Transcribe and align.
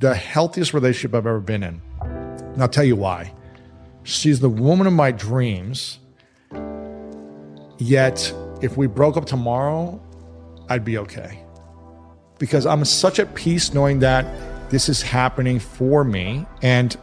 the 0.00 0.14
healthiest 0.14 0.72
relationship 0.74 1.14
I've 1.14 1.26
ever 1.26 1.40
been 1.40 1.62
in. 1.62 1.80
And 2.00 2.62
I'll 2.62 2.68
tell 2.68 2.84
you 2.84 2.96
why. 2.96 3.32
She's 4.02 4.40
the 4.40 4.48
woman 4.48 4.86
of 4.86 4.94
my 4.94 5.12
dreams. 5.12 5.98
Yet, 7.78 8.34
if 8.62 8.76
we 8.76 8.86
broke 8.86 9.16
up 9.16 9.26
tomorrow, 9.26 10.02
I'd 10.68 10.84
be 10.84 10.98
okay. 10.98 11.44
Because 12.38 12.64
I'm 12.64 12.84
such 12.84 13.18
at 13.18 13.34
peace 13.34 13.74
knowing 13.74 14.00
that 14.00 14.26
this 14.70 14.88
is 14.88 15.02
happening 15.02 15.58
for 15.58 16.02
me 16.02 16.46
and 16.62 16.96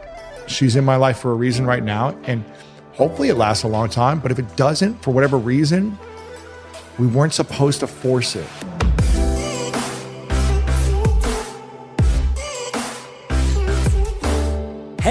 she's 0.46 0.74
in 0.74 0.84
my 0.84 0.96
life 0.96 1.18
for 1.18 1.30
a 1.30 1.34
reason 1.34 1.66
right 1.66 1.82
now. 1.82 2.18
And 2.24 2.44
hopefully 2.92 3.28
it 3.28 3.36
lasts 3.36 3.62
a 3.62 3.68
long 3.68 3.88
time. 3.88 4.18
But 4.18 4.32
if 4.32 4.40
it 4.40 4.56
doesn't, 4.56 5.02
for 5.04 5.12
whatever 5.12 5.38
reason, 5.38 5.96
we 6.98 7.06
weren't 7.06 7.34
supposed 7.34 7.78
to 7.80 7.86
force 7.86 8.34
it. 8.34 8.46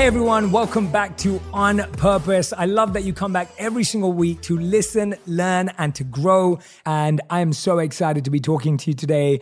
Everyone, 0.08 0.54
welcome 0.54 0.90
back 0.90 1.18
to 1.18 1.42
On 1.52 1.80
Purpose. 1.98 2.54
I 2.54 2.64
love 2.64 2.94
that 2.94 3.04
you 3.04 3.12
come 3.12 3.34
back 3.34 3.52
every 3.58 3.84
single 3.84 4.14
week 4.14 4.40
to 4.44 4.58
listen, 4.58 5.16
learn, 5.26 5.70
and 5.78 5.94
to 5.96 6.06
grow. 6.06 6.60
And 6.86 7.20
I 7.30 7.42
am 7.42 7.52
so 7.52 7.80
excited 7.80 8.24
to 8.24 8.32
be 8.32 8.40
talking 8.40 8.78
to 8.78 8.92
you 8.92 8.94
today 8.94 9.42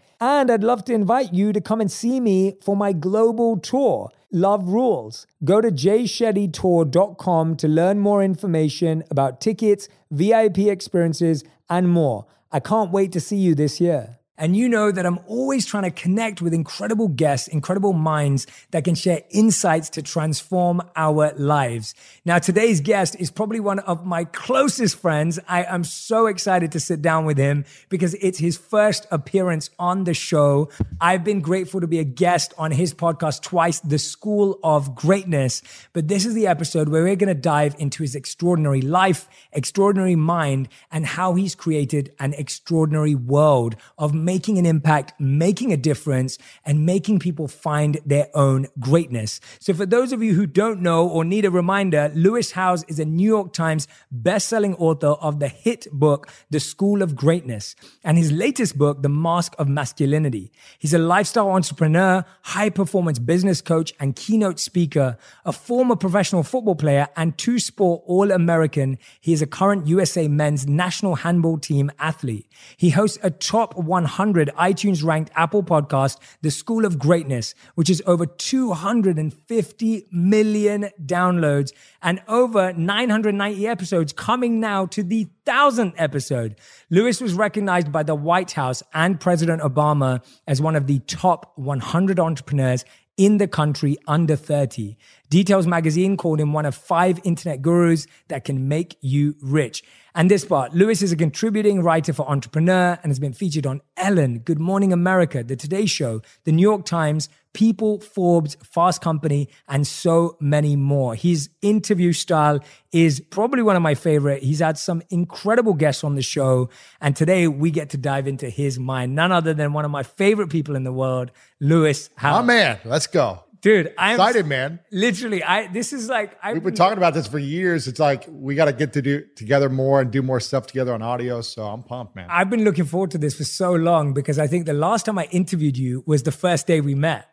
And 0.21 0.51
I'd 0.51 0.63
love 0.63 0.85
to 0.85 0.93
invite 0.93 1.33
you 1.33 1.51
to 1.51 1.59
come 1.59 1.81
and 1.81 1.91
see 1.91 2.19
me 2.19 2.53
for 2.61 2.77
my 2.77 2.93
global 2.93 3.57
tour, 3.57 4.11
Love 4.31 4.69
Rules. 4.69 5.25
Go 5.43 5.59
to 5.61 5.71
jayshettytour.com 5.71 7.55
to 7.55 7.67
learn 7.67 7.97
more 7.97 8.23
information 8.23 9.03
about 9.09 9.41
tickets, 9.41 9.89
VIP 10.11 10.59
experiences, 10.59 11.43
and 11.71 11.89
more. 11.89 12.27
I 12.51 12.59
can't 12.59 12.91
wait 12.91 13.11
to 13.13 13.19
see 13.19 13.37
you 13.37 13.55
this 13.55 13.81
year. 13.81 14.19
And 14.41 14.57
you 14.57 14.67
know 14.67 14.91
that 14.91 15.05
I'm 15.05 15.19
always 15.27 15.67
trying 15.67 15.83
to 15.83 15.91
connect 15.91 16.41
with 16.41 16.51
incredible 16.51 17.09
guests, 17.09 17.47
incredible 17.47 17.93
minds 17.93 18.47
that 18.71 18.83
can 18.83 18.95
share 18.95 19.21
insights 19.29 19.87
to 19.91 20.01
transform 20.01 20.81
our 20.95 21.31
lives. 21.37 21.93
Now, 22.25 22.39
today's 22.39 22.81
guest 22.81 23.15
is 23.19 23.29
probably 23.29 23.59
one 23.59 23.77
of 23.77 24.03
my 24.03 24.23
closest 24.23 24.97
friends. 24.97 25.39
I 25.47 25.63
am 25.65 25.83
so 25.83 26.25
excited 26.25 26.71
to 26.71 26.79
sit 26.79 27.03
down 27.03 27.25
with 27.25 27.37
him 27.37 27.65
because 27.89 28.15
it's 28.15 28.39
his 28.39 28.57
first 28.57 29.05
appearance 29.11 29.69
on 29.77 30.05
the 30.05 30.15
show. 30.15 30.71
I've 30.99 31.23
been 31.23 31.41
grateful 31.41 31.79
to 31.79 31.85
be 31.85 31.99
a 31.99 32.03
guest 32.03 32.51
on 32.57 32.71
his 32.71 32.95
podcast 32.95 33.43
twice, 33.43 33.79
The 33.81 33.99
School 33.99 34.59
of 34.63 34.95
Greatness. 34.95 35.61
But 35.93 36.07
this 36.07 36.25
is 36.25 36.33
the 36.33 36.47
episode 36.47 36.89
where 36.89 37.03
we're 37.03 37.15
going 37.15 37.27
to 37.27 37.35
dive 37.35 37.75
into 37.77 38.01
his 38.01 38.15
extraordinary 38.15 38.81
life, 38.81 39.29
extraordinary 39.51 40.15
mind, 40.15 40.67
and 40.91 41.05
how 41.05 41.35
he's 41.35 41.53
created 41.53 42.11
an 42.19 42.33
extraordinary 42.33 43.13
world 43.13 43.75
of 43.99 44.15
making 44.31 44.57
an 44.57 44.65
impact, 44.65 45.13
making 45.19 45.73
a 45.73 45.77
difference, 45.91 46.37
and 46.65 46.85
making 46.85 47.19
people 47.19 47.49
find 47.49 47.99
their 48.05 48.29
own 48.33 48.65
greatness. 48.79 49.41
So 49.59 49.73
for 49.73 49.85
those 49.85 50.13
of 50.13 50.23
you 50.23 50.33
who 50.35 50.45
don't 50.45 50.81
know 50.81 51.05
or 51.05 51.25
need 51.25 51.43
a 51.43 51.51
reminder, 51.51 52.09
Lewis 52.15 52.53
Howes 52.53 52.85
is 52.85 52.97
a 52.97 53.03
New 53.03 53.27
York 53.27 53.51
Times 53.51 53.89
best-selling 54.09 54.75
author 54.75 55.13
of 55.27 55.41
the 55.41 55.49
hit 55.49 55.85
book, 55.91 56.29
The 56.49 56.61
School 56.61 57.01
of 57.01 57.13
Greatness, 57.13 57.75
and 58.05 58.17
his 58.17 58.31
latest 58.31 58.77
book, 58.77 59.01
The 59.01 59.09
Mask 59.09 59.53
of 59.59 59.67
Masculinity. 59.67 60.49
He's 60.79 60.93
a 60.93 60.97
lifestyle 60.97 61.49
entrepreneur, 61.49 62.23
high 62.43 62.69
performance 62.69 63.19
business 63.19 63.59
coach, 63.59 63.93
and 63.99 64.15
keynote 64.15 64.61
speaker, 64.61 65.17
a 65.43 65.51
former 65.51 65.97
professional 65.97 66.43
football 66.43 66.75
player 66.75 67.09
and 67.17 67.37
two 67.37 67.59
sport 67.59 68.01
All 68.05 68.31
American. 68.31 68.97
He 69.19 69.33
is 69.33 69.41
a 69.41 69.47
current 69.59 69.87
USA 69.87 70.29
men's 70.29 70.65
national 70.65 71.15
handball 71.15 71.57
team 71.57 71.91
athlete. 71.99 72.47
He 72.77 72.91
hosts 72.91 73.19
a 73.21 73.29
top 73.29 73.75
100 73.75 74.20
100 74.21 74.51
iTunes 74.55 75.03
ranked 75.03 75.31
Apple 75.35 75.63
podcast, 75.63 76.19
The 76.43 76.51
School 76.51 76.85
of 76.85 76.99
Greatness, 76.99 77.55
which 77.73 77.89
is 77.89 78.03
over 78.05 78.27
250 78.27 80.07
million 80.11 80.89
downloads 81.03 81.71
and 82.03 82.21
over 82.27 82.71
990 82.71 83.67
episodes 83.67 84.13
coming 84.13 84.59
now 84.59 84.85
to 84.85 85.01
the 85.01 85.27
thousandth 85.43 85.95
episode. 85.97 86.55
Lewis 86.91 87.19
was 87.19 87.33
recognized 87.33 87.91
by 87.91 88.03
the 88.03 88.13
White 88.13 88.51
House 88.51 88.83
and 88.93 89.19
President 89.19 89.63
Obama 89.63 90.23
as 90.45 90.61
one 90.61 90.75
of 90.75 90.85
the 90.85 90.99
top 90.99 91.53
100 91.55 92.19
entrepreneurs 92.19 92.85
in 93.17 93.39
the 93.39 93.47
country 93.47 93.97
under 94.05 94.35
30. 94.35 94.97
Details 95.29 95.65
magazine 95.65 96.15
called 96.15 96.39
him 96.39 96.53
one 96.53 96.67
of 96.67 96.75
five 96.75 97.19
internet 97.23 97.63
gurus 97.63 98.05
that 98.27 98.45
can 98.45 98.67
make 98.67 98.97
you 99.01 99.35
rich. 99.41 99.83
And 100.13 100.29
this 100.29 100.43
part, 100.43 100.73
Lewis 100.73 101.01
is 101.01 101.11
a 101.11 101.15
contributing 101.15 101.81
writer 101.81 102.11
for 102.11 102.29
Entrepreneur 102.29 102.99
and 103.01 103.09
has 103.09 103.19
been 103.19 103.31
featured 103.31 103.65
on 103.65 103.81
Ellen, 103.95 104.39
Good 104.39 104.59
Morning 104.59 104.91
America, 104.91 105.43
The 105.43 105.55
Today 105.55 105.85
Show, 105.85 106.21
The 106.43 106.51
New 106.51 106.61
York 106.61 106.85
Times, 106.85 107.29
People, 107.53 107.99
Forbes, 108.01 108.55
Fast 108.63 109.01
Company, 109.01 109.49
and 109.69 109.87
so 109.87 110.35
many 110.41 110.75
more. 110.75 111.15
His 111.15 111.49
interview 111.61 112.11
style 112.11 112.59
is 112.91 113.21
probably 113.21 113.61
one 113.61 113.77
of 113.77 113.81
my 113.81 113.95
favorite. 113.95 114.43
He's 114.43 114.59
had 114.59 114.77
some 114.77 115.01
incredible 115.09 115.73
guests 115.73 116.03
on 116.03 116.15
the 116.15 116.21
show. 116.21 116.69
And 116.99 117.15
today 117.15 117.47
we 117.47 117.71
get 117.71 117.89
to 117.91 117.97
dive 117.97 118.27
into 118.27 118.49
his 118.49 118.79
mind, 118.79 119.15
none 119.15 119.31
other 119.31 119.53
than 119.53 119.71
one 119.71 119.85
of 119.85 119.91
my 119.91 120.03
favorite 120.03 120.49
people 120.49 120.75
in 120.75 120.83
the 120.83 120.93
world, 120.93 121.31
Lewis 121.61 122.09
Howes. 122.15 122.41
My 122.41 122.53
man, 122.53 122.79
let's 122.83 123.07
go. 123.07 123.43
Dude, 123.61 123.93
I'm 123.95 124.15
excited, 124.15 124.47
man. 124.47 124.79
Literally, 124.91 125.43
I 125.43 125.67
this 125.67 125.93
is 125.93 126.09
like 126.09 126.35
I've 126.41 126.55
we've 126.55 126.63
been 126.63 126.73
talking 126.73 126.97
about 126.97 127.13
this 127.13 127.27
for 127.27 127.37
years. 127.37 127.87
It's 127.87 127.99
like 127.99 128.25
we 128.27 128.55
got 128.55 128.65
to 128.65 128.73
get 128.73 128.93
to 128.93 129.03
do 129.03 129.23
together 129.35 129.69
more 129.69 130.01
and 130.01 130.09
do 130.09 130.23
more 130.23 130.39
stuff 130.39 130.65
together 130.65 130.93
on 130.93 131.03
audio. 131.03 131.41
So 131.41 131.63
I'm 131.63 131.83
pumped, 131.83 132.15
man. 132.15 132.27
I've 132.29 132.49
been 132.49 132.63
looking 132.63 132.85
forward 132.85 133.11
to 133.11 133.19
this 133.19 133.35
for 133.35 133.43
so 133.43 133.73
long 133.73 134.13
because 134.13 134.39
I 134.39 134.47
think 134.47 134.65
the 134.65 134.73
last 134.73 135.05
time 135.05 135.19
I 135.19 135.25
interviewed 135.25 135.77
you 135.77 136.03
was 136.07 136.23
the 136.23 136.31
first 136.31 136.65
day 136.65 136.81
we 136.81 136.95
met. 136.95 137.29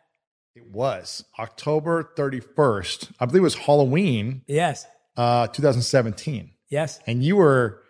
It 0.55 0.69
was 0.71 1.25
October 1.39 2.11
31st. 2.15 3.11
I 3.19 3.25
believe 3.25 3.41
it 3.41 3.43
was 3.43 3.55
Halloween. 3.55 4.43
Yes. 4.47 4.85
Uh, 5.17 5.47
2017. 5.47 6.51
Yes. 6.69 6.99
And 7.07 7.23
you 7.23 7.37
were 7.37 7.81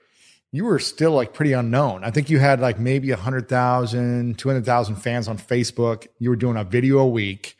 you 0.54 0.64
were 0.64 0.80
still 0.80 1.12
like 1.12 1.34
pretty 1.34 1.52
unknown. 1.52 2.06
I 2.06 2.12
think 2.12 2.30
you 2.30 2.40
had 2.40 2.62
like 2.62 2.80
maybe 2.80 3.10
100,000, 3.12 4.38
200,000 4.38 4.96
fans 4.96 5.28
on 5.28 5.38
Facebook. 5.38 6.08
You 6.20 6.30
were 6.30 6.38
doing 6.38 6.56
a 6.56 6.64
video 6.64 7.00
a 7.00 7.08
week 7.08 7.58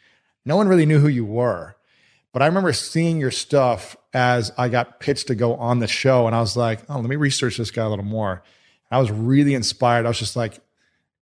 no 0.50 0.58
one 0.58 0.68
really 0.68 0.88
knew 0.88 1.00
who 1.00 1.08
you 1.08 1.24
were. 1.24 1.76
But 2.34 2.42
I 2.42 2.48
remember 2.48 2.74
seeing 2.74 3.20
your 3.20 3.32
stuff 3.32 3.96
as 4.14 4.52
I 4.58 4.68
got 4.68 5.00
pitched 5.00 5.28
to 5.28 5.36
go 5.36 5.56
on 5.56 5.78
the 5.78 5.88
show. 5.88 6.26
And 6.26 6.36
I 6.36 6.42
was 6.42 6.58
like, 6.58 6.80
oh, 6.90 6.96
let 6.96 7.10
me 7.10 7.16
research 7.16 7.58
this 7.58 7.70
guy 7.70 7.84
a 7.86 7.90
little 7.90 8.04
more. 8.04 8.44
I 8.92 9.00
was 9.00 9.12
really 9.12 9.54
inspired. 9.54 10.06
I 10.06 10.10
was 10.10 10.18
just 10.18 10.36
like, 10.36 10.60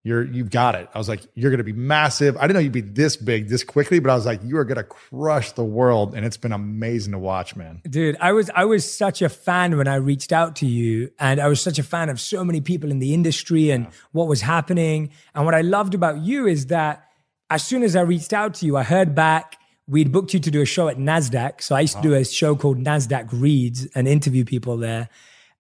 you're 0.04 0.24
you've 0.24 0.50
got 0.50 0.76
it. 0.76 0.88
I 0.94 0.98
was 0.98 1.10
like, 1.10 1.20
you're 1.34 1.52
gonna 1.52 1.66
be 1.66 1.74
massive. 1.74 2.38
I 2.38 2.44
didn't 2.44 2.54
know 2.54 2.60
you'd 2.62 2.72
be 2.72 2.80
this 2.80 3.18
big 3.18 3.50
this 3.50 3.66
quickly, 3.66 4.00
but 4.00 4.10
I 4.10 4.16
was 4.16 4.26
like, 4.26 4.40
you 4.42 4.58
are 4.58 4.64
gonna 4.64 4.86
crush 4.86 5.52
the 5.52 5.66
world. 5.66 6.16
And 6.16 6.26
it's 6.26 6.38
been 6.38 6.54
amazing 6.54 7.12
to 7.12 7.20
watch, 7.20 7.58
man. 7.58 7.82
Dude, 7.90 8.16
I 8.22 8.32
was 8.32 8.50
I 8.56 8.64
was 8.64 8.90
such 8.90 9.22
a 9.22 9.28
fan 9.28 9.76
when 9.76 9.90
I 9.90 9.96
reached 9.96 10.32
out 10.32 10.56
to 10.58 10.66
you, 10.66 11.12
and 11.20 11.42
I 11.42 11.50
was 11.50 11.60
such 11.60 11.78
a 11.78 11.84
fan 11.84 12.08
of 12.08 12.22
so 12.22 12.46
many 12.46 12.62
people 12.62 12.90
in 12.90 13.00
the 13.00 13.14
industry 13.14 13.70
and 13.70 13.86
yeah. 13.86 13.92
what 14.14 14.30
was 14.30 14.40
happening. 14.40 15.10
And 15.36 15.44
what 15.44 15.54
I 15.54 15.62
loved 15.62 15.94
about 15.94 16.20
you 16.20 16.48
is 16.48 16.68
that 16.68 17.07
as 17.50 17.66
soon 17.66 17.84
as 17.84 17.96
I 17.96 18.02
reached 18.02 18.34
out 18.34 18.54
to 18.56 18.66
you, 18.66 18.78
I 18.78 18.84
heard 18.84 19.16
back. 19.16 19.58
We'd 19.88 20.12
booked 20.12 20.34
you 20.34 20.40
to 20.42 20.52
do 20.52 20.62
a 20.62 20.66
show 20.66 20.90
at 20.90 20.98
NASDAQ. 20.98 21.62
So 21.62 21.76
I 21.76 21.82
used 21.82 21.96
to 21.96 22.02
do 22.02 22.14
a 22.14 22.26
show 22.26 22.56
called 22.56 22.78
NASDAQ 22.78 23.30
Reads 23.32 23.86
and 23.96 24.08
interview 24.08 24.44
people 24.44 24.76
there. 24.76 25.08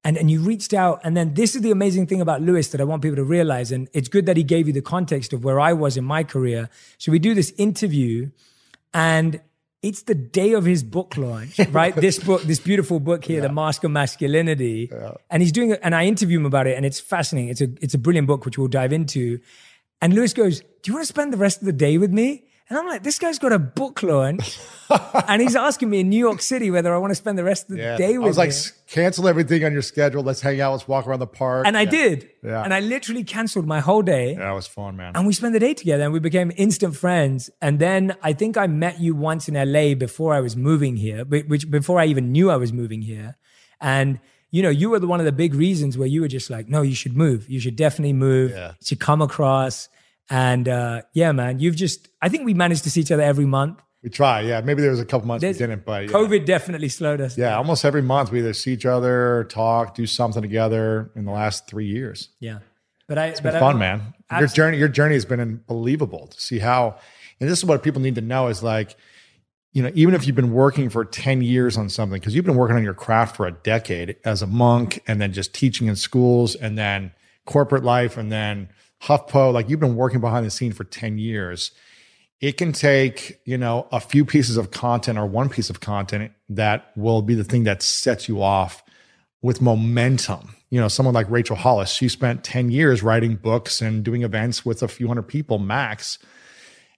And, 0.04 0.18
and 0.18 0.30
you 0.30 0.42
reached 0.42 0.74
out. 0.74 1.00
And 1.04 1.16
then 1.16 1.34
this 1.34 1.56
is 1.56 1.62
the 1.62 1.72
amazing 1.72 2.08
thing 2.08 2.20
about 2.20 2.42
Lewis 2.42 2.70
that 2.70 2.82
I 2.82 2.84
want 2.84 3.02
people 3.02 3.16
to 3.16 3.24
realize. 3.24 3.72
And 3.72 3.88
it's 3.94 4.10
good 4.10 4.26
that 4.26 4.36
he 4.36 4.44
gave 4.44 4.68
you 4.68 4.74
the 4.74 4.82
context 4.82 5.32
of 5.32 5.46
where 5.46 5.60
I 5.60 5.72
was 5.74 5.96
in 5.96 6.04
my 6.04 6.24
career. 6.24 6.70
So 6.98 7.12
we 7.12 7.20
do 7.20 7.34
this 7.34 7.54
interview 7.58 8.32
and 8.94 9.40
it's 9.82 10.04
the 10.04 10.16
day 10.16 10.54
of 10.54 10.66
his 10.66 10.84
book 10.84 11.16
launch, 11.18 11.60
right? 11.70 11.96
this 11.96 12.20
book, 12.20 12.42
this 12.44 12.60
beautiful 12.60 13.00
book 13.00 13.24
here, 13.24 13.42
yeah. 13.42 13.48
The 13.48 13.54
Mask 13.54 13.84
of 13.84 13.92
Masculinity. 13.92 14.90
Yeah. 14.92 15.12
And 15.30 15.42
he's 15.42 15.52
doing 15.52 15.72
it, 15.72 15.80
and 15.84 15.94
I 15.96 16.06
interview 16.06 16.40
him 16.40 16.46
about 16.46 16.68
it, 16.68 16.76
and 16.76 16.86
it's 16.86 17.00
fascinating. 17.00 17.50
It's 17.50 17.62
a 17.62 17.70
it's 17.80 17.94
a 17.94 17.98
brilliant 17.98 18.28
book, 18.28 18.44
which 18.44 18.58
we'll 18.58 18.68
dive 18.68 18.92
into. 18.92 19.40
And 20.02 20.14
Lewis 20.14 20.34
goes, 20.34 20.60
Do 20.60 20.66
you 20.86 20.94
want 20.94 21.04
to 21.04 21.08
spend 21.08 21.34
the 21.34 21.38
rest 21.38 21.60
of 21.60 21.66
the 21.66 21.74
day 21.74 21.98
with 21.98 22.12
me? 22.12 22.44
And 22.70 22.78
I'm 22.78 22.86
like, 22.86 23.02
this 23.02 23.18
guy's 23.18 23.40
got 23.40 23.54
a 23.54 23.60
book 23.60 24.04
launch 24.04 24.60
and 25.30 25.42
he's 25.42 25.56
asking 25.56 25.90
me 25.90 26.02
in 26.02 26.10
New 26.10 26.20
York 26.20 26.42
City 26.42 26.70
whether 26.70 26.94
I 26.94 26.98
want 26.98 27.12
to 27.12 27.16
spend 27.16 27.38
the 27.38 27.44
rest 27.46 27.70
of 27.70 27.78
the 27.78 27.82
Yeah. 27.82 27.96
day 27.96 28.18
with 28.18 28.18
him. 28.18 28.24
I 28.24 28.28
was 28.28 28.38
like. 28.38 28.52
Cancel 28.88 29.26
everything 29.30 29.64
on 29.64 29.72
your 29.72 29.82
schedule. 29.82 30.22
Let's 30.22 30.42
hang 30.42 30.60
out. 30.60 30.74
Let's 30.74 30.86
walk 30.86 31.08
around 31.08 31.20
the 31.20 31.28
park. 31.28 31.66
And 31.66 31.78
I 31.78 31.84
Yeah. 31.84 31.90
did. 31.90 32.30
Yeah. 32.44 32.64
And 32.64 32.74
I 32.74 32.82
literally 32.82 33.24
canceled 33.24 33.66
my 33.68 33.80
whole 33.80 34.02
day. 34.02 34.34
Yeah, 34.34 34.52
it 34.52 34.56
was 34.56 34.68
fun, 34.68 34.98
man. 34.98 35.14
And 35.16 35.26
we 35.26 35.32
spent 35.34 35.54
the 35.54 35.60
day 35.62 35.74
together 35.74 36.04
and 36.04 36.12
we 36.12 36.20
became 36.20 36.52
instant 36.58 36.98
friends. 36.98 37.50
And 37.62 37.80
then 37.80 38.18
I 38.22 38.34
think 38.34 38.58
I 38.58 38.68
met 38.68 39.00
you 39.00 39.16
once 39.16 39.48
in 39.48 39.56
LA 39.56 39.94
before 39.96 40.34
I 40.34 40.42
was 40.42 40.58
moving 40.58 40.98
here, 40.98 41.24
which 41.24 41.72
before 41.72 42.02
I 42.02 42.06
even 42.08 42.34
knew 42.34 42.52
I 42.52 42.58
was 42.58 42.74
moving 42.74 43.02
here. 43.02 43.38
And 43.80 44.20
you 44.52 44.64
know, 44.64 44.70
you 44.70 44.90
were 44.90 45.00
the 45.00 45.08
one 45.08 45.20
of 45.20 45.26
the 45.26 45.32
big 45.32 45.54
reasons 45.54 45.98
where 45.98 46.08
you 46.08 46.22
were 46.22 46.28
just 46.28 46.50
like, 46.50 46.68
no, 46.70 46.82
you 46.82 46.96
should 46.96 47.16
move. 47.18 47.50
You 47.50 47.60
should 47.60 47.76
definitely 47.76 48.14
move. 48.14 48.52
Yeah. 48.52 48.70
You 48.80 48.86
should 48.86 49.00
come 49.00 49.22
across. 49.22 49.90
And 50.30 50.68
uh, 50.68 51.02
yeah, 51.14 51.32
man, 51.32 51.60
you've 51.60 51.76
just, 51.76 52.08
I 52.22 52.30
think 52.30 52.46
we 52.46 52.54
managed 52.54 52.84
to 52.84 52.90
see 52.90 53.02
each 53.02 53.12
other 53.12 53.24
every 53.24 53.46
month. 53.46 53.80
we 54.04 54.10
try. 54.10 54.42
Yeah, 54.42 54.62
maybe 54.62 54.82
there 54.82 54.92
was 54.92 55.00
a 55.00 55.06
couple 55.06 55.28
months 55.28 55.42
There's- 55.42 55.56
we 55.60 55.66
didn't, 55.68 55.86
but 55.86 56.04
yeah. 56.06 56.12
COVID 56.12 56.46
definitely 56.46 56.90
slowed 56.90 57.22
us. 57.22 57.38
Yeah, 57.38 57.56
almost 57.58 57.86
every 57.86 58.02
month 58.02 58.32
we 58.32 58.40
either 58.40 58.54
see 58.54 58.74
each 58.74 58.86
other, 58.86 59.46
talk, 59.50 59.96
do 59.96 60.06
something 60.06 60.42
together. 60.42 61.12
In 61.16 61.26
the 61.26 61.32
last 61.32 61.68
three 61.68 61.88
years, 61.88 62.30
Yeah. 62.40 62.60
But 63.08 63.18
I, 63.18 63.28
it's 63.28 63.40
but 63.40 63.52
been 63.52 63.56
I- 63.56 63.60
fun, 63.60 63.78
man. 63.80 64.14
Your 64.38 64.48
journey, 64.48 64.78
your 64.78 64.90
journey 64.90 65.14
has 65.16 65.24
been 65.24 65.40
unbelievable 65.40 66.28
to 66.28 66.42
see 66.42 66.60
how. 66.60 66.98
And 67.40 67.50
this 67.50 67.60
is 67.60 67.64
what 67.66 67.82
people 67.84 68.02
need 68.02 68.16
to 68.16 68.22
know 68.22 68.48
is 68.48 68.62
like, 68.62 68.98
you 69.78 69.84
know, 69.84 69.92
even 69.94 70.16
if 70.16 70.26
you've 70.26 70.36
been 70.36 70.54
working 70.54 70.90
for 70.90 71.06
ten 71.06 71.44
years 71.44 71.78
on 71.78 71.88
something, 71.88 72.20
because 72.20 72.34
you've 72.34 72.46
been 72.46 72.56
working 72.56 72.76
on 72.76 72.84
your 72.84 72.96
craft 72.96 73.36
for 73.36 73.46
a 73.46 73.52
decade 73.52 74.16
as 74.26 74.42
a 74.42 74.48
monk, 74.48 75.04
and 75.06 75.22
then 75.22 75.32
just 75.32 75.54
teaching 75.54 75.86
in 75.86 75.96
schools, 75.96 76.56
and 76.56 76.76
then 76.80 77.12
corporate 77.46 77.84
life, 77.84 78.18
and 78.18 78.32
then 78.32 78.70
HuffPo, 79.04 79.54
like 79.54 79.70
you've 79.70 79.80
been 79.80 79.96
working 79.96 80.20
behind 80.20 80.44
the 80.44 80.50
scene 80.50 80.74
for 80.74 80.84
ten 80.84 81.20
years. 81.20 81.70
it 82.42 82.58
can 82.58 82.72
take 82.72 83.40
you 83.46 83.56
know 83.56 83.88
a 83.92 84.00
few 84.00 84.26
pieces 84.26 84.58
of 84.58 84.72
content 84.72 85.20
or 85.20 85.28
one 85.28 85.48
piece 85.48 85.70
of 85.70 85.80
content 85.80 86.32
that 86.50 86.92
will 86.96 87.22
be 87.22 87.36
the 87.36 87.44
thing 87.44 87.64
that 87.66 87.84
sets 87.84 88.28
you 88.28 88.42
off 88.42 88.84
with 89.44 89.62
momentum 89.62 90.56
you 90.72 90.82
know 90.82 90.88
someone 90.88 91.16
like 91.16 91.30
rachel 91.30 91.56
hollis 91.56 91.92
she 91.92 92.08
spent 92.08 92.44
10 92.44 92.72
years 92.72 93.04
writing 93.04 93.36
books 93.36 93.82
and 93.82 94.04
doing 94.04 94.24
events 94.24 94.66
with 94.66 94.84
a 94.84 94.88
few 94.88 95.08
hundred 95.08 95.28
people 95.28 95.60
max 95.60 96.20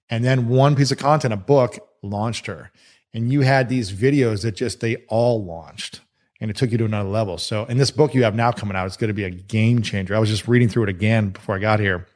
and 0.09 0.25
then 0.25 0.47
one 0.47 0.75
piece 0.75 0.91
of 0.91 0.97
content 0.97 1.33
a 1.33 1.37
book 1.37 1.88
launched 2.01 2.45
her 2.45 2.71
and 3.13 3.31
you 3.31 3.41
had 3.41 3.69
these 3.69 3.91
videos 3.91 4.43
that 4.43 4.55
just 4.55 4.79
they 4.79 4.97
all 5.07 5.43
launched 5.43 6.01
and 6.41 6.49
it 6.49 6.57
took 6.57 6.71
you 6.71 6.77
to 6.77 6.85
another 6.85 7.09
level 7.09 7.37
so 7.37 7.65
in 7.65 7.77
this 7.77 7.91
book 7.91 8.13
you 8.13 8.23
have 8.23 8.35
now 8.35 8.51
coming 8.51 8.75
out 8.75 8.85
it's 8.85 8.97
going 8.97 9.09
to 9.09 9.13
be 9.13 9.23
a 9.23 9.29
game 9.29 9.81
changer 9.81 10.15
i 10.15 10.19
was 10.19 10.29
just 10.29 10.47
reading 10.47 10.69
through 10.69 10.83
it 10.83 10.89
again 10.89 11.29
before 11.29 11.55
i 11.55 11.59
got 11.59 11.79
here 11.79 12.07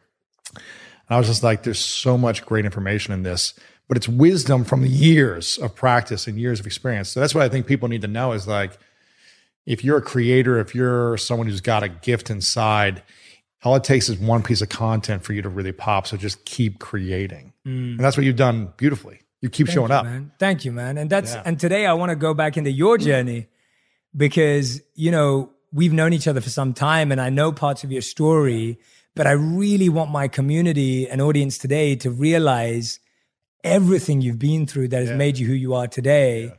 and 1.08 1.16
I 1.16 1.18
was 1.18 1.28
just 1.28 1.44
like, 1.44 1.64
there's 1.64 1.80
so 1.80 2.18
much 2.18 2.46
great 2.46 2.66
information 2.66 3.14
in 3.14 3.24
this, 3.24 3.54
but 3.88 3.98
it's 3.98 4.08
wisdom 4.08 4.64
from 4.64 4.86
years 4.86 5.58
of 5.58 5.76
practice 5.76 6.28
and 6.28 6.40
years 6.40 6.60
of 6.60 6.66
experience. 6.66 7.10
So 7.10 7.20
that's 7.20 7.36
what 7.36 7.44
I 7.44 7.50
think 7.50 7.68
people 7.68 7.90
need 7.90 8.02
to 8.02 8.08
know 8.08 8.32
is 8.32 8.48
like, 8.48 8.78
if 9.66 9.84
you're 9.84 9.98
a 9.98 10.02
creator, 10.02 10.60
if 10.60 10.74
you're 10.74 11.18
someone 11.18 11.48
who's 11.48 11.62
got 11.62 11.84
a 11.84 11.90
gift 11.90 12.30
inside, 12.30 13.04
all 13.64 13.76
it 13.76 13.84
takes 13.84 14.10
is 14.10 14.18
one 14.18 14.44
piece 14.44 14.62
of 14.62 14.70
content 14.70 15.24
for 15.24 15.34
you 15.34 15.42
to 15.42 15.50
really 15.50 15.72
pop. 15.72 16.08
So 16.08 16.18
just 16.18 16.46
keep 16.46 16.80
creating. 16.80 17.54
Mm. 17.66 17.92
And 17.92 18.00
that's 18.00 18.18
what 18.18 18.26
you've 18.26 18.36
done 18.36 18.74
beautifully. 18.78 19.22
You 19.44 19.50
keep 19.50 19.68
Thank 19.68 19.76
showing 19.76 19.90
you, 19.90 19.96
up. 19.96 20.06
man. 20.06 20.32
Thank 20.40 20.64
you, 20.64 20.72
man. 20.72 20.98
And 20.98 21.10
that's 21.10 21.34
Yeah. 21.34 21.44
and 21.46 21.60
today 21.60 21.86
I 21.86 21.94
want 21.94 22.12
to 22.12 22.16
go 22.16 22.34
back 22.34 22.56
into 22.56 22.72
your 22.72 22.98
mm. 22.98 23.04
journey 23.04 23.48
because 24.16 24.82
you 24.96 25.12
know 25.12 25.50
we've 25.74 25.92
known 25.92 26.14
each 26.14 26.30
other 26.30 26.40
for 26.40 26.50
some 26.50 26.74
time, 26.74 27.12
and 27.12 27.20
I 27.20 27.30
know 27.30 27.52
parts 27.52 27.84
of 27.84 27.92
your 27.92 28.02
story. 28.02 28.80
But 29.16 29.28
I 29.28 29.32
really 29.34 29.90
want 29.90 30.12
my 30.12 30.28
community 30.28 31.08
and 31.10 31.22
audience 31.22 31.58
today 31.58 31.96
to 31.98 32.10
realize 32.10 33.00
everything 33.64 34.22
you've 34.22 34.40
been 34.40 34.66
through 34.66 34.88
that 34.90 35.02
has 35.02 35.10
Yeah. 35.10 35.18
made 35.18 35.38
you 35.38 35.46
who 35.48 35.54
you 35.54 35.74
are 35.74 35.88
today. 35.88 36.54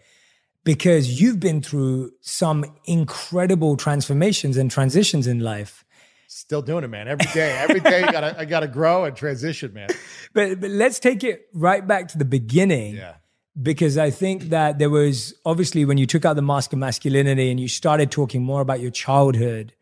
Because 0.62 1.20
you've 1.20 1.40
been 1.40 1.60
through 1.62 2.12
some 2.20 2.64
incredible 2.86 3.76
transformations 3.76 4.56
and 4.56 4.70
transitions 4.70 5.26
in 5.26 5.40
life. 5.40 5.84
Still 6.26 6.62
doing 6.62 6.84
it, 6.84 6.88
man. 6.88 7.08
Every 7.08 7.26
day, 7.32 7.52
every 7.58 7.80
day, 7.80 8.00
you 8.00 8.12
gotta, 8.12 8.36
I 8.38 8.44
gotta 8.44 8.68
grow 8.68 9.04
and 9.04 9.16
transition, 9.16 9.72
man. 9.72 9.88
But, 10.32 10.60
but 10.60 10.70
let's 10.70 10.98
take 10.98 11.22
it 11.22 11.46
right 11.54 11.86
back 11.86 12.08
to 12.08 12.18
the 12.18 12.24
beginning. 12.24 12.96
Yeah. 12.96 13.14
because 13.62 13.96
I 13.96 14.10
think 14.10 14.50
that 14.50 14.80
there 14.80 14.90
was 14.90 15.32
obviously 15.46 15.84
when 15.84 15.96
you 15.96 16.06
took 16.06 16.24
out 16.24 16.34
the 16.34 16.42
mask 16.42 16.72
of 16.72 16.80
masculinity 16.80 17.52
and 17.52 17.60
you 17.60 17.68
started 17.68 18.10
talking 18.10 18.42
more 18.42 18.60
about 18.60 18.80
your 18.80 18.90
childhood 18.90 19.72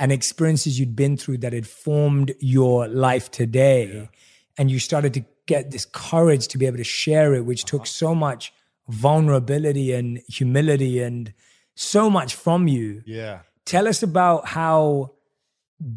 and 0.00 0.10
experiences 0.10 0.80
you'd 0.80 0.96
been 0.96 1.16
through 1.16 1.38
that 1.38 1.52
had 1.52 1.66
formed 1.66 2.32
your 2.40 2.88
life 2.88 3.30
today, 3.30 4.08
and 4.56 4.70
you 4.70 4.78
started 4.78 5.12
to 5.14 5.24
get 5.46 5.70
this 5.70 5.84
courage 5.84 6.48
to 6.48 6.58
be 6.58 6.66
able 6.66 6.78
to 6.78 6.84
share 6.84 7.34
it, 7.34 7.44
which 7.44 7.64
took 7.66 7.82
uh-huh. 7.82 7.86
so 7.86 8.14
much 8.14 8.52
vulnerability 8.88 9.92
and 9.92 10.22
humility 10.26 11.02
and 11.02 11.34
so 11.74 12.08
much 12.08 12.34
from 12.34 12.66
you. 12.66 13.02
Yeah. 13.06 13.40
Tell 13.66 13.86
us 13.86 14.02
about 14.02 14.48
how 14.48 15.12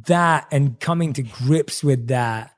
that 0.08 0.48
and 0.52 0.80
coming 0.80 1.14
to 1.14 1.24
grips 1.24 1.84
with 1.84 2.08
that 2.08 2.56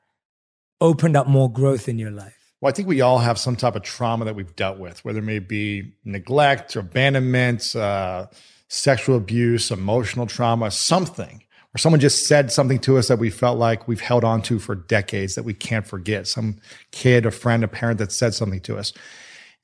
opened 0.80 1.16
up 1.16 1.26
more 1.26 1.50
growth 1.50 1.88
in 1.88 1.98
your 1.98 2.10
life. 2.10 2.34
Well, 2.60 2.70
I 2.70 2.72
think 2.72 2.88
we 2.88 3.00
all 3.00 3.18
have 3.18 3.38
some 3.38 3.56
type 3.56 3.76
of 3.76 3.82
trauma 3.82 4.24
that 4.24 4.34
we've 4.34 4.54
dealt 4.56 4.78
with, 4.78 5.04
whether 5.04 5.18
it 5.18 5.22
may 5.22 5.40
be 5.40 5.92
neglect, 6.04 6.76
or 6.76 6.80
abandonment, 6.80 7.76
uh, 7.76 8.26
sexual 8.68 9.16
abuse, 9.16 9.70
emotional 9.70 10.26
trauma, 10.26 10.70
something, 10.70 11.42
or 11.74 11.78
someone 11.78 12.00
just 12.00 12.26
said 12.26 12.50
something 12.50 12.78
to 12.80 12.96
us 12.96 13.08
that 13.08 13.18
we 13.18 13.28
felt 13.28 13.58
like 13.58 13.86
we've 13.86 14.00
held 14.00 14.24
on 14.24 14.40
to 14.42 14.58
for 14.58 14.74
decades 14.74 15.34
that 15.34 15.42
we 15.42 15.52
can't 15.52 15.86
forget. 15.86 16.26
Some 16.26 16.56
kid, 16.90 17.26
a 17.26 17.30
friend, 17.30 17.62
a 17.62 17.68
parent 17.68 17.98
that 17.98 18.12
said 18.12 18.34
something 18.34 18.60
to 18.60 18.78
us. 18.78 18.92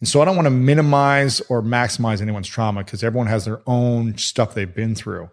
And 0.01 0.09
so 0.09 0.21
I 0.21 0.25
don't 0.25 0.37
want 0.37 0.47
to 0.47 0.51
minimize 0.51 1.41
or 1.43 1.63
maximize 1.63 2.21
anyone's 2.21 2.49
trauma 2.49 2.85
because 2.85 3.03
everyone 3.03 3.29
has 3.29 3.45
their 3.45 3.63
own 3.67 4.19
stuff 4.19 4.55
they've 4.55 4.75
been 4.75 4.95
through. 4.95 5.31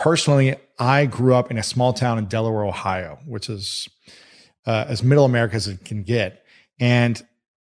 Personally, 0.00 0.54
I 0.78 1.06
grew 1.06 1.34
up 1.34 1.50
in 1.50 1.58
a 1.58 1.62
small 1.62 1.92
town 1.92 2.18
in 2.18 2.26
Delaware, 2.26 2.64
Ohio, 2.64 3.18
which 3.26 3.48
is 3.48 3.88
uh, 4.66 4.84
as 4.88 5.02
middle 5.02 5.24
America 5.24 5.56
as 5.56 5.66
it 5.66 5.84
can 5.84 6.04
get. 6.04 6.44
And 6.78 7.20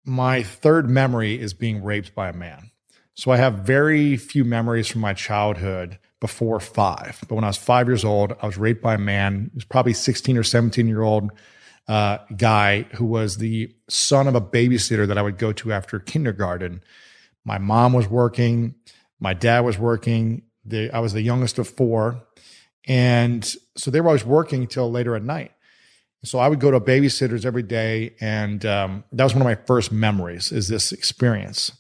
my 0.05 0.43
third 0.43 0.90
memory 0.90 1.38
is 1.40 1.55
being 1.55 1.82
raped 1.82 2.14
by 2.14 2.28
a 2.28 2.32
man. 2.32 2.70
So 3.14 3.31
I 3.31 3.37
have 3.37 3.61
very 3.61 4.17
few 4.17 4.44
memories 4.44 4.88
from 4.88 5.00
my 5.00 5.14
childhood 5.14 5.99
before 6.20 6.61
five. 6.61 7.19
But 7.28 7.34
when 7.37 7.44
I 7.44 7.49
was 7.49 7.56
five 7.56 7.87
years 7.87 8.05
old, 8.05 8.34
I 8.43 8.46
was 8.46 8.58
raped 8.58 8.82
by 8.82 8.94
a 8.94 8.99
man. 8.99 9.50
He 9.52 9.56
was 9.56 9.64
probably 9.64 9.93
16 9.94 10.37
or 10.37 10.43
17 10.43 10.88
year 10.88 11.02
old 11.02 11.31
uh, 11.88 12.19
guy 12.37 12.82
who 12.94 13.05
was 13.05 13.37
the 13.37 13.72
son 13.88 14.26
of 14.26 14.34
a 14.34 14.40
babysitter 14.40 15.06
that 15.06 15.17
I 15.19 15.22
would 15.22 15.38
go 15.38 15.52
to 15.52 15.72
after 15.72 16.00
kindergarten. 16.00 16.82
My 17.44 17.58
mom 17.58 17.93
was 17.93 18.08
working, 18.08 18.75
my 19.20 19.32
dad 19.32 19.61
was 19.61 19.79
working. 19.79 20.43
I 20.72 20.98
was 21.00 21.12
the 21.12 21.22
youngest 21.22 21.58
of 21.58 21.68
four. 21.68 22.22
And 22.86 23.44
so 23.76 23.90
they 23.90 24.00
were 24.00 24.08
always 24.08 24.24
working 24.24 24.66
till 24.66 24.90
later 24.90 25.16
at 25.16 25.22
night. 25.22 25.52
So 26.24 26.38
I 26.38 26.48
would 26.48 26.60
go 26.60 26.70
to 26.70 26.80
babysitters 26.80 27.44
every 27.44 27.62
day, 27.62 28.14
and 28.20 28.64
um, 28.66 29.04
that 29.12 29.22
was 29.22 29.34
one 29.34 29.42
of 29.42 29.46
my 29.46 29.54
first 29.54 29.92
memories. 29.92 30.50
Is 30.50 30.68
this 30.68 30.90
experience? 30.90 31.72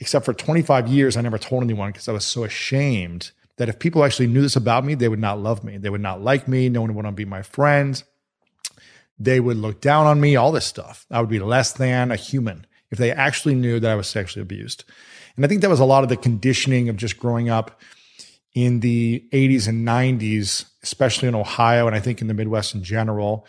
Except 0.00 0.24
for 0.24 0.32
25 0.32 0.86
years, 0.86 1.16
I 1.16 1.22
never 1.22 1.38
told 1.38 1.64
anyone 1.64 1.90
because 1.90 2.08
I 2.08 2.12
was 2.12 2.24
so 2.24 2.44
ashamed 2.44 3.32
that 3.56 3.68
if 3.68 3.80
people 3.80 4.04
actually 4.04 4.28
knew 4.28 4.42
this 4.42 4.54
about 4.54 4.84
me, 4.84 4.94
they 4.94 5.08
would 5.08 5.18
not 5.18 5.40
love 5.40 5.64
me. 5.64 5.76
They 5.76 5.90
would 5.90 6.00
not 6.00 6.22
like 6.22 6.46
me. 6.46 6.68
No 6.68 6.82
one 6.82 6.94
would 6.94 7.04
want 7.04 7.08
to 7.08 7.20
be 7.20 7.24
my 7.24 7.42
friend. 7.42 8.00
They 9.18 9.40
would 9.40 9.56
look 9.56 9.80
down 9.80 10.06
on 10.06 10.20
me. 10.20 10.36
All 10.36 10.52
this 10.52 10.66
stuff. 10.66 11.04
I 11.10 11.20
would 11.20 11.30
be 11.30 11.40
less 11.40 11.72
than 11.72 12.12
a 12.12 12.16
human 12.16 12.64
if 12.92 12.98
they 12.98 13.10
actually 13.10 13.56
knew 13.56 13.80
that 13.80 13.90
I 13.90 13.96
was 13.96 14.08
sexually 14.08 14.42
abused. 14.42 14.84
And 15.38 15.44
I 15.44 15.48
think 15.48 15.60
that 15.60 15.70
was 15.70 15.78
a 15.78 15.84
lot 15.84 16.02
of 16.02 16.08
the 16.08 16.16
conditioning 16.16 16.88
of 16.88 16.96
just 16.96 17.16
growing 17.16 17.48
up 17.48 17.80
in 18.54 18.80
the 18.80 19.24
80s 19.32 19.68
and 19.68 19.86
90s, 19.86 20.64
especially 20.82 21.28
in 21.28 21.36
Ohio, 21.36 21.86
and 21.86 21.94
I 21.94 22.00
think 22.00 22.20
in 22.20 22.26
the 22.26 22.34
Midwest 22.34 22.74
in 22.74 22.82
general. 22.82 23.46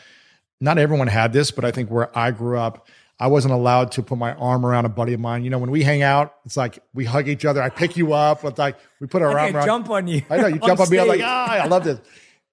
Not 0.61 0.77
everyone 0.77 1.07
had 1.07 1.33
this, 1.33 1.49
but 1.49 1.65
I 1.65 1.71
think 1.71 1.89
where 1.89 2.15
I 2.15 2.29
grew 2.29 2.59
up, 2.59 2.87
I 3.19 3.25
wasn't 3.25 3.55
allowed 3.55 3.91
to 3.93 4.03
put 4.03 4.19
my 4.19 4.35
arm 4.35 4.67
around 4.67 4.85
a 4.85 4.89
buddy 4.89 5.13
of 5.13 5.19
mine. 5.19 5.43
You 5.43 5.49
know, 5.49 5.57
when 5.57 5.71
we 5.71 5.81
hang 5.81 6.03
out, 6.03 6.35
it's 6.45 6.55
like 6.55 6.77
we 6.93 7.05
hug 7.05 7.27
each 7.27 7.43
other. 7.43 7.59
I 7.59 7.69
pick 7.69 7.97
you 7.97 8.13
up. 8.13 8.45
It's 8.45 8.59
like 8.59 8.77
we 8.99 9.07
put 9.07 9.23
our 9.23 9.35
I 9.35 9.47
arm 9.47 9.55
around. 9.55 9.65
jump 9.65 9.89
on 9.89 10.05
you. 10.05 10.21
I 10.29 10.37
know 10.37 10.45
you 10.45 10.59
jump 10.63 10.79
on 10.79 10.89
me. 10.91 10.99
I'm 10.99 11.07
like, 11.07 11.21
ah, 11.23 11.53
I 11.53 11.65
love 11.65 11.85
this. 11.85 11.99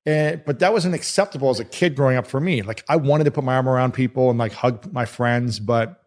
And, 0.06 0.42
but 0.46 0.60
that 0.60 0.72
wasn't 0.72 0.94
acceptable 0.94 1.50
as 1.50 1.60
a 1.60 1.64
kid 1.66 1.94
growing 1.94 2.16
up 2.16 2.26
for 2.26 2.40
me. 2.40 2.62
Like 2.62 2.84
I 2.88 2.96
wanted 2.96 3.24
to 3.24 3.32
put 3.32 3.44
my 3.44 3.56
arm 3.56 3.68
around 3.68 3.92
people 3.92 4.30
and 4.30 4.38
like 4.38 4.52
hug 4.52 4.90
my 4.94 5.04
friends, 5.04 5.60
but 5.60 6.02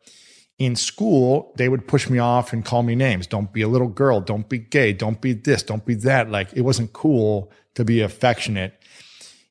in 0.59 0.75
school 0.75 1.53
they 1.55 1.69
would 1.69 1.87
push 1.87 2.09
me 2.09 2.19
off 2.19 2.53
and 2.53 2.63
call 2.63 2.83
me 2.83 2.93
names. 2.93 3.25
Don't 3.25 3.51
be 3.51 3.61
a 3.61 3.67
little 3.67 3.87
girl. 3.87 4.21
Don't 4.21 4.47
be 4.47 4.59
gay. 4.59 4.93
Don't 4.93 5.19
be 5.21 5.33
this. 5.33 5.63
Don't 5.63 5.85
be 5.85 5.95
that. 5.95 6.29
Like 6.29 6.53
it 6.53 6.61
wasn't 6.61 6.93
cool 6.93 7.51
to 7.75 7.85
be 7.85 8.01
affectionate, 8.01 8.79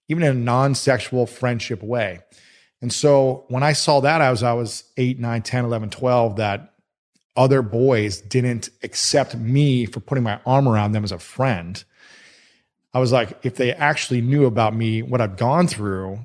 even 0.09 0.23
in 0.23 0.37
a 0.37 0.39
non-sexual 0.39 1.27
friendship 1.27 1.83
way. 1.83 2.21
And 2.81 2.93
so 2.93 3.47
when 3.49 3.63
I 3.63 3.73
saw 3.73 4.01
that, 4.01 4.21
I 4.21 4.31
was 4.31 4.43
I 4.43 4.53
was 4.53 4.85
8, 4.97 5.19
9, 5.19 5.43
10, 5.43 5.65
11, 5.65 5.91
12, 5.91 6.37
that 6.37 6.75
other 7.37 7.63
boys 7.63 8.21
didn't 8.21 8.69
accept 8.83 9.35
me 9.37 9.87
for 9.87 10.01
putting 10.01 10.25
my 10.25 10.41
arm 10.45 10.69
around 10.69 10.93
them 10.93 11.05
as 11.05 11.13
a 11.13 11.19
friend. 11.19 11.83
I 12.93 13.01
was 13.01 13.13
like, 13.13 13.39
if 13.43 13.57
they 13.57 13.73
actually 13.73 14.21
knew 14.21 14.47
about 14.47 14.75
me, 14.75 15.03
what 15.03 15.21
I've 15.21 15.37
gone 15.37 15.69
through, 15.69 16.21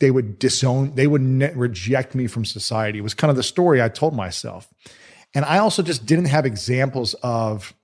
they 0.00 0.10
would 0.10 0.38
disown, 0.38 0.94
they 0.94 1.06
would 1.06 1.22
ne- 1.22 1.52
reject 1.52 2.14
me 2.14 2.26
from 2.26 2.44
society. 2.44 2.98
It 2.98 3.02
was 3.02 3.14
kind 3.14 3.30
of 3.30 3.36
the 3.36 3.42
story 3.42 3.80
I 3.80 3.88
told 3.88 4.14
myself. 4.14 4.68
And 5.34 5.44
I 5.44 5.58
also 5.58 5.82
just 5.82 6.06
didn't 6.06 6.26
have 6.26 6.44
examples 6.44 7.14
of, 7.22 7.74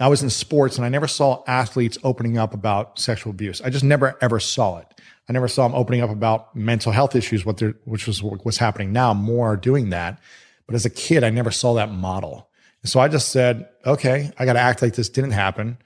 I 0.00 0.08
was 0.08 0.22
in 0.22 0.30
sports 0.30 0.76
and 0.76 0.84
I 0.84 0.88
never 0.88 1.06
saw 1.06 1.44
athletes 1.46 1.98
opening 2.02 2.38
up 2.38 2.54
about 2.54 2.98
sexual 2.98 3.30
abuse. 3.30 3.60
I 3.60 3.70
just 3.70 3.84
never 3.84 4.16
ever 4.20 4.40
saw 4.40 4.78
it. 4.78 5.00
I 5.28 5.32
never 5.32 5.48
saw 5.48 5.68
them 5.68 5.76
opening 5.76 6.00
up 6.00 6.10
about 6.10 6.56
mental 6.56 6.90
health 6.90 7.14
issues, 7.14 7.44
what 7.44 7.58
they're, 7.58 7.74
which 7.84 8.06
was 8.06 8.22
what's 8.22 8.58
happening 8.58 8.92
now, 8.92 9.14
more 9.14 9.52
are 9.52 9.56
doing 9.56 9.90
that. 9.90 10.18
But 10.66 10.74
as 10.74 10.84
a 10.84 10.90
kid, 10.90 11.22
I 11.22 11.30
never 11.30 11.50
saw 11.50 11.74
that 11.74 11.92
model. 11.92 12.48
And 12.82 12.90
so 12.90 12.98
I 12.98 13.08
just 13.08 13.30
said, 13.30 13.68
okay, 13.86 14.32
I 14.38 14.44
got 14.44 14.54
to 14.54 14.60
act 14.60 14.82
like 14.82 14.94
this 14.94 15.08
didn't 15.08 15.32
happen. 15.32 15.78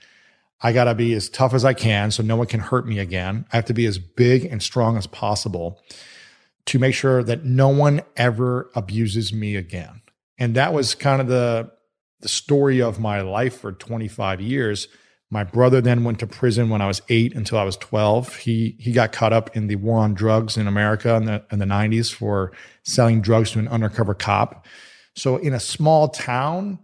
I 0.62 0.72
got 0.72 0.84
to 0.84 0.94
be 0.94 1.12
as 1.14 1.28
tough 1.28 1.54
as 1.54 1.64
I 1.64 1.74
can 1.74 2.10
so 2.10 2.22
no 2.22 2.36
one 2.36 2.46
can 2.46 2.60
hurt 2.60 2.86
me 2.86 2.98
again. 2.98 3.46
I 3.52 3.56
have 3.56 3.66
to 3.66 3.74
be 3.74 3.86
as 3.86 3.98
big 3.98 4.44
and 4.44 4.62
strong 4.62 4.96
as 4.96 5.06
possible 5.06 5.80
to 6.66 6.78
make 6.78 6.94
sure 6.94 7.22
that 7.22 7.44
no 7.44 7.68
one 7.68 8.02
ever 8.16 8.70
abuses 8.74 9.32
me 9.32 9.56
again. 9.56 10.02
And 10.38 10.54
that 10.54 10.72
was 10.72 10.94
kind 10.94 11.20
of 11.20 11.28
the 11.28 11.70
the 12.20 12.28
story 12.28 12.80
of 12.80 12.98
my 12.98 13.20
life 13.20 13.60
for 13.60 13.72
25 13.72 14.40
years. 14.40 14.88
My 15.30 15.44
brother 15.44 15.82
then 15.82 16.02
went 16.02 16.18
to 16.20 16.26
prison 16.26 16.70
when 16.70 16.80
I 16.80 16.86
was 16.86 17.02
eight 17.10 17.34
until 17.34 17.58
I 17.58 17.64
was 17.64 17.76
12. 17.76 18.36
He 18.36 18.76
he 18.78 18.92
got 18.92 19.12
caught 19.12 19.32
up 19.32 19.54
in 19.56 19.66
the 19.66 19.76
war 19.76 19.98
on 19.98 20.14
drugs 20.14 20.56
in 20.56 20.66
America 20.66 21.14
in 21.14 21.26
the 21.26 21.44
in 21.52 21.58
the 21.58 21.66
90s 21.66 22.12
for 22.12 22.52
selling 22.84 23.20
drugs 23.20 23.50
to 23.52 23.58
an 23.58 23.68
undercover 23.68 24.14
cop. 24.14 24.66
So 25.14 25.36
in 25.36 25.52
a 25.52 25.60
small 25.60 26.08
town, 26.08 26.78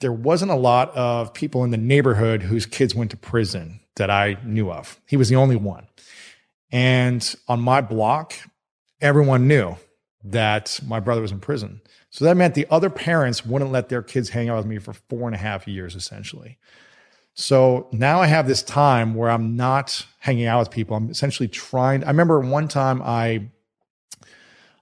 there 0.00 0.12
wasn't 0.12 0.50
a 0.50 0.56
lot 0.56 0.94
of 0.96 1.34
people 1.34 1.64
in 1.64 1.70
the 1.70 1.76
neighborhood 1.76 2.42
whose 2.42 2.66
kids 2.66 2.94
went 2.94 3.10
to 3.10 3.16
prison 3.16 3.80
that 3.96 4.10
I 4.10 4.38
knew 4.44 4.70
of. 4.70 5.00
He 5.06 5.16
was 5.16 5.28
the 5.28 5.36
only 5.36 5.56
one. 5.56 5.86
And 6.70 7.34
on 7.48 7.60
my 7.60 7.80
block, 7.80 8.34
everyone 9.00 9.48
knew 9.48 9.76
that 10.24 10.80
my 10.86 11.00
brother 11.00 11.22
was 11.22 11.32
in 11.32 11.40
prison. 11.40 11.80
So 12.10 12.24
that 12.24 12.36
meant 12.36 12.54
the 12.54 12.66
other 12.70 12.90
parents 12.90 13.44
wouldn't 13.44 13.72
let 13.72 13.88
their 13.88 14.02
kids 14.02 14.30
hang 14.30 14.48
out 14.48 14.56
with 14.58 14.66
me 14.66 14.78
for 14.78 14.92
four 14.92 15.26
and 15.26 15.34
a 15.34 15.38
half 15.38 15.66
years, 15.66 15.94
essentially. 15.94 16.58
So 17.34 17.88
now 17.92 18.20
I 18.20 18.26
have 18.26 18.48
this 18.48 18.62
time 18.62 19.14
where 19.14 19.30
I'm 19.30 19.56
not 19.56 20.04
hanging 20.18 20.46
out 20.46 20.58
with 20.60 20.70
people. 20.70 20.96
I'm 20.96 21.10
essentially 21.10 21.48
trying. 21.48 22.02
I 22.02 22.08
remember 22.08 22.40
one 22.40 22.66
time 22.66 23.00
I 23.02 23.48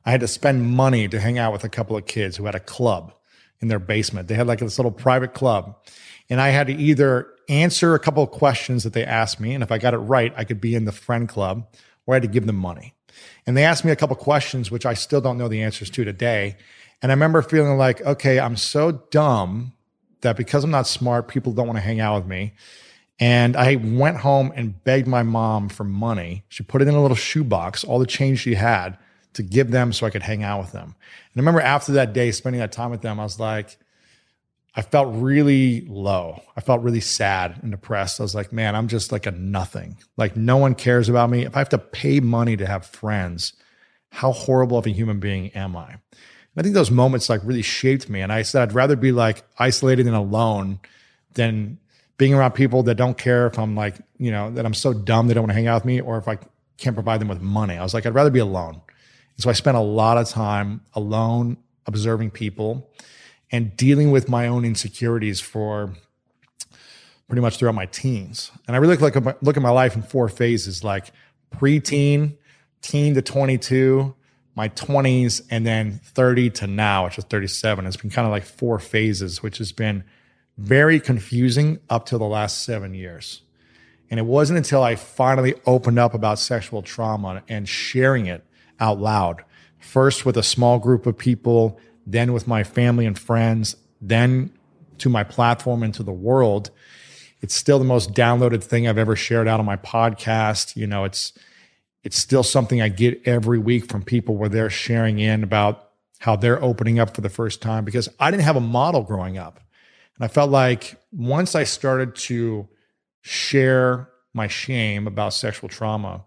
I 0.07 0.11
had 0.13 0.21
to 0.21 0.29
spend 0.29 0.63
money 0.63 1.09
to 1.09 1.21
hang 1.21 1.37
out 1.37 1.53
with 1.53 1.65
a 1.65 1.69
couple 1.69 1.97
of 1.97 2.07
kids 2.07 2.37
who 2.37 2.47
had 2.47 2.55
a 2.55 2.61
club 2.61 3.13
in 3.61 3.69
their 3.69 3.79
basement. 3.79 4.29
They 4.29 4.35
had 4.35 4.47
like 4.47 4.61
this 4.61 4.79
little 4.79 4.93
private 4.93 5.35
club. 5.35 5.77
And 6.29 6.41
I 6.41 6.49
had 6.49 6.67
to 6.67 6.75
either 6.75 7.29
answer 7.49 7.95
a 7.95 7.99
couple 7.99 8.23
of 8.23 8.31
questions 8.31 8.85
that 8.85 8.93
they 8.93 9.05
asked 9.05 9.41
me. 9.41 9.55
And 9.55 9.63
if 9.63 9.71
I 9.71 9.79
got 9.79 9.95
it 9.95 9.99
right, 9.99 10.33
I 10.37 10.45
could 10.45 10.61
be 10.61 10.75
in 10.75 10.85
the 10.85 10.93
friend 10.93 11.29
club 11.29 11.67
or 12.05 12.15
I 12.15 12.17
had 12.17 12.23
to 12.23 12.29
give 12.29 12.47
them 12.47 12.57
money. 12.57 12.95
And 13.47 13.57
they 13.57 13.65
asked 13.65 13.85
me 13.85 13.93
a 13.93 13.97
couple 13.97 14.17
of 14.17 14.23
questions, 14.23 14.71
which 14.71 14.85
I 14.85 14.95
still 14.95 15.21
don't 15.21 15.39
know 15.39 15.49
the 15.49 15.63
answers 15.63 15.91
to 15.91 16.05
today. 16.05 16.57
And 17.01 17.13
I 17.13 17.15
remember 17.15 17.43
feeling 17.43 17.79
like, 17.79 18.01
okay, 18.03 18.41
I'm 18.41 18.57
so 18.57 18.93
dumb 19.11 19.73
that 20.23 20.37
because 20.37 20.65
I'm 20.65 20.71
not 20.71 20.87
smart, 20.87 21.29
people 21.29 21.53
don't 21.53 21.67
want 21.67 21.77
to 21.77 21.83
hang 21.83 22.01
out 22.01 22.17
with 22.17 22.27
me. 22.27 22.55
And 23.19 23.57
I 23.57 23.77
went 23.77 24.19
home 24.19 24.53
and 24.55 24.83
begged 24.85 25.07
my 25.07 25.23
mom 25.23 25.69
for 25.69 25.85
money. 25.85 26.45
She 26.49 26.63
put 26.63 26.83
it 26.83 26.89
in 26.89 26.95
a 26.95 27.01
little 27.01 27.17
shoebox, 27.17 27.85
all 27.85 27.99
the 27.99 28.07
change 28.07 28.41
she 28.41 28.55
had 28.55 28.99
to 29.37 29.43
give 29.43 29.71
them 29.71 29.93
so 29.93 30.07
I 30.07 30.11
could 30.11 30.23
hang 30.23 30.43
out 30.43 30.61
with 30.61 30.73
them. 30.73 30.85
And 30.85 31.37
I 31.37 31.41
remember 31.41 31.61
after 31.61 31.93
that 31.93 32.13
day, 32.13 32.31
spending 32.33 32.61
that 32.61 32.73
time 32.73 32.91
with 32.91 33.03
them, 33.03 33.21
I 33.21 33.23
was 33.23 33.39
like, 33.39 33.77
I 34.75 34.83
felt 34.83 35.15
really 35.15 35.83
low. 35.89 36.43
I 36.55 36.61
felt 36.61 36.83
really 36.83 37.01
sad 37.01 37.61
and 37.63 37.71
depressed. 37.71 38.21
I 38.21 38.25
was 38.25 38.35
like, 38.35 38.53
man, 38.53 38.77
I'm 38.77 38.89
just 38.89 39.11
like 39.11 39.25
a 39.25 39.31
nothing. 39.31 39.97
Like 40.19 40.37
no 40.37 40.59
one 40.59 40.75
cares 40.75 41.09
about 41.09 41.31
me. 41.31 41.47
If 41.47 41.57
I 41.57 41.61
have 41.61 41.71
to 41.71 41.79
pay 41.79 42.21
money 42.21 42.57
to 42.59 42.67
have 42.67 42.85
friends, 42.85 43.55
how 44.11 44.33
horrible 44.33 44.77
of 44.77 44.87
a 44.87 44.91
human 44.91 45.19
being 45.19 45.51
am 45.53 45.77
I? 45.77 45.93
And 45.93 46.01
I 46.59 46.63
think 46.63 46.75
those 46.75 46.91
moments 46.91 47.31
like 47.31 47.41
really 47.43 47.63
shaped 47.63 48.11
me. 48.11 48.21
And 48.21 48.33
I 48.33 48.43
said, 48.43 48.63
I'd 48.63 48.75
rather 48.75 48.97
be 48.97 49.13
like 49.13 49.45
isolated 49.59 50.07
and 50.07 50.17
alone 50.17 50.81
than 51.35 51.79
being 52.19 52.35
around 52.35 52.53
people 52.53 52.83
that 52.85 52.95
don't 52.97 53.17
care 53.17 53.47
if 53.47 53.59
I'm 53.59 53.75
like, 53.77 53.97
you 54.19 54.31
know, 54.31 54.51
that 54.51 54.67
I'm 54.67 54.75
so 54.75 54.93
dumb 54.93 55.29
they 55.29 55.35
don't 55.35 55.45
want 55.45 55.51
to 55.51 55.55
hang 55.55 55.67
out 55.67 55.77
with 55.77 55.85
me 55.87 56.01
or 56.01 56.19
if 56.19 56.29
I 56.29 56.39
can't 56.79 56.97
provide 56.97 57.21
them 57.21 57.29
with 57.29 57.41
money. 57.41 57.77
I 57.77 57.83
was 57.83 57.95
like, 57.95 58.07
I'd 58.07 58.15
rather 58.15 58.31
be 58.31 58.39
alone. 58.39 58.81
And 59.37 59.43
so 59.43 59.51
I 59.51 59.53
spent 59.53 59.77
a 59.77 59.81
lot 59.81 60.17
of 60.17 60.29
time 60.29 60.83
alone, 60.95 61.59
observing 61.87 62.31
people 62.31 62.91
and 63.53 63.77
dealing 63.77 64.11
with 64.11 64.29
my 64.29 64.49
own 64.49 64.65
insecurities 64.65 65.41
for 65.41 65.93
pretty 67.29 67.43
much 67.43 67.59
throughout 67.59 67.75
my 67.75 67.87
teens. 67.87 68.51
And 68.67 68.77
I 68.77 68.79
really 68.79 68.97
look, 68.97 69.15
look 69.15 69.57
at 69.57 69.63
my 69.63 69.71
life 69.71 69.95
in 69.95 70.03
four 70.03 70.29
phases 70.29 70.83
like 70.83 71.13
preteen, 71.55 72.37
teen 72.83 73.15
to 73.15 73.23
22, 73.23 74.15
my 74.55 74.69
20s 74.71 75.43
and 75.51 75.67
then 75.67 76.01
30 76.03 76.51
to 76.51 76.67
now, 76.67 77.05
which 77.05 77.19
is 77.19 77.25
37. 77.25 77.87
It's 77.87 77.97
been 77.97 78.11
kind 78.11 78.27
of 78.27 78.33
like 78.33 78.45
four 78.45 78.79
phases, 78.79 79.43
which 79.43 79.59
has 79.59 79.73
been 79.73 80.05
very 80.57 80.99
confusing 80.99 81.79
up 81.91 82.07
to 82.07 82.19
the 82.19 82.25
last 82.25 82.65
seven 82.65 82.95
years. 82.95 83.43
And 84.11 84.19
it 84.19 84.25
wasn't 84.25 84.57
until 84.57 84.83
I 84.83 84.95
finally 84.95 85.55
opened 85.67 85.99
up 85.99 86.15
about 86.15 86.39
sexual 86.39 86.81
trauma 86.81 87.43
and 87.49 87.69
sharing 87.69 88.27
it 88.27 88.46
out 88.81 89.01
loud, 89.01 89.45
first 89.79 90.27
with 90.27 90.37
a 90.37 90.43
small 90.43 90.79
group 90.79 91.07
of 91.07 91.17
people, 91.17 91.79
then 92.07 92.33
with 92.33 92.47
my 92.47 92.63
family 92.65 93.07
and 93.07 93.19
friends, 93.19 93.77
then 94.01 94.53
to 94.99 95.09
my 95.09 95.25
platform 95.25 95.83
and 95.83 95.95
to 95.95 96.03
the 96.03 96.13
world. 96.13 96.71
It's 97.41 97.55
still 97.55 97.79
the 97.79 97.85
most 97.85 98.13
downloaded 98.13 98.63
thing 98.63 98.89
I've 98.89 98.99
ever 98.99 99.17
shared 99.17 99.49
out 99.49 99.61
on 99.61 99.67
my 99.67 99.77
podcast. 99.77 100.77
You 100.77 100.87
know, 100.87 101.05
it's 101.05 101.33
it's 102.03 102.17
still 102.17 102.43
something 102.43 102.81
I 102.81 102.89
get 102.89 103.21
every 103.27 103.59
week 103.59 103.91
from 103.91 104.03
people 104.03 104.37
where 104.37 104.49
they're 104.49 104.71
sharing 104.71 105.19
in 105.19 105.43
about 105.43 105.91
how 106.21 106.37
they're 106.37 106.63
opening 106.63 106.99
up 106.99 107.15
for 107.15 107.21
the 107.21 107.29
first 107.29 107.61
time 107.61 107.85
because 107.85 108.09
I 108.19 108.31
didn't 108.31 108.45
have 108.45 108.57
a 108.57 108.61
model 108.61 109.03
growing 109.03 109.39
up. 109.39 109.61
And 110.17 110.25
I 110.25 110.29
felt 110.29 110.51
like 110.51 111.01
once 111.13 111.55
I 111.55 111.65
started 111.65 112.15
to 112.17 112.69
share 113.23 114.09
my 114.33 114.47
shame 114.47 115.07
about 115.07 115.35
sexual 115.35 115.69
trauma, 115.69 116.25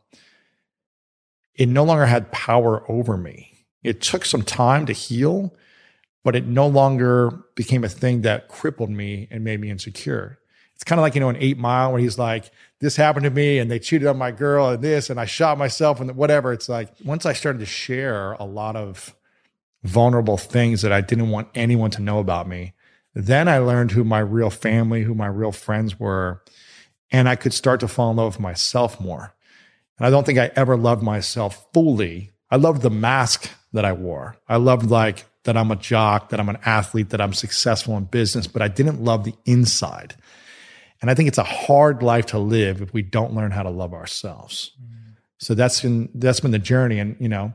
it 1.60 1.68
no 1.68 1.84
longer 1.84 2.06
had 2.06 2.32
power 2.32 2.90
over 2.90 3.18
me. 3.18 3.66
It 3.84 4.02
took 4.02 4.24
some 4.24 4.44
time 4.44 4.86
to 4.86 4.94
heal, 4.94 5.54
but 6.24 6.34
it 6.34 6.46
no 6.46 6.66
longer 6.66 7.32
became 7.56 7.84
a 7.84 7.90
thing 7.90 8.22
that 8.22 8.48
crippled 8.48 8.90
me 8.90 9.28
and 9.30 9.44
made 9.44 9.60
me 9.60 9.70
insecure. 9.70 10.40
It's 10.74 10.86
kind 10.86 11.00
of 11.00 11.04
like, 11.04 11.16
you 11.16 11.20
know, 11.20 11.28
an 11.28 11.36
eight 11.38 11.58
mile 11.58 11.92
where 11.92 12.00
he's 12.00 12.18
like, 12.18 12.50
this 12.80 12.96
happened 12.96 13.26
to 13.26 13.30
me 13.30 13.60
and 13.60 13.70
they 13.70 13.78
cheated 13.78 14.08
on 14.08 14.18
my 14.18 14.32
girl 14.32 14.70
and 14.70 14.82
this 14.82 15.10
and 15.10 15.20
I 15.20 15.26
shot 15.26 15.58
myself 15.58 16.00
and 16.00 16.16
whatever. 16.16 16.54
It's 16.54 16.70
like 16.70 16.94
once 17.04 17.26
I 17.26 17.34
started 17.34 17.60
to 17.60 17.66
share 17.66 18.32
a 18.34 18.46
lot 18.46 18.78
of 18.78 19.14
vulnerable 19.84 20.38
things 20.38 20.82
that 20.84 20.94
I 20.94 21.02
didn't 21.02 21.30
want 21.30 21.50
anyone 21.56 21.92
to 21.92 22.02
know 22.02 22.20
about 22.20 22.48
me, 22.48 22.72
then 23.14 23.50
I 23.50 23.58
learned 23.58 23.92
who 23.92 24.06
my 24.06 24.20
real 24.20 24.50
family, 24.50 25.04
who 25.04 25.14
my 25.14 25.28
real 25.28 25.52
friends 25.52 26.00
were. 26.00 26.42
And 27.12 27.28
I 27.28 27.36
could 27.36 27.54
start 27.54 27.82
to 27.82 27.90
fall 27.90 28.12
in 28.12 28.18
love 28.18 28.36
with 28.36 28.40
myself 28.40 29.02
more. 29.02 29.34
And 30.00 30.08
I 30.08 30.10
don't 30.10 30.26
think 30.26 30.40
I 30.40 30.52
ever 30.56 30.78
loved 30.78 31.04
myself 31.04 31.68
fully. 31.74 32.32
I 32.50 32.56
loved 32.56 32.82
the 32.82 32.90
mask 32.90 33.52
that 33.74 33.86
I 33.86 33.94
wore. 33.94 34.38
I 34.48 34.56
loved 34.56 34.90
like 34.90 35.26
that 35.44 35.56
I'm 35.56 35.72
a 35.72 35.76
jock, 35.76 36.30
that 36.30 36.40
I'm 36.40 36.50
an 36.50 36.58
athlete, 36.66 37.10
that 37.10 37.22
I'm 37.22 37.34
successful 37.34 37.96
in 37.98 38.06
business, 38.06 38.48
but 38.48 38.62
I 38.62 38.68
didn't 38.68 39.04
love 39.04 39.24
the 39.24 39.36
inside. 39.46 40.16
And 41.02 41.10
I 41.10 41.14
think 41.14 41.28
it's 41.28 41.38
a 41.38 41.44
hard 41.44 42.04
life 42.04 42.28
to 42.28 42.40
live 42.40 42.82
if 42.82 42.94
we 42.94 43.02
don't 43.02 43.34
learn 43.34 43.52
how 43.52 43.64
to 43.64 43.70
love 43.70 43.94
ourselves. 43.94 44.72
Mm. 44.82 45.16
So 45.38 45.54
that's 45.54 45.82
been 45.82 46.10
that's 46.14 46.40
been 46.40 46.52
the 46.52 46.60
journey. 46.60 47.00
And 47.00 47.16
you 47.20 47.30
know, 47.30 47.54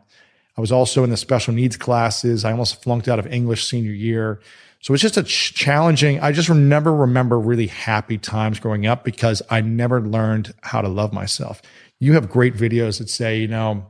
I 0.56 0.60
was 0.60 0.72
also 0.72 1.04
in 1.04 1.10
the 1.10 1.16
special 1.16 1.52
needs 1.52 1.76
classes. 1.76 2.44
I 2.44 2.52
almost 2.52 2.82
flunked 2.82 3.08
out 3.08 3.18
of 3.18 3.26
English 3.26 3.68
senior 3.68 3.92
year. 3.92 4.40
So 4.80 4.92
it's 4.92 5.02
just 5.02 5.16
a 5.16 5.22
ch- 5.22 5.54
challenging. 5.54 6.20
I 6.20 6.32
just 6.32 6.50
never 6.50 6.94
remember 6.94 7.38
really 7.38 7.68
happy 7.68 8.18
times 8.18 8.60
growing 8.60 8.86
up 8.86 9.02
because 9.02 9.40
I 9.50 9.62
never 9.62 10.00
learned 10.00 10.54
how 10.62 10.82
to 10.82 10.88
love 10.88 11.12
myself. 11.12 11.62
You 12.04 12.12
have 12.14 12.28
great 12.28 12.54
videos 12.54 12.98
that 12.98 13.08
say, 13.08 13.38
you 13.38 13.48
know, 13.48 13.86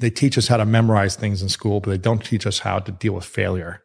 they 0.00 0.10
teach 0.10 0.36
us 0.38 0.48
how 0.48 0.56
to 0.56 0.64
memorize 0.64 1.14
things 1.16 1.42
in 1.42 1.48
school, 1.48 1.80
but 1.80 1.90
they 1.90 1.98
don't 1.98 2.24
teach 2.24 2.46
us 2.46 2.60
how 2.60 2.78
to 2.78 2.92
deal 2.92 3.14
with 3.14 3.24
failure. 3.24 3.82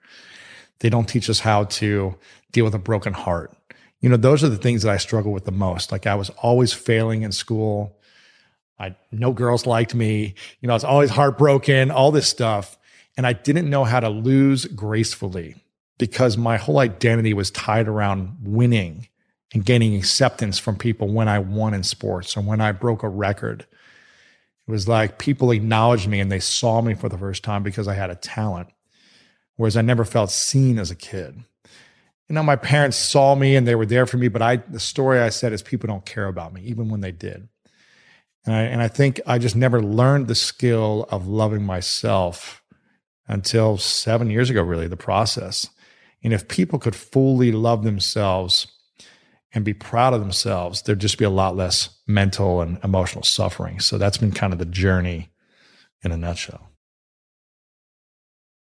They 0.80 0.90
don't 0.90 1.08
teach 1.08 1.30
us 1.30 1.42
how 1.42 1.66
to 1.66 2.16
deal 2.52 2.66
with 2.66 2.74
a 2.74 2.80
broken 2.80 3.14
heart 3.14 3.54
you 4.02 4.10
know, 4.10 4.18
those 4.18 4.44
are 4.44 4.50
the 4.50 4.58
things 4.58 4.84
that 4.84 4.92
I 4.92 4.98
struggle 4.98 5.32
with 5.32 5.46
the 5.46 5.52
most. 5.52 5.92
Like 5.92 6.08
I 6.08 6.16
was 6.16 6.30
always 6.42 6.72
failing 6.72 7.24
in 7.24 7.32
school. 7.32 7.98
I 8.80 8.96
no 9.12 9.34
girls 9.34 9.66
liked 9.66 9.94
me. 9.94 10.36
You 10.62 10.68
know, 10.68 10.74
I 10.74 10.76
was 10.76 10.84
always 10.84 11.10
heartbroken, 11.10 11.92
all 11.92 12.12
this 12.12 12.30
stuff. 12.30 12.78
And 13.18 13.28
I 13.28 13.34
didn't 13.34 13.70
know 13.70 13.84
how 13.84 14.00
to 14.00 14.10
lose 14.10 14.66
gracefully 14.66 15.56
because 15.98 16.38
my 16.38 16.56
whole 16.56 16.80
identity 16.80 17.34
was 17.34 17.52
tied 17.52 17.90
around 17.90 18.38
winning 18.42 19.10
and 19.54 19.66
gaining 19.66 19.96
acceptance 19.96 20.60
from 20.60 20.78
people 20.78 21.08
when 21.08 21.28
I 21.28 21.40
won 21.40 21.74
in 21.74 21.84
sports 21.84 22.38
or 22.38 22.42
when 22.42 22.62
I 22.62 22.72
broke 22.72 23.04
a 23.04 23.10
record. 23.10 23.62
It 24.68 24.72
was 24.72 24.88
like 24.88 25.18
people 25.18 25.52
acknowledged 25.52 26.08
me 26.08 26.20
and 26.20 26.32
they 26.32 26.40
saw 26.40 26.82
me 26.82 26.94
for 26.94 27.10
the 27.10 27.18
first 27.18 27.44
time 27.44 27.64
because 27.64 27.88
I 27.88 27.96
had 27.96 28.12
a 28.12 28.16
talent, 28.16 28.70
whereas 29.56 29.76
I 29.76 29.82
never 29.82 30.06
felt 30.06 30.30
seen 30.30 30.78
as 30.78 30.92
a 30.92 30.96
kid 30.96 31.44
you 32.30 32.36
know, 32.36 32.44
my 32.44 32.56
parents 32.56 32.96
saw 32.96 33.34
me 33.34 33.56
and 33.56 33.68
they 33.68 33.74
were 33.74 33.88
there 33.88 34.06
for 34.06 34.18
me, 34.18 34.28
but 34.28 34.42
I, 34.42 34.58
the 34.58 34.80
story 34.80 35.20
I 35.20 35.30
said 35.30 35.52
is 35.52 35.64
people 35.64 35.88
don't 35.88 36.06
care 36.06 36.28
about 36.28 36.54
me, 36.54 36.62
even 36.62 36.90
when 36.90 37.02
they 37.02 37.12
did. 37.12 37.50
And 38.46 38.56
I, 38.56 38.62
and 38.62 38.82
I 38.82 38.88
think 38.88 39.20
I 39.26 39.40
just 39.40 39.56
never 39.56 39.82
learned 39.82 40.28
the 40.28 40.36
skill 40.36 41.08
of 41.10 41.28
loving 41.28 41.64
myself 41.64 42.64
until 43.28 43.78
seven 43.78 44.30
years 44.30 44.50
ago, 44.52 44.62
really, 44.62 44.88
the 44.88 44.96
process. 44.96 45.70
And 46.24 46.32
if 46.32 46.48
people 46.48 46.78
could 46.78 46.96
fully 46.96 47.52
love 47.52 47.84
themselves 47.84 48.68
and 49.54 49.66
be 49.66 49.74
proud 49.74 50.14
of 50.14 50.20
themselves, 50.20 50.84
there'd 50.84 51.00
just 51.00 51.18
be 51.18 51.26
a 51.26 51.30
lot 51.30 51.56
less 51.56 51.90
mental 52.08 52.62
and 52.62 52.78
emotional 52.84 53.24
suffering. 53.24 53.80
So 53.80 53.98
that's 53.98 54.18
been 54.18 54.32
kind 54.32 54.54
of 54.54 54.60
the 54.60 54.66
journey 54.66 55.32
in 56.04 56.12
a 56.12 56.18
nutshell. 56.18 56.70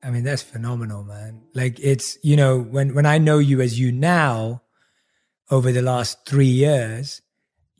I 0.03 0.09
mean, 0.09 0.23
that's 0.23 0.41
phenomenal, 0.41 1.03
man. 1.03 1.43
Like 1.53 1.79
it's, 1.79 2.17
you 2.23 2.35
know, 2.35 2.59
when 2.59 2.95
when 2.95 3.05
I 3.05 3.17
know 3.19 3.37
you 3.37 3.61
as 3.61 3.79
you 3.79 3.91
now 3.91 4.63
over 5.51 5.71
the 5.71 5.81
last 5.81 6.25
3 6.25 6.45
years, 6.45 7.21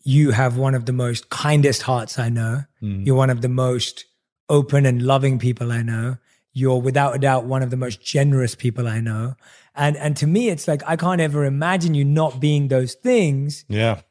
you 0.04 0.32
have 0.32 0.58
one 0.58 0.76
of 0.76 0.86
the 0.86 0.94
most 0.94 1.30
kindest 1.30 1.84
hearts 1.84 2.20
I 2.20 2.30
know. 2.30 2.64
Mm. 2.82 3.06
You're 3.06 3.16
one 3.16 3.30
of 3.30 3.42
the 3.42 3.50
most 3.50 4.06
open 4.50 4.86
and 4.86 5.02
loving 5.02 5.40
people 5.40 5.72
I 5.72 5.82
know. 5.82 6.18
You're 6.54 6.82
without 6.82 7.16
a 7.16 7.20
doubt 7.20 7.46
one 7.46 7.64
of 7.64 7.70
the 7.70 7.78
most 7.78 8.02
generous 8.02 8.56
people 8.56 8.88
I 8.88 9.00
know. 9.00 9.36
And 9.76 9.96
and 9.98 10.18
to 10.18 10.28
me 10.28 10.50
it's 10.50 10.68
like 10.68 10.82
I 10.86 10.96
can't 10.96 11.22
ever 11.22 11.46
imagine 11.46 11.94
you 11.94 12.04
not 12.04 12.40
being 12.40 12.68
those 12.68 12.94
things. 12.94 13.66
Yeah. 13.70 14.02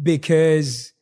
Because 0.00 0.92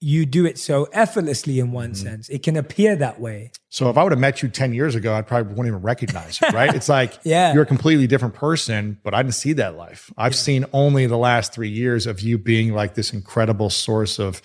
you 0.00 0.24
do 0.24 0.46
it 0.46 0.58
so 0.58 0.84
effortlessly 0.92 1.60
in 1.60 1.72
one 1.72 1.92
mm-hmm. 1.92 2.06
sense. 2.06 2.28
It 2.30 2.42
can 2.42 2.56
appear 2.56 2.96
that 2.96 3.20
way. 3.20 3.52
So 3.68 3.90
if 3.90 3.98
I 3.98 4.02
would 4.02 4.12
have 4.12 4.18
met 4.18 4.42
you 4.42 4.48
10 4.48 4.72
years 4.72 4.94
ago, 4.94 5.12
I 5.12 5.20
probably 5.20 5.50
wouldn't 5.50 5.68
even 5.68 5.82
recognize 5.82 6.40
you, 6.40 6.48
right? 6.48 6.74
it's 6.74 6.88
like 6.88 7.18
yeah. 7.24 7.52
you're 7.52 7.64
a 7.64 7.66
completely 7.66 8.06
different 8.06 8.34
person, 8.34 8.98
but 9.02 9.12
I 9.12 9.22
didn't 9.22 9.34
see 9.34 9.52
that 9.54 9.76
life. 9.76 10.10
I've 10.16 10.32
yeah. 10.32 10.38
seen 10.38 10.64
only 10.72 11.06
the 11.06 11.18
last 11.18 11.52
three 11.52 11.68
years 11.68 12.06
of 12.06 12.20
you 12.20 12.38
being 12.38 12.72
like 12.72 12.94
this 12.94 13.12
incredible 13.12 13.68
source 13.68 14.18
of 14.18 14.40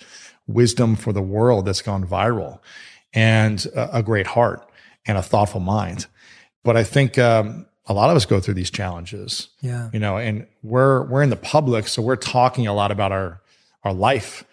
wisdom 0.46 0.94
for 0.94 1.12
the 1.12 1.22
world 1.22 1.64
that's 1.64 1.82
gone 1.82 2.06
viral 2.06 2.60
and 3.14 3.64
a, 3.74 3.98
a 3.98 4.02
great 4.02 4.26
heart 4.26 4.68
and 5.06 5.18
a 5.18 5.22
thoughtful 5.22 5.60
mind. 5.60 6.06
But 6.64 6.76
I 6.76 6.84
think 6.84 7.18
um, 7.18 7.66
a 7.86 7.94
lot 7.94 8.10
of 8.10 8.16
us 8.16 8.26
go 8.26 8.40
through 8.40 8.54
these 8.54 8.70
challenges. 8.70 9.48
Yeah. 9.60 9.90
You 9.92 10.00
know, 10.00 10.16
and 10.16 10.46
we're 10.62 11.04
we're 11.04 11.22
in 11.22 11.30
the 11.30 11.36
public, 11.36 11.88
so 11.88 12.02
we're 12.02 12.16
talking 12.16 12.66
a 12.66 12.74
lot 12.74 12.90
about 12.90 13.12
our 13.12 13.40
our 13.84 13.92
life 13.92 14.44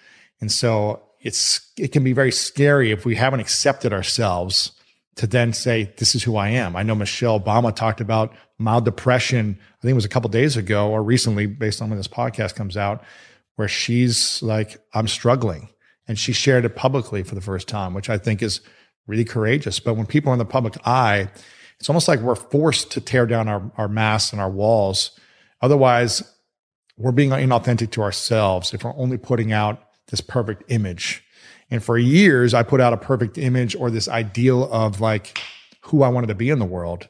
and 0.44 0.52
so 0.52 1.02
it's 1.22 1.72
it 1.78 1.94
can 1.94 2.04
be 2.04 2.12
very 2.12 2.32
scary 2.32 2.92
if 2.92 3.06
we 3.06 3.16
haven't 3.16 3.40
accepted 3.40 3.94
ourselves 3.94 4.74
to 5.16 5.26
then 5.26 5.54
say, 5.54 5.94
this 6.00 6.16
is 6.16 6.24
who 6.24 6.36
I 6.36 6.50
am. 6.50 6.76
I 6.76 6.84
know 6.84 6.96
Michelle 6.96 7.40
Obama 7.40 7.74
talked 7.74 8.02
about 8.02 8.34
mild 8.58 8.84
depression, 8.84 9.58
I 9.58 9.82
think 9.82 9.92
it 9.92 9.96
was 9.96 10.04
a 10.04 10.10
couple 10.10 10.30
days 10.30 10.58
ago 10.58 10.90
or 10.90 11.02
recently, 11.02 11.46
based 11.46 11.82
on 11.82 11.90
when 11.90 11.96
this 11.98 12.10
podcast 12.10 12.56
comes 12.56 12.76
out, 12.76 13.06
where 13.56 13.70
she's 13.70 14.44
like, 14.44 14.82
I'm 14.94 15.08
struggling. 15.08 15.70
And 16.10 16.20
she 16.20 16.34
shared 16.34 16.66
it 16.66 16.76
publicly 16.76 17.24
for 17.24 17.36
the 17.36 17.42
first 17.42 17.70
time, 17.70 17.94
which 17.94 18.10
I 18.10 18.18
think 18.18 18.42
is 18.42 18.60
really 19.08 19.26
courageous. 19.26 19.80
But 19.80 19.96
when 19.96 20.06
people 20.06 20.32
are 20.32 20.34
in 20.34 20.40
the 20.40 20.46
public 20.46 20.76
eye, 20.86 21.30
it's 21.80 21.90
almost 21.90 22.08
like 22.08 22.20
we're 22.20 22.36
forced 22.36 22.92
to 22.92 23.02
tear 23.02 23.26
down 23.26 23.48
our, 23.48 23.72
our 23.78 23.88
masks 23.88 24.32
and 24.32 24.42
our 24.42 24.50
walls. 24.50 25.20
Otherwise, 25.62 26.24
we're 26.98 27.12
being 27.12 27.32
inauthentic 27.32 27.92
to 27.92 28.02
ourselves 28.02 28.74
if 28.74 28.84
we're 28.84 28.96
only 28.96 29.18
putting 29.18 29.52
out 29.52 29.84
this 30.08 30.22
perfect 30.22 30.64
image. 30.70 31.24
And 31.72 31.84
for 31.84 31.98
years, 31.98 32.54
I 32.54 32.64
put 32.64 32.82
out 32.82 32.94
a 32.94 32.98
perfect 32.98 33.38
image 33.38 33.76
or 33.76 33.90
this 33.90 34.08
ideal 34.08 34.72
of 34.72 35.02
like 35.02 35.42
who 35.82 36.04
I 36.04 36.10
wanted 36.10 36.28
to 36.28 36.36
be 36.36 36.50
in 36.50 36.60
the 36.60 36.66
world. 36.66 37.08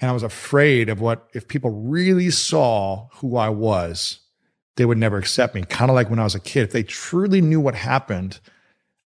And 0.00 0.10
I 0.10 0.12
was 0.12 0.22
afraid 0.22 0.88
of 0.88 1.00
what, 1.00 1.28
if 1.34 1.46
people 1.46 1.70
really 1.70 2.30
saw 2.30 3.08
who 3.14 3.36
I 3.36 3.50
was, 3.50 4.18
they 4.76 4.84
would 4.84 4.98
never 4.98 5.18
accept 5.18 5.54
me. 5.54 5.62
Kind 5.62 5.90
of 5.90 5.94
like 5.94 6.10
when 6.10 6.18
I 6.18 6.24
was 6.24 6.34
a 6.34 6.40
kid. 6.40 6.64
If 6.64 6.72
they 6.72 6.82
truly 6.82 7.40
knew 7.40 7.60
what 7.60 7.74
happened, 7.74 8.40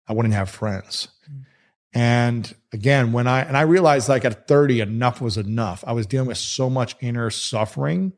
I 0.07 0.13
wouldn't 0.13 0.35
have 0.35 0.49
friends. 0.49 1.09
And 1.95 2.53
again, 2.73 3.13
when 3.13 3.25
I, 3.25 3.39
and 3.39 3.55
I 3.55 3.61
realized 3.61 4.09
like 4.09 4.25
at 4.25 4.49
30, 4.49 4.81
enough 4.81 5.21
was 5.21 5.37
enough. 5.37 5.81
I 5.87 5.93
was 5.93 6.05
dealing 6.05 6.27
with 6.27 6.37
so 6.37 6.69
much 6.69 6.97
inner 6.99 7.29
suffering. 7.29 8.11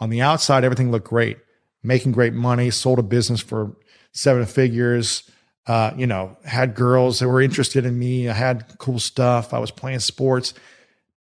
On 0.00 0.08
the 0.08 0.22
outside, 0.22 0.64
everything 0.64 0.90
looked 0.90 1.06
great, 1.06 1.36
making 1.82 2.12
great 2.12 2.32
money, 2.32 2.70
sold 2.70 2.98
a 2.98 3.02
business 3.02 3.42
for 3.42 3.76
seven 4.12 4.46
figures. 4.46 5.30
Uh, 5.66 5.92
you 5.98 6.06
know, 6.06 6.34
had 6.46 6.74
girls 6.74 7.18
that 7.18 7.28
were 7.28 7.42
interested 7.42 7.84
in 7.84 7.98
me. 7.98 8.30
I 8.30 8.32
had 8.32 8.78
cool 8.78 8.98
stuff. 8.98 9.52
I 9.52 9.58
was 9.58 9.70
playing 9.70 10.00
sports. 10.00 10.54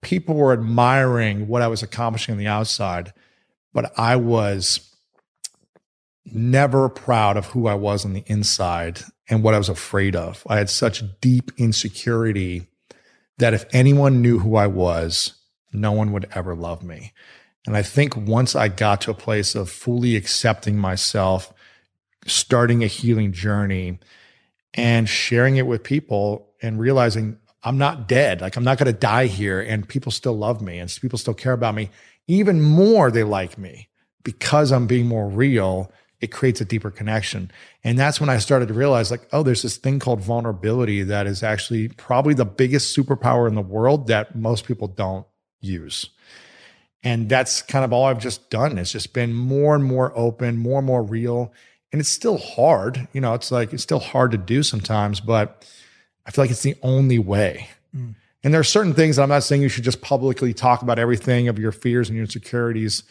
People 0.04 0.36
were 0.36 0.54
admiring 0.54 1.48
what 1.48 1.64
I 1.64 1.68
was 1.68 1.82
accomplishing 1.82 2.34
on 2.34 2.38
the 2.38 2.46
outside, 2.46 3.12
but 3.74 3.92
I 3.98 4.18
was 4.18 4.96
never 6.26 6.88
proud 6.90 7.38
of 7.38 7.48
who 7.48 7.66
I 7.66 7.74
was 7.74 8.06
on 8.06 8.14
the 8.14 8.24
inside 8.28 9.02
and 9.30 9.44
what 9.44 9.54
I 9.54 9.58
was 9.58 9.70
afraid 9.70 10.16
of. 10.16 10.44
I 10.48 10.58
had 10.58 10.70
such 10.70 11.04
deep 11.20 11.52
insecurity 11.58 12.68
that 13.38 13.54
if 13.54 13.66
anyone 13.72 14.22
knew 14.22 14.40
who 14.40 14.56
I 14.56 14.68
was, 14.68 15.34
no 15.74 15.92
one 15.92 16.12
would 16.12 16.28
ever 16.34 16.56
love 16.56 16.84
me. 16.84 17.12
And 17.66 17.76
I 17.76 17.82
think 17.82 18.16
once 18.16 18.56
I 18.56 18.68
got 18.68 19.02
to 19.02 19.12
a 19.12 19.16
place 19.16 19.56
of 19.56 19.70
fully 19.70 20.16
accepting 20.16 20.78
myself 20.78 21.54
starting 22.28 22.84
a 22.84 22.88
healing 22.88 23.32
journey 23.32 24.00
and 24.74 25.08
sharing 25.08 25.58
it 25.58 25.68
with 25.68 25.84
people 25.84 26.50
and 26.62 26.80
realizing 26.80 27.38
I'm 27.64 27.78
not 27.78 28.08
dead. 28.08 28.42
Like 28.42 28.56
I'm 28.56 28.64
not 28.64 28.78
going 28.78 28.92
to 28.92 29.00
die 29.00 29.28
here 29.28 29.60
and 29.60 29.88
people 29.88 30.12
still 30.12 30.38
love 30.38 30.62
me 30.62 30.80
and 30.80 30.98
people 31.02 31.18
still 31.18 31.34
care 31.34 31.54
about 31.54 31.76
me. 31.76 31.90
Even 32.28 32.62
more, 32.62 33.12
they 33.12 33.24
like 33.24 33.58
me 33.58 33.90
because 34.24 34.72
I'm 34.72 34.88
being 34.88 35.08
more 35.08 35.28
real. 35.28 35.92
It 36.26 36.32
creates 36.32 36.60
a 36.62 36.66
deeper 36.66 36.92
connection. 36.92 37.52
And 37.84 37.98
that's 37.98 38.20
when 38.20 38.30
I 38.30 38.38
started 38.38 38.68
to 38.68 38.74
realize 38.74 39.12
like, 39.12 39.28
oh, 39.32 39.44
there's 39.44 39.62
this 39.62 39.78
thing 39.78 40.00
called 40.00 40.22
vulnerability 40.22 41.04
that 41.04 41.28
is 41.28 41.42
actually 41.42 41.88
probably 41.88 42.34
the 42.34 42.46
biggest 42.46 42.96
superpower 42.96 43.48
in 43.48 43.56
the 43.56 43.62
world 43.62 44.08
that 44.08 44.36
most 44.36 44.66
people 44.66 44.88
don't 44.88 45.26
use. 45.62 46.10
And 47.04 47.30
that's 47.30 47.62
kind 47.62 47.86
of 47.86 47.94
all 47.94 48.06
I've 48.06 48.20
just 48.20 48.50
done. 48.50 48.78
It's 48.78 48.92
just 48.92 49.14
been 49.14 49.34
more 49.34 49.76
and 49.76 49.84
more 49.84 50.12
open, 50.18 50.58
more 50.58 50.80
and 50.80 50.88
more 50.88 51.04
real 51.04 51.54
and 51.96 52.02
it's 52.02 52.10
still 52.10 52.38
hard. 52.38 53.08
You 53.14 53.22
know, 53.22 53.36
it's 53.36 53.54
like 53.54 53.72
it's 53.72 53.82
still 53.82 54.00
hard 54.00 54.32
to 54.32 54.38
do 54.38 54.64
sometimes, 54.64 55.22
but 55.22 55.66
I 56.26 56.32
feel 56.32 56.44
like 56.44 56.52
it's 56.52 56.62
the 56.62 56.76
only 56.84 57.20
way. 57.20 57.70
Mm. 57.96 58.16
And 58.44 58.54
there 58.54 58.60
are 58.60 58.66
certain 58.66 58.94
things 58.94 59.16
that 59.16 59.24
I'm 59.24 59.30
not 59.30 59.44
saying 59.44 59.62
you 59.62 59.70
should 59.70 59.86
just 59.86 60.02
publicly 60.02 60.54
talk 60.54 60.82
about 60.82 61.00
everything 61.00 61.48
of 61.48 61.58
your 61.58 61.72
fears 61.72 62.10
and 62.10 62.18
your 62.18 62.26
insecurities. 62.26 63.04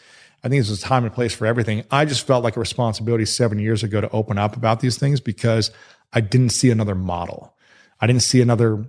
I 0.45 0.47
think 0.47 0.63
there's 0.63 0.79
a 0.79 0.81
time 0.81 1.05
and 1.05 1.13
place 1.13 1.33
for 1.33 1.47
everything. 1.47 1.83
I 1.89 2.05
just 2.05 2.27
felt 2.27 2.43
like 2.43 2.55
a 2.55 2.59
responsibility 2.59 3.25
seven 3.25 3.57
years 3.57 3.81
ago 3.81 3.99
to 3.99 4.09
open 4.11 4.37
up 4.37 4.55
about 4.55 4.79
these 4.79 4.95
things 4.95 5.19
because 5.19 5.71
I 6.13 6.21
didn't 6.21 6.49
see 6.49 6.69
another 6.69 6.93
model. 6.93 7.55
I 7.99 8.05
didn't 8.05 8.21
see 8.21 8.41
another, 8.41 8.85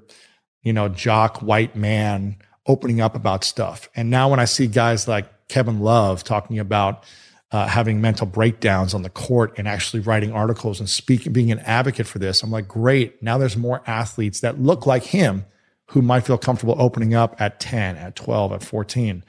you 0.63 0.75
know, 0.75 0.91
jock 0.91 1.39
white 1.39 1.75
man 1.75 2.37
opening 2.67 3.01
up 3.01 3.15
about 3.15 3.43
stuff. 3.43 3.89
And 3.97 4.11
now 4.11 4.29
when 4.29 4.39
I 4.39 4.45
see 4.45 4.67
guys 4.67 5.09
like 5.09 5.49
Kevin 5.49 5.81
Love 5.81 6.23
talking 6.25 6.59
about 6.59 7.05
uh, 7.53 7.67
having 7.67 8.03
mental 8.03 8.27
breakdowns 8.27 8.93
on 8.93 9.01
the 9.01 9.09
court 9.09 9.55
and 9.57 9.67
actually 9.67 10.01
writing 10.01 10.33
articles 10.33 10.79
and 10.79 10.91
speaking, 10.91 11.33
being 11.33 11.51
an 11.51 11.61
advocate 11.61 12.07
for 12.07 12.19
this. 12.19 12.43
I'm 12.43 12.51
like, 12.51 12.69
great. 12.69 13.23
Now 13.23 13.39
there's 13.39 13.57
more 13.57 13.83
athletes 13.87 14.41
that 14.41 14.61
look 14.61 14.85
like 14.85 15.05
him 15.05 15.47
who 15.87 16.03
might 16.03 16.27
feel 16.27 16.37
comfortable 16.37 16.77
opening 16.79 17.15
up 17.15 17.41
at 17.41 17.61
10, 17.61 17.97
at 17.97 18.15
12, 18.15 18.53
at 18.53 18.63
14. 18.63 19.25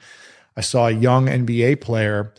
I 0.58 0.60
saw 0.60 0.88
a 0.88 0.90
young 0.90 1.26
NBA 1.26 1.80
player, 1.80 2.34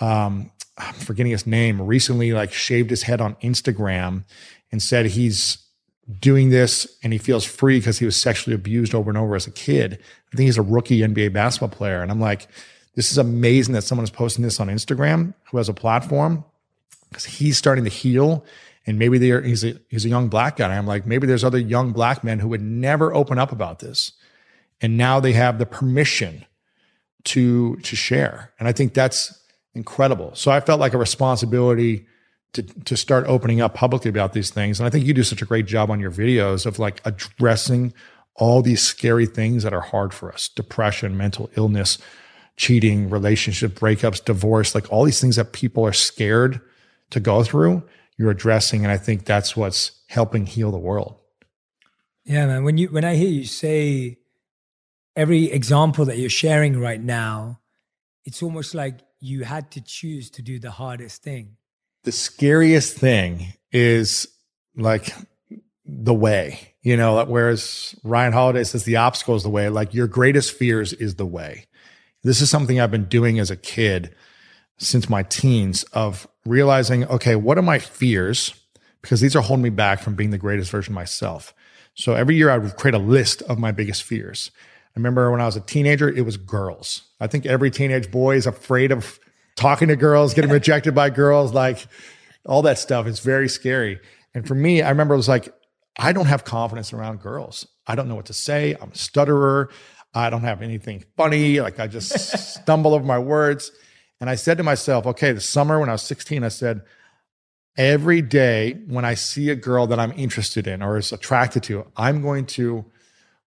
um, 0.00 0.50
I'm 0.76 0.94
forgetting 0.94 1.30
his 1.30 1.46
name, 1.46 1.80
recently 1.80 2.32
like 2.32 2.52
shaved 2.52 2.90
his 2.90 3.04
head 3.04 3.20
on 3.20 3.36
Instagram 3.36 4.24
and 4.72 4.82
said 4.82 5.06
he's 5.06 5.58
doing 6.18 6.50
this 6.50 6.98
and 7.04 7.12
he 7.12 7.18
feels 7.18 7.44
free 7.44 7.78
because 7.78 8.00
he 8.00 8.04
was 8.04 8.16
sexually 8.16 8.56
abused 8.56 8.92
over 8.92 9.08
and 9.08 9.16
over 9.16 9.36
as 9.36 9.46
a 9.46 9.52
kid. 9.52 10.00
I 10.32 10.36
think 10.36 10.46
he's 10.46 10.58
a 10.58 10.62
rookie 10.62 10.98
NBA 10.98 11.32
basketball 11.32 11.68
player. 11.68 12.02
And 12.02 12.10
I'm 12.10 12.20
like, 12.20 12.48
this 12.96 13.12
is 13.12 13.18
amazing 13.18 13.74
that 13.74 13.82
someone 13.82 14.02
is 14.02 14.10
posting 14.10 14.42
this 14.42 14.58
on 14.58 14.66
Instagram 14.66 15.34
who 15.50 15.58
has 15.58 15.68
a 15.68 15.74
platform 15.74 16.44
because 17.08 17.24
he's 17.24 17.56
starting 17.56 17.84
to 17.84 17.90
heal. 17.90 18.44
And 18.84 18.98
maybe 18.98 19.18
they're, 19.18 19.42
he's 19.42 19.62
a, 19.62 19.78
he's 19.88 20.04
a 20.04 20.08
young 20.08 20.26
black 20.26 20.56
guy. 20.56 20.76
I'm 20.76 20.88
like, 20.88 21.06
maybe 21.06 21.28
there's 21.28 21.44
other 21.44 21.58
young 21.58 21.92
black 21.92 22.24
men 22.24 22.40
who 22.40 22.48
would 22.48 22.62
never 22.62 23.14
open 23.14 23.38
up 23.38 23.52
about 23.52 23.78
this. 23.78 24.10
And 24.80 24.96
now 24.96 25.20
they 25.20 25.34
have 25.34 25.60
the 25.60 25.66
permission 25.66 26.46
to, 27.24 27.76
to 27.76 27.96
share. 27.96 28.52
And 28.58 28.68
I 28.68 28.72
think 28.72 28.94
that's 28.94 29.38
incredible. 29.74 30.34
So 30.34 30.50
I 30.50 30.60
felt 30.60 30.80
like 30.80 30.94
a 30.94 30.98
responsibility 30.98 32.06
to, 32.52 32.62
to 32.62 32.96
start 32.96 33.26
opening 33.26 33.60
up 33.60 33.74
publicly 33.74 34.08
about 34.08 34.32
these 34.32 34.50
things. 34.50 34.80
And 34.80 34.86
I 34.86 34.90
think 34.90 35.06
you 35.06 35.14
do 35.14 35.22
such 35.22 35.42
a 35.42 35.46
great 35.46 35.66
job 35.66 35.90
on 35.90 36.00
your 36.00 36.10
videos 36.10 36.66
of 36.66 36.78
like 36.78 37.00
addressing 37.04 37.94
all 38.34 38.62
these 38.62 38.82
scary 38.82 39.26
things 39.26 39.62
that 39.62 39.72
are 39.72 39.80
hard 39.80 40.12
for 40.14 40.32
us 40.32 40.48
depression, 40.48 41.16
mental 41.16 41.50
illness, 41.56 41.98
cheating, 42.56 43.08
relationship 43.10 43.72
breakups, 43.72 44.24
divorce, 44.24 44.74
like 44.74 44.90
all 44.92 45.04
these 45.04 45.20
things 45.20 45.36
that 45.36 45.52
people 45.52 45.84
are 45.84 45.92
scared 45.92 46.60
to 47.10 47.20
go 47.20 47.42
through, 47.42 47.82
you're 48.16 48.30
addressing. 48.30 48.84
And 48.84 48.92
I 48.92 48.96
think 48.96 49.24
that's 49.24 49.56
what's 49.56 49.92
helping 50.08 50.46
heal 50.46 50.70
the 50.70 50.78
world. 50.78 51.16
Yeah, 52.24 52.46
man. 52.46 52.64
When 52.64 52.78
you 52.78 52.88
when 52.88 53.04
I 53.04 53.16
hear 53.16 53.28
you 53.28 53.44
say 53.44 54.18
every 55.16 55.50
example 55.50 56.04
that 56.06 56.18
you're 56.18 56.30
sharing 56.30 56.78
right 56.78 57.00
now, 57.00 57.60
it's 58.24 58.42
almost 58.42 58.74
like 58.74 59.00
you 59.20 59.44
had 59.44 59.70
to 59.72 59.80
choose 59.80 60.30
to 60.30 60.42
do 60.42 60.58
the 60.58 60.70
hardest 60.70 61.22
thing. 61.22 61.56
The 62.04 62.12
scariest 62.12 62.96
thing 62.96 63.52
is 63.72 64.28
like 64.76 65.12
the 65.84 66.14
way, 66.14 66.74
you 66.82 66.96
know, 66.96 67.24
whereas 67.24 67.94
Ryan 68.02 68.32
Holiday 68.32 68.64
says 68.64 68.84
the 68.84 68.96
obstacle 68.96 69.36
is 69.36 69.42
the 69.42 69.50
way, 69.50 69.68
like 69.68 69.92
your 69.92 70.06
greatest 70.06 70.52
fears 70.52 70.92
is 70.92 71.16
the 71.16 71.26
way. 71.26 71.66
This 72.22 72.40
is 72.40 72.50
something 72.50 72.80
I've 72.80 72.90
been 72.90 73.06
doing 73.06 73.38
as 73.38 73.50
a 73.50 73.56
kid 73.56 74.14
since 74.78 75.10
my 75.10 75.22
teens 75.24 75.82
of 75.92 76.26
realizing, 76.46 77.04
okay, 77.06 77.36
what 77.36 77.58
are 77.58 77.62
my 77.62 77.78
fears? 77.78 78.54
Because 79.02 79.20
these 79.20 79.36
are 79.36 79.42
holding 79.42 79.62
me 79.62 79.70
back 79.70 80.00
from 80.00 80.14
being 80.14 80.30
the 80.30 80.38
greatest 80.38 80.70
version 80.70 80.92
of 80.92 80.96
myself. 80.96 81.54
So 81.94 82.14
every 82.14 82.36
year 82.36 82.50
I 82.50 82.58
would 82.58 82.76
create 82.76 82.94
a 82.94 82.98
list 82.98 83.42
of 83.42 83.58
my 83.58 83.72
biggest 83.72 84.02
fears. 84.02 84.50
I 84.90 84.98
remember 84.98 85.30
when 85.30 85.40
I 85.40 85.46
was 85.46 85.56
a 85.56 85.60
teenager, 85.60 86.08
it 86.08 86.24
was 86.24 86.36
girls. 86.36 87.02
I 87.20 87.26
think 87.26 87.46
every 87.46 87.70
teenage 87.70 88.10
boy 88.10 88.36
is 88.36 88.46
afraid 88.46 88.90
of 88.90 89.20
talking 89.56 89.88
to 89.88 89.96
girls, 89.96 90.34
getting 90.34 90.50
rejected 90.50 90.94
by 90.94 91.10
girls, 91.10 91.52
like 91.52 91.86
all 92.44 92.62
that 92.62 92.78
stuff. 92.78 93.06
It's 93.06 93.20
very 93.20 93.48
scary. 93.48 94.00
And 94.34 94.46
for 94.46 94.54
me, 94.54 94.82
I 94.82 94.90
remember 94.90 95.14
it 95.14 95.18
was 95.18 95.28
like, 95.28 95.54
I 95.98 96.12
don't 96.12 96.26
have 96.26 96.44
confidence 96.44 96.92
around 96.92 97.20
girls. 97.20 97.66
I 97.86 97.94
don't 97.94 98.08
know 98.08 98.14
what 98.14 98.26
to 98.26 98.32
say. 98.32 98.76
I'm 98.80 98.90
a 98.90 98.94
stutterer. 98.94 99.70
I 100.14 100.30
don't 100.30 100.42
have 100.42 100.62
anything 100.62 101.04
funny. 101.16 101.60
Like 101.60 101.78
I 101.78 101.86
just 101.86 102.10
stumble 102.54 102.94
over 102.94 103.04
my 103.04 103.18
words. 103.18 103.70
And 104.20 104.28
I 104.28 104.34
said 104.34 104.58
to 104.58 104.62
myself, 104.62 105.06
okay, 105.06 105.32
the 105.32 105.40
summer 105.40 105.78
when 105.78 105.88
I 105.88 105.92
was 105.92 106.02
16, 106.02 106.42
I 106.44 106.48
said, 106.48 106.82
every 107.76 108.20
day 108.20 108.72
when 108.86 109.04
I 109.04 109.14
see 109.14 109.50
a 109.50 109.54
girl 109.54 109.86
that 109.86 109.98
I'm 109.98 110.12
interested 110.12 110.66
in 110.66 110.82
or 110.82 110.98
is 110.98 111.12
attracted 111.12 111.62
to, 111.64 111.86
I'm 111.96 112.20
going 112.20 112.46
to 112.46 112.84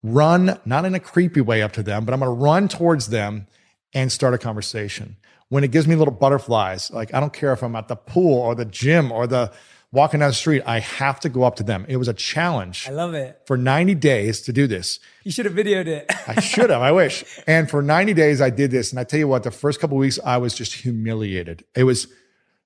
run, 0.04 0.60
not 0.66 0.86
in 0.86 0.96
a 0.96 1.00
creepy 1.00 1.42
way 1.42 1.62
up 1.62 1.74
to 1.74 1.84
them, 1.84 2.06
but 2.06 2.14
I'm 2.14 2.20
going 2.20 2.36
to 2.36 2.44
run 2.44 2.68
towards 2.68 3.08
them 3.08 3.48
and 3.94 4.12
start 4.12 4.34
a 4.34 4.38
conversation. 4.38 5.18
When 5.50 5.64
it 5.64 5.72
gives 5.72 5.88
me 5.88 5.96
little 5.96 6.14
butterflies, 6.14 6.92
like 6.92 7.14
I 7.14 7.20
don't 7.20 7.34
care 7.34 7.54
if 7.54 7.64
I'm 7.64 7.76
at 7.76 7.88
the 7.88 7.96
pool 7.96 8.40
or 8.40 8.56
the 8.56 8.66
gym 8.66 9.12
or 9.12 9.26
the 9.26 9.52
walking 9.92 10.20
down 10.20 10.30
the 10.30 10.36
street, 10.36 10.62
I 10.66 10.80
have 10.80 11.20
to 11.22 11.30
go 11.30 11.44
up 11.44 11.56
to 11.56 11.64
them. 11.64 11.86
It 11.88 11.98
was 11.98 12.08
a 12.08 12.14
challenge. 12.14 12.88
I 12.88 12.92
love 12.92 13.14
it. 13.14 13.42
For 13.46 13.58
90 13.58 13.96
days 13.96 14.42
to 14.42 14.54
do 14.54 14.68
this. 14.68 15.00
You 15.24 15.32
should 15.32 15.46
have 15.46 15.56
videoed 15.56 15.88
it. 15.88 16.06
I 16.28 16.40
should 16.40 16.70
have, 16.70 16.82
I 16.82 16.92
wish. 16.92 17.26
And 17.48 17.70
for 17.70 17.82
90 17.82 18.14
days, 18.14 18.42
I 18.42 18.52
did 18.52 18.70
this. 18.70 18.92
And 18.92 19.00
I 19.00 19.04
tell 19.04 19.20
you 19.20 19.28
what, 19.28 19.44
the 19.44 19.52
first 19.52 19.80
couple 19.80 19.98
weeks, 19.98 20.20
I 20.24 20.38
was 20.38 20.54
just 20.54 20.74
humiliated. 20.74 21.64
It 21.76 21.84
was 21.84 22.08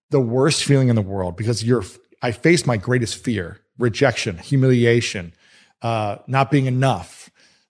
the 0.10 0.20
worst 0.20 0.66
feeling 0.66 0.90
in 0.90 0.96
the 0.96 1.02
world 1.02 1.38
because 1.38 1.64
you're, 1.64 1.84
I 2.22 2.32
faced 2.32 2.68
my 2.68 2.76
greatest 2.78 3.24
fear 3.24 3.60
rejection, 3.80 4.38
humiliation, 4.38 5.34
uh, 5.82 6.18
not 6.28 6.52
being 6.52 6.66
enough. 6.66 7.23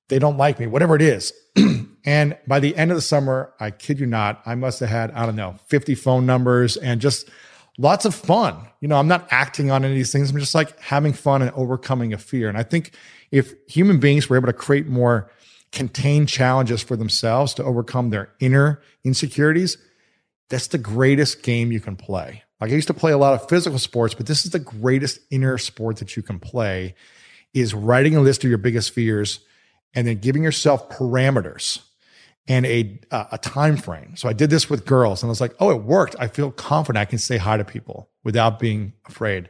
They 0.09 0.19
don't 0.19 0.37
like 0.37 0.59
me, 0.59 0.67
whatever 0.67 0.95
it 0.95 1.01
is. 1.01 1.33
and 2.05 2.37
by 2.47 2.59
the 2.59 2.75
end 2.75 2.91
of 2.91 2.97
the 2.97 3.01
summer, 3.01 3.53
I 3.59 3.71
kid 3.71 3.99
you 3.99 4.05
not, 4.05 4.41
I 4.45 4.55
must 4.55 4.79
have 4.79 4.89
had, 4.89 5.11
I 5.11 5.25
don't 5.25 5.35
know, 5.35 5.55
50 5.67 5.95
phone 5.95 6.25
numbers 6.25 6.77
and 6.77 6.99
just 6.99 7.29
lots 7.77 8.05
of 8.05 8.13
fun. 8.13 8.55
You 8.81 8.87
know, 8.87 8.97
I'm 8.97 9.07
not 9.07 9.27
acting 9.31 9.71
on 9.71 9.83
any 9.83 9.93
of 9.93 9.97
these 9.97 10.11
things. 10.11 10.29
I'm 10.29 10.39
just 10.39 10.55
like 10.55 10.79
having 10.79 11.13
fun 11.13 11.41
and 11.41 11.51
overcoming 11.51 12.13
a 12.13 12.17
fear. 12.17 12.49
And 12.49 12.57
I 12.57 12.63
think 12.63 12.95
if 13.31 13.53
human 13.67 13.99
beings 13.99 14.29
were 14.29 14.35
able 14.35 14.47
to 14.47 14.53
create 14.53 14.87
more 14.87 15.31
contained 15.71 16.29
challenges 16.29 16.83
for 16.83 16.95
themselves 16.95 17.53
to 17.55 17.63
overcome 17.63 18.09
their 18.09 18.29
inner 18.39 18.81
insecurities, 19.03 19.77
that's 20.49 20.67
the 20.67 20.77
greatest 20.77 21.41
game 21.41 21.71
you 21.71 21.79
can 21.79 21.95
play. 21.95 22.43
Like 22.61 22.71
I 22.71 22.75
used 22.75 22.87
to 22.87 22.93
play 22.93 23.11
a 23.11 23.17
lot 23.17 23.33
of 23.33 23.49
physical 23.49 23.79
sports, 23.79 24.13
but 24.13 24.27
this 24.27 24.45
is 24.45 24.51
the 24.51 24.59
greatest 24.59 25.19
inner 25.31 25.57
sport 25.57 25.97
that 25.97 26.15
you 26.15 26.21
can 26.21 26.39
play 26.39 26.95
is 27.53 27.73
writing 27.73 28.15
a 28.15 28.21
list 28.21 28.43
of 28.43 28.49
your 28.49 28.59
biggest 28.59 28.91
fears 28.91 29.39
and 29.93 30.07
then 30.07 30.17
giving 30.17 30.43
yourself 30.43 30.89
parameters 30.89 31.81
and 32.47 32.65
a 32.65 32.99
uh, 33.11 33.25
a 33.31 33.37
time 33.37 33.77
frame. 33.77 34.15
So 34.15 34.27
I 34.27 34.33
did 34.33 34.49
this 34.49 34.69
with 34.69 34.85
girls 34.85 35.23
and 35.23 35.29
I 35.29 35.31
was 35.31 35.41
like, 35.41 35.55
"Oh, 35.59 35.71
it 35.71 35.83
worked. 35.83 36.15
I 36.19 36.27
feel 36.27 36.51
confident 36.51 37.01
I 37.01 37.05
can 37.05 37.19
say 37.19 37.37
hi 37.37 37.57
to 37.57 37.63
people 37.63 38.09
without 38.23 38.59
being 38.59 38.93
afraid." 39.07 39.49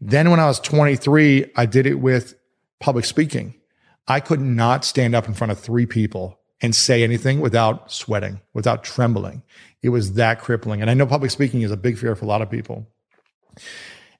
Then 0.00 0.30
when 0.30 0.40
I 0.40 0.46
was 0.46 0.60
23, 0.60 1.52
I 1.56 1.66
did 1.66 1.86
it 1.86 1.94
with 1.94 2.34
public 2.80 3.04
speaking. 3.04 3.54
I 4.06 4.20
could 4.20 4.40
not 4.40 4.84
stand 4.84 5.14
up 5.14 5.26
in 5.26 5.34
front 5.34 5.50
of 5.50 5.58
three 5.58 5.86
people 5.86 6.38
and 6.60 6.74
say 6.74 7.02
anything 7.02 7.40
without 7.40 7.90
sweating, 7.90 8.40
without 8.52 8.84
trembling. 8.84 9.42
It 9.82 9.90
was 9.90 10.14
that 10.14 10.40
crippling. 10.40 10.80
And 10.80 10.90
I 10.90 10.94
know 10.94 11.06
public 11.06 11.30
speaking 11.30 11.62
is 11.62 11.70
a 11.70 11.76
big 11.76 11.98
fear 11.98 12.14
for 12.14 12.24
a 12.24 12.28
lot 12.28 12.42
of 12.42 12.50
people. 12.50 12.86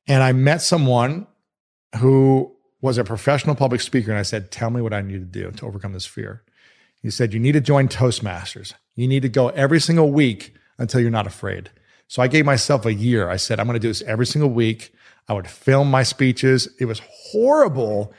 And 0.07 0.23
I 0.23 0.33
met 0.33 0.63
someone 0.63 1.27
who 1.99 2.54
was 2.85 2.99
a 2.99 3.05
professional 3.05 3.55
public 3.55 3.81
speaker 3.81 4.11
and 4.11 4.19
I 4.19 4.25
said, 4.25 4.51
"Tell 4.51 4.71
me 4.71 4.81
what 4.81 4.93
I 4.93 5.01
need 5.01 5.33
to 5.33 5.41
do 5.43 5.51
to 5.51 5.67
overcome 5.67 5.93
this 5.93 6.07
fear." 6.07 6.43
He 7.05 7.11
said, 7.11 7.35
You 7.35 7.39
need 7.39 7.53
to 7.53 7.61
join 7.61 7.89
Toastmasters. 7.89 8.73
You 8.97 9.07
need 9.07 9.21
to 9.23 9.29
go 9.29 9.49
every 9.51 9.79
single 9.79 10.11
week 10.11 10.55
until 10.79 11.03
you're 11.03 11.11
not 11.11 11.27
afraid. 11.27 11.71
So 12.09 12.23
I 12.23 12.29
gave 12.29 12.47
myself 12.47 12.87
a 12.87 12.95
year. 12.95 13.29
I 13.29 13.37
said, 13.37 13.61
I'm 13.61 13.67
going 13.67 13.75
to 13.75 13.79
do 13.81 13.89
this 13.89 14.01
every 14.03 14.25
single 14.25 14.49
week. 14.49 14.95
I 15.29 15.35
would 15.35 15.47
film 15.47 15.91
my 15.91 16.03
speeches. 16.03 16.67
It 16.81 16.87
was 16.87 17.03
horrible, 17.31 18.15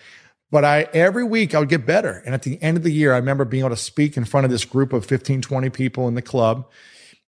but 0.52 0.64
I 0.64 0.88
every 0.94 1.24
week 1.24 1.56
I 1.56 1.60
would 1.60 1.70
get 1.70 1.88
better. 1.88 2.22
And 2.28 2.36
at 2.36 2.44
the 2.44 2.62
end 2.62 2.78
of 2.78 2.84
the 2.84 2.92
year, 2.92 3.14
I 3.14 3.18
remember 3.18 3.44
being 3.44 3.62
able 3.62 3.76
to 3.76 3.82
speak 3.82 4.18
in 4.18 4.24
front 4.24 4.46
of 4.46 4.52
this 4.52 4.66
group 4.66 4.94
of 4.94 5.04
15, 5.04 5.42
20 5.42 5.70
people 5.72 6.08
in 6.08 6.14
the 6.14 6.22
club 6.22 6.70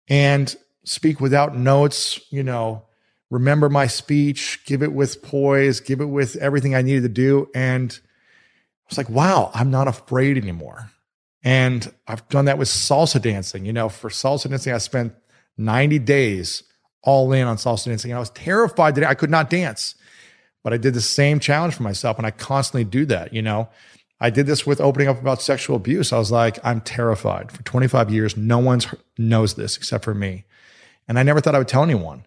and 0.07 0.55
speak 0.85 1.19
without 1.19 1.57
notes, 1.57 2.19
you 2.29 2.43
know, 2.43 2.83
remember 3.29 3.69
my 3.69 3.87
speech, 3.87 4.61
give 4.65 4.83
it 4.83 4.93
with 4.93 5.21
poise, 5.21 5.79
give 5.79 6.01
it 6.01 6.05
with 6.05 6.35
everything 6.37 6.75
I 6.75 6.81
needed 6.81 7.03
to 7.03 7.09
do. 7.09 7.49
And 7.53 7.91
I 7.91 8.85
was 8.89 8.97
like, 8.97 9.09
wow, 9.09 9.51
I'm 9.53 9.71
not 9.71 9.87
afraid 9.87 10.37
anymore. 10.37 10.89
And 11.43 11.91
I've 12.07 12.27
done 12.29 12.45
that 12.45 12.57
with 12.57 12.67
salsa 12.67 13.21
dancing. 13.21 13.65
You 13.65 13.73
know, 13.73 13.89
for 13.89 14.09
salsa 14.09 14.49
dancing, 14.49 14.73
I 14.73 14.77
spent 14.77 15.13
90 15.57 15.99
days 15.99 16.63
all 17.03 17.31
in 17.33 17.47
on 17.47 17.57
salsa 17.57 17.85
dancing. 17.85 18.11
And 18.11 18.17
I 18.17 18.19
was 18.19 18.29
terrified 18.31 18.95
that 18.95 19.03
I 19.03 19.13
could 19.13 19.29
not 19.29 19.49
dance. 19.49 19.95
But 20.63 20.73
I 20.73 20.77
did 20.77 20.93
the 20.93 21.01
same 21.01 21.39
challenge 21.39 21.75
for 21.75 21.83
myself. 21.83 22.17
And 22.17 22.25
I 22.27 22.31
constantly 22.31 22.83
do 22.83 23.05
that. 23.05 23.33
You 23.33 23.41
know, 23.41 23.69
I 24.19 24.29
did 24.29 24.47
this 24.47 24.65
with 24.65 24.81
opening 24.81 25.07
up 25.07 25.19
about 25.19 25.41
sexual 25.41 25.75
abuse. 25.75 26.11
I 26.11 26.17
was 26.17 26.31
like, 26.31 26.59
I'm 26.65 26.81
terrified. 26.81 27.51
For 27.51 27.63
25 27.63 28.09
years, 28.09 28.35
no 28.35 28.57
one 28.57 28.81
knows 29.17 29.53
this 29.53 29.77
except 29.77 30.03
for 30.03 30.13
me. 30.13 30.45
And 31.07 31.19
I 31.19 31.23
never 31.23 31.39
thought 31.39 31.55
I 31.55 31.59
would 31.59 31.67
tell 31.67 31.83
anyone. 31.83 32.25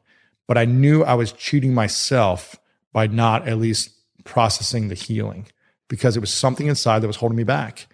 But 0.50 0.58
I 0.58 0.64
knew 0.64 1.04
I 1.04 1.14
was 1.14 1.30
cheating 1.30 1.74
myself 1.74 2.56
by 2.92 3.06
not 3.06 3.46
at 3.46 3.58
least 3.58 3.90
processing 4.24 4.88
the 4.88 4.96
healing 4.96 5.46
because 5.88 6.16
it 6.16 6.20
was 6.20 6.34
something 6.34 6.66
inside 6.66 6.98
that 6.98 7.06
was 7.06 7.14
holding 7.14 7.36
me 7.36 7.44
back. 7.44 7.86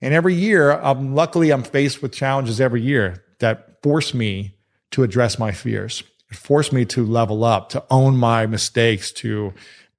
And 0.00 0.14
every 0.14 0.32
year, 0.32 0.72
um, 0.80 1.14
luckily, 1.14 1.50
I'm 1.50 1.62
faced 1.62 2.00
with 2.00 2.14
challenges 2.14 2.62
every 2.62 2.80
year 2.80 3.22
that 3.40 3.82
force 3.82 4.14
me 4.14 4.56
to 4.92 5.02
address 5.02 5.38
my 5.38 5.52
fears. 5.52 6.02
It 6.30 6.38
forced 6.38 6.72
me 6.72 6.86
to 6.86 7.04
level 7.04 7.44
up, 7.44 7.68
to 7.68 7.84
own 7.90 8.16
my 8.16 8.46
mistakes, 8.46 9.12
to 9.12 9.52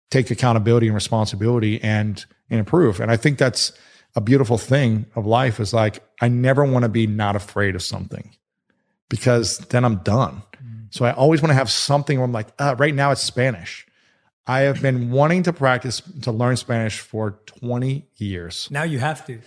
take 0.10 0.32
accountability 0.32 0.88
and 0.88 0.96
responsibility 0.96 1.80
and, 1.84 2.26
and 2.50 2.58
improve. 2.60 3.02
And 3.02 3.12
I 3.12 3.18
think 3.18 3.38
that's 3.38 3.72
a 4.16 4.22
beautiful 4.22 4.58
thing 4.58 5.06
of 5.16 5.28
life 5.28 5.60
is 5.60 5.76
like, 5.76 6.04
I 6.22 6.28
never 6.28 6.66
want 6.66 6.86
to 6.86 6.90
be 6.90 7.06
not 7.06 7.36
afraid 7.36 7.76
of 7.76 7.84
something 7.84 8.32
because 9.10 9.60
then 9.70 9.86
I'm 9.86 9.98
done. 9.98 10.42
Mm. 10.56 10.73
So 10.94 11.06
I 11.06 11.12
always 11.12 11.42
want 11.42 11.50
to 11.50 11.56
have 11.56 11.72
something 11.72 12.20
where 12.20 12.26
I'm 12.26 12.32
like, 12.32 12.50
uh, 12.60 12.76
right 12.78 12.94
now 12.94 13.10
it's 13.10 13.22
Spanish. 13.22 13.88
I 14.46 14.60
have 14.60 14.80
been 14.80 15.10
wanting 15.10 15.42
to 15.44 15.52
practice 15.52 16.04
to 16.22 16.32
learn 16.32 16.56
Spanish 16.56 17.00
for 17.00 17.40
20 17.48 18.06
years. 18.18 18.68
Now 18.70 18.84
you 18.84 19.00
have 19.00 19.26
to. 19.26 19.42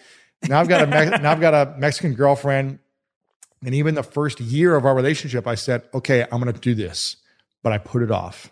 Now 0.48 0.59
I've 0.59 0.68
got 0.68 0.82
a 0.82 0.87
now 1.22 1.30
I've 1.30 1.40
got 1.40 1.54
a 1.54 1.78
Mexican 1.78 2.14
girlfriend, 2.14 2.80
and 3.64 3.76
even 3.76 3.94
the 3.94 4.02
first 4.02 4.40
year 4.40 4.74
of 4.74 4.85
our 4.85 4.96
relationship, 4.96 5.46
I 5.46 5.54
said, 5.54 5.82
"Okay, 5.94 6.22
I'm 6.22 6.40
going 6.40 6.52
to 6.52 6.61
do 6.61 6.74
this," 6.74 7.14
but 7.62 7.72
I 7.72 7.78
put 7.78 8.02
it 8.02 8.11
off. 8.11 8.50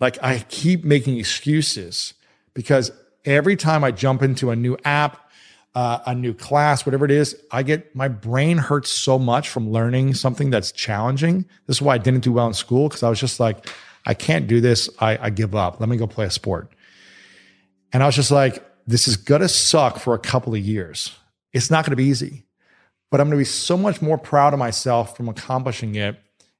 Like 0.00 0.20
I 0.20 0.40
keep 0.48 0.82
making 0.82 1.18
excuses 1.20 2.12
because 2.54 2.90
every 3.24 3.54
time 3.54 3.84
I 3.84 3.92
jump 3.92 4.20
into 4.20 4.50
a 4.50 4.56
new 4.56 4.76
app, 4.84 5.30
uh, 5.74 6.00
a 6.06 6.14
new 6.14 6.34
class, 6.34 6.84
whatever 6.84 7.04
it 7.04 7.10
is, 7.10 7.36
I 7.50 7.62
get 7.62 7.94
my 7.96 8.08
brain 8.08 8.58
hurts 8.58 8.90
so 8.90 9.18
much 9.18 9.48
from 9.48 9.70
learning 9.70 10.14
something 10.14 10.50
that's 10.50 10.70
challenging. 10.70 11.46
This 11.66 11.78
is 11.78 11.82
why 11.82 11.94
I 11.94 11.98
didn't 11.98 12.20
do 12.20 12.32
well 12.32 12.46
in 12.46 12.54
school 12.54 12.88
because 12.88 13.02
I 13.02 13.08
was 13.08 13.18
just 13.18 13.40
like, 13.40 13.68
I 14.04 14.14
can't 14.14 14.46
do 14.46 14.60
this. 14.60 14.90
I, 14.98 15.18
I 15.26 15.30
give 15.30 15.54
up. 15.54 15.80
Let 15.80 15.88
me 15.88 15.96
go 15.96 16.06
play 16.06 16.26
a 16.26 16.30
sport. 16.30 16.72
And 17.92 18.02
I 18.02 18.06
was 18.06 18.16
just 18.16 18.30
like, 18.30 18.64
this 18.86 19.08
is 19.08 19.16
gonna 19.16 19.48
suck 19.48 19.98
for 19.98 20.14
a 20.14 20.18
couple 20.18 20.54
of 20.54 20.60
years. 20.60 21.16
It's 21.52 21.70
not 21.70 21.84
to 21.86 21.96
be 21.96 22.04
easy, 22.04 22.44
but 23.10 23.20
I'm 23.20 23.30
to 23.30 23.36
be 23.36 23.44
so 23.44 23.76
much 23.76 24.02
more 24.02 24.18
proud 24.18 24.52
of 24.52 24.58
myself 24.58 25.16
from 25.16 25.28
accomplishing 25.28 25.94
it 25.94 26.18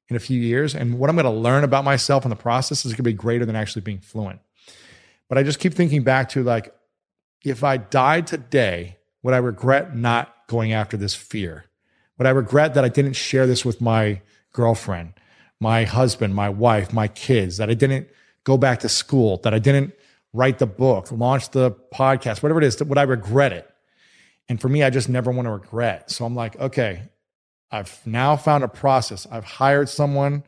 in 0.08 0.16
a 0.16 0.20
few 0.20 0.40
years. 0.40 0.74
And 0.74 0.98
what 0.98 1.10
I'm 1.10 1.16
to 1.16 1.30
learn 1.30 1.64
about 1.64 1.84
myself 1.84 2.24
in 2.24 2.30
the 2.30 2.36
process 2.36 2.84
is 2.84 2.94
to 2.94 3.02
be 3.02 3.12
greater 3.12 3.44
than 3.44 3.56
actually 3.56 3.82
being 3.82 4.00
fluent. 4.00 4.40
But 5.28 5.38
I 5.38 5.42
just 5.42 5.58
keep 5.58 5.74
thinking 5.74 6.02
back 6.02 6.28
to 6.30 6.42
like, 6.42 6.74
if 7.44 7.64
I 7.64 7.78
died 7.78 8.26
today, 8.26 8.98
would 9.22 9.34
I 9.34 9.38
regret 9.38 9.96
not 9.96 10.34
going 10.48 10.72
after 10.72 10.96
this 10.96 11.14
fear? 11.14 11.66
Would 12.18 12.26
I 12.26 12.30
regret 12.30 12.74
that 12.74 12.84
I 12.84 12.88
didn't 12.88 13.14
share 13.14 13.46
this 13.46 13.64
with 13.64 13.80
my 13.80 14.20
girlfriend, 14.52 15.14
my 15.60 15.84
husband, 15.84 16.34
my 16.34 16.48
wife, 16.48 16.92
my 16.92 17.08
kids, 17.08 17.56
that 17.56 17.70
I 17.70 17.74
didn't 17.74 18.08
go 18.44 18.56
back 18.56 18.80
to 18.80 18.88
school, 18.88 19.38
that 19.38 19.54
I 19.54 19.58
didn't 19.58 19.94
write 20.32 20.58
the 20.58 20.66
book, 20.66 21.10
launch 21.12 21.50
the 21.50 21.72
podcast, 21.94 22.42
whatever 22.42 22.60
it 22.60 22.64
is, 22.64 22.82
would 22.82 22.98
I 22.98 23.02
regret 23.02 23.52
it? 23.52 23.68
And 24.48 24.60
for 24.60 24.68
me, 24.68 24.82
I 24.82 24.90
just 24.90 25.08
never 25.08 25.30
want 25.30 25.46
to 25.46 25.52
regret. 25.52 26.10
So 26.10 26.24
I'm 26.24 26.34
like, 26.34 26.58
okay, 26.58 27.02
I've 27.70 28.00
now 28.06 28.36
found 28.36 28.64
a 28.64 28.68
process. 28.68 29.26
I've 29.30 29.44
hired 29.44 29.88
someone 29.88 30.44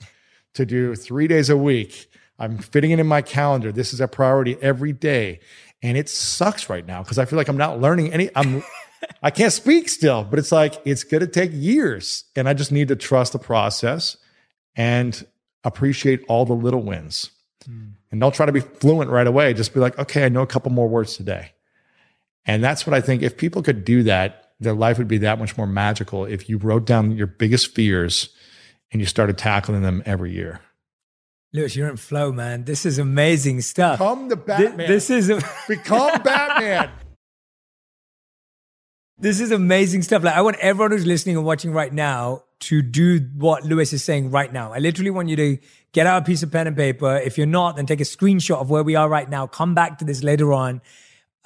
to 0.55 0.67
do 0.67 0.95
three 0.95 1.27
days 1.27 1.49
a 1.49 1.57
week. 1.57 2.11
I'm 2.39 2.59
fitting 2.59 2.91
it 2.91 2.99
in 2.99 3.07
my 3.07 3.23
calendar. 3.23 3.73
This 3.73 3.95
is 3.95 4.01
a 4.01 4.09
priority 4.09 4.57
every 4.61 4.93
day. 4.93 5.41
And 5.85 5.99
it 5.99 6.09
sucks 6.09 6.71
right 6.71 6.85
now 6.85 7.03
because 7.03 7.19
I 7.19 7.27
feel 7.27 7.37
like 7.37 7.49
I'm 7.49 7.59
not 7.59 7.79
learning 7.79 8.13
any. 8.13 8.31
I'm 8.35 8.65
I 9.23 9.31
can't 9.31 9.53
speak 9.53 9.91
still, 9.91 10.25
but 10.25 10.39
it's 10.39 10.51
like 10.51 10.81
it's 10.87 11.05
gonna 11.05 11.27
take 11.27 11.51
years. 11.53 12.25
And 12.35 12.49
I 12.49 12.55
just 12.55 12.73
need 12.73 12.89
to 12.89 12.97
trust 12.97 13.35
the 13.35 13.39
process 13.39 14.17
and 14.75 15.27
appreciate 15.63 16.25
all 16.27 16.47
the 16.47 16.55
little 16.55 16.83
wins. 16.83 17.31
Mm. 17.69 17.93
And 18.11 18.21
don't 18.21 18.35
try 18.35 18.47
to 18.47 18.53
be 18.53 18.61
fluent 18.61 19.11
right 19.11 19.27
away. 19.27 19.53
Just 19.53 19.75
be 19.75 19.81
like, 19.81 19.99
okay, 19.99 20.25
I 20.25 20.31
know 20.31 20.41
a 20.41 20.47
couple 20.47 20.73
more 20.73 20.89
words 20.89 21.17
today. 21.17 21.53
And 22.47 22.65
that's 22.65 22.87
what 22.87 22.95
I 22.95 23.03
think. 23.03 23.23
If 23.23 23.37
people 23.37 23.63
could 23.63 23.85
do 23.85 24.05
that, 24.05 24.53
their 24.61 24.75
life 24.75 24.97
would 24.97 25.09
be 25.09 25.19
that 25.19 25.39
much 25.39 25.57
more 25.59 25.67
magical 25.67 26.25
if 26.25 26.49
you 26.49 26.57
wrote 26.57 26.87
down 26.87 27.13
your 27.13 27.27
biggest 27.27 27.75
fears 27.75 28.31
and 28.91 29.01
you 29.01 29.07
started 29.07 29.37
tackling 29.37 29.83
them 29.83 30.03
every 30.07 30.33
year. 30.33 30.61
Lewis, 31.55 31.77
you're 31.77 31.89
in 31.89 31.97
flow, 31.97 32.33
man. 32.33 32.65
This 32.65 32.85
is 32.85 32.99
amazing 32.99 33.61
stuff. 33.61 34.01
Become 34.01 34.29
the 34.29 34.35
Batman. 34.35 34.89
This, 34.89 35.07
this 35.07 35.11
is 35.11 35.31
a- 35.31 35.43
become 35.69 36.21
Batman. 36.25 36.91
This 39.19 39.41
is 39.41 39.53
amazing 39.53 40.03
stuff. 40.03 40.25
Like 40.25 40.35
I 40.35 40.43
want 40.43 40.57
everyone 40.57 40.91
who's 40.91 41.07
listening 41.07 41.37
and 41.37 41.47
watching 41.47 41.73
right 41.73 41.93
now 41.93 42.43
to 42.61 42.83
do 42.83 43.21
what 43.37 43.63
Lewis 43.65 43.93
is 43.93 44.03
saying 44.03 44.33
right 44.33 44.53
now. 44.53 44.73
I 44.73 44.79
literally 44.79 45.11
want 45.13 45.29
you 45.29 45.37
to 45.37 45.59
get 45.93 46.09
out 46.09 46.23
a 46.23 46.25
piece 46.25 46.43
of 46.43 46.51
pen 46.51 46.67
and 46.67 46.77
paper. 46.77 47.19
If 47.19 47.39
you're 47.39 47.47
not, 47.47 47.77
then 47.77 47.87
take 47.87 48.01
a 48.01 48.05
screenshot 48.05 48.61
of 48.61 48.69
where 48.69 48.83
we 48.83 48.97
are 48.97 49.09
right 49.09 49.31
now. 49.31 49.47
Come 49.47 49.77
back 49.77 49.99
to 49.99 50.05
this 50.05 50.25
later 50.25 50.53
on 50.53 50.81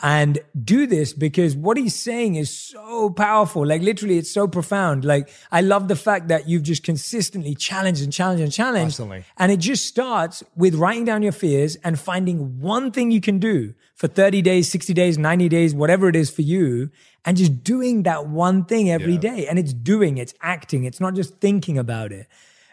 and 0.01 0.39
do 0.65 0.87
this 0.87 1.13
because 1.13 1.57
what 1.57 1.77
he's 1.77 1.95
saying 1.95 2.37
is 2.37 2.57
so 2.57 3.11
powerful. 3.11 3.67
Like 3.67 3.83
literally, 3.83 4.19
it's 4.19 4.31
so 4.31 4.47
profound. 4.47 5.05
Like 5.05 5.29
I 5.51 5.61
love 5.61 5.89
the 5.89 5.97
fact 5.97 6.29
that 6.29 6.49
you've 6.49 6.63
just 6.63 6.85
consistently 6.85 7.55
challenged 7.55 8.03
and 8.03 8.13
challenged 8.13 8.43
and 8.43 8.53
challenged. 8.53 8.97
Constantly. 8.97 9.25
And 9.37 9.51
it 9.51 9.59
just 9.59 9.87
starts 9.87 10.45
with 10.57 10.77
writing 10.77 11.05
down 11.05 11.23
your 11.23 11.33
fears 11.33 11.77
and 11.77 11.99
finding 11.99 12.61
one 12.61 12.93
thing 12.93 13.11
you 13.11 13.21
can 13.21 13.39
do 13.39 13.75
for 13.97 14.07
30 14.07 14.43
days, 14.43 14.71
60 14.71 14.95
days, 14.95 15.19
90 15.19 15.49
days, 15.49 15.75
whatever 15.75 16.09
it 16.09 16.15
is 16.15 16.31
for 16.31 16.43
you, 16.43 16.91
and 17.25 17.37
just 17.37 17.65
doing 17.65 18.05
that 18.05 18.29
one 18.29 18.65
thing 18.65 18.91
every 18.91 19.15
yeah. 19.15 19.21
day. 19.21 19.47
And 19.49 19.59
it's 19.59 19.73
doing, 19.73 20.19
it's 20.19 20.35
acting, 20.41 20.85
it's 20.85 21.01
not 21.01 21.15
just 21.15 21.39
thinking 21.41 21.77
about 21.77 22.13
it. 22.13 22.29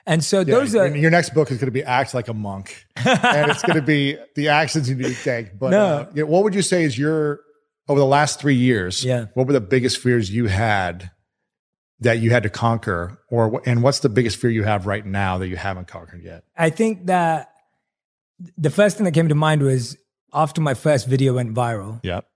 And 0.06 0.24
so 0.24 0.40
yeah, 0.40 0.46
those 0.46 0.76
are 0.76 0.88
your 0.96 1.10
next 1.10 1.34
book 1.34 1.50
is 1.52 1.58
going 1.58 1.68
to 1.68 1.72
be 1.72 1.84
act 1.84 2.14
like 2.14 2.28
a 2.28 2.34
monk, 2.34 2.86
and 2.96 3.50
it's 3.50 3.64
going 3.64 3.76
to 3.76 3.82
be 3.82 4.18
the 4.36 4.50
actions 4.50 4.88
you 4.88 4.96
need 4.96 5.16
to 5.16 5.24
take. 5.24 5.58
But 5.58 5.72
no. 5.72 6.24
uh, 6.24 6.26
what 6.28 6.44
would 6.44 6.54
you 6.54 6.62
say 6.62 6.84
is 6.84 6.98
your 6.98 7.42
over 7.88 8.00
the 8.00 8.06
last 8.06 8.40
three 8.40 8.56
years? 8.56 9.04
Yeah, 9.04 9.26
what 9.34 9.48
were 9.48 9.54
the 9.54 9.62
biggest 9.62 9.98
fears 9.98 10.30
you 10.30 10.46
had 10.46 11.10
that 12.02 12.20
you 12.20 12.30
had 12.30 12.44
to 12.44 12.50
conquer, 12.50 13.18
or 13.30 13.62
and 13.66 13.82
what's 13.82 14.00
the 14.00 14.10
biggest 14.10 14.38
fear 14.38 14.52
you 14.52 14.64
have 14.64 14.86
right 14.86 15.06
now 15.06 15.40
that 15.40 15.48
you 15.48 15.56
haven't 15.56 15.88
conquered 15.88 16.22
yet? 16.24 16.44
I 16.56 16.70
think 16.70 17.08
that 17.08 17.50
the 18.58 18.70
first 18.70 18.98
thing 18.98 19.06
that 19.06 19.14
came 19.14 19.30
to 19.30 19.36
mind 19.36 19.64
was 19.64 19.98
after 20.34 20.62
my 20.62 20.76
first 20.76 21.08
video 21.08 21.34
went 21.36 21.56
viral. 21.56 22.00
Yep. 22.04 22.28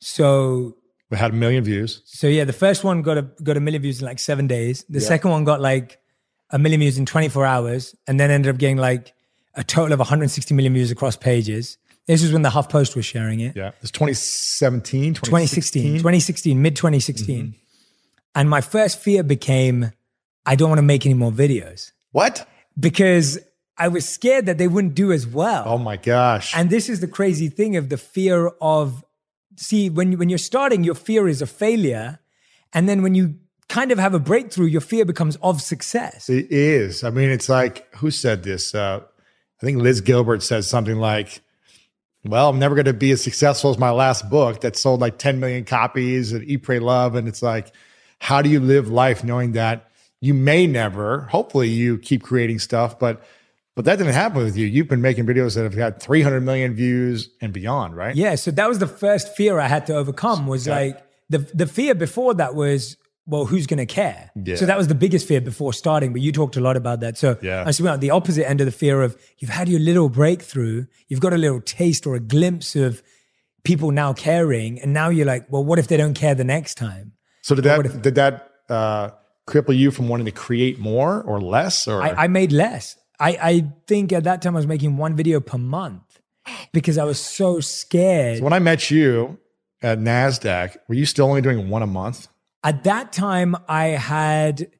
So 0.00 0.76
we 1.10 1.16
had 1.16 1.30
a 1.30 1.34
million 1.34 1.64
views. 1.64 2.02
So 2.04 2.26
yeah, 2.26 2.44
the 2.44 2.52
first 2.52 2.84
one 2.84 3.02
got 3.02 3.16
a 3.16 3.22
got 3.42 3.56
a 3.56 3.60
million 3.60 3.82
views 3.82 4.00
in 4.00 4.06
like 4.06 4.18
seven 4.18 4.46
days. 4.46 4.84
The 4.88 4.98
yep. 4.98 5.08
second 5.08 5.30
one 5.30 5.44
got 5.44 5.60
like 5.60 5.98
a 6.50 6.58
million 6.58 6.80
views 6.80 6.98
in 6.98 7.06
24 7.06 7.44
hours 7.44 7.94
and 8.06 8.20
then 8.20 8.30
ended 8.30 8.54
up 8.54 8.58
getting 8.58 8.76
like 8.76 9.12
a 9.54 9.64
total 9.64 9.92
of 9.92 9.98
160 9.98 10.54
million 10.54 10.74
views 10.74 10.90
across 10.90 11.16
pages. 11.16 11.78
This 12.06 12.22
was 12.22 12.32
when 12.32 12.42
the 12.42 12.50
HuffPost 12.50 12.94
was 12.94 13.04
sharing 13.04 13.40
it. 13.40 13.56
Yeah. 13.56 13.72
It's 13.82 13.90
2017, 13.90 15.14
2016, 15.14 15.94
2016, 15.94 16.62
mid 16.62 16.76
2016. 16.76 17.46
Mm-hmm. 17.46 17.50
And 18.34 18.50
my 18.50 18.60
first 18.60 19.00
fear 19.00 19.22
became 19.22 19.92
I 20.44 20.54
don't 20.54 20.68
want 20.68 20.78
to 20.78 20.84
make 20.84 21.04
any 21.04 21.14
more 21.14 21.32
videos. 21.32 21.90
What? 22.12 22.48
Because 22.78 23.38
I 23.76 23.88
was 23.88 24.08
scared 24.08 24.46
that 24.46 24.58
they 24.58 24.68
wouldn't 24.68 24.94
do 24.94 25.10
as 25.10 25.26
well. 25.26 25.64
Oh 25.66 25.78
my 25.78 25.96
gosh. 25.96 26.56
And 26.56 26.70
this 26.70 26.88
is 26.88 27.00
the 27.00 27.08
crazy 27.08 27.48
thing 27.48 27.76
of 27.76 27.88
the 27.88 27.98
fear 27.98 28.48
of 28.60 29.04
see 29.56 29.90
when 29.90 30.18
when 30.18 30.28
you're 30.28 30.38
starting 30.38 30.84
your 30.84 30.94
fear 30.94 31.26
is 31.26 31.42
a 31.42 31.46
failure 31.46 32.20
and 32.72 32.88
then 32.88 33.02
when 33.02 33.14
you 33.14 33.36
kind 33.68 33.92
of 33.92 33.98
have 33.98 34.14
a 34.14 34.18
breakthrough, 34.18 34.66
your 34.66 34.80
fear 34.80 35.04
becomes 35.04 35.36
of 35.36 35.60
success. 35.60 36.28
It 36.28 36.50
is. 36.50 37.04
I 37.04 37.10
mean, 37.10 37.30
it's 37.30 37.48
like, 37.48 37.92
who 37.96 38.10
said 38.10 38.42
this? 38.42 38.74
Uh, 38.74 39.00
I 39.60 39.64
think 39.64 39.78
Liz 39.78 40.00
Gilbert 40.00 40.42
says 40.42 40.68
something 40.68 40.96
like, 40.96 41.40
well, 42.24 42.48
I'm 42.48 42.58
never 42.58 42.74
going 42.74 42.86
to 42.86 42.92
be 42.92 43.12
as 43.12 43.22
successful 43.22 43.70
as 43.70 43.78
my 43.78 43.90
last 43.90 44.28
book 44.28 44.60
that 44.60 44.76
sold 44.76 45.00
like 45.00 45.18
10 45.18 45.40
million 45.40 45.64
copies 45.64 46.32
and 46.32 46.44
Eat, 46.44 46.58
Pray, 46.58 46.78
Love. 46.78 47.14
And 47.14 47.28
it's 47.28 47.42
like, 47.42 47.72
how 48.20 48.42
do 48.42 48.48
you 48.48 48.60
live 48.60 48.88
life 48.88 49.22
knowing 49.22 49.52
that 49.52 49.90
you 50.20 50.34
may 50.34 50.66
never, 50.66 51.20
hopefully 51.22 51.68
you 51.68 51.98
keep 51.98 52.22
creating 52.22 52.58
stuff, 52.58 52.98
but 52.98 53.22
but 53.76 53.84
that 53.84 53.96
didn't 53.98 54.14
happen 54.14 54.42
with 54.42 54.56
you. 54.56 54.66
You've 54.66 54.88
been 54.88 55.02
making 55.02 55.26
videos 55.26 55.54
that 55.54 55.64
have 55.64 55.76
got 55.76 56.00
300 56.00 56.40
million 56.40 56.72
views 56.72 57.28
and 57.42 57.52
beyond, 57.52 57.94
right? 57.94 58.16
Yeah. 58.16 58.34
So 58.36 58.50
that 58.52 58.66
was 58.66 58.78
the 58.78 58.86
first 58.86 59.36
fear 59.36 59.60
I 59.60 59.68
had 59.68 59.86
to 59.88 59.94
overcome 59.94 60.46
was 60.46 60.66
like 60.66 60.98
the, 61.28 61.38
the 61.40 61.66
fear 61.66 61.94
before 61.94 62.32
that 62.34 62.54
was, 62.54 62.96
well, 63.26 63.44
who's 63.44 63.66
going 63.66 63.78
to 63.78 63.86
care? 63.86 64.30
Yeah. 64.36 64.54
So 64.54 64.66
that 64.66 64.78
was 64.78 64.86
the 64.88 64.94
biggest 64.94 65.26
fear 65.26 65.40
before 65.40 65.72
starting. 65.72 66.12
But 66.12 66.22
you 66.22 66.32
talked 66.32 66.56
a 66.56 66.60
lot 66.60 66.76
about 66.76 67.00
that. 67.00 67.18
So 67.18 67.36
yeah. 67.42 67.64
I 67.66 67.72
see 67.72 67.82
the 67.82 68.10
opposite 68.10 68.48
end 68.48 68.60
of 68.60 68.66
the 68.66 68.72
fear 68.72 69.02
of 69.02 69.16
you've 69.38 69.50
had 69.50 69.68
your 69.68 69.80
little 69.80 70.08
breakthrough, 70.08 70.86
you've 71.08 71.20
got 71.20 71.32
a 71.32 71.38
little 71.38 71.60
taste 71.60 72.06
or 72.06 72.14
a 72.14 72.20
glimpse 72.20 72.76
of 72.76 73.02
people 73.64 73.90
now 73.90 74.12
caring, 74.12 74.80
and 74.80 74.92
now 74.92 75.08
you're 75.08 75.26
like, 75.26 75.50
well, 75.50 75.64
what 75.64 75.78
if 75.78 75.88
they 75.88 75.96
don't 75.96 76.14
care 76.14 76.34
the 76.34 76.44
next 76.44 76.76
time? 76.76 77.12
So 77.42 77.54
did 77.54 77.64
that 77.64 77.84
if, 77.84 78.02
did 78.02 78.14
that 78.14 78.50
uh, 78.68 79.10
cripple 79.46 79.76
you 79.76 79.90
from 79.90 80.08
wanting 80.08 80.26
to 80.26 80.32
create 80.32 80.78
more 80.78 81.22
or 81.22 81.40
less? 81.40 81.88
Or 81.88 82.02
I, 82.02 82.24
I 82.24 82.26
made 82.28 82.52
less. 82.52 82.96
I, 83.18 83.38
I 83.42 83.72
think 83.86 84.12
at 84.12 84.24
that 84.24 84.42
time 84.42 84.54
I 84.54 84.58
was 84.58 84.66
making 84.66 84.96
one 84.96 85.16
video 85.16 85.40
per 85.40 85.58
month 85.58 86.20
because 86.72 86.98
I 86.98 87.04
was 87.04 87.18
so 87.18 87.60
scared. 87.60 88.38
So 88.38 88.44
when 88.44 88.52
I 88.52 88.58
met 88.58 88.90
you 88.90 89.38
at 89.82 89.98
NASDAQ, 89.98 90.76
were 90.88 90.94
you 90.94 91.06
still 91.06 91.26
only 91.26 91.40
doing 91.40 91.68
one 91.68 91.82
a 91.82 91.86
month? 91.86 92.28
At 92.66 92.82
that 92.82 93.12
time, 93.12 93.54
I 93.68 93.84
had 93.90 94.72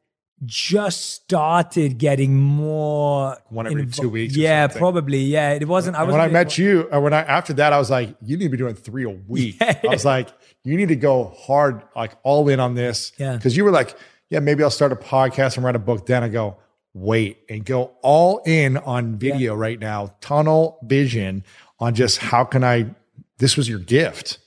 just 0.44 1.12
started 1.12 1.98
getting 1.98 2.34
more 2.34 3.36
one 3.48 3.68
every 3.68 3.86
two 3.86 4.08
weeks. 4.08 4.34
Yeah, 4.34 4.66
probably. 4.66 5.20
Yeah, 5.20 5.52
it 5.52 5.68
wasn't. 5.68 5.96
I 5.96 6.02
was 6.02 6.10
when 6.10 6.20
I 6.20 6.26
met 6.26 6.58
you, 6.58 6.88
or 6.90 7.00
when 7.00 7.12
I 7.12 7.22
after 7.22 7.52
that, 7.52 7.72
I 7.72 7.78
was 7.78 7.88
like, 7.88 8.16
you 8.20 8.36
need 8.36 8.46
to 8.46 8.50
be 8.50 8.56
doing 8.56 8.74
three 8.74 9.04
a 9.04 9.10
week. 9.28 9.58
Yeah. 9.60 9.78
I 9.84 9.86
was 9.86 10.04
like, 10.04 10.30
you 10.64 10.76
need 10.76 10.88
to 10.88 10.96
go 10.96 11.32
hard, 11.38 11.80
like 11.94 12.16
all 12.24 12.48
in 12.48 12.58
on 12.58 12.74
this. 12.74 13.12
Yeah, 13.18 13.36
because 13.36 13.56
you 13.56 13.62
were 13.62 13.70
like, 13.70 13.96
yeah, 14.30 14.40
maybe 14.40 14.64
I'll 14.64 14.70
start 14.70 14.90
a 14.90 14.96
podcast 14.96 15.54
and 15.54 15.64
write 15.64 15.76
a 15.76 15.78
book. 15.78 16.06
Then 16.06 16.24
I 16.24 16.28
go, 16.28 16.56
wait 16.92 17.38
and 17.48 17.64
go 17.64 17.92
all 18.02 18.42
in 18.46 18.78
on 18.78 19.16
video 19.16 19.54
yeah. 19.54 19.60
right 19.60 19.78
now, 19.78 20.12
tunnel 20.20 20.80
vision 20.82 21.44
on 21.78 21.94
just 21.94 22.18
how 22.18 22.42
can 22.42 22.64
I. 22.64 22.96
This 23.38 23.56
was 23.56 23.68
your 23.68 23.78
gift 23.78 24.38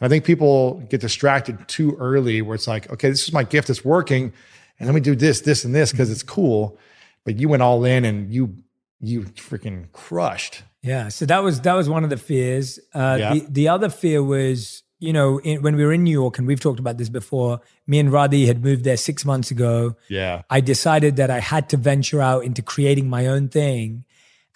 and 0.00 0.06
I 0.06 0.08
think 0.08 0.24
people 0.24 0.82
get 0.88 1.00
distracted 1.00 1.66
too 1.68 1.96
early 1.98 2.42
where 2.42 2.54
it's 2.54 2.68
like, 2.68 2.90
okay, 2.92 3.08
this 3.08 3.26
is 3.26 3.32
my 3.32 3.44
gift, 3.44 3.70
it's 3.70 3.84
working. 3.84 4.32
And 4.78 4.86
let 4.86 4.94
me 4.94 5.00
do 5.00 5.16
this, 5.16 5.40
this, 5.40 5.64
and 5.64 5.74
this 5.74 5.90
because 5.90 6.10
it's 6.10 6.22
cool. 6.22 6.78
But 7.24 7.38
you 7.38 7.48
went 7.48 7.62
all 7.62 7.84
in 7.84 8.04
and 8.04 8.32
you 8.32 8.56
you 9.00 9.22
freaking 9.22 9.90
crushed. 9.92 10.62
Yeah. 10.82 11.08
So 11.08 11.26
that 11.26 11.42
was 11.42 11.60
that 11.62 11.74
was 11.74 11.88
one 11.88 12.04
of 12.04 12.10
the 12.10 12.16
fears. 12.16 12.78
Uh, 12.94 13.16
yeah. 13.18 13.34
the, 13.34 13.46
the 13.48 13.68
other 13.68 13.88
fear 13.88 14.22
was, 14.22 14.82
you 14.98 15.12
know, 15.12 15.40
in, 15.40 15.62
when 15.62 15.76
we 15.76 15.84
were 15.84 15.92
in 15.92 16.04
New 16.04 16.12
York, 16.12 16.38
and 16.38 16.46
we've 16.46 16.60
talked 16.60 16.78
about 16.78 16.98
this 16.98 17.08
before, 17.08 17.60
me 17.86 17.98
and 17.98 18.10
Radhi 18.10 18.46
had 18.46 18.62
moved 18.62 18.84
there 18.84 18.96
six 18.96 19.24
months 19.24 19.50
ago. 19.50 19.96
Yeah. 20.08 20.42
I 20.50 20.60
decided 20.60 21.16
that 21.16 21.30
I 21.30 21.40
had 21.40 21.68
to 21.70 21.76
venture 21.76 22.20
out 22.20 22.44
into 22.44 22.62
creating 22.62 23.08
my 23.08 23.26
own 23.26 23.48
thing 23.48 24.04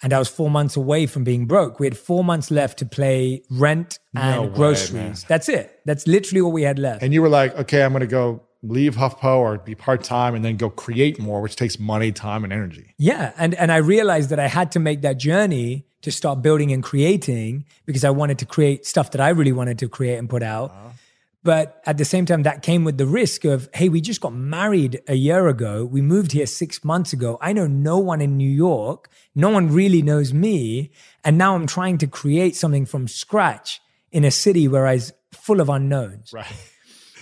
and 0.01 0.13
I 0.13 0.19
was 0.19 0.27
four 0.27 0.49
months 0.49 0.75
away 0.75 1.05
from 1.05 1.23
being 1.23 1.45
broke. 1.45 1.79
We 1.79 1.87
had 1.87 1.97
four 1.97 2.23
months 2.23 2.51
left 2.51 2.79
to 2.79 2.85
play 2.85 3.43
rent 3.49 3.99
and 4.15 4.43
no 4.43 4.49
groceries. 4.49 5.23
Way, 5.23 5.25
That's 5.27 5.49
it. 5.49 5.79
That's 5.85 6.07
literally 6.07 6.41
all 6.41 6.51
we 6.51 6.63
had 6.63 6.79
left. 6.79 7.03
And 7.03 7.13
you 7.13 7.21
were 7.21 7.29
like, 7.29 7.55
okay, 7.57 7.83
I'm 7.83 7.91
going 7.91 8.01
to 8.01 8.07
go 8.07 8.43
leave 8.63 8.95
HuffPo 8.95 9.37
or 9.37 9.57
be 9.57 9.75
part 9.75 10.03
time 10.03 10.35
and 10.35 10.45
then 10.45 10.57
go 10.57 10.69
create 10.69 11.19
more, 11.19 11.41
which 11.41 11.55
takes 11.55 11.79
money, 11.79 12.11
time, 12.11 12.43
and 12.43 12.53
energy. 12.53 12.93
Yeah, 12.97 13.33
and 13.37 13.55
and 13.55 13.71
I 13.71 13.77
realized 13.77 14.29
that 14.29 14.39
I 14.39 14.47
had 14.47 14.71
to 14.73 14.79
make 14.79 15.01
that 15.01 15.17
journey 15.17 15.85
to 16.01 16.11
start 16.11 16.41
building 16.41 16.71
and 16.71 16.83
creating 16.83 17.65
because 17.85 18.03
I 18.03 18.09
wanted 18.09 18.39
to 18.39 18.45
create 18.45 18.85
stuff 18.85 19.11
that 19.11 19.21
I 19.21 19.29
really 19.29 19.51
wanted 19.51 19.79
to 19.79 19.89
create 19.89 20.17
and 20.17 20.29
put 20.29 20.43
out. 20.43 20.71
Uh-huh. 20.71 20.89
But 21.43 21.81
at 21.85 21.97
the 21.97 22.05
same 22.05 22.27
time, 22.27 22.43
that 22.43 22.61
came 22.61 22.83
with 22.83 22.99
the 22.99 23.07
risk 23.07 23.45
of, 23.45 23.67
hey, 23.73 23.89
we 23.89 23.99
just 23.99 24.21
got 24.21 24.33
married 24.33 25.01
a 25.07 25.15
year 25.15 25.47
ago. 25.47 25.85
We 25.85 26.01
moved 26.01 26.33
here 26.33 26.45
six 26.45 26.83
months 26.83 27.13
ago. 27.13 27.39
I 27.41 27.51
know 27.51 27.65
no 27.65 27.97
one 27.97 28.21
in 28.21 28.37
New 28.37 28.49
York. 28.49 29.09
No 29.33 29.49
one 29.49 29.73
really 29.73 30.03
knows 30.03 30.33
me. 30.33 30.91
And 31.23 31.39
now 31.39 31.55
I'm 31.55 31.65
trying 31.65 31.97
to 31.99 32.07
create 32.07 32.55
something 32.55 32.85
from 32.85 33.07
scratch 33.07 33.81
in 34.11 34.23
a 34.23 34.29
city 34.29 34.67
where 34.67 34.85
I 34.85 34.93
was 34.93 35.13
full 35.31 35.61
of 35.61 35.69
unknowns. 35.69 36.31
Right. 36.31 36.45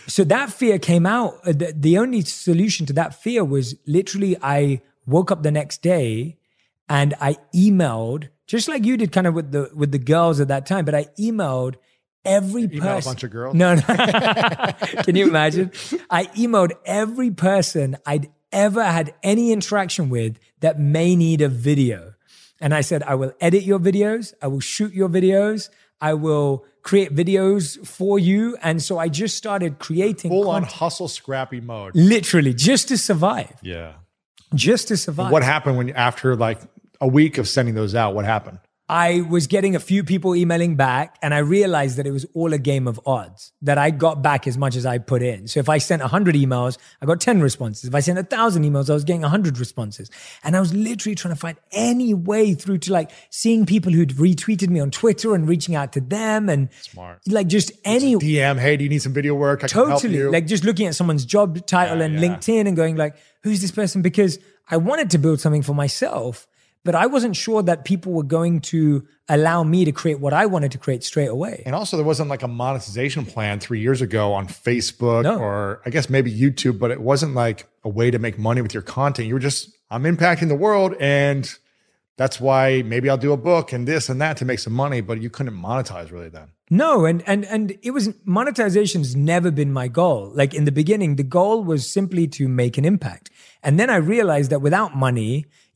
So 0.08 0.24
that 0.26 0.52
fear 0.52 0.80
came 0.80 1.06
out. 1.06 1.36
Uh, 1.46 1.54
the, 1.54 1.74
the 1.76 1.98
only 1.98 2.22
solution 2.22 2.86
to 2.88 2.94
that 2.94 3.14
fear 3.14 3.46
was 3.46 3.76
literally 3.86 4.36
I 4.42 4.82
woke 5.06 5.32
up 5.32 5.44
the 5.44 5.52
next 5.52 5.82
day 5.82 6.38
and 6.90 7.14
I 7.22 7.38
emailed, 7.54 8.30
just 8.48 8.68
like 8.68 8.84
you 8.84 8.98
did 8.98 9.12
kind 9.12 9.28
of 9.28 9.36
with 9.36 9.52
the 9.52 9.70
with 9.76 9.92
the 9.92 10.00
girls 10.00 10.40
at 10.40 10.48
that 10.48 10.66
time, 10.66 10.84
but 10.84 10.96
I 10.96 11.06
emailed 11.20 11.76
every 12.26 12.68
person. 12.68 13.10
a 13.10 13.14
bunch 13.14 13.24
of 13.24 13.32
girls. 13.32 13.56
No, 13.56 13.76
no. 13.76 13.82
Can 15.04 15.16
you 15.16 15.28
imagine? 15.28 15.72
I 16.10 16.26
emailed 16.36 16.72
every 16.86 17.32
person 17.32 17.98
I'd 18.06 18.30
ever 18.52 18.84
had 18.84 19.14
any 19.24 19.52
interaction 19.52 20.10
with 20.10 20.38
that 20.60 20.80
may 20.80 21.16
need 21.16 21.42
a 21.42 21.50
video. 21.50 22.14
And 22.62 22.74
I 22.74 22.82
said, 22.82 23.04
I 23.04 23.16
will 23.16 23.32
edit 23.40 23.64
your 23.64 23.80
videos, 23.80 24.34
I 24.42 24.48
will 24.48 24.60
shoot 24.60 24.94
your 24.94 25.08
videos, 25.08 25.70
I 26.02 26.14
will 26.16 26.66
create 26.82 27.14
videos 27.16 27.86
for 27.88 28.20
you. 28.20 28.58
And 28.62 28.82
so 28.82 28.98
I 28.98 29.08
just 29.08 29.38
started 29.38 29.80
creating 29.80 30.32
Full 30.32 30.50
on 30.50 30.64
hustle 30.64 31.08
scrappy 31.08 31.62
mode. 31.62 31.94
literally 31.96 32.54
just 32.54 32.88
to 32.90 32.98
survive, 32.98 33.54
Yeah. 33.62 33.94
just 34.54 34.90
to 34.90 34.98
survive. 34.98 35.32
What 35.32 35.44
happened 35.44 35.78
when 35.78 35.90
after 35.92 36.36
like 36.36 36.60
a 37.00 37.08
week 37.08 37.38
of 37.38 37.48
sending 37.48 37.76
those 37.76 37.96
out? 37.96 38.14
What 38.14 38.26
happened? 38.26 38.60
I 38.92 39.22
was 39.22 39.46
getting 39.46 39.76
a 39.76 39.80
few 39.80 40.04
people 40.04 40.36
emailing 40.36 40.76
back, 40.76 41.16
and 41.22 41.32
I 41.32 41.38
realized 41.40 41.98
that 41.98 42.08
it 42.08 42.12
was 42.12 42.26
all 42.34 42.54
a 42.54 42.58
game 42.58 42.88
of 42.88 43.00
odds, 43.06 43.52
that 43.62 43.78
I 43.78 43.92
got 43.92 44.24
back 44.24 44.48
as 44.48 44.58
much 44.58 44.76
as 44.76 44.84
I 44.84 44.98
put 44.98 45.22
in. 45.22 45.48
So 45.48 45.60
if 45.60 45.70
I 45.70 45.78
sent 45.78 46.02
100 46.02 46.34
emails, 46.34 46.80
I 47.00 47.06
got 47.06 47.22
10 47.22 47.40
responses. 47.40 47.86
If 47.88 47.94
I 47.94 48.00
sent 48.00 48.16
1,000 48.18 48.64
emails, 48.64 48.90
I 48.90 48.94
was 48.96 49.04
getting 49.04 49.22
100 49.22 49.60
responses. 49.60 50.10
And 50.44 50.58
I 50.58 50.60
was 50.60 50.74
literally 50.74 51.14
trying 51.14 51.36
to 51.36 51.40
find 51.40 51.56
any 51.72 52.16
way 52.16 52.56
through 52.56 52.80
to 52.80 52.92
like 52.94 53.12
seeing 53.30 53.68
people 53.68 53.92
who'd 53.92 54.10
retweeted 54.16 54.70
me 54.70 54.80
on 54.80 54.90
Twitter 54.90 55.36
and 55.36 55.48
reaching 55.48 55.76
out 55.76 55.94
to 55.94 56.02
them 56.02 56.50
and 56.50 56.70
Smart. 56.82 57.20
like 57.28 57.46
just 57.46 57.72
any 57.86 58.16
DM, 58.16 58.58
hey, 58.60 58.76
do 58.76 58.84
you 58.84 58.90
need 58.90 59.04
some 59.04 59.14
video 59.14 59.36
work? 59.36 59.64
I 59.64 59.68
can 59.68 59.86
help 59.88 60.02
totally 60.02 60.24
like 60.24 60.48
just 60.48 60.64
looking 60.64 60.88
at 60.88 60.96
someone's 60.96 61.26
job 61.26 61.64
title 61.68 62.00
Yeah, 62.00 62.06
and 62.06 62.20
yeah. 62.20 62.22
linkedin 62.22 62.68
and 62.68 62.76
going 62.76 62.96
like 62.96 63.16
who's 63.44 63.62
this 63.62 63.72
person 63.72 64.02
because 64.02 64.40
i 64.70 64.78
wanted 64.78 65.10
to 65.12 65.18
build 65.18 65.40
something 65.40 65.62
for 65.62 65.74
myself 65.74 66.48
but 66.86 66.96
i 66.96 67.06
wasn't 67.06 67.36
sure 67.36 67.62
that 67.64 67.86
people 67.86 68.12
were 68.14 68.24
going 68.24 68.60
to 68.62 69.06
allow 69.28 69.64
me 69.64 69.86
to 69.86 69.92
create 69.92 70.20
what 70.20 70.34
i 70.34 70.46
wanted 70.46 70.72
to 70.72 70.78
create 70.78 71.04
straight 71.04 71.28
away 71.30 71.62
And 71.66 71.76
also, 71.76 71.98
there 71.98 72.06
wasn't 72.06 72.30
like 72.30 72.44
a 72.44 72.48
monetization 72.48 73.26
plan 73.26 73.60
three 73.60 73.80
years 73.82 74.02
ago 74.02 74.34
on 74.34 74.48
Facebook 74.48 75.24
No. 75.24 75.38
or 75.40 75.82
I 75.86 75.90
guess 75.90 76.10
maybe 76.10 76.32
YouTube, 76.34 76.80
but 76.80 76.90
it 76.92 77.02
wasn't 77.02 77.34
like 77.36 77.68
a 77.84 77.90
way 77.90 78.10
to 78.12 78.20
make 78.20 78.38
money 78.40 78.62
with 78.62 78.74
your 78.74 78.84
content. 78.84 79.28
You 79.28 79.34
were 79.36 79.40
just, 79.52 79.70
I'm 79.92 80.04
impacting 80.04 80.48
the 80.48 80.56
world. 80.56 80.96
And 81.00 81.44
that's 82.18 82.40
why 82.42 82.82
maybe 82.94 83.10
I'll 83.10 83.18
do 83.30 83.32
a 83.34 83.38
book 83.38 83.72
and 83.74 83.88
this 83.88 84.10
and 84.10 84.20
that 84.22 84.36
to 84.38 84.46
make 84.46 84.60
some 84.60 84.74
money, 84.74 85.00
but 85.02 85.22
you 85.22 85.30
couldn't 85.30 85.54
monetize 85.56 86.12
really 86.12 86.30
then. 86.38 86.48
no 86.84 87.06
and 87.10 87.20
and 87.32 87.42
and 87.54 87.66
it 87.88 87.92
was 87.98 88.06
monetization's 88.26 89.16
never 89.16 89.50
been 89.52 89.72
my 89.82 89.88
goal 89.88 90.32
like 90.42 90.54
in 90.60 90.66
the 90.66 90.72
beginning 90.82 91.16
the 91.16 91.24
goal 91.40 91.64
was 91.72 91.82
simply 91.98 92.26
to 92.38 92.44
make 92.48 92.78
an 92.82 92.86
impact 92.94 93.26
and 93.66 93.74
then 93.80 93.90
i 93.90 93.96
realized 94.16 94.50
that 94.52 94.62
without 94.68 94.92
money 95.08 95.32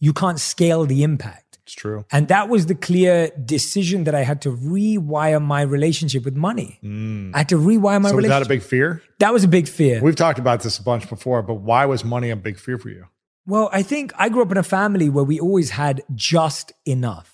you 0.05 0.11
can't 0.21 0.39
scale 0.51 0.83
the 0.93 0.99
impact 1.09 1.49
It's 1.65 1.75
true. 1.83 1.99
and 2.15 2.23
that 2.33 2.45
was 2.53 2.61
the 2.71 2.75
clear 2.87 3.15
decision 3.57 3.99
that 4.07 4.15
I 4.21 4.23
had 4.29 4.39
to 4.45 4.51
rewire 4.77 5.41
my 5.53 5.61
relationship 5.75 6.21
with 6.27 6.35
money. 6.49 6.71
Mm. 6.83 7.31
I 7.33 7.37
had 7.41 7.49
to 7.55 7.59
rewire 7.71 7.99
my 8.01 8.09
So 8.09 8.15
was 8.15 8.23
relationship. 8.23 8.29
that 8.29 8.45
a 8.45 8.53
big 8.55 8.63
fear? 8.73 8.89
That 9.23 9.31
was 9.35 9.43
a 9.43 9.51
big 9.57 9.67
fear. 9.79 9.95
We've 10.07 10.21
talked 10.25 10.39
about 10.45 10.59
this 10.65 10.75
a 10.77 10.83
bunch 10.91 11.03
before, 11.15 11.39
but 11.49 11.57
why 11.69 11.85
was 11.91 11.99
money 12.15 12.29
a 12.31 12.35
big 12.47 12.57
fear 12.65 12.77
for 12.83 12.89
you? 12.97 13.05
well, 13.53 13.67
I 13.79 13.81
think 13.91 14.05
I 14.23 14.25
grew 14.31 14.41
up 14.45 14.51
in 14.55 14.57
a 14.57 14.69
family 14.79 15.07
where 15.15 15.27
we 15.31 15.37
always 15.47 15.69
had 15.71 15.95
just 16.15 16.71
enough. 16.85 17.29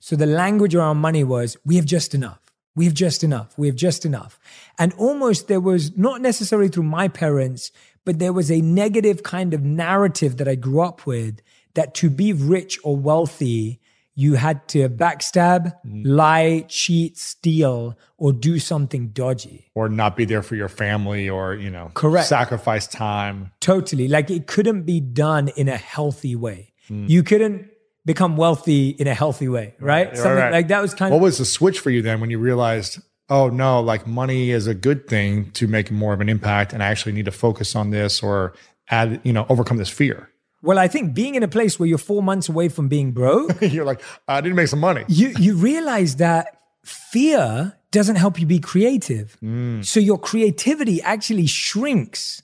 So 0.00 0.16
the 0.16 0.30
language 0.42 0.74
around 0.74 0.96
money 1.08 1.24
was 1.34 1.48
we 1.68 1.74
have 1.76 1.84
just 1.96 2.10
enough. 2.20 2.40
We 2.74 2.84
have 2.88 2.94
just 3.06 3.22
enough. 3.28 3.50
We 3.60 3.66
have 3.70 3.76
just 3.76 4.06
enough. 4.10 4.32
And 4.78 4.90
almost 5.06 5.48
there 5.48 5.60
was 5.60 5.82
not 6.06 6.22
necessarily 6.22 6.68
through 6.70 6.88
my 7.00 7.06
parents, 7.08 7.70
but 8.06 8.18
there 8.18 8.32
was 8.32 8.50
a 8.50 8.60
negative 8.82 9.22
kind 9.34 9.52
of 9.56 9.60
narrative 9.62 10.32
that 10.38 10.48
I 10.48 10.54
grew 10.66 10.80
up 10.80 10.98
with 11.06 11.34
that 11.74 11.94
to 11.94 12.10
be 12.10 12.32
rich 12.32 12.78
or 12.84 12.96
wealthy, 12.96 13.80
you 14.14 14.34
had 14.34 14.66
to 14.68 14.88
backstab, 14.88 15.74
mm-hmm. 15.86 16.02
lie, 16.04 16.66
cheat, 16.68 17.16
steal, 17.16 17.96
or 18.18 18.32
do 18.32 18.58
something 18.58 19.08
dodgy. 19.08 19.70
Or 19.74 19.88
not 19.88 20.16
be 20.16 20.24
there 20.24 20.42
for 20.42 20.54
your 20.54 20.68
family 20.68 21.28
or, 21.28 21.54
you 21.54 21.70
know, 21.70 21.90
Correct. 21.94 22.28
sacrifice 22.28 22.86
time. 22.86 23.52
Totally. 23.60 24.08
Like 24.08 24.30
it 24.30 24.46
couldn't 24.46 24.82
be 24.82 25.00
done 25.00 25.48
in 25.48 25.68
a 25.68 25.76
healthy 25.76 26.36
way. 26.36 26.72
Mm. 26.90 27.08
You 27.08 27.22
couldn't 27.22 27.70
become 28.04 28.36
wealthy 28.36 28.90
in 28.90 29.06
a 29.06 29.14
healthy 29.14 29.48
way, 29.48 29.74
right? 29.78 30.08
Right, 30.08 30.16
Something 30.16 30.36
right. 30.36 30.52
like 30.52 30.68
that 30.68 30.82
was 30.82 30.92
kind 30.92 31.10
What 31.10 31.16
of 31.16 31.22
What 31.22 31.26
was 31.26 31.38
the 31.38 31.44
switch 31.44 31.78
for 31.78 31.90
you 31.90 32.02
then 32.02 32.20
when 32.20 32.30
you 32.30 32.38
realized, 32.38 33.00
oh 33.30 33.48
no, 33.48 33.80
like 33.80 34.06
money 34.06 34.50
is 34.50 34.66
a 34.66 34.74
good 34.74 35.08
thing 35.08 35.50
to 35.52 35.66
make 35.66 35.90
more 35.90 36.12
of 36.12 36.20
an 36.20 36.28
impact 36.28 36.72
and 36.72 36.82
I 36.82 36.88
actually 36.88 37.12
need 37.12 37.24
to 37.24 37.30
focus 37.30 37.74
on 37.74 37.90
this 37.90 38.22
or 38.22 38.52
add, 38.90 39.20
you 39.24 39.32
know, 39.32 39.46
overcome 39.48 39.78
this 39.78 39.88
fear? 39.88 40.28
Well, 40.62 40.78
I 40.78 40.88
think 40.88 41.14
being 41.14 41.34
in 41.34 41.42
a 41.42 41.48
place 41.48 41.78
where 41.78 41.88
you're 41.88 41.98
four 41.98 42.22
months 42.22 42.48
away 42.48 42.68
from 42.68 42.88
being 42.88 43.12
broke, 43.12 43.60
You're 43.60 43.84
like, 43.84 44.00
I 44.28 44.40
didn't 44.40 44.56
make 44.56 44.68
some 44.68 44.80
money. 44.80 45.04
you 45.08 45.34
you 45.38 45.54
realize 45.56 46.16
that 46.16 46.58
fear 46.84 47.76
doesn't 47.90 48.16
help 48.16 48.40
you 48.40 48.46
be 48.46 48.58
creative. 48.58 49.36
Mm. 49.42 49.84
So 49.84 50.00
your 50.00 50.18
creativity 50.18 51.02
actually 51.02 51.46
shrinks 51.46 52.42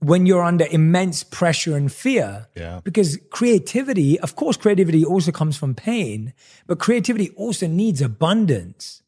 when 0.00 0.26
you're 0.26 0.42
under 0.42 0.66
immense 0.70 1.24
pressure 1.24 1.76
and 1.76 1.90
fear. 1.90 2.46
Yeah. 2.54 2.80
Because 2.84 3.18
creativity, 3.30 4.20
of 4.20 4.36
course, 4.36 4.56
creativity 4.56 5.04
also 5.04 5.32
comes 5.32 5.56
from 5.56 5.74
pain, 5.74 6.34
but 6.66 6.78
creativity 6.78 7.30
also 7.30 7.66
needs 7.66 8.02
abundance 8.02 9.02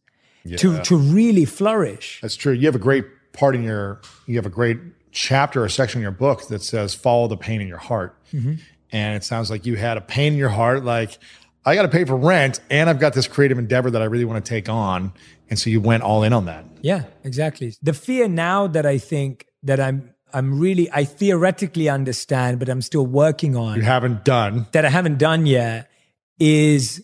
to, 0.56 0.80
to 0.82 0.96
really 0.96 1.44
flourish. 1.44 2.20
That's 2.22 2.36
true. 2.36 2.52
You 2.52 2.66
have 2.66 2.74
a 2.76 2.78
great 2.80 3.04
part 3.32 3.54
in 3.54 3.62
your, 3.62 4.00
you 4.26 4.36
have 4.36 4.46
a 4.46 4.50
great 4.50 4.78
chapter 5.16 5.64
or 5.64 5.68
section 5.68 5.98
in 5.98 6.02
your 6.02 6.10
book 6.12 6.46
that 6.48 6.62
says 6.62 6.94
follow 6.94 7.26
the 7.26 7.38
pain 7.38 7.62
in 7.62 7.66
your 7.66 7.78
heart. 7.78 8.14
Mm-hmm. 8.34 8.54
And 8.92 9.16
it 9.16 9.24
sounds 9.24 9.50
like 9.50 9.64
you 9.64 9.74
had 9.74 9.96
a 9.96 10.00
pain 10.02 10.34
in 10.34 10.38
your 10.38 10.50
heart, 10.50 10.84
like 10.84 11.18
I 11.64 11.74
got 11.74 11.82
to 11.82 11.88
pay 11.88 12.04
for 12.04 12.16
rent 12.16 12.60
and 12.70 12.88
I've 12.88 13.00
got 13.00 13.14
this 13.14 13.26
creative 13.26 13.58
endeavor 13.58 13.90
that 13.90 14.02
I 14.02 14.04
really 14.04 14.26
want 14.26 14.44
to 14.44 14.48
take 14.48 14.68
on. 14.68 15.12
And 15.48 15.58
so 15.58 15.70
you 15.70 15.80
went 15.80 16.02
all 16.02 16.22
in 16.22 16.34
on 16.34 16.44
that. 16.44 16.66
Yeah, 16.82 17.04
exactly. 17.24 17.74
The 17.82 17.94
fear 17.94 18.28
now 18.28 18.66
that 18.66 18.84
I 18.84 18.98
think 18.98 19.46
that 19.62 19.80
I'm 19.80 20.12
I'm 20.34 20.60
really 20.60 20.90
I 20.92 21.04
theoretically 21.04 21.88
understand, 21.88 22.58
but 22.58 22.68
I'm 22.68 22.82
still 22.82 23.06
working 23.06 23.56
on 23.56 23.76
You 23.76 23.82
haven't 23.82 24.22
done. 24.24 24.66
that 24.72 24.84
I 24.84 24.90
haven't 24.90 25.18
done 25.18 25.46
yet 25.46 25.90
is 26.38 27.02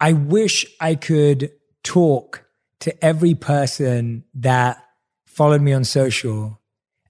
I 0.00 0.14
wish 0.14 0.66
I 0.80 0.96
could 0.96 1.52
talk 1.84 2.44
to 2.80 3.04
every 3.04 3.34
person 3.34 4.24
that 4.34 4.84
followed 5.26 5.62
me 5.62 5.72
on 5.72 5.84
social 5.84 6.59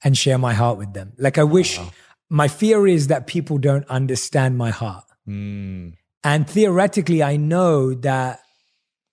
and 0.02 0.16
share 0.16 0.38
my 0.38 0.54
heart 0.54 0.78
with 0.78 0.92
them. 0.94 1.12
Like 1.18 1.38
I 1.38 1.44
wish 1.44 1.78
my 2.28 2.48
fear 2.48 2.86
is 2.86 3.08
that 3.08 3.26
people 3.26 3.58
don't 3.58 3.86
understand 3.88 4.56
my 4.56 4.70
heart. 4.70 5.04
Mm, 5.28 5.94
And 6.24 6.48
theoretically, 6.48 7.22
I 7.22 7.36
know 7.36 7.94
that 7.94 8.40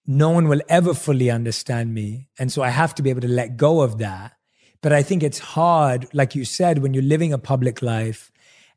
no 0.06 0.30
one 0.30 0.48
will 0.48 0.62
ever 0.70 0.94
fully 0.94 1.30
understand 1.30 1.94
me. 1.94 2.28
And 2.40 2.52
so 2.52 2.62
I 2.62 2.70
have 2.70 2.96
to 2.96 3.04
be 3.04 3.10
able 3.10 3.22
to 3.22 3.28
let 3.28 3.58
go 3.58 3.82
of 3.82 3.98
that. 3.98 4.34
But 4.82 4.94
I 4.94 5.04
think 5.04 5.24
it's 5.24 5.40
hard, 5.40 6.08
like 6.14 6.36
you 6.36 6.46
said, 6.46 6.80
when 6.80 6.94
you're 6.94 7.04
living 7.04 7.34
a 7.34 7.38
public 7.38 7.82
life 7.82 8.32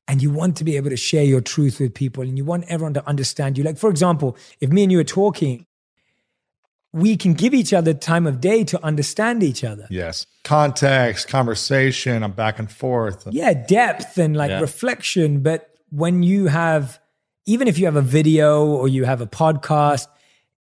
and 0.08 0.22
you 0.22 0.30
want 0.30 0.56
to 0.56 0.64
be 0.64 0.76
able 0.76 0.90
to 0.90 0.96
share 0.96 1.22
your 1.22 1.40
truth 1.40 1.78
with 1.78 1.94
people 1.94 2.24
and 2.24 2.36
you 2.36 2.44
want 2.44 2.64
everyone 2.68 2.94
to 2.94 3.06
understand 3.06 3.56
you. 3.56 3.62
Like, 3.62 3.78
for 3.78 3.90
example, 3.90 4.36
if 4.60 4.70
me 4.70 4.82
and 4.82 4.90
you 4.90 4.98
are 4.98 5.04
talking, 5.04 5.66
we 6.92 7.16
can 7.16 7.34
give 7.34 7.54
each 7.54 7.72
other 7.72 7.94
time 7.94 8.26
of 8.26 8.40
day 8.40 8.64
to 8.64 8.84
understand 8.84 9.42
each 9.42 9.62
other. 9.64 9.86
yes. 9.90 10.26
Context, 10.42 11.28
conversation, 11.28 12.22
I'm 12.22 12.32
back 12.32 12.58
and 12.58 12.70
forth. 12.70 13.26
yeah 13.30 13.52
depth 13.52 14.18
and 14.18 14.36
like 14.36 14.50
Yeah. 14.50 14.60
reflection 14.60 15.40
but 15.42 15.68
when 15.90 16.22
you 16.22 16.46
have 16.46 16.98
even 17.46 17.68
if 17.68 17.78
you 17.78 17.84
have 17.86 17.96
a 17.96 18.02
video 18.02 18.66
or 18.66 18.88
you 18.88 19.04
have 19.04 19.20
a 19.20 19.26
podcast 19.26 20.06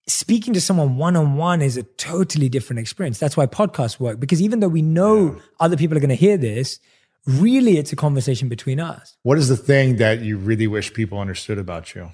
speaking 0.09 0.55
to 0.55 0.61
someone 0.61 0.96
one-on-one 0.96 1.61
is 1.62 1.76
a 1.76 1.83
totally 1.83 2.48
different 2.48 2.79
experience 2.81 3.18
that's 3.18 3.37
why 3.37 3.46
podcasts 3.46 3.98
work 3.98 4.20
because 4.20 4.40
even 4.40 4.61
though 4.61 4.68
we 4.68 4.83
know 4.83 5.37
other 5.59 5.76
people 5.76 5.96
are 5.96 6.00
going 6.00 6.09
to 6.11 6.14
hear 6.14 6.37
this 6.37 6.79
really 7.26 7.76
it's 7.76 7.92
a 7.92 7.96
conversation 7.96 8.48
between 8.48 8.79
us 8.79 9.16
What 9.24 9.37
is 9.38 9.48
the 9.48 9.57
thing 9.57 9.96
that 9.96 10.20
you 10.20 10.38
really 10.38 10.68
wish 10.68 10.92
people 10.94 11.18
understood 11.18 11.59
about 11.59 11.94
you, 11.94 12.11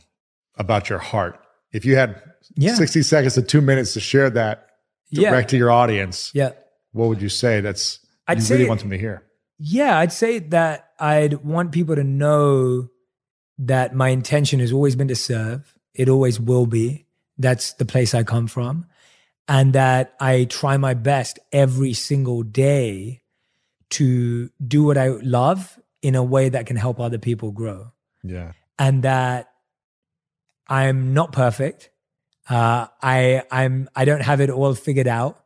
about 0.56 0.88
your 0.88 1.00
heart? 1.00 1.38
If 1.72 1.84
you 1.84 1.96
had 1.96 2.20
Yeah. 2.56 2.74
60 2.74 3.02
seconds 3.02 3.34
to 3.34 3.42
two 3.42 3.60
minutes 3.60 3.94
to 3.94 4.00
share 4.00 4.28
that 4.30 4.66
Yeah. 5.10 5.30
direct 5.30 5.50
to 5.50 5.56
your 5.56 5.70
audience, 5.70 6.30
yeah 6.34 6.50
what 6.92 7.08
would 7.08 7.22
you 7.22 7.28
say 7.30 7.60
that's 7.62 7.98
I'd 8.28 8.38
you 8.38 8.44
say- 8.44 8.56
really 8.56 8.68
want 8.68 8.80
them 8.80 8.90
to 8.90 8.98
hear? 8.98 9.22
yeah 9.58 9.98
i'd 9.98 10.12
say 10.12 10.40
that 10.40 10.88
i'd 10.98 11.34
want 11.44 11.70
people 11.72 11.94
to 11.94 12.02
know 12.02 12.88
that 13.58 13.94
my 13.94 14.08
intention 14.08 14.58
has 14.60 14.72
always 14.72 14.96
been 14.96 15.06
to 15.08 15.14
serve 15.14 15.74
it 15.94 16.08
always 16.08 16.40
will 16.40 16.66
be 16.66 17.06
that's 17.38 17.72
the 17.74 17.84
place 17.84 18.12
i 18.12 18.22
come 18.24 18.46
from 18.48 18.84
and 19.46 19.72
that 19.74 20.14
i 20.20 20.44
try 20.44 20.76
my 20.76 20.94
best 20.94 21.38
every 21.52 21.92
single 21.92 22.42
day 22.42 23.22
to 23.90 24.50
do 24.66 24.82
what 24.82 24.98
i 24.98 25.08
love 25.22 25.78
in 26.02 26.14
a 26.16 26.24
way 26.24 26.48
that 26.48 26.66
can 26.66 26.76
help 26.76 26.98
other 26.98 27.18
people 27.18 27.52
grow 27.52 27.92
Yeah. 28.24 28.52
and 28.80 29.04
that 29.04 29.51
i'm 30.68 31.14
not 31.14 31.32
perfect 31.32 31.90
uh, 32.50 32.86
i 33.02 33.42
i'm 33.50 33.88
i 33.96 34.04
don't 34.04 34.22
have 34.22 34.40
it 34.40 34.50
all 34.50 34.74
figured 34.74 35.06
out 35.08 35.44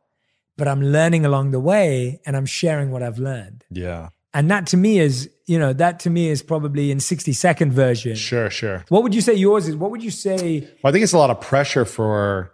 but 0.57 0.67
i'm 0.67 0.81
learning 0.81 1.25
along 1.25 1.51
the 1.51 1.59
way 1.59 2.19
and 2.25 2.35
i'm 2.35 2.45
sharing 2.45 2.91
what 2.91 3.01
i've 3.03 3.19
learned 3.19 3.63
Yeah. 3.69 4.09
and 4.33 4.49
that 4.51 4.67
to 4.67 4.77
me 4.77 4.99
is, 4.99 5.29
you 5.45 5.57
know, 5.57 5.71
that 5.73 5.99
to 6.01 6.09
me 6.09 6.27
is 6.29 6.41
probably 6.43 6.91
in 6.91 6.99
60 6.99 7.31
second 7.33 7.71
version. 7.71 8.15
Sure, 8.15 8.49
sure. 8.49 8.83
What 8.89 9.01
would 9.03 9.15
you 9.15 9.21
say 9.21 9.33
yours 9.33 9.67
is? 9.69 9.75
What 9.77 9.91
would 9.91 10.03
you 10.03 10.11
say? 10.11 10.59
Well, 10.83 10.89
I 10.89 10.91
think 10.91 11.03
it's 11.03 11.13
a 11.13 11.17
lot 11.17 11.29
of 11.29 11.39
pressure 11.39 11.85
for, 11.85 12.51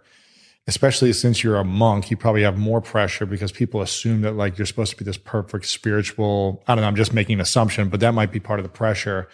especially 0.68 1.12
since 1.12 1.42
you're 1.42 1.56
a 1.56 1.64
monk, 1.64 2.10
you 2.12 2.16
probably 2.16 2.42
have 2.42 2.56
more 2.56 2.80
pressure 2.80 3.26
because 3.26 3.50
people 3.52 3.82
assume 3.82 4.20
that 4.22 4.32
like 4.36 4.56
you're 4.56 4.66
supposed 4.66 4.92
to 4.92 4.96
be 4.96 5.04
this 5.04 5.18
perfect 5.18 5.66
spiritual. 5.66 6.62
I 6.68 6.74
don't 6.76 6.82
know. 6.82 6.88
I'm 6.88 6.94
just 6.96 7.12
making 7.12 7.34
an 7.34 7.40
assumption, 7.40 7.88
but 7.88 7.98
that 8.00 8.14
might 8.14 8.30
be 8.32 8.38
part 8.40 8.60
of 8.60 8.64
the 8.64 8.70
pressure. 8.70 9.28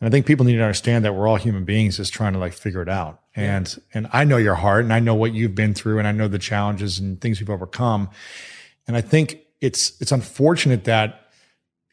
And 0.00 0.08
I 0.08 0.10
think 0.10 0.26
people 0.26 0.44
need 0.44 0.56
to 0.56 0.62
understand 0.62 1.04
that 1.04 1.14
we're 1.14 1.26
all 1.26 1.36
human 1.36 1.64
beings 1.64 1.96
just 1.96 2.12
trying 2.12 2.32
to 2.34 2.38
like 2.38 2.52
figure 2.52 2.82
it 2.82 2.88
out. 2.88 3.20
And 3.34 3.68
yeah. 3.68 3.98
and 3.98 4.08
I 4.12 4.24
know 4.24 4.36
your 4.36 4.54
heart 4.54 4.84
and 4.84 4.92
I 4.92 5.00
know 5.00 5.14
what 5.14 5.32
you've 5.34 5.54
been 5.54 5.74
through 5.74 5.98
and 5.98 6.06
I 6.06 6.12
know 6.12 6.28
the 6.28 6.38
challenges 6.38 6.98
and 6.98 7.20
things 7.20 7.40
you've 7.40 7.50
overcome. 7.50 8.10
And 8.86 8.96
I 8.96 9.00
think 9.00 9.38
it's 9.60 10.00
it's 10.00 10.12
unfortunate 10.12 10.84
that 10.84 11.28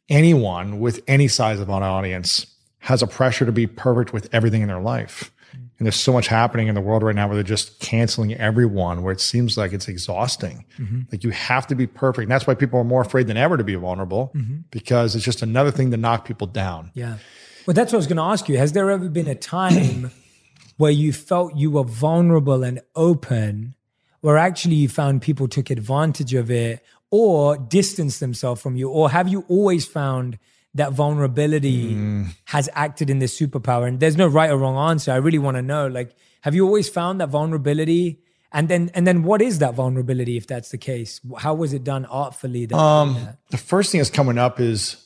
anyone 0.09 0.79
with 0.79 1.01
any 1.07 1.27
size 1.27 1.59
of 1.59 1.69
an 1.69 1.83
audience 1.83 2.47
has 2.79 3.01
a 3.01 3.07
pressure 3.07 3.45
to 3.45 3.51
be 3.51 3.67
perfect 3.67 4.11
with 4.11 4.27
everything 4.33 4.61
in 4.61 4.67
their 4.67 4.81
life. 4.81 5.31
And 5.53 5.87
there's 5.87 5.95
so 5.95 6.13
much 6.13 6.27
happening 6.27 6.67
in 6.67 6.75
the 6.75 6.81
world 6.81 7.01
right 7.01 7.15
now 7.15 7.27
where 7.27 7.33
they're 7.33 7.43
just 7.43 7.79
canceling 7.79 8.35
everyone, 8.35 9.01
where 9.01 9.11
it 9.11 9.19
seems 9.19 9.57
like 9.57 9.73
it's 9.73 9.87
exhausting. 9.87 10.63
Mm-hmm. 10.77 11.01
Like 11.11 11.23
you 11.23 11.31
have 11.31 11.65
to 11.67 11.75
be 11.75 11.87
perfect. 11.87 12.25
And 12.25 12.31
that's 12.31 12.45
why 12.45 12.53
people 12.53 12.79
are 12.79 12.83
more 12.83 13.01
afraid 13.01 13.25
than 13.25 13.35
ever 13.35 13.57
to 13.57 13.63
be 13.63 13.73
vulnerable 13.73 14.31
mm-hmm. 14.35 14.57
because 14.69 15.15
it's 15.15 15.25
just 15.25 15.41
another 15.41 15.71
thing 15.71 15.89
to 15.89 15.97
knock 15.97 16.25
people 16.25 16.45
down. 16.45 16.91
Yeah. 16.93 17.17
Well, 17.65 17.73
that's 17.73 17.91
what 17.91 17.97
I 17.97 17.99
was 17.99 18.07
going 18.07 18.17
to 18.17 18.23
ask 18.23 18.49
you. 18.49 18.57
Has 18.57 18.71
there 18.71 18.89
ever 18.89 19.07
been 19.09 19.27
a 19.27 19.35
time 19.35 20.11
where 20.77 20.91
you 20.91 21.13
felt 21.13 21.55
you 21.55 21.71
were 21.71 21.83
vulnerable 21.83 22.63
and 22.63 22.81
open, 22.95 23.75
where 24.21 24.37
actually 24.37 24.75
you 24.75 24.89
found 24.89 25.21
people 25.21 25.47
took 25.47 25.69
advantage 25.69 26.33
of 26.33 26.49
it 26.49 26.83
or 27.11 27.57
distanced 27.57 28.19
themselves 28.19 28.61
from 28.61 28.75
you? 28.75 28.89
Or 28.89 29.09
have 29.11 29.27
you 29.27 29.45
always 29.47 29.85
found 29.85 30.39
that 30.73 30.93
vulnerability 30.93 31.93
mm. 31.93 32.27
has 32.45 32.69
acted 32.73 33.09
in 33.09 33.19
this 33.19 33.39
superpower? 33.39 33.87
And 33.87 33.99
there's 33.99 34.17
no 34.17 34.27
right 34.27 34.49
or 34.49 34.57
wrong 34.57 34.89
answer. 34.89 35.11
I 35.11 35.17
really 35.17 35.39
want 35.39 35.57
to 35.57 35.61
know. 35.61 35.87
Like, 35.87 36.15
have 36.41 36.55
you 36.55 36.65
always 36.65 36.89
found 36.89 37.21
that 37.21 37.29
vulnerability? 37.29 38.19
And 38.51 38.67
then, 38.67 38.89
and 38.93 39.07
then, 39.07 39.23
what 39.23 39.41
is 39.41 39.59
that 39.59 39.75
vulnerability 39.75 40.35
if 40.35 40.45
that's 40.45 40.71
the 40.71 40.77
case? 40.77 41.21
How 41.37 41.53
was 41.53 41.71
it 41.71 41.85
done 41.85 42.05
artfully? 42.05 42.69
um, 42.73 43.29
the 43.49 43.57
first 43.57 43.91
thing 43.91 43.99
that's 43.99 44.09
coming 44.09 44.37
up 44.37 44.59
is 44.59 44.97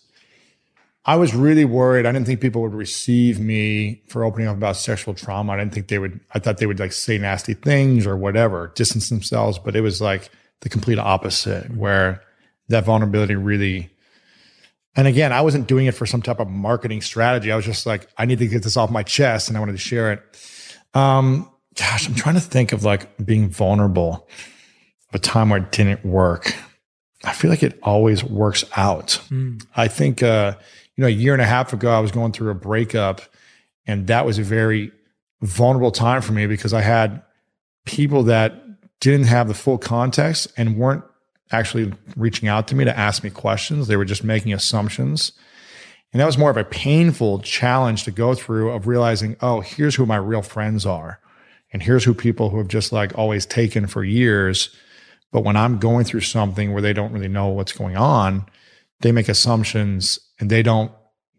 I 1.08 1.18
was 1.18 1.36
really 1.36 1.66
worried. 1.66 2.08
I 2.08 2.12
didn't 2.12 2.26
think 2.26 2.42
people 2.42 2.64
would 2.64 2.74
receive 2.74 3.40
me 3.40 4.02
for 4.08 4.24
opening 4.24 4.48
up 4.48 4.58
about 4.58 4.76
sexual 4.76 5.14
trauma. 5.14 5.54
I 5.54 5.58
didn't 5.58 5.74
think 5.74 5.88
they 5.88 6.00
would, 6.00 6.20
I 6.34 6.40
thought 6.40 6.58
they 6.58 6.66
would 6.66 6.80
like 6.80 6.94
say 6.94 7.20
nasty 7.20 7.54
things 7.54 8.08
or 8.08 8.18
whatever, 8.18 8.72
distance 8.76 9.10
themselves. 9.10 9.60
But 9.60 9.76
it 9.76 9.82
was 9.82 10.02
like 10.02 10.32
the 10.62 10.70
complete 10.70 10.98
opposite, 10.98 11.70
where 11.76 12.24
that 12.70 12.86
vulnerability 12.86 13.36
really, 13.36 13.92
and 14.96 15.08
again, 15.08 15.32
I 15.32 15.42
wasn't 15.42 15.68
doing 15.68 15.86
it 15.86 15.94
for 15.94 16.08
some 16.08 16.24
type 16.24 16.40
of 16.40 16.50
marketing 16.50 17.02
strategy. 17.02 17.52
I 17.52 17.56
was 17.56 17.66
just 17.66 17.86
like, 17.86 18.10
I 18.18 18.26
need 18.26 18.40
to 18.40 18.48
get 18.48 18.64
this 18.64 18.78
off 18.78 18.90
my 18.90 19.04
chest 19.04 19.48
and 19.48 19.58
I 19.58 19.60
wanted 19.60 19.74
to 19.74 19.78
share 19.78 20.12
it. 20.12 20.24
Um, 20.96 21.52
gosh, 21.76 22.08
I'm 22.08 22.16
trying 22.16 22.36
to 22.36 22.42
think 22.42 22.72
of 22.72 22.84
like 22.84 23.16
being 23.24 23.50
vulnerable, 23.50 24.28
a 25.14 25.20
time 25.20 25.50
where 25.50 25.60
it 25.60 25.72
didn't 25.72 26.04
work. 26.04 26.56
I 27.24 27.34
feel 27.34 27.52
like 27.52 27.62
it 27.62 27.78
always 27.84 28.24
works 28.24 28.64
out. 28.76 29.20
Mm. 29.30 29.64
I 29.76 29.88
think, 29.88 30.24
uh, 30.24 30.56
you 30.96 31.02
know, 31.02 31.08
a 31.08 31.12
year 31.12 31.34
and 31.34 31.42
a 31.42 31.46
half 31.46 31.74
ago, 31.74 31.92
I 31.92 32.00
was 32.00 32.12
going 32.12 32.32
through 32.32 32.52
a 32.52 32.56
breakup, 32.56 33.22
and 33.86 34.08
that 34.08 34.26
was 34.26 34.40
a 34.40 34.44
very 34.44 34.92
vulnerable 35.42 35.92
time 35.92 36.22
for 36.22 36.34
me 36.34 36.48
because 36.48 36.74
I 36.74 36.82
had 36.82 37.22
people 37.86 38.24
that 38.24 38.62
didn't 39.00 39.28
have 39.28 39.48
the 39.48 39.54
full 39.54 39.78
context 39.78 40.52
and 40.58 40.78
weren't 40.78 41.04
actually 41.52 41.94
reaching 42.16 42.50
out 42.50 42.68
to 42.70 42.76
me 42.76 42.86
to 42.86 42.98
ask 42.98 43.24
me 43.24 43.30
questions. 43.30 43.88
They 43.88 43.98
were 43.98 44.06
just 44.06 44.24
making 44.24 44.54
assumptions. 44.54 45.32
And 46.12 46.22
that 46.22 46.26
was 46.26 46.38
more 46.38 46.50
of 46.50 46.58
a 46.58 46.64
painful 46.64 47.40
challenge 47.40 48.06
to 48.06 48.12
go 48.12 48.34
through 48.34 48.72
of 48.72 48.88
realizing, 48.88 49.36
oh, 49.42 49.60
here's 49.62 49.96
who 49.96 50.06
my 50.06 50.16
real 50.16 50.42
friends 50.42 50.86
are. 50.86 51.20
And 51.74 51.84
here's 51.84 52.06
who 52.06 52.14
people 52.14 52.50
who 52.50 52.58
have 52.58 52.70
just 52.70 52.94
like 52.94 53.18
always 53.18 53.46
taken 53.46 53.86
for 53.86 54.04
years. 54.04 54.74
But 55.32 55.44
when 55.44 55.58
I'm 55.58 55.78
going 55.78 56.06
through 56.06 56.22
something 56.22 56.72
where 56.72 56.82
they 56.82 56.94
don't 56.94 57.12
really 57.12 57.28
know 57.28 57.48
what's 57.48 57.74
going 57.74 57.98
on, 57.98 58.46
they 59.02 59.12
make 59.12 59.30
assumptions 59.30 60.20
and 60.40 60.50
they 60.50 60.64
don't 60.64 60.92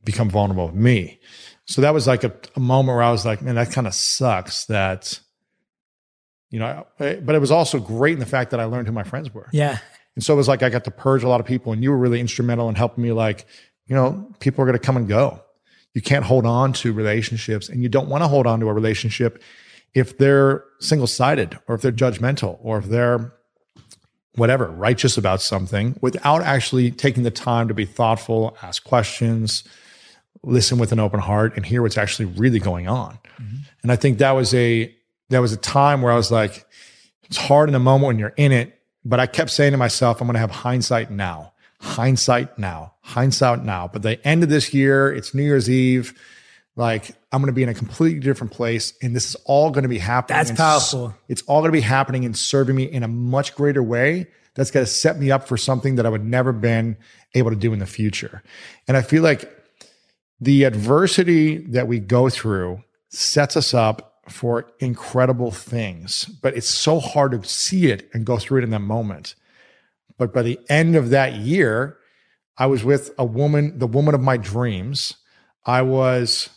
become 0.05 0.31
vulnerable 0.31 0.67
with 0.67 0.75
me. 0.75 1.19
So 1.67 1.83
that 1.83 1.93
was 1.93 2.07
like 2.07 2.25
a, 2.25 2.33
a 2.55 2.61
moment 2.61 2.97
where 2.97 3.03
I 3.03 3.11
was 3.11 3.27
like, 3.27 3.43
man, 3.43 3.57
that 3.57 3.73
kind 3.73 3.87
of 3.87 3.95
sucks 3.95 4.67
that, 4.67 5.21
you 6.51 6.61
know, 6.61 6.87
but 6.99 7.35
it 7.35 7.41
was 7.41 7.51
also 7.51 7.81
great 7.81 8.15
in 8.15 8.21
the 8.21 8.27
fact 8.27 8.53
that 8.53 8.61
I 8.61 8.65
learned 8.65 8.87
who 8.87 8.93
my 8.93 9.03
friends 9.03 9.35
were. 9.35 9.49
Yeah. 9.53 9.79
And 10.15 10.25
so 10.25 10.33
it 10.33 10.37
was 10.37 10.49
like 10.49 10.63
I 10.63 10.71
got 10.71 10.85
to 10.85 10.91
purge 10.91 11.25
a 11.25 11.29
lot 11.29 11.41
of 11.41 11.47
people 11.47 11.73
and 11.73 11.83
you 11.83 11.91
were 11.91 11.99
really 11.99 12.21
instrumental 12.21 12.69
in 12.69 12.75
helping 12.75 13.03
me 13.03 13.13
like, 13.13 13.47
you 13.87 13.95
know, 13.95 14.33
people 14.41 14.63
are 14.63 14.67
going 14.67 14.79
to 14.79 14.85
come 14.85 14.97
and 14.97 15.09
go. 15.09 15.43
You 15.93 16.03
can't 16.03 16.25
hold 16.25 16.47
on 16.47 16.73
to 16.75 16.93
relationships 16.93 17.69
and 17.69 17.83
you 17.83 17.89
don't 17.89 18.09
want 18.09 18.23
to 18.23 18.29
hold 18.29 18.47
on 18.47 18.61
to 18.61 18.69
a 18.69 18.73
relationship 18.73 19.43
if 19.95 20.19
they're 20.19 20.65
single 20.79 21.07
sided 21.07 21.59
or 21.67 21.75
if 21.75 21.83
they're 21.83 21.93
judgmental 21.93 22.59
or 22.61 22.79
if 22.79 22.87
they're 22.87 23.33
whatever, 24.37 24.67
righteous 24.67 25.17
about 25.17 25.43
something 25.43 25.97
without 26.01 26.43
actually 26.43 26.91
taking 26.91 27.23
the 27.23 27.31
time 27.31 27.69
to 27.69 27.75
be 27.75 27.85
thoughtful, 27.85 28.57
ask 28.63 28.85
questions, 28.85 29.65
listen 30.43 30.79
with 30.79 30.93
an 30.93 31.01
open 31.01 31.21
heart, 31.21 31.55
and 31.57 31.67
hear 31.67 31.83
what's 31.83 31.99
actually 31.99 32.27
really 32.27 32.59
going 32.59 32.89
on. 32.89 33.19
Mm-hmm. 33.41 33.57
And 33.83 33.93
I 33.93 33.97
think 33.97 34.19
that 34.19 34.33
was 34.33 34.55
a 34.55 34.95
that 35.31 35.41
was 35.41 35.53
a 35.53 35.57
time 35.57 36.03
where 36.03 36.13
I 36.13 36.17
was 36.17 36.31
like, 36.31 36.65
it's 37.25 37.37
hard 37.37 37.69
in 37.69 37.73
the 37.73 37.79
moment 37.79 38.07
when 38.07 38.19
you're 38.19 38.35
in 38.37 38.53
it, 38.53 38.79
but 39.05 39.19
I 39.19 39.27
kept 39.27 39.51
saying 39.51 39.73
to 39.73 39.79
myself, 39.79 40.21
I'm 40.21 40.29
gonna 40.29 40.39
have 40.39 40.51
hindsight 40.51 41.11
now. 41.11 41.53
Hindsight 41.81 42.59
now, 42.59 42.95
hindsight 43.03 43.63
now. 43.65 43.89
But 43.93 44.03
the 44.03 44.25
end 44.27 44.43
of 44.43 44.49
this 44.49 44.73
year, 44.73 45.13
it's 45.13 45.35
New 45.35 45.43
Year's 45.43 45.69
Eve. 45.69 46.19
Like 46.77 47.17
I'm 47.33 47.41
going 47.41 47.47
to 47.47 47.55
be 47.55 47.63
in 47.63 47.71
a 47.71 47.75
completely 47.75 48.21
different 48.21 48.53
place, 48.53 48.93
and 49.03 49.17
this 49.17 49.31
is 49.31 49.37
all 49.47 49.71
going 49.71 49.83
to 49.83 49.89
be 49.89 49.99
happening. 49.99 50.37
That's 50.37 50.53
powerful. 50.53 51.15
It's 51.29 51.43
all 51.43 51.61
going 51.61 51.73
to 51.73 51.77
be 51.77 51.81
happening 51.81 52.25
and 52.25 52.37
serving 52.37 52.77
me 52.77 52.85
in 52.85 53.03
a 53.03 53.09
much 53.09 53.55
greater 53.55 53.83
way. 53.83 54.29
That's 54.55 54.71
going 54.71 54.85
to 54.85 54.91
set 54.91 55.19
me 55.19 55.31
up 55.31 55.49
for 55.49 55.57
something 55.57 55.97
that 55.97 56.07
I 56.07 56.09
would 56.09 56.25
never 56.25 56.53
been 56.53 56.97
able 57.35 57.51
to 57.51 57.57
do 57.57 57.73
in 57.73 57.79
the 57.79 57.87
future. 57.87 58.43
And 58.87 58.97
I 58.97 59.03
feel 59.03 59.23
like 59.23 59.51
the 60.41 60.65
adversity 60.65 61.59
that 61.59 61.89
we 61.89 61.99
go 61.99 62.29
through 62.29 62.83
sets 63.09 63.57
us 63.57 63.73
up 63.73 64.21
for 64.29 64.71
incredible 64.81 65.51
things, 65.51 66.25
but 66.25 66.57
it's 66.57 66.69
so 66.69 67.01
hard 67.01 67.33
to 67.33 67.49
see 67.49 67.91
it 67.91 68.09
and 68.13 68.27
go 68.27 68.39
through 68.39 68.59
it 68.59 68.65
in 68.65 68.71
that 68.71 68.81
moment. 68.81 69.35
But 70.19 70.33
by 70.33 70.43
the 70.43 70.59
end 70.69 70.97
of 70.97 71.11
that 71.11 71.35
year, 71.35 71.99
I 72.59 72.67
was 72.67 72.83
with 72.83 73.13
a 73.19 73.25
woman, 73.25 73.79
the 73.79 73.87
woman 73.87 74.15
of 74.15 74.21
my 74.21 74.37
dreams. 74.37 75.15
I 75.65 75.83
was 75.83 76.49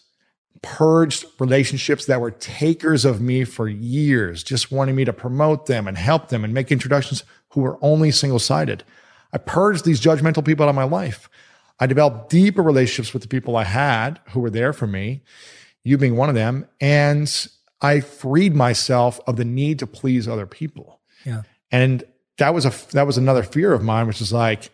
purged 0.62 1.26
relationships 1.40 2.06
that 2.06 2.22
were 2.22 2.32
takers 2.32 3.06
of 3.06 3.22
me 3.22 3.44
for 3.44 3.68
years, 3.68 4.44
just 4.44 4.72
wanting 4.72 4.96
me 4.96 5.06
to 5.06 5.14
promote 5.14 5.68
them 5.68 5.88
and 5.88 5.98
help 5.98 6.30
them 6.30 6.44
and 6.44 6.54
make 6.54 6.72
introductions 6.72 7.24
who 7.50 7.62
were 7.62 7.78
only 7.82 8.12
single 8.12 8.40
sided. 8.40 8.84
I 9.32 9.38
purged 9.38 9.86
these 9.86 10.02
judgmental 10.02 10.46
people 10.46 10.66
out 10.66 10.70
of 10.70 10.76
my 10.76 10.84
life. 10.84 11.30
I 11.80 11.88
developed 11.88 12.30
deeper 12.30 12.62
relationships 12.62 13.14
with 13.14 13.22
the 13.22 13.28
people 13.28 13.56
I 13.56 13.64
had 13.64 14.20
who 14.32 14.40
were 14.40 14.50
there 14.50 14.74
for 14.74 14.88
me, 14.88 15.22
you 15.84 15.98
being 15.98 16.18
one 16.18 16.30
of 16.30 16.36
them. 16.36 16.68
And 16.82 17.48
I 17.82 18.02
freed 18.02 18.56
myself 18.56 19.20
of 19.28 19.38
the 19.38 19.46
need 19.46 19.80
to 19.80 19.88
please 19.88 20.28
other 20.28 20.46
people. 20.46 21.00
Yeah. 21.26 21.44
And 21.72 22.04
that 22.38 22.54
was 22.54 22.66
a 22.66 22.74
that 22.94 23.06
was 23.06 23.18
another 23.18 23.44
fear 23.44 23.74
of 23.74 23.84
mine, 23.84 24.08
which 24.08 24.22
is 24.22 24.34
like, 24.34 24.72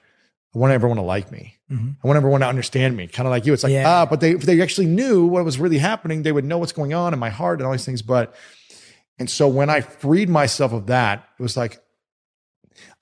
I 0.55 0.57
want 0.57 0.71
everyone 0.71 0.97
to 0.97 1.03
like 1.03 1.31
me. 1.31 1.57
Mm-hmm. 1.69 1.89
I 2.01 2.07
want 2.07 2.15
everyone 2.15 2.39
to 2.39 2.47
understand 2.47 2.95
me, 2.95 3.07
kind 3.07 3.27
of 3.27 3.31
like 3.31 3.45
you. 3.45 3.51
It's 3.51 3.63
like, 3.63 3.73
yeah. 3.73 3.83
ah, 3.87 4.05
but 4.05 4.21
they, 4.21 4.31
if 4.31 4.43
they 4.43 4.61
actually 4.61 4.85
knew 4.85 5.25
what 5.25 5.43
was 5.43 5.59
really 5.59 5.79
happening, 5.79 6.23
they 6.23 6.31
would 6.31 6.45
know 6.45 6.57
what's 6.59 6.71
going 6.71 6.93
on 6.93 7.13
in 7.13 7.19
my 7.19 7.29
heart 7.29 7.59
and 7.59 7.65
all 7.65 7.73
these 7.73 7.85
things. 7.85 8.01
But, 8.01 8.33
and 9.19 9.29
so 9.29 9.49
when 9.49 9.69
I 9.69 9.81
freed 9.81 10.29
myself 10.29 10.71
of 10.71 10.87
that, 10.87 11.27
it 11.37 11.43
was 11.43 11.57
like, 11.57 11.81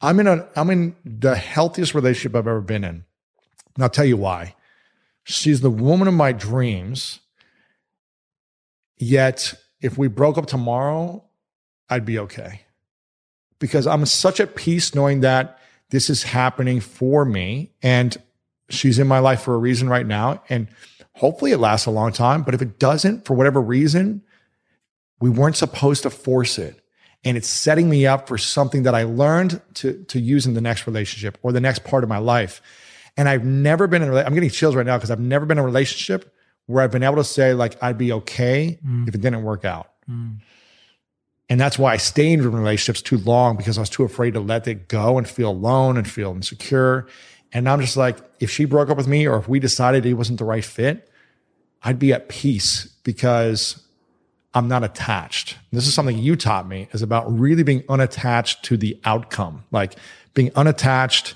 I'm 0.01 0.19
in 0.19 0.27
a, 0.27 0.47
I'm 0.55 0.69
in 0.71 0.95
the 1.05 1.35
healthiest 1.35 1.93
relationship 1.93 2.35
I've 2.35 2.47
ever 2.47 2.61
been 2.61 2.83
in. 2.83 3.05
And 3.75 3.83
I'll 3.83 3.89
tell 3.89 4.05
you 4.05 4.17
why. 4.17 4.55
She's 5.23 5.61
the 5.61 5.69
woman 5.69 6.07
of 6.07 6.13
my 6.15 6.31
dreams. 6.31 7.19
Yet, 8.97 9.53
if 9.79 9.97
we 9.97 10.07
broke 10.07 10.37
up 10.37 10.47
tomorrow, 10.47 11.23
I'd 11.89 12.05
be 12.05 12.17
okay. 12.19 12.61
Because 13.59 13.85
I'm 13.85 14.05
such 14.05 14.39
at 14.39 14.55
peace 14.55 14.95
knowing 14.95 15.19
that 15.19 15.59
this 15.93 16.09
is 16.09 16.23
happening 16.23 16.79
for 16.79 17.23
me. 17.23 17.69
And 17.83 18.17
she's 18.67 18.97
in 18.97 19.07
my 19.07 19.19
life 19.19 19.43
for 19.43 19.53
a 19.53 19.59
reason 19.59 19.87
right 19.87 20.07
now. 20.07 20.41
And 20.49 20.67
hopefully 21.13 21.51
it 21.51 21.59
lasts 21.59 21.85
a 21.85 21.91
long 21.91 22.11
time. 22.11 22.41
But 22.41 22.55
if 22.55 22.63
it 22.63 22.79
doesn't, 22.79 23.25
for 23.25 23.35
whatever 23.35 23.61
reason, 23.61 24.23
we 25.21 25.29
weren't 25.29 25.55
supposed 25.55 26.01
to 26.01 26.09
force 26.09 26.57
it. 26.57 26.81
And 27.23 27.37
it's 27.37 27.47
setting 27.47 27.91
me 27.91 28.07
up 28.07 28.27
for 28.27 28.39
something 28.39 28.83
that 28.83 28.95
I 28.95 29.03
learned 29.03 29.61
to, 29.75 30.03
to 30.05 30.19
use 30.19 30.47
in 30.47 30.55
the 30.55 30.61
next 30.61 30.87
relationship 30.87 31.37
or 31.43 31.51
the 31.51 31.61
next 31.61 31.83
part 31.83 32.03
of 32.03 32.09
my 32.09 32.17
life. 32.17 32.59
And 33.15 33.29
I've 33.29 33.45
never 33.45 33.85
been 33.85 34.01
in 34.01 34.11
a, 34.11 34.15
I'm 34.15 34.33
getting 34.33 34.49
chills 34.49 34.75
right 34.75 34.87
now 34.87 34.97
because 34.97 35.11
I've 35.11 35.19
never 35.19 35.45
been 35.45 35.59
in 35.59 35.63
a 35.63 35.65
relationship 35.65 36.33
where 36.65 36.83
I've 36.83 36.91
been 36.91 37.03
able 37.03 37.17
to 37.17 37.23
say, 37.23 37.53
like, 37.53 37.81
I'd 37.83 37.99
be 37.99 38.11
okay 38.13 38.79
mm. 38.83 39.07
if 39.07 39.13
it 39.13 39.21
didn't 39.21 39.43
work 39.43 39.63
out. 39.63 39.91
Mm. 40.09 40.37
And 41.53 41.61
that's 41.61 41.77
why 41.77 41.93
I 41.93 41.97
stayed 41.97 42.39
in 42.39 42.51
relationships 42.51 42.99
too 42.99 43.19
long 43.19 43.57
because 43.57 43.77
I 43.77 43.81
was 43.81 43.89
too 43.91 44.01
afraid 44.01 44.33
to 44.33 44.39
let 44.39 44.67
it 44.67 44.87
go 44.87 45.19
and 45.19 45.29
feel 45.29 45.51
alone 45.51 45.97
and 45.97 46.09
feel 46.09 46.31
insecure. 46.31 47.05
And 47.51 47.69
I'm 47.69 47.79
just 47.79 47.95
like, 47.95 48.17
if 48.39 48.49
she 48.49 48.65
broke 48.65 48.89
up 48.89 48.97
with 48.97 49.07
me 49.07 49.27
or 49.27 49.37
if 49.37 49.47
we 49.47 49.59
decided 49.59 50.03
it 50.03 50.15
wasn't 50.15 50.39
the 50.39 50.45
right 50.45 50.65
fit, 50.65 51.11
I'd 51.83 51.99
be 51.99 52.11
at 52.11 52.27
peace 52.27 52.87
because 53.03 53.83
I'm 54.55 54.67
not 54.67 54.83
attached. 54.83 55.59
This 55.71 55.85
is 55.85 55.93
something 55.93 56.17
you 56.17 56.35
taught 56.35 56.67
me 56.67 56.87
is 56.91 57.03
about 57.03 57.31
really 57.31 57.61
being 57.61 57.83
unattached 57.87 58.65
to 58.65 58.75
the 58.75 58.99
outcome, 59.05 59.63
like 59.69 59.93
being 60.33 60.49
unattached 60.55 61.35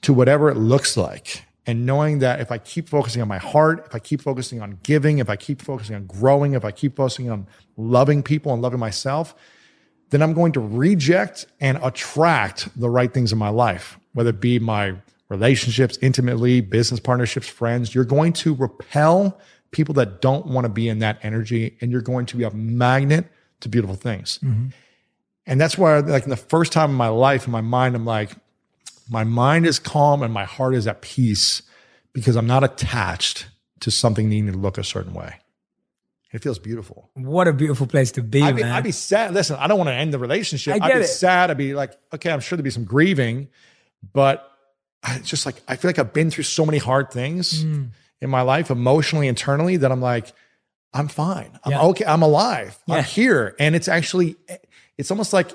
to 0.00 0.14
whatever 0.14 0.48
it 0.48 0.56
looks 0.56 0.96
like. 0.96 1.44
And 1.66 1.86
knowing 1.86 2.18
that 2.18 2.40
if 2.40 2.50
I 2.50 2.58
keep 2.58 2.88
focusing 2.88 3.22
on 3.22 3.28
my 3.28 3.38
heart, 3.38 3.84
if 3.86 3.94
I 3.94 4.00
keep 4.00 4.20
focusing 4.20 4.60
on 4.60 4.78
giving, 4.82 5.18
if 5.18 5.30
I 5.30 5.36
keep 5.36 5.62
focusing 5.62 5.94
on 5.94 6.06
growing, 6.06 6.54
if 6.54 6.64
I 6.64 6.72
keep 6.72 6.96
focusing 6.96 7.30
on 7.30 7.46
loving 7.76 8.22
people 8.22 8.52
and 8.52 8.60
loving 8.60 8.80
myself, 8.80 9.34
then 10.10 10.22
I'm 10.22 10.34
going 10.34 10.52
to 10.52 10.60
reject 10.60 11.46
and 11.60 11.78
attract 11.82 12.68
the 12.78 12.90
right 12.90 13.14
things 13.14 13.32
in 13.32 13.38
my 13.38 13.48
life, 13.48 13.98
whether 14.12 14.30
it 14.30 14.40
be 14.40 14.58
my 14.58 14.94
relationships, 15.28 15.98
intimately, 16.02 16.60
business 16.60 17.00
partnerships, 17.00 17.48
friends. 17.48 17.94
You're 17.94 18.04
going 18.04 18.32
to 18.34 18.54
repel 18.54 19.40
people 19.70 19.94
that 19.94 20.20
don't 20.20 20.46
want 20.46 20.64
to 20.64 20.68
be 20.68 20.88
in 20.88 20.98
that 20.98 21.18
energy, 21.22 21.78
and 21.80 21.90
you're 21.90 22.02
going 22.02 22.26
to 22.26 22.36
be 22.36 22.44
a 22.44 22.50
magnet 22.50 23.26
to 23.60 23.68
beautiful 23.68 23.96
things. 23.96 24.38
Mm-hmm. 24.42 24.66
And 25.46 25.60
that's 25.60 25.78
why, 25.78 25.98
like, 26.00 26.24
in 26.24 26.30
the 26.30 26.36
first 26.36 26.72
time 26.72 26.90
in 26.90 26.96
my 26.96 27.08
life, 27.08 27.46
in 27.46 27.52
my 27.52 27.62
mind, 27.62 27.94
I'm 27.96 28.04
like, 28.04 28.32
my 29.12 29.24
mind 29.24 29.66
is 29.66 29.78
calm 29.78 30.22
and 30.22 30.32
my 30.32 30.44
heart 30.44 30.74
is 30.74 30.86
at 30.86 31.02
peace 31.02 31.62
because 32.12 32.34
I'm 32.36 32.46
not 32.46 32.64
attached 32.64 33.46
to 33.80 33.90
something 33.90 34.28
needing 34.28 34.50
to 34.52 34.58
look 34.58 34.78
a 34.78 34.84
certain 34.84 35.12
way. 35.14 35.36
It 36.32 36.42
feels 36.42 36.58
beautiful. 36.58 37.10
What 37.14 37.46
a 37.46 37.52
beautiful 37.52 37.86
place 37.86 38.12
to 38.12 38.22
be, 38.22 38.42
I'd 38.42 38.56
be, 38.56 38.62
man. 38.62 38.72
I'd 38.72 38.84
be 38.84 38.90
sad. 38.92 39.34
Listen, 39.34 39.56
I 39.60 39.66
don't 39.66 39.76
want 39.76 39.88
to 39.88 39.94
end 39.94 40.14
the 40.14 40.18
relationship. 40.18 40.72
I 40.74 40.76
I'd 40.86 40.88
get 40.88 40.98
be 40.98 41.04
it. 41.04 41.08
sad. 41.08 41.50
I'd 41.50 41.58
be 41.58 41.74
like, 41.74 41.92
okay, 42.14 42.30
I'm 42.30 42.40
sure 42.40 42.56
there'd 42.56 42.64
be 42.64 42.70
some 42.70 42.84
grieving, 42.84 43.48
but 44.14 44.50
I 45.02 45.16
it's 45.16 45.28
just 45.28 45.44
like 45.44 45.56
I 45.68 45.76
feel 45.76 45.90
like 45.90 45.98
I've 45.98 46.14
been 46.14 46.30
through 46.30 46.44
so 46.44 46.64
many 46.64 46.78
hard 46.78 47.10
things 47.10 47.62
Mm. 47.64 47.90
in 48.22 48.30
my 48.30 48.40
life, 48.42 48.70
emotionally, 48.70 49.28
internally, 49.28 49.76
that 49.76 49.92
I'm 49.92 50.00
like, 50.00 50.32
I'm 50.94 51.08
fine. 51.08 51.58
I'm 51.64 51.72
Yeah. 51.72 51.82
okay. 51.82 52.04
I'm 52.06 52.22
alive. 52.22 52.78
Yeah. 52.86 52.94
I'm 52.96 53.04
here. 53.04 53.54
And 53.58 53.74
it's 53.74 53.88
actually, 53.88 54.36
it's 54.96 55.10
almost 55.10 55.32
like 55.34 55.50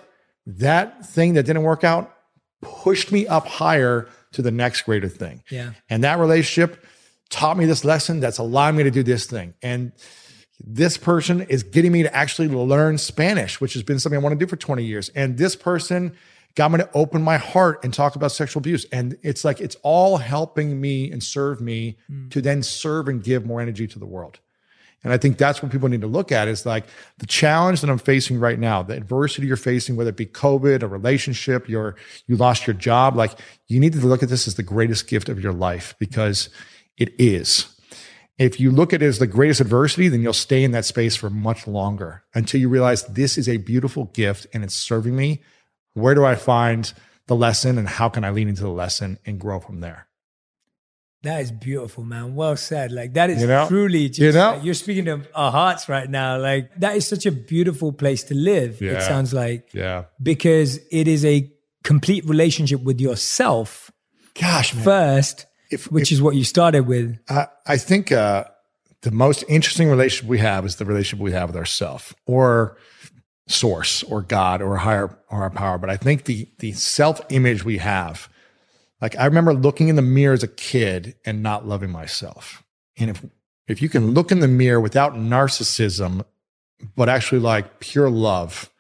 that 0.46 1.06
thing 1.08 1.34
that 1.36 1.44
didn't 1.44 1.64
work 1.64 1.84
out 1.84 2.14
pushed 2.62 3.12
me 3.12 3.28
up 3.28 3.48
higher 3.48 4.08
to 4.34 4.42
the 4.42 4.52
next 4.52 4.84
greater 4.84 5.10
thing. 5.10 5.44
Yeah. 5.50 5.72
And 5.90 6.04
that 6.04 6.20
relationship 6.20 6.84
taught 7.30 7.58
me 7.58 7.66
this 7.66 7.84
lesson 7.84 8.20
that's 8.20 8.38
allowing 8.38 8.76
me 8.76 8.84
to 8.84 8.92
do 8.92 9.04
this 9.04 9.26
thing. 9.26 9.54
And 9.62 9.92
this 10.60 10.98
person 10.98 11.42
is 11.42 11.64
getting 11.64 11.92
me 11.92 12.04
to 12.04 12.16
actually 12.16 12.48
learn 12.48 12.98
Spanish, 12.98 13.62
which 13.62 13.74
has 13.74 13.84
been 13.84 14.00
something 14.00 14.20
I 14.20 14.24
want 14.24 14.38
to 14.38 14.44
do 14.44 14.50
for 14.50 14.56
20 14.56 14.84
years. 14.84 15.10
And 15.10 15.38
this 15.38 15.56
person 15.56 16.16
got 16.56 16.72
me 16.72 16.80
to 16.80 16.90
open 16.94 17.22
my 17.22 17.38
heart 17.38 17.84
and 17.84 17.94
talk 17.94 18.16
about 18.16 18.32
sexual 18.32 18.60
abuse. 18.60 18.86
And 18.92 19.18
it's 19.22 19.46
like 19.46 19.62
it's 19.62 19.76
all 19.84 20.18
helping 20.18 20.82
me 20.82 21.12
and 21.12 21.22
serve 21.22 21.62
me 21.62 21.98
hmm. 22.08 22.30
to 22.30 22.42
then 22.42 22.64
serve 22.64 23.08
and 23.08 23.24
give 23.24 23.46
more 23.46 23.62
energy 23.62 23.88
to 23.88 24.00
the 24.00 24.08
world. 24.08 24.40
And 25.04 25.14
I 25.14 25.18
think 25.18 25.38
that's 25.38 25.62
what 25.62 25.72
people 25.72 25.90
need 25.90 26.02
to 26.02 26.08
look 26.08 26.32
at 26.32 26.48
is 26.48 26.66
like 26.66 26.86
the 27.20 27.28
challenge 27.28 27.82
that 27.82 27.90
I'm 27.90 28.00
facing 28.00 28.40
right 28.40 28.60
now, 28.60 28.82
the 28.82 28.96
adversity 28.96 29.48
you're 29.48 29.56
facing, 29.56 29.96
whether 29.96 30.10
it 30.10 30.18
be 30.18 30.26
COVID, 30.26 30.82
a 30.82 30.88
relationship, 30.88 31.70
your 31.70 31.96
you 32.26 32.36
lost 32.36 32.68
your 32.68 32.74
job, 32.74 33.16
like 33.16 33.32
you 33.68 33.80
need 33.80 33.94
to 33.94 34.00
look 34.00 34.24
at 34.24 34.30
this 34.30 34.48
as 34.48 34.56
the 34.56 34.64
greatest 34.64 35.08
gift 35.08 35.30
of 35.30 35.40
your 35.40 35.54
life 35.54 35.96
because 36.00 36.50
it 36.98 37.14
is. 37.20 37.74
If 38.38 38.60
you 38.60 38.70
look 38.70 38.94
at 38.94 39.02
it 39.02 39.06
as 39.06 39.20
the 39.20 39.28
greatest 39.28 39.62
adversity, 39.62 40.10
then 40.10 40.22
you'll 40.22 40.34
stay 40.34 40.64
in 40.64 40.72
that 40.72 40.86
space 40.86 41.16
for 41.16 41.30
much 41.30 41.68
longer 41.68 42.24
until 42.36 42.60
you 42.60 42.70
realize 42.70 43.04
this 43.06 43.38
is 43.38 43.48
a 43.50 43.58
beautiful 43.58 44.06
gift 44.06 44.46
and 44.54 44.64
it's 44.64 44.76
serving 44.76 45.16
me. 45.16 45.42
Where 45.94 46.14
do 46.14 46.24
I 46.26 46.36
find 46.36 46.92
the 47.28 47.36
lesson 47.36 47.78
and 47.78 47.88
how 47.88 48.10
can 48.10 48.24
I 48.24 48.30
lean 48.30 48.48
into 48.48 48.62
the 48.62 48.70
lesson 48.70 49.18
and 49.26 49.40
grow 49.40 49.60
from 49.60 49.80
there? 49.80 50.07
That 51.28 51.42
is 51.46 51.52
beautiful, 51.52 52.04
man. 52.14 52.26
Well 52.36 52.56
said. 52.56 52.92
Like 53.00 53.12
that 53.18 53.30
is 53.30 53.42
You 53.42 53.48
know? 53.48 53.68
truly 53.68 54.04
just 54.08 54.20
You 54.22 54.32
know? 54.32 54.52
like, 54.54 54.64
you're 54.66 54.74
speaking 54.86 55.06
to 55.06 55.16
our 55.36 55.52
hearts 55.52 55.84
right 55.96 56.10
now. 56.10 56.38
Like 56.50 56.64
that 56.84 56.94
is 56.96 57.06
such 57.14 57.26
a 57.26 57.32
beautiful 57.54 57.92
place 58.02 58.22
to 58.30 58.34
live. 58.52 58.72
Yeah. 58.82 58.94
It 58.98 59.02
sounds 59.14 59.34
like 59.34 59.62
Yeah. 59.74 60.00
because 60.32 60.80
it 60.92 61.08
is 61.16 61.24
a 61.26 61.38
complete 61.84 62.24
relationship 62.26 62.82
with 62.90 63.00
yourself 63.08 63.92
Gosh, 64.40 64.74
man. 64.74 64.84
first, 64.84 65.46
If- 65.70 65.92
which 65.92 66.12
is 66.12 66.20
what 66.22 66.36
you 66.36 66.44
started 66.44 66.84
with. 66.88 67.18
I, 67.30 67.48
I 67.66 67.78
think 67.78 68.12
uh, 68.12 68.46
the 69.02 69.12
most 69.12 69.44
interesting 69.50 69.90
relationship 69.90 70.30
we 70.30 70.40
have 70.40 70.66
is 70.66 70.76
the 70.78 70.86
relationship 70.86 71.22
we 71.24 71.34
have 71.34 71.50
with 71.50 71.58
ourself 71.58 72.14
or 72.26 72.78
source 73.48 74.04
or 74.04 74.22
God 74.22 74.62
or 74.62 74.78
higher 74.78 75.08
or 75.30 75.42
our 75.44 75.50
power. 75.50 75.78
But 75.78 75.90
I 75.90 75.98
think 75.98 76.24
the 76.26 76.48
the 76.60 76.72
self 76.74 77.20
image 77.30 77.64
we 77.66 77.78
have, 77.80 78.30
like 79.02 79.16
I 79.18 79.26
remember 79.26 79.54
looking 79.54 79.90
in 79.90 79.96
the 79.96 80.02
mirror 80.02 80.34
as 80.34 80.44
a 80.44 80.48
kid 80.48 81.16
and 81.26 81.44
not 81.44 81.68
loving 81.68 81.92
myself. 81.92 82.64
And 82.98 83.10
if 83.10 83.26
if 83.68 83.82
you 83.82 83.90
can 83.90 84.12
look 84.12 84.32
in 84.32 84.40
the 84.40 84.48
mirror 84.48 84.80
without 84.80 85.14
narcissism, 85.14 86.24
but 86.96 87.10
actually 87.10 87.40
like 87.40 87.80
pure 87.80 88.10
love 88.10 88.72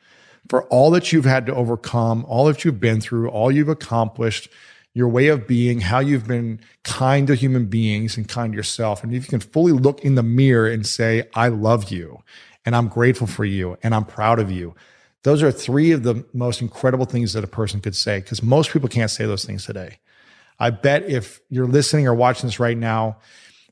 for 0.49 0.63
all 0.65 0.91
that 0.91 1.11
you've 1.11 1.25
had 1.25 1.45
to 1.47 1.55
overcome, 1.55 2.25
all 2.27 2.45
that 2.45 2.63
you've 2.63 2.79
been 2.79 3.01
through, 3.01 3.29
all 3.29 3.51
you've 3.51 3.67
accomplished, 3.67 4.49
your 4.93 5.09
way 5.09 5.27
of 5.27 5.45
being, 5.45 5.81
how 5.81 5.99
you've 5.99 6.27
been 6.27 6.59
kind 6.83 7.27
to 7.27 7.35
human 7.35 7.65
beings 7.65 8.17
and 8.17 8.27
kind 8.27 8.53
to 8.53 8.57
yourself. 8.57 9.03
And 9.03 9.13
if 9.13 9.23
you 9.23 9.29
can 9.29 9.39
fully 9.39 9.73
look 9.73 10.01
in 10.01 10.15
the 10.15 10.23
mirror 10.23 10.67
and 10.67 10.87
say, 10.87 11.23
I 11.33 11.49
love 11.49 11.91
you 11.91 12.23
and 12.65 12.75
I'm 12.75 12.87
grateful 12.87 13.27
for 13.27 13.45
you 13.45 13.77
and 13.83 13.93
I'm 13.93 14.05
proud 14.05 14.39
of 14.39 14.51
you. 14.51 14.73
Those 15.23 15.43
are 15.43 15.51
three 15.51 15.91
of 15.91 16.03
the 16.03 16.25
most 16.33 16.61
incredible 16.61 17.05
things 17.05 17.33
that 17.33 17.43
a 17.43 17.47
person 17.47 17.81
could 17.81 17.95
say 17.95 18.19
because 18.19 18.41
most 18.41 18.71
people 18.71 18.87
can't 18.87 19.11
say 19.11 19.25
those 19.25 19.45
things 19.45 19.65
today. 19.65 19.99
I 20.59 20.71
bet 20.71 21.09
if 21.09 21.39
you're 21.49 21.67
listening 21.67 22.07
or 22.07 22.13
watching 22.13 22.47
this 22.47 22.59
right 22.59 22.77
now, 22.77 23.17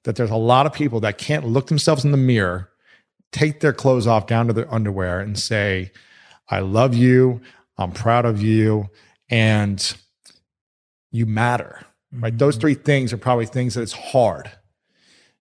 that 0.04 0.16
there's 0.16 0.32
a 0.32 0.36
lot 0.36 0.66
of 0.66 0.74
people 0.74 1.00
that 1.02 1.18
can't 1.18 1.46
look 1.46 1.68
themselves 1.68 2.06
in 2.06 2.12
the 2.12 2.18
mirror, 2.18 2.70
take 3.32 3.60
their 3.60 3.74
clothes 3.74 4.08
off 4.08 4.28
down 4.28 4.48
to 4.48 4.54
their 4.54 4.72
underwear 4.74 5.20
and 5.20 5.38
say, 5.38 5.92
I 6.50 6.60
love 6.60 6.94
you, 6.94 7.42
I'm 7.78 7.92
proud 7.92 8.26
of 8.26 8.42
you, 8.42 8.90
and 9.30 9.96
you 11.12 11.26
matter. 11.26 11.82
Right? 12.12 12.38
Those 12.38 12.56
three 12.58 12.76
things 12.76 13.12
are 13.12 13.18
probably 13.18 13.48
things 13.48 13.74
that 13.74 13.82
it's 13.82 13.94
hard. 13.94 14.52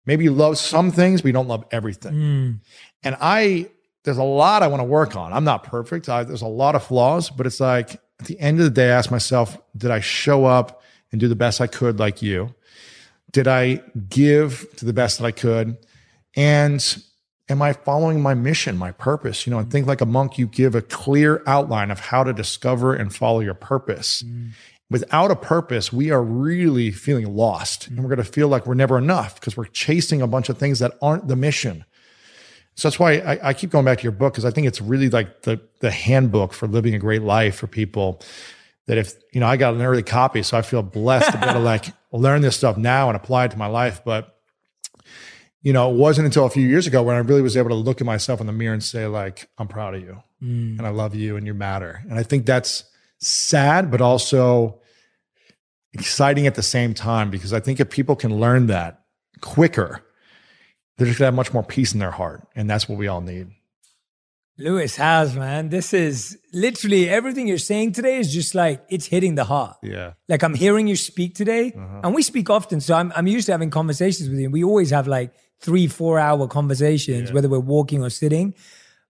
Maybe 0.05 0.23
you 0.25 0.31
love 0.31 0.57
some 0.57 0.91
things, 0.91 1.21
but 1.21 1.27
you 1.27 1.33
don't 1.33 1.47
love 1.47 1.65
everything. 1.71 2.13
Mm. 2.13 2.59
And 3.03 3.17
I, 3.19 3.71
there's 4.03 4.17
a 4.17 4.23
lot 4.23 4.61
I 4.61 4.67
want 4.67 4.81
to 4.81 4.85
work 4.85 5.15
on. 5.15 5.33
I'm 5.33 5.45
not 5.45 5.63
perfect. 5.63 6.09
I, 6.09 6.23
there's 6.23 6.41
a 6.43 6.47
lot 6.47 6.75
of 6.75 6.83
flaws, 6.83 7.29
but 7.29 7.47
it's 7.47 7.59
like 7.59 7.93
at 8.19 8.27
the 8.27 8.39
end 8.39 8.59
of 8.59 8.65
the 8.65 8.69
day, 8.69 8.91
I 8.91 8.97
ask 8.97 9.09
myself, 9.09 9.57
did 9.75 9.89
I 9.89 9.99
show 9.99 10.45
up 10.45 10.82
and 11.13 11.21
do 11.21 11.29
the 11.29 11.35
best 11.35 11.61
I 11.61 11.67
could 11.67 11.99
like 11.99 12.21
you? 12.21 12.53
Did 13.31 13.47
I 13.47 13.81
give 14.09 14.67
to 14.77 14.85
the 14.85 14.91
best 14.91 15.19
that 15.19 15.25
I 15.25 15.31
could? 15.31 15.77
And 16.35 17.03
am 17.47 17.61
I 17.61 17.73
following 17.73 18.21
my 18.21 18.33
mission, 18.33 18.77
my 18.77 18.91
purpose? 18.91 19.47
You 19.47 19.51
know, 19.51 19.59
and 19.59 19.71
think 19.71 19.87
like 19.87 20.01
a 20.01 20.05
monk, 20.05 20.37
you 20.37 20.47
give 20.47 20.75
a 20.75 20.81
clear 20.81 21.41
outline 21.47 21.91
of 21.91 21.99
how 21.99 22.25
to 22.25 22.33
discover 22.33 22.93
and 22.93 23.15
follow 23.15 23.39
your 23.39 23.53
purpose. 23.53 24.23
Mm. 24.23 24.51
Without 24.89 25.31
a 25.31 25.35
purpose, 25.35 25.93
we 25.93 26.11
are 26.11 26.21
really 26.21 26.91
feeling 26.91 27.33
lost. 27.33 27.87
And 27.87 27.99
we're 27.99 28.09
going 28.09 28.17
to 28.17 28.23
feel 28.23 28.49
like 28.49 28.67
we're 28.67 28.73
never 28.73 28.97
enough 28.97 29.35
because 29.35 29.55
we're 29.55 29.65
chasing 29.65 30.21
a 30.21 30.27
bunch 30.27 30.49
of 30.49 30.57
things 30.57 30.79
that 30.79 30.91
aren't 31.01 31.27
the 31.27 31.35
mission. 31.35 31.85
So 32.75 32.89
that's 32.89 32.99
why 32.99 33.13
I, 33.13 33.49
I 33.49 33.53
keep 33.53 33.69
going 33.69 33.85
back 33.85 33.99
to 33.99 34.03
your 34.03 34.11
book 34.11 34.33
because 34.33 34.45
I 34.45 34.51
think 34.51 34.67
it's 34.67 34.81
really 34.81 35.09
like 35.09 35.43
the 35.43 35.61
the 35.79 35.91
handbook 35.91 36.53
for 36.53 36.67
living 36.67 36.95
a 36.95 36.99
great 36.99 37.21
life 37.21 37.55
for 37.55 37.67
people. 37.67 38.19
That 38.87 38.97
if 38.97 39.13
you 39.31 39.39
know, 39.39 39.47
I 39.47 39.55
got 39.57 39.73
an 39.73 39.81
early 39.81 40.03
copy, 40.03 40.43
so 40.43 40.57
I 40.57 40.61
feel 40.61 40.81
blessed 40.83 41.31
to 41.31 41.37
be 41.37 41.43
able 41.45 41.53
to 41.53 41.59
like 41.59 41.85
learn 42.11 42.41
this 42.41 42.57
stuff 42.57 42.77
now 42.77 43.07
and 43.09 43.15
apply 43.15 43.45
it 43.45 43.51
to 43.51 43.57
my 43.57 43.67
life. 43.67 44.03
But 44.03 44.29
you 45.61 45.71
know, 45.71 45.89
it 45.89 45.95
wasn't 45.95 46.25
until 46.25 46.45
a 46.45 46.49
few 46.49 46.67
years 46.67 46.85
ago 46.87 47.01
when 47.01 47.15
I 47.15 47.19
really 47.19 47.41
was 47.41 47.55
able 47.55 47.69
to 47.69 47.75
look 47.75 48.01
at 48.01 48.05
myself 48.05 48.41
in 48.41 48.47
the 48.47 48.51
mirror 48.53 48.73
and 48.73 48.83
say, 48.83 49.07
like, 49.07 49.49
I'm 49.57 49.67
proud 49.67 49.95
of 49.95 50.01
you 50.01 50.21
Mm. 50.43 50.77
and 50.77 50.85
I 50.85 50.89
love 50.89 51.15
you 51.15 51.37
and 51.37 51.47
you 51.47 51.53
matter. 51.53 52.01
And 52.09 52.19
I 52.19 52.23
think 52.23 52.45
that's 52.45 52.83
sad, 53.19 53.89
but 53.89 54.01
also 54.01 54.81
exciting 55.93 56.47
at 56.47 56.55
the 56.55 56.61
same 56.63 56.93
time 56.93 57.29
because 57.29 57.53
I 57.53 57.61
think 57.61 57.79
if 57.79 57.89
people 57.89 58.17
can 58.17 58.37
learn 58.41 58.67
that 58.67 59.03
quicker, 59.39 60.03
they're 60.97 61.07
just 61.07 61.17
gonna 61.19 61.27
have 61.27 61.33
much 61.33 61.53
more 61.53 61.63
peace 61.63 61.93
in 61.93 61.99
their 61.99 62.11
heart. 62.11 62.45
And 62.55 62.69
that's 62.69 62.89
what 62.89 62.97
we 62.97 63.07
all 63.07 63.21
need. 63.21 63.47
Lewis 64.57 64.95
Howes, 64.95 65.35
man. 65.35 65.69
This 65.69 65.93
is 65.93 66.37
literally 66.53 67.09
everything 67.09 67.47
you're 67.47 67.57
saying 67.57 67.93
today 67.93 68.17
is 68.17 68.31
just 68.31 68.53
like 68.53 68.85
it's 68.87 69.07
hitting 69.07 69.35
the 69.35 69.43
heart. 69.43 69.77
Yeah. 69.81 70.13
Like 70.29 70.43
I'm 70.43 70.53
hearing 70.53 70.87
you 70.87 70.95
speak 70.95 71.33
today, 71.33 71.73
uh-huh. 71.75 72.01
and 72.03 72.13
we 72.13 72.21
speak 72.21 72.49
often. 72.49 72.79
So 72.79 72.93
I'm 72.93 73.11
I'm 73.15 73.25
used 73.25 73.47
to 73.47 73.51
having 73.51 73.71
conversations 73.71 74.29
with 74.29 74.39
you. 74.39 74.49
We 74.51 74.63
always 74.63 74.91
have 74.91 75.07
like 75.07 75.33
three, 75.59 75.87
four 75.87 76.19
hour 76.19 76.47
conversations, 76.47 77.31
whether 77.31 77.49
we're 77.49 77.59
walking 77.59 78.03
or 78.03 78.09
sitting. 78.09 78.53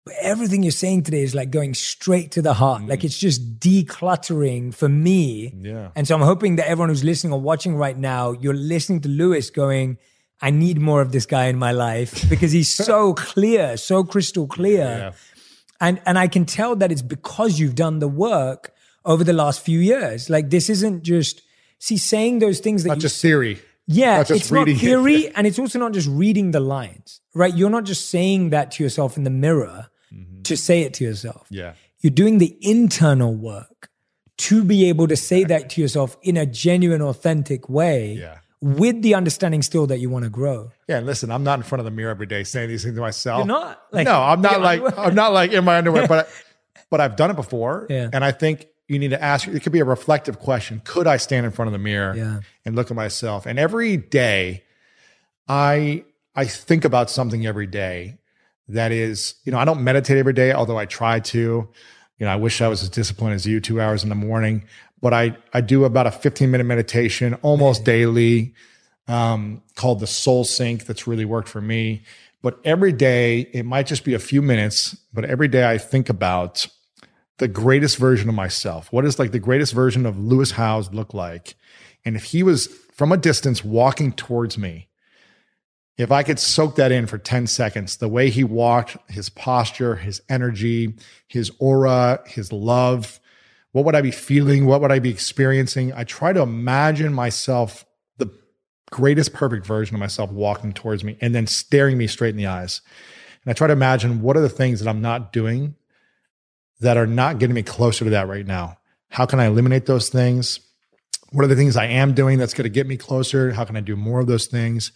But 0.06 0.16
everything 0.22 0.64
you're 0.64 0.72
saying 0.72 1.04
today 1.04 1.24
is 1.24 1.34
like 1.34 1.50
going 1.50 1.74
straight 1.74 2.32
to 2.32 2.42
the 2.42 2.54
heart. 2.54 2.84
Mm. 2.84 2.90
Like 2.90 3.04
it's 3.04 3.18
just 3.18 3.60
decluttering 3.60 4.74
for 4.74 4.90
me. 4.90 5.54
Yeah. 5.62 5.92
And 5.96 6.08
so 6.08 6.16
I'm 6.16 6.22
hoping 6.22 6.58
that 6.58 6.68
everyone 6.68 6.90
who's 6.90 7.06
listening 7.06 7.32
or 7.32 7.40
watching 7.40 7.76
right 7.76 7.98
now, 7.98 8.34
you're 8.34 8.54
listening 8.54 9.00
to 9.02 9.10
Lewis 9.10 9.50
going, 9.50 9.98
I 10.42 10.50
need 10.50 10.78
more 10.78 11.02
of 11.02 11.14
this 11.14 11.26
guy 11.26 11.46
in 11.46 11.58
my 11.58 11.72
life 11.72 12.30
because 12.30 12.52
he's 12.52 12.74
so 12.86 13.14
clear, 13.14 13.78
so 13.78 14.04
crystal 14.04 14.46
clear. 14.46 14.84
Yeah. 14.84 15.12
And 15.84 15.96
and 16.08 16.16
I 16.26 16.28
can 16.36 16.46
tell 16.46 16.76
that 16.78 16.90
it's 16.94 17.02
because 17.16 17.60
you've 17.60 17.76
done 17.76 18.00
the 18.00 18.08
work 18.08 18.62
over 19.12 19.24
the 19.24 19.34
last 19.34 19.58
few 19.68 19.80
years. 19.80 20.30
Like 20.30 20.50
this 20.50 20.70
isn't 20.70 21.04
just 21.04 21.42
see 21.80 21.98
saying 21.98 22.40
those 22.40 22.60
things 22.66 22.84
that 22.84 22.90
Not 22.90 22.98
you 22.98 23.02
just 23.10 23.22
theory. 23.22 23.56
yeah, 23.86 24.18
not 24.18 24.28
just 24.28 24.42
it's 24.42 24.52
not 24.52 24.60
reading 24.68 24.76
it. 24.78 24.80
theory, 24.80 25.20
and 25.36 25.46
it's 25.48 25.60
also 25.60 25.78
not 25.80 25.92
just 25.94 26.08
reading 26.08 26.52
the 26.52 26.60
lines, 26.76 27.20
right? 27.36 27.54
You're 27.60 27.70
not 27.78 27.84
just 27.84 28.10
saying 28.10 28.52
that 28.52 28.72
to 28.74 28.84
yourself 28.84 29.18
in 29.18 29.24
the 29.24 29.36
mirror 29.46 29.88
Mm-hmm. 30.14 30.42
to 30.44 30.56
say 30.56 30.84
it 30.86 30.94
to 30.96 31.04
yourself. 31.04 31.48
Yeah. 31.50 31.74
You're 32.02 32.12
doing 32.24 32.38
the 32.38 32.56
internal 32.62 33.34
work 33.34 33.90
to 34.48 34.64
be 34.64 34.88
able 34.90 35.08
to 35.08 35.16
say 35.16 35.44
that 35.46 35.72
to 35.72 35.82
yourself 35.82 36.18
in 36.22 36.38
a 36.38 36.46
genuine, 36.46 37.02
authentic 37.02 37.68
way 37.68 38.14
Yeah. 38.14 38.38
With 38.66 39.02
the 39.02 39.14
understanding 39.14 39.62
still 39.62 39.88
that 39.88 40.00
you 40.00 40.10
want 40.10 40.24
to 40.24 40.30
grow. 40.30 40.72
Yeah, 40.88 41.02
listen, 41.02 41.30
I'm 41.32 41.44
not 41.44 41.60
in 41.60 41.64
front 41.64 41.82
of 41.82 41.86
the 41.86 41.92
mirror 41.92 42.12
every 42.12 42.28
day 42.28 42.46
saying 42.46 42.70
these 42.70 42.84
things 42.84 42.96
to 42.96 43.02
myself. 43.02 43.40
You're 43.40 43.48
not. 43.48 43.82
Like, 43.92 44.06
no, 44.06 44.22
I'm 44.22 44.42
not 44.42 44.62
like 44.62 44.80
underwear. 44.82 45.06
I'm 45.06 45.16
not 45.16 45.34
like 45.34 45.52
in 45.52 45.66
my 45.66 45.78
underwear, 45.80 46.08
but 46.08 46.30
but 46.90 47.02
I've 47.02 47.18
done 47.18 47.30
it 47.30 47.36
before, 47.36 47.88
Yeah. 47.90 48.10
and 48.14 48.24
I 48.24 48.32
think 48.32 48.68
you 48.88 49.00
need 49.00 49.10
to 49.10 49.22
ask. 49.22 49.48
It 49.50 49.62
could 49.64 49.74
be 49.74 49.82
a 49.82 49.86
reflective 49.86 50.40
question. 50.40 50.82
Could 50.86 51.08
I 51.08 51.18
stand 51.18 51.46
in 51.46 51.52
front 51.52 51.68
of 51.68 51.74
the 51.74 51.78
mirror 51.80 52.16
Yeah. 52.16 52.40
and 52.64 52.74
look 52.76 52.90
at 52.90 52.96
myself? 52.96 53.46
And 53.46 53.60
every 53.60 53.98
day, 53.98 54.64
I 55.48 56.06
I 56.36 56.46
think 56.46 56.86
about 56.86 57.10
something 57.10 57.46
every 57.46 57.68
day 57.68 58.18
that 58.70 58.92
is, 58.94 59.36
you 59.44 59.52
know, 59.52 59.58
I 59.60 59.66
don't 59.66 59.84
meditate 59.84 60.18
every 60.18 60.34
day, 60.34 60.54
although 60.54 60.78
I 60.78 60.86
try 60.86 61.20
to. 61.20 61.68
You 62.20 62.28
know, 62.28 62.32
I 62.32 62.38
wish 62.38 62.62
I 62.62 62.68
was 62.70 62.82
as 62.84 62.90
disciplined 62.90 63.34
as 63.34 63.46
you, 63.46 63.60
two 63.60 63.82
hours 63.82 64.04
in 64.04 64.10
the 64.10 64.16
morning. 64.16 64.64
But 65.04 65.14
I 65.14 65.38
I 65.54 65.62
do 65.62 65.86
about 65.86 66.08
a 66.08 66.12
15 66.12 66.50
minute 66.50 66.64
meditation 66.64 67.36
almost 67.44 67.84
daily, 67.84 68.56
um, 69.08 69.62
called 69.76 70.00
the 70.00 70.08
Soul 70.08 70.46
Sync. 70.46 70.86
That's 70.86 71.06
really 71.06 71.26
worked 71.26 71.50
for 71.50 71.62
me. 71.62 72.02
But 72.42 72.60
every 72.66 72.92
day, 72.92 73.42
it 73.54 73.66
might 73.66 73.86
just 73.86 74.04
be 74.04 74.14
a 74.14 74.20
few 74.20 74.42
minutes, 74.42 74.98
but 75.14 75.26
every 75.26 75.48
day 75.48 75.70
I 75.70 75.78
think 75.78 76.10
about 76.10 76.68
the 77.38 77.48
greatest 77.48 77.98
version 77.98 78.30
of 78.30 78.36
myself. 78.36 78.92
what 78.92 79.06
is 79.06 79.20
like 79.20 79.32
the 79.32 79.40
greatest 79.40 79.74
version 79.74 80.06
of 80.06 80.18
Lewis 80.18 80.52
Howes 80.52 80.94
look 80.94 81.14
like? 81.14 81.56
And 82.06 82.16
if 82.16 82.26
he 82.26 82.44
was 82.44 82.68
from 82.94 83.12
a 83.12 83.18
distance 83.18 83.64
walking 83.64 84.14
towards 84.14 84.58
me, 84.58 84.88
if 85.98 86.12
I 86.12 86.24
could 86.24 86.40
soak 86.40 86.76
that 86.76 86.92
in 86.92 87.08
for 87.08 87.18
10 87.18 87.48
seconds, 87.48 87.98
the 87.98 88.08
way 88.08 88.30
he 88.30 88.44
walked, 88.44 88.98
his 89.10 89.30
posture, 89.30 89.96
his 89.96 90.22
energy, 90.30 90.96
his 91.28 91.52
aura, 91.60 92.22
his 92.26 92.52
love, 92.52 93.20
what 93.74 93.86
would 93.86 93.96
I 93.96 94.02
be 94.02 94.12
feeling? 94.12 94.66
What 94.66 94.82
would 94.82 94.92
I 94.92 95.00
be 95.00 95.10
experiencing? 95.10 95.94
I 95.94 96.04
try 96.04 96.32
to 96.32 96.42
imagine 96.42 97.12
myself 97.12 97.86
the 98.18 98.30
greatest 98.92 99.34
perfect 99.34 99.66
version 99.66 99.96
of 99.96 100.00
myself 100.00 100.32
walking 100.32 100.74
towards 100.74 101.04
me 101.04 101.18
and 101.20 101.34
then 101.34 101.48
staring 101.48 101.98
me 101.98 102.08
straight 102.08 102.30
in 102.30 102.38
the 102.38 102.46
eyes. 102.46 102.82
And 103.44 103.52
I 103.52 103.54
try 103.54 103.68
to 103.68 103.74
imagine 103.74 104.22
what 104.22 104.38
are 104.38 104.42
the 104.42 104.48
things 104.48 104.80
that 104.80 104.88
I'm 104.88 105.02
not 105.02 105.34
doing 105.34 105.76
that 106.82 106.98
are 106.98 107.08
not 107.08 107.40
getting 107.40 107.56
me 107.56 107.64
closer 107.64 108.06
to 108.06 108.12
that 108.12 108.28
right 108.28 108.46
now? 108.46 108.78
How 109.10 109.26
can 109.26 109.40
I 109.40 109.48
eliminate 109.48 109.88
those 109.88 110.10
things? 110.10 110.60
What 111.32 111.44
are 111.44 111.48
the 111.48 111.56
things 111.56 111.76
I 111.76 111.86
am 111.86 112.14
doing 112.14 112.38
that's 112.38 112.54
going 112.54 112.66
to 112.66 112.70
get 112.70 112.86
me 112.86 112.96
closer? 112.96 113.54
How 113.54 113.66
can 113.66 113.76
I 113.76 113.82
do 113.82 113.96
more 113.96 114.20
of 114.20 114.28
those 114.28 114.46
things? 114.46 114.92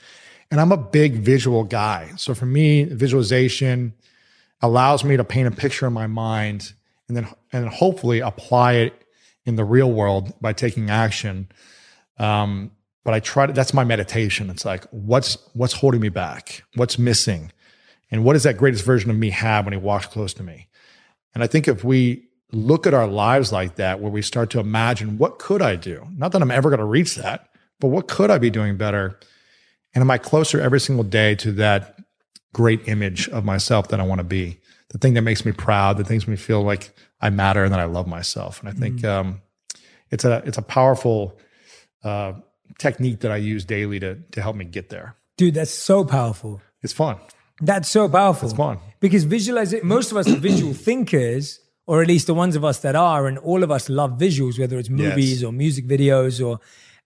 And 0.51 0.61
I'm 0.61 0.71
a 0.71 0.77
big 0.77 1.15
visual 1.15 1.63
guy. 1.63 2.11
So 2.17 2.35
for 2.35 2.45
me, 2.45 2.83
visualization 2.83 3.95
allows 4.61 5.03
me 5.03 5.17
to 5.17 5.23
paint 5.23 5.47
a 5.47 5.51
picture 5.51 5.87
in 5.87 5.93
my 5.93 6.07
mind 6.07 6.73
and 7.07 7.17
then 7.17 7.27
and 7.57 7.65
then 7.65 7.73
hopefully 7.73 8.19
apply 8.19 8.73
it 8.73 9.03
in 9.45 9.55
the 9.55 9.65
real 9.65 9.91
world 9.91 10.33
by 10.39 10.53
taking 10.53 10.89
action. 10.89 11.49
Um, 12.19 12.71
but 13.03 13.13
I 13.13 13.19
try 13.19 13.47
to 13.47 13.53
that's 13.53 13.73
my 13.73 13.83
meditation. 13.83 14.49
It's 14.49 14.65
like 14.65 14.85
what's 14.91 15.37
what's 15.53 15.73
holding 15.73 16.01
me 16.01 16.09
back? 16.09 16.63
What's 16.75 16.99
missing? 16.99 17.51
And 18.11 18.23
what 18.23 18.33
does 18.33 18.43
that 18.43 18.57
greatest 18.57 18.85
version 18.85 19.09
of 19.09 19.17
me 19.17 19.31
have 19.31 19.65
when 19.65 19.73
he 19.73 19.79
walks 19.79 20.05
close 20.05 20.33
to 20.35 20.43
me? 20.43 20.67
And 21.33 21.43
I 21.43 21.47
think 21.47 21.67
if 21.67 21.83
we 21.83 22.27
look 22.51 22.85
at 22.85 22.93
our 22.93 23.07
lives 23.07 23.51
like 23.51 23.75
that, 23.75 23.99
where 23.99 24.11
we 24.11 24.21
start 24.21 24.49
to 24.51 24.59
imagine 24.59 25.17
what 25.17 25.39
could 25.39 25.61
I 25.61 25.75
do? 25.75 26.07
Not 26.15 26.31
that 26.31 26.41
I'm 26.41 26.51
ever 26.51 26.69
going 26.69 26.79
to 26.79 26.85
reach 26.85 27.15
that, 27.15 27.49
but 27.79 27.87
what 27.87 28.07
could 28.07 28.29
I 28.29 28.37
be 28.37 28.49
doing 28.49 28.77
better? 28.77 29.19
And 29.95 30.01
am 30.01 30.11
I 30.11 30.17
closer 30.17 30.61
every 30.61 30.79
single 30.79 31.03
day 31.03 31.35
to 31.35 31.51
that 31.53 31.97
great 32.53 32.87
image 32.87 33.27
of 33.29 33.43
myself 33.43 33.89
that 33.89 33.99
I 33.99 34.03
want 34.03 34.19
to 34.19 34.25
be? 34.25 34.59
The 34.89 34.97
thing 34.97 35.15
that 35.15 35.21
makes 35.21 35.45
me 35.45 35.51
proud, 35.51 35.97
that 35.97 36.09
makes 36.09 36.27
me 36.27 36.37
feel 36.37 36.61
like 36.61 36.93
I 37.21 37.29
matter 37.29 37.63
and 37.63 37.73
that 37.73 37.79
I 37.79 37.85
love 37.85 38.07
myself. 38.07 38.59
And 38.59 38.69
I 38.69 38.73
think 38.73 39.03
um, 39.03 39.41
it's 40.11 40.25
a 40.25 40.41
it's 40.45 40.57
a 40.57 40.61
powerful 40.61 41.37
uh, 42.03 42.33
technique 42.77 43.21
that 43.21 43.31
I 43.31 43.37
use 43.37 43.65
daily 43.65 43.99
to 43.99 44.15
to 44.31 44.41
help 44.41 44.55
me 44.55 44.65
get 44.65 44.89
there. 44.89 45.15
Dude, 45.37 45.53
that's 45.55 45.73
so 45.73 46.03
powerful. 46.03 46.61
It's 46.81 46.93
fun. 46.93 47.17
That's 47.61 47.89
so 47.89 48.07
powerful. 48.07 48.47
It's 48.49 48.57
fun. 48.57 48.77
Because 48.99 49.23
visualizing, 49.23 49.81
most 49.83 50.11
of 50.11 50.17
us 50.17 50.27
are 50.29 50.35
visual 50.35 50.73
thinkers, 50.87 51.59
or 51.87 52.01
at 52.01 52.07
least 52.07 52.27
the 52.27 52.33
ones 52.35 52.55
of 52.55 52.63
us 52.63 52.79
that 52.79 52.95
are, 52.95 53.27
and 53.27 53.37
all 53.39 53.63
of 53.63 53.71
us 53.71 53.89
love 53.89 54.11
visuals, 54.11 54.59
whether 54.59 54.77
it's 54.77 54.89
movies 54.89 55.41
Yes. 55.41 55.43
or 55.43 55.51
music 55.51 55.87
videos 55.87 56.45
or, 56.45 56.59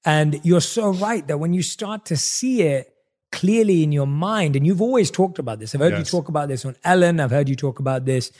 and 0.05 0.39
you're 0.43 0.61
so 0.61 0.89
right 0.91 1.25
that 1.27 1.37
when 1.39 1.53
you 1.53 1.61
start 1.63 2.05
to 2.05 2.17
see 2.17 2.63
it 2.63 2.93
clearly 3.31 3.81
in 3.83 3.91
your 3.93 4.07
mind, 4.07 4.55
and 4.57 4.67
you've 4.67 4.81
always 4.81 5.09
talked 5.09 5.39
about 5.39 5.59
this. 5.59 5.73
I've 5.73 5.79
heard 5.81 5.97
you 5.97 6.03
talk 6.03 6.27
about 6.27 6.49
this 6.49 6.65
on 6.65 6.75
Ellen. 6.83 7.19
I've 7.21 7.31
heard 7.31 7.47
you 7.47 7.55
talk 7.55 7.79
about 7.79 8.03
this 8.05 8.31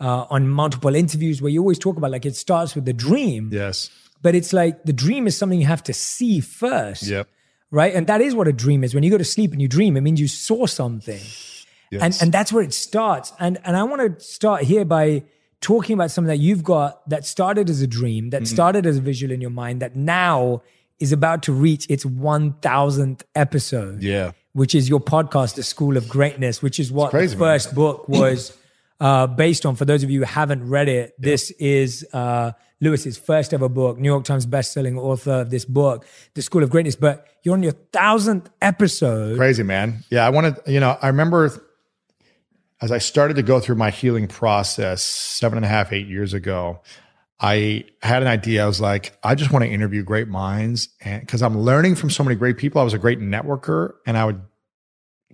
uh, 0.00 0.26
on 0.30 0.48
multiple 0.48 0.94
interviews 0.94 1.40
where 1.42 1.50
you 1.50 1.60
always 1.60 1.78
talk 1.78 1.96
about 1.96 2.10
like 2.10 2.24
it 2.26 2.34
starts 2.36 2.74
with 2.74 2.84
the 2.86 2.92
dream, 2.92 3.50
Yes. 3.52 3.90
but 4.22 4.34
it's 4.34 4.52
like 4.52 4.82
the 4.84 4.92
dream 4.92 5.26
is 5.26 5.36
something 5.36 5.60
you 5.60 5.66
have 5.66 5.82
to 5.84 5.92
see 5.92 6.40
first 6.40 7.02
Yep. 7.06 7.28
right? 7.70 7.94
And 7.94 8.06
that 8.06 8.20
is 8.20 8.34
what 8.34 8.48
a 8.48 8.52
dream 8.52 8.82
is. 8.84 8.94
When 8.94 9.02
you 9.04 9.10
go 9.10 9.18
to 9.18 9.24
sleep 9.24 9.52
and 9.52 9.60
you 9.60 9.68
dream, 9.68 9.96
it 9.96 10.00
means 10.00 10.20
you 10.20 10.28
saw 10.28 10.66
something. 10.66 11.20
Yes. 11.90 12.02
And 12.02 12.16
and 12.22 12.32
that's 12.32 12.52
where 12.52 12.62
it 12.62 12.72
starts. 12.72 13.32
And 13.38 13.58
and 13.64 13.76
I 13.76 13.82
want 13.82 14.00
to 14.18 14.24
start 14.24 14.62
here 14.62 14.84
by 14.84 15.24
talking 15.60 15.94
about 15.94 16.10
something 16.10 16.28
that 16.28 16.38
you've 16.38 16.62
got 16.64 17.06
that 17.10 17.26
started 17.26 17.68
as 17.68 17.82
a 17.82 17.86
dream, 17.86 18.24
Mm-hmm. 18.24 18.30
that 18.30 18.46
started 18.46 18.86
as 18.86 18.96
a 18.96 19.00
visual 19.02 19.32
in 19.32 19.40
your 19.42 19.50
mind, 19.50 19.82
that 19.82 19.94
now 19.96 20.62
is 20.98 21.12
about 21.12 21.42
to 21.42 21.52
reach 21.52 21.86
its 21.90 22.04
1000th 22.04 23.22
episode, 23.34 24.02
yeah. 24.02 24.32
which 24.52 24.74
is 24.74 24.88
your 24.88 25.00
podcast, 25.00 25.54
The 25.54 25.62
School 25.62 25.96
of 25.96 26.08
Greatness, 26.08 26.62
which 26.62 26.78
is 26.78 26.90
what 26.92 27.10
crazy, 27.10 27.34
the 27.34 27.40
man. 27.40 27.54
first 27.54 27.74
book 27.74 28.08
was 28.08 28.56
uh, 29.00 29.26
based 29.26 29.66
on. 29.66 29.76
For 29.76 29.84
those 29.84 30.02
of 30.02 30.10
you 30.10 30.20
who 30.20 30.26
haven't 30.26 30.68
read 30.68 30.88
it, 30.88 31.14
this 31.18 31.50
is 31.52 32.06
uh, 32.12 32.52
Lewis's 32.80 33.18
first 33.18 33.52
ever 33.52 33.68
book, 33.68 33.98
New 33.98 34.08
York 34.08 34.24
Times 34.24 34.46
bestselling 34.46 34.98
author 34.98 35.42
of 35.42 35.50
this 35.50 35.64
book, 35.64 36.06
The 36.34 36.42
School 36.42 36.62
of 36.62 36.70
Greatness. 36.70 36.96
But 36.96 37.26
you're 37.42 37.54
on 37.54 37.62
your 37.62 37.72
thousandth 37.72 38.50
episode. 38.60 39.36
Crazy, 39.36 39.62
man. 39.62 40.04
Yeah, 40.10 40.26
I 40.26 40.30
wanted, 40.30 40.56
you 40.66 40.80
know, 40.80 40.96
I 41.00 41.08
remember 41.08 41.50
as 42.80 42.90
I 42.90 42.98
started 42.98 43.34
to 43.34 43.42
go 43.42 43.60
through 43.60 43.76
my 43.76 43.90
healing 43.90 44.26
process 44.26 45.02
seven 45.02 45.58
and 45.58 45.64
a 45.64 45.68
half, 45.68 45.92
eight 45.92 46.06
years 46.06 46.32
ago, 46.32 46.80
I 47.38 47.84
had 48.02 48.22
an 48.22 48.28
idea. 48.28 48.64
I 48.64 48.66
was 48.66 48.80
like, 48.80 49.18
I 49.22 49.34
just 49.34 49.50
want 49.50 49.64
to 49.64 49.70
interview 49.70 50.02
great 50.02 50.28
minds. 50.28 50.88
And 51.00 51.20
because 51.20 51.42
I'm 51.42 51.58
learning 51.58 51.94
from 51.94 52.10
so 52.10 52.22
many 52.22 52.36
great 52.36 52.58
people, 52.58 52.80
I 52.80 52.84
was 52.84 52.94
a 52.94 52.98
great 52.98 53.18
networker 53.18 53.94
and 54.06 54.16
I 54.16 54.24
would 54.26 54.42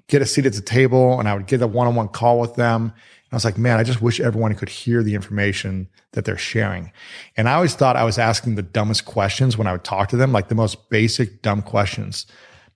get 0.09 0.23
a 0.23 0.27
seat 0.27 0.47
at 0.47 0.53
the 0.53 0.61
table 0.61 1.19
and 1.19 1.29
I 1.29 1.35
would 1.35 1.47
get 1.47 1.63
a 1.63 1.67
one 1.67 1.89
on 1.89 1.95
one 1.97 2.09
call 2.09 2.39
with 2.39 2.55
them. 2.55 2.93
And 3.27 3.35
I 3.35 3.37
was 3.37 3.45
like, 3.45 3.59
man, 3.59 3.79
I 3.79 3.83
just 3.83 4.01
wish 4.01 4.21
everyone 4.21 4.55
could 4.55 4.69
hear 4.69 5.03
the 5.03 5.17
information 5.17 5.89
that 6.13 6.25
they're 6.25 6.39
sharing. 6.39 6.93
And 7.37 7.49
I 7.49 7.55
always 7.55 7.75
thought 7.75 7.97
I 7.97 8.05
was 8.05 8.19
asking 8.19 8.55
the 8.55 8.63
dumbest 8.63 9.05
questions 9.05 9.59
when 9.59 9.67
I 9.67 9.73
would 9.73 9.83
talk 9.83 10.09
to 10.11 10.17
them, 10.17 10.31
like 10.31 10.49
the 10.49 10.55
most 10.55 10.91
basic 10.91 11.43
dumb 11.43 11.63
questions. 11.63 12.27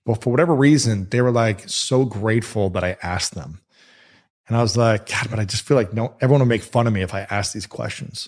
But 0.05 0.21
for 0.21 0.29
whatever 0.29 0.53
reason, 0.53 1.07
they 1.09 1.21
were 1.21 1.31
like 1.31 1.69
so 1.69 2.03
grateful 2.03 2.69
that 2.71 2.83
I 2.83 2.97
asked 3.01 3.33
them. 3.33 3.61
And 4.47 4.57
I 4.57 4.61
was 4.61 4.75
like, 4.75 5.07
God, 5.07 5.29
but 5.29 5.39
I 5.39 5.45
just 5.45 5.65
feel 5.65 5.77
like 5.77 5.93
no, 5.93 6.13
everyone 6.19 6.41
will 6.41 6.47
make 6.47 6.63
fun 6.63 6.85
of 6.85 6.91
me 6.91 7.01
if 7.01 7.13
I 7.13 7.21
ask 7.21 7.53
these 7.53 7.67
questions. 7.67 8.27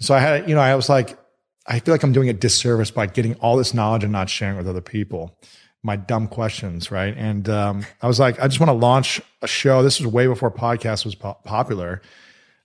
So 0.00 0.14
I 0.14 0.18
had, 0.18 0.48
you 0.48 0.54
know, 0.54 0.60
I 0.60 0.74
was 0.74 0.90
like, 0.90 1.18
I 1.66 1.78
feel 1.78 1.94
like 1.94 2.02
I'm 2.02 2.12
doing 2.12 2.28
a 2.28 2.34
disservice 2.34 2.90
by 2.90 3.06
getting 3.06 3.36
all 3.36 3.56
this 3.56 3.72
knowledge 3.72 4.02
and 4.02 4.12
not 4.12 4.28
sharing 4.28 4.58
with 4.58 4.68
other 4.68 4.80
people 4.82 5.38
my 5.82 5.96
dumb 5.96 6.28
questions, 6.28 6.90
right? 6.90 7.14
And 7.16 7.48
um, 7.48 7.84
I 8.00 8.06
was 8.06 8.20
like, 8.20 8.40
I 8.40 8.46
just 8.46 8.60
want 8.60 8.68
to 8.68 8.74
launch 8.74 9.20
a 9.40 9.46
show. 9.46 9.82
This 9.82 10.00
was 10.00 10.12
way 10.12 10.26
before 10.26 10.50
podcast 10.50 11.04
was 11.04 11.14
po- 11.14 11.38
popular. 11.44 12.00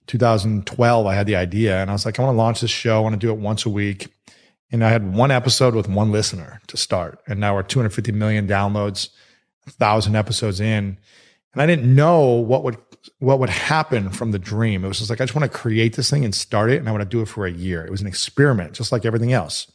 2012, 0.07 1.05
I 1.05 1.15
had 1.15 1.27
the 1.27 1.35
idea, 1.35 1.81
and 1.81 1.89
I 1.89 1.93
was 1.93 2.05
like, 2.05 2.19
I 2.19 2.23
want 2.23 2.33
to 2.33 2.37
launch 2.37 2.61
this 2.61 2.71
show. 2.71 2.97
I 2.97 2.99
want 2.99 3.13
to 3.13 3.19
do 3.19 3.31
it 3.31 3.37
once 3.37 3.65
a 3.65 3.69
week. 3.69 4.07
And 4.71 4.83
I 4.83 4.89
had 4.89 5.13
one 5.13 5.31
episode 5.31 5.75
with 5.75 5.87
one 5.87 6.11
listener 6.11 6.61
to 6.67 6.77
start, 6.77 7.19
and 7.27 7.39
now 7.39 7.55
we're 7.55 7.63
250 7.63 8.11
million 8.11 8.47
downloads, 8.47 9.09
thousand 9.65 10.15
episodes 10.15 10.59
in, 10.59 10.97
and 11.53 11.61
I 11.61 11.65
didn't 11.65 11.93
know 11.93 12.31
what 12.33 12.63
would 12.63 12.77
what 13.19 13.39
would 13.39 13.49
happen 13.49 14.09
from 14.09 14.31
the 14.31 14.39
dream. 14.39 14.83
It 14.83 14.89
was 14.89 14.97
just 14.97 15.09
like 15.09 15.21
I 15.21 15.25
just 15.25 15.35
want 15.35 15.49
to 15.49 15.57
create 15.57 15.95
this 15.95 16.09
thing 16.09 16.25
and 16.25 16.35
start 16.35 16.69
it, 16.69 16.79
and 16.79 16.89
I 16.89 16.91
want 16.91 17.01
to 17.01 17.09
do 17.09 17.21
it 17.21 17.27
for 17.27 17.45
a 17.45 17.51
year. 17.51 17.85
It 17.85 17.91
was 17.91 18.01
an 18.01 18.07
experiment, 18.07 18.73
just 18.73 18.91
like 18.91 19.05
everything 19.05 19.31
else, 19.31 19.71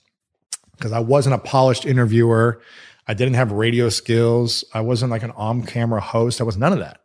because 0.76 0.92
I 0.92 0.98
wasn't 0.98 1.36
a 1.36 1.38
polished 1.38 1.86
interviewer. 1.86 2.60
I 3.06 3.14
didn't 3.14 3.34
have 3.34 3.52
radio 3.52 3.88
skills. 3.88 4.64
I 4.72 4.80
wasn't 4.80 5.10
like 5.10 5.22
an 5.22 5.32
on 5.32 5.64
camera 5.64 6.00
host. 6.00 6.40
I 6.40 6.44
was 6.44 6.56
none 6.56 6.72
of 6.72 6.78
that. 6.78 7.00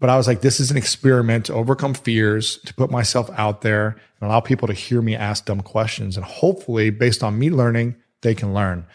But 0.00 0.10
I 0.10 0.16
was 0.16 0.26
like, 0.26 0.40
this 0.40 0.60
is 0.60 0.70
an 0.70 0.76
experiment 0.76 1.46
to 1.46 1.54
overcome 1.54 1.92
fears, 1.94 2.58
to 2.58 2.74
put 2.74 2.90
myself 2.90 3.28
out 3.34 3.62
there 3.62 3.88
and 3.88 4.28
allow 4.28 4.40
people 4.40 4.68
to 4.68 4.74
hear 4.74 5.02
me 5.02 5.16
ask 5.16 5.44
dumb 5.44 5.60
questions. 5.60 6.16
And 6.16 6.24
hopefully, 6.24 6.90
based 6.90 7.24
on 7.24 7.38
me 7.38 7.50
learning, 7.50 7.96
they 8.22 8.34
can 8.34 8.54
learn. 8.54 8.86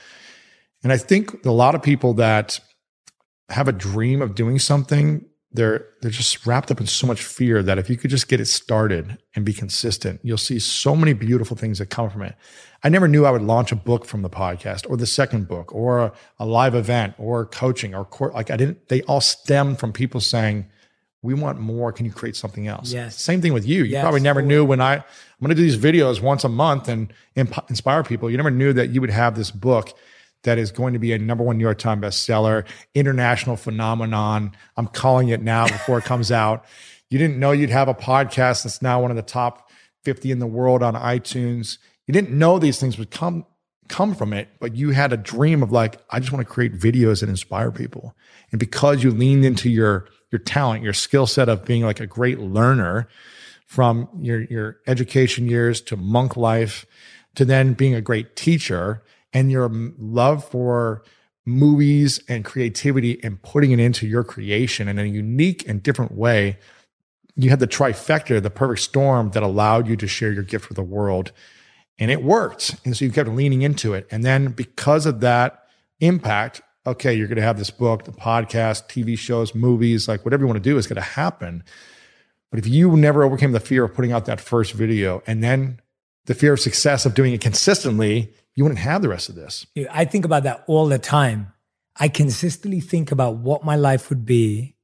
And 0.81 0.91
I 0.91 0.97
think 0.97 1.45
a 1.45 1.51
lot 1.51 1.75
of 1.75 1.83
people 1.83 2.13
that 2.15 2.59
have 3.49 3.67
a 3.67 3.73
dream 3.73 4.21
of 4.21 4.35
doing 4.35 4.59
something, 4.59 5.25
they're 5.53 5.85
they're 6.01 6.11
just 6.11 6.45
wrapped 6.45 6.71
up 6.71 6.79
in 6.81 6.87
so 6.87 7.05
much 7.07 7.23
fear 7.23 7.61
that 7.63 7.77
if 7.77 7.89
you 7.89 7.95
could 7.97 8.09
just 8.09 8.27
get 8.27 8.39
it 8.41 8.45
started 8.45 9.17
and 9.35 9.45
be 9.45 9.53
consistent, 9.53 10.19
you'll 10.23 10.37
see 10.37 10.59
so 10.59 10.95
many 10.95 11.13
beautiful 11.13 11.55
things 11.55 11.79
that 11.79 11.87
come 11.87 12.09
from 12.09 12.23
it. 12.23 12.35
I 12.83 12.89
never 12.89 13.07
knew 13.07 13.25
I 13.25 13.31
would 13.31 13.41
launch 13.43 13.71
a 13.71 13.75
book 13.75 14.05
from 14.05 14.23
the 14.23 14.29
podcast 14.29 14.89
or 14.89 14.97
the 14.97 15.05
second 15.05 15.47
book 15.47 15.73
or 15.73 15.99
a, 15.99 16.13
a 16.39 16.45
live 16.45 16.75
event 16.75 17.13
or 17.17 17.45
coaching 17.45 17.95
or 17.95 18.03
court. 18.03 18.33
Like 18.33 18.51
I 18.51 18.57
didn't, 18.57 18.89
they 18.89 19.01
all 19.03 19.21
stem 19.21 19.75
from 19.75 19.93
people 19.93 20.19
saying, 20.19 20.65
we 21.21 21.33
want 21.33 21.57
more. 21.59 21.93
Can 21.93 22.05
you 22.05 22.11
create 22.11 22.35
something 22.35 22.67
else? 22.67 22.91
Yes. 22.91 23.15
Same 23.21 23.39
thing 23.41 23.53
with 23.53 23.65
you. 23.65 23.83
You 23.85 23.91
Yes. 23.91 24.01
probably 24.01 24.19
never 24.19 24.41
knew 24.41 24.65
when 24.65 24.81
I, 24.81 24.95
I'm 24.95 25.03
going 25.39 25.49
to 25.49 25.55
do 25.55 25.61
these 25.61 25.77
videos 25.77 26.19
once 26.21 26.43
a 26.43 26.49
month 26.49 26.89
and 26.89 27.13
imp- 27.35 27.69
inspire 27.69 28.03
people. 28.03 28.29
You 28.29 28.35
never 28.35 28.51
knew 28.51 28.73
that 28.73 28.89
you 28.89 28.99
would 28.99 29.09
have 29.11 29.35
this 29.37 29.49
book 29.49 29.93
that 30.43 30.57
is 30.57 30.71
going 30.71 30.93
to 30.93 30.99
be 30.99 31.13
a 31.13 31.17
number 31.17 31.43
one 31.43 31.57
New 31.57 31.63
York 31.63 31.79
Times 31.79 32.03
bestseller, 32.03 32.65
international 32.93 33.55
phenomenon. 33.55 34.55
I'm 34.77 34.87
calling 34.87 35.29
it 35.29 35.41
now 35.41 35.67
before 35.67 35.97
it 35.97 36.05
comes 36.05 36.31
out. 36.31 36.65
You 37.09 37.17
didn't 37.17 37.37
know 37.37 37.51
you'd 37.51 37.69
have 37.69 37.87
a 37.87 37.93
podcast 37.93 38.63
that's 38.63 38.81
now 38.81 39.01
one 39.01 39.11
of 39.11 39.17
the 39.17 39.23
top 39.23 39.69
50 40.03 40.31
in 40.31 40.39
the 40.39 40.47
world 40.47 40.83
on 40.83 40.95
iTunes. 40.95 41.77
You 42.07 42.13
didn't 42.13 42.37
know 42.37 42.59
these 42.59 42.79
things 42.79 42.97
would 42.97 43.11
come 43.11 43.45
come 43.89 44.15
from 44.15 44.33
it, 44.33 44.47
but 44.59 44.75
you 44.75 44.91
had 44.91 45.13
a 45.13 45.17
dream 45.17 45.61
of 45.61 45.71
like, 45.71 45.99
I 46.09 46.19
just 46.19 46.31
want 46.31 46.45
to 46.45 46.51
create 46.51 46.73
videos 46.73 47.19
that 47.19 47.29
inspire 47.29 47.69
people. 47.69 48.15
And 48.51 48.59
because 48.59 49.03
you 49.03 49.11
leaned 49.11 49.45
into 49.45 49.69
your 49.69 50.07
your 50.31 50.39
talent, 50.39 50.83
your 50.83 50.93
skill 50.93 51.27
set 51.27 51.47
of 51.47 51.63
being 51.65 51.83
like 51.83 51.99
a 51.99 52.07
great 52.07 52.39
learner 52.39 53.07
from 53.67 54.09
your 54.19 54.41
your 54.43 54.77
education 54.87 55.47
years 55.47 55.81
to 55.81 55.97
monk 55.97 56.35
life 56.35 56.85
to 57.35 57.45
then 57.45 57.73
being 57.73 57.93
a 57.95 58.01
great 58.01 58.35
teacher 58.35 59.03
and 59.33 59.51
your 59.51 59.69
love 59.97 60.43
for 60.45 61.03
movies 61.45 62.21
and 62.29 62.45
creativity 62.45 63.21
and 63.23 63.41
putting 63.41 63.71
it 63.71 63.79
into 63.79 64.07
your 64.07 64.23
creation 64.23 64.87
in 64.87 64.97
a 64.97 65.03
unique 65.03 65.67
and 65.67 65.83
different 65.83 66.13
way 66.13 66.57
you 67.35 67.49
had 67.49 67.59
the 67.59 67.67
trifecta 67.67 68.41
the 68.41 68.49
perfect 68.49 68.81
storm 68.81 69.31
that 69.31 69.43
allowed 69.43 69.87
you 69.87 69.95
to 69.97 70.07
share 70.07 70.31
your 70.31 70.43
gift 70.43 70.69
with 70.69 70.75
the 70.75 70.83
world. 70.83 71.31
And 71.99 72.09
it 72.09 72.23
worked. 72.23 72.75
And 72.85 72.97
so 72.97 73.05
you 73.05 73.11
kept 73.11 73.29
leaning 73.29 73.61
into 73.61 73.93
it. 73.93 74.07
And 74.09 74.23
then 74.23 74.47
because 74.47 75.05
of 75.05 75.19
that 75.21 75.67
impact 75.99 76.61
okay 76.85 77.13
you're 77.13 77.27
going 77.27 77.37
to 77.37 77.41
have 77.41 77.57
this 77.57 77.69
book 77.69 78.03
the 78.03 78.11
podcast 78.11 78.89
tv 78.89 79.17
shows 79.17 79.55
movies 79.55 80.05
like 80.09 80.25
whatever 80.25 80.43
you 80.43 80.47
want 80.47 80.61
to 80.61 80.69
do 80.69 80.77
is 80.77 80.87
going 80.87 80.95
to 80.95 81.01
happen. 81.01 81.63
But 82.51 82.59
if 82.59 82.67
you 82.67 82.95
never 82.97 83.23
overcame 83.23 83.51
the 83.51 83.59
fear 83.59 83.85
of 83.85 83.93
putting 83.93 84.11
out 84.11 84.25
that 84.25 84.41
first 84.41 84.73
video 84.73 85.23
and 85.25 85.43
then 85.43 85.79
the 86.25 86.35
fear 86.35 86.53
of 86.53 86.59
success 86.59 87.05
of 87.05 87.13
doing 87.13 87.33
it 87.33 87.41
consistently 87.41 88.33
you 88.55 88.63
wouldn't 88.63 88.79
have 88.79 89.01
the 89.01 89.09
rest 89.09 89.29
of 89.29 89.35
this. 89.35 89.65
I 89.91 90.05
think 90.05 90.25
about 90.25 90.43
that 90.43 90.63
all 90.67 90.87
the 90.87 90.99
time. 90.99 91.53
I 91.95 92.07
consistently 92.07 92.79
think 92.79 93.11
about 93.11 93.37
what 93.37 93.63
my 93.63 93.75
life 93.75 94.09
would 94.09 94.25
be 94.25 94.75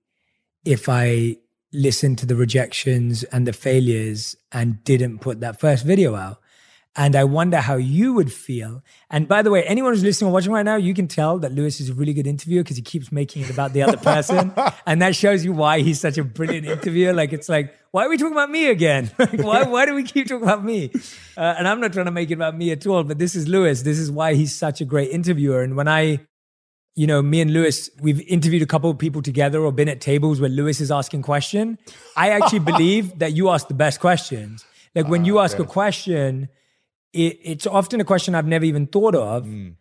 if 0.65 0.89
I 0.89 1.37
listened 1.71 2.17
to 2.19 2.25
the 2.25 2.35
rejections 2.35 3.23
and 3.25 3.47
the 3.47 3.53
failures 3.53 4.35
and 4.51 4.83
didn't 4.83 5.19
put 5.19 5.39
that 5.39 5.59
first 5.59 5.85
video 5.85 6.15
out. 6.15 6.38
And 6.95 7.15
I 7.15 7.23
wonder 7.23 7.57
how 7.57 7.75
you 7.75 8.13
would 8.13 8.33
feel. 8.33 8.83
And 9.09 9.27
by 9.27 9.41
the 9.41 9.51
way, 9.51 9.63
anyone 9.63 9.93
who's 9.93 10.03
listening 10.03 10.31
or 10.31 10.33
watching 10.33 10.51
right 10.51 10.65
now, 10.65 10.75
you 10.75 10.93
can 10.93 11.07
tell 11.07 11.37
that 11.39 11.53
Lewis 11.53 11.79
is 11.79 11.89
a 11.89 11.93
really 11.93 12.13
good 12.13 12.25
interviewer 12.25 12.63
because 12.63 12.77
he 12.77 12.81
keeps 12.81 13.11
making 13.11 13.43
it 13.43 13.49
about 13.49 13.73
the 13.73 13.83
other 13.83 13.97
person. 13.97 14.51
and 14.87 15.01
that 15.01 15.15
shows 15.15 15.45
you 15.45 15.53
why 15.53 15.81
he's 15.81 15.99
such 15.99 16.17
a 16.17 16.23
brilliant 16.23 16.65
interviewer. 16.65 17.13
Like, 17.13 17.31
it's 17.31 17.47
like, 17.47 17.73
why 17.91 18.05
are 18.05 18.09
we 18.09 18.17
talking 18.17 18.33
about 18.33 18.49
me 18.49 18.67
again? 18.67 19.11
why, 19.35 19.63
why 19.63 19.85
do 19.85 19.93
we 19.93 20.03
keep 20.03 20.27
talking 20.27 20.43
about 20.43 20.65
me? 20.65 20.91
Uh, 21.37 21.55
and 21.57 21.67
I'm 21.67 21.79
not 21.79 21.93
trying 21.93 22.05
to 22.05 22.11
make 22.11 22.31
it 22.31 22.35
about 22.35 22.57
me 22.57 22.71
at 22.71 22.85
all, 22.85 23.03
but 23.03 23.19
this 23.19 23.35
is 23.35 23.47
Lewis. 23.47 23.83
This 23.83 23.99
is 23.99 24.11
why 24.11 24.33
he's 24.33 24.55
such 24.55 24.81
a 24.81 24.85
great 24.85 25.11
interviewer. 25.11 25.61
And 25.61 25.75
when 25.75 25.87
I, 25.87 26.19
you 26.95 27.07
know, 27.07 27.21
me 27.21 27.39
and 27.39 27.53
Lewis, 27.53 27.89
we've 28.01 28.21
interviewed 28.21 28.63
a 28.63 28.67
couple 28.67 28.89
of 28.89 28.97
people 28.97 29.21
together 29.21 29.61
or 29.61 29.71
been 29.71 29.89
at 29.89 30.01
tables 30.01 30.41
where 30.41 30.49
Lewis 30.49 30.81
is 30.81 30.91
asking 30.91 31.21
question. 31.21 31.77
I 32.17 32.31
actually 32.31 32.59
believe 32.71 33.19
that 33.19 33.33
you 33.33 33.49
ask 33.49 33.67
the 33.67 33.73
best 33.73 33.99
questions. 33.99 34.65
Like 34.95 35.07
when 35.07 35.23
you 35.23 35.37
ah, 35.37 35.43
ask 35.43 35.59
a 35.59 35.65
question, 35.65 36.49
it, 37.13 37.39
it's 37.43 37.67
often 37.67 37.99
a 37.99 38.05
question 38.05 38.35
I've 38.35 38.47
never 38.47 38.65
even 38.65 38.87
thought 38.87 39.15
of. 39.15 39.45
Mm. 39.45 39.75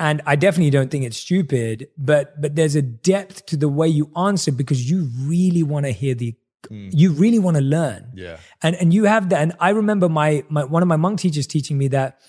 And 0.00 0.22
I 0.26 0.36
definitely 0.36 0.70
don't 0.70 0.90
think 0.90 1.04
it's 1.04 1.16
stupid, 1.16 1.88
but 1.98 2.40
but 2.40 2.54
there's 2.54 2.76
a 2.76 2.82
depth 2.82 3.46
to 3.46 3.56
the 3.56 3.68
way 3.68 3.88
you 3.88 4.10
answer 4.16 4.52
because 4.52 4.88
you 4.88 5.10
really 5.22 5.64
want 5.64 5.86
to 5.86 5.92
hear 5.92 6.14
the 6.14 6.36
mm. 6.70 6.90
you 6.92 7.12
really 7.12 7.40
want 7.40 7.56
to 7.56 7.62
learn. 7.62 8.12
Yeah. 8.14 8.36
And 8.62 8.76
and 8.76 8.94
you 8.94 9.04
have 9.04 9.28
that. 9.30 9.40
And 9.40 9.54
I 9.58 9.70
remember 9.70 10.08
my, 10.08 10.44
my 10.48 10.64
one 10.64 10.82
of 10.82 10.88
my 10.88 10.96
monk 10.96 11.18
teachers 11.18 11.46
teaching 11.48 11.78
me 11.78 11.88
that 11.88 12.20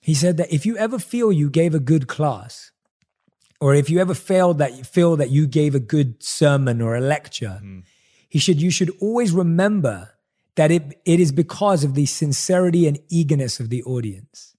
he 0.00 0.12
said 0.12 0.36
that 0.36 0.52
if 0.52 0.66
you 0.66 0.76
ever 0.76 0.98
feel 0.98 1.32
you 1.32 1.48
gave 1.48 1.74
a 1.74 1.80
good 1.80 2.08
class, 2.08 2.72
or 3.58 3.74
if 3.74 3.88
you 3.88 4.00
ever 4.00 4.14
failed 4.14 4.58
that 4.58 4.76
you 4.76 4.84
feel 4.84 5.16
that 5.16 5.30
you 5.30 5.46
gave 5.46 5.74
a 5.74 5.80
good 5.80 6.22
sermon 6.22 6.82
or 6.82 6.94
a 6.94 7.00
lecture, 7.00 7.60
mm. 7.64 7.84
he 8.28 8.38
said 8.38 8.60
you 8.60 8.70
should 8.70 8.90
always 9.00 9.32
remember 9.32 10.10
that 10.56 10.70
it, 10.70 11.00
it 11.04 11.20
is 11.20 11.32
because 11.32 11.84
of 11.84 11.94
the 11.94 12.06
sincerity 12.06 12.86
and 12.86 12.98
eagerness 13.08 13.60
of 13.60 13.70
the 13.70 13.82
audience. 13.84 14.54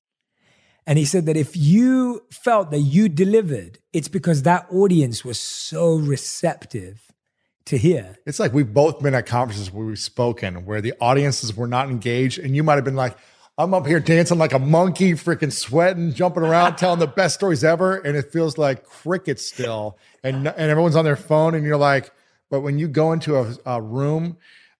And 0.87 0.99
he 0.99 1.05
said 1.05 1.25
that 1.25 1.37
if 1.37 1.57
you 1.57 2.23
felt 2.31 2.69
that 2.71 2.79
you 2.79 3.09
delivered, 3.09 3.79
it's 3.91 4.07
because 4.07 4.43
that 4.43 4.67
audience 4.71 5.25
was 5.25 5.39
so 5.39 5.95
receptive 5.95 7.11
to 7.65 7.77
hear. 7.77 8.17
It's 8.25 8.39
like 8.39 8.53
we've 8.53 8.71
both 8.71 9.01
been 9.01 9.15
at 9.15 9.25
conferences 9.25 9.71
where 9.71 9.85
we've 9.85 9.97
spoken 9.97 10.65
where 10.65 10.81
the 10.81 10.93
audiences 11.01 11.55
were 11.55 11.67
not 11.67 11.89
engaged, 11.89 12.37
and 12.37 12.55
you 12.55 12.63
might 12.63 12.75
have 12.75 12.83
been 12.83 12.95
like, 12.95 13.17
I'm 13.57 13.73
up 13.73 13.87
here 13.87 13.99
dancing 13.99 14.37
like 14.37 14.53
a 14.53 14.59
monkey, 14.59 15.13
freaking 15.13 15.51
sweating, 15.51 16.13
jumping 16.13 16.43
around, 16.43 16.75
telling 16.77 16.99
the 16.99 17.07
best 17.07 17.35
stories 17.35 17.63
ever, 17.63 17.97
and 17.97 18.15
it 18.15 18.31
feels 18.31 18.57
like 18.57 18.83
crickets 18.83 19.45
still, 19.45 19.97
and 20.23 20.47
and 20.47 20.69
everyone's 20.69 20.95
on 20.95 21.05
their 21.05 21.15
phone, 21.15 21.55
and 21.55 21.65
you're 21.65 21.77
like, 21.77 22.11
but 22.51 22.59
when 22.59 22.77
you 22.77 22.87
go 22.87 23.11
into 23.11 23.37
a, 23.37 23.55
a 23.65 23.81
room 23.81 24.37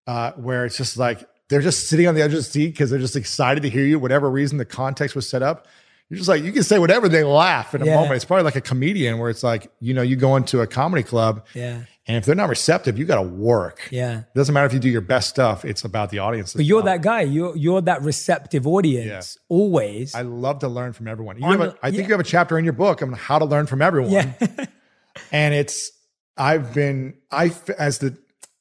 uh, 0.07 0.31
where 0.33 0.65
it's 0.65 0.77
just 0.77 0.97
like 0.97 1.27
they're 1.49 1.61
just 1.61 1.87
sitting 1.87 2.07
on 2.07 2.15
the 2.15 2.21
edge 2.21 2.31
of 2.31 2.37
the 2.37 2.43
seat 2.43 2.67
because 2.67 2.89
they're 2.89 2.99
just 2.99 3.15
excited 3.15 3.63
to 3.63 3.69
hear 3.69 3.85
you, 3.85 3.99
whatever 3.99 4.29
reason 4.29 4.57
the 4.57 4.65
context 4.65 5.15
was 5.15 5.29
set 5.29 5.43
up. 5.43 5.67
You're 6.09 6.17
just 6.17 6.29
like, 6.29 6.43
you 6.43 6.51
can 6.51 6.63
say 6.63 6.77
whatever, 6.77 7.09
they 7.09 7.23
laugh 7.23 7.73
in 7.73 7.81
a 7.81 7.85
yeah. 7.85 7.95
moment. 7.95 8.13
It's 8.13 8.25
probably 8.25 8.43
like 8.43 8.55
a 8.55 8.61
comedian 8.61 9.17
where 9.17 9.31
it's 9.31 9.43
like, 9.43 9.71
you 9.79 9.93
know, 9.93 10.03
you 10.03 10.15
go 10.15 10.35
into 10.35 10.61
a 10.61 10.67
comedy 10.67 11.01
club. 11.01 11.45
Yeah. 11.55 11.81
And 12.07 12.17
if 12.17 12.25
they're 12.25 12.35
not 12.35 12.49
receptive, 12.49 12.99
you 12.99 13.05
got 13.05 13.15
to 13.15 13.27
work. 13.27 13.87
Yeah. 13.91 14.19
It 14.19 14.35
doesn't 14.35 14.53
matter 14.53 14.67
if 14.67 14.73
you 14.73 14.79
do 14.79 14.89
your 14.89 15.01
best 15.01 15.29
stuff. 15.29 15.65
It's 15.65 15.83
about 15.83 16.11
the 16.11 16.19
audience. 16.19 16.53
But 16.53 16.65
you're 16.65 16.83
that 16.83 17.01
guy. 17.01 17.21
You're 17.21 17.57
you're 17.57 17.81
that 17.81 18.03
receptive 18.03 18.67
audience 18.67 19.37
yeah. 19.39 19.55
always. 19.55 20.13
I 20.13 20.21
love 20.21 20.59
to 20.59 20.67
learn 20.67 20.93
from 20.93 21.07
everyone. 21.07 21.39
You 21.39 21.49
have 21.49 21.61
a, 21.61 21.75
I 21.81 21.89
think 21.89 22.01
yeah. 22.01 22.07
you 22.07 22.13
have 22.13 22.19
a 22.19 22.23
chapter 22.23 22.59
in 22.59 22.63
your 22.63 22.73
book 22.73 23.01
on 23.01 23.11
how 23.13 23.39
to 23.39 23.45
learn 23.45 23.65
from 23.65 23.81
everyone. 23.81 24.11
Yeah. 24.11 24.33
and 25.31 25.55
it's 25.55 25.91
I've 26.37 26.75
been 26.75 27.15
I 27.31 27.51
as 27.79 27.97
the 27.97 28.15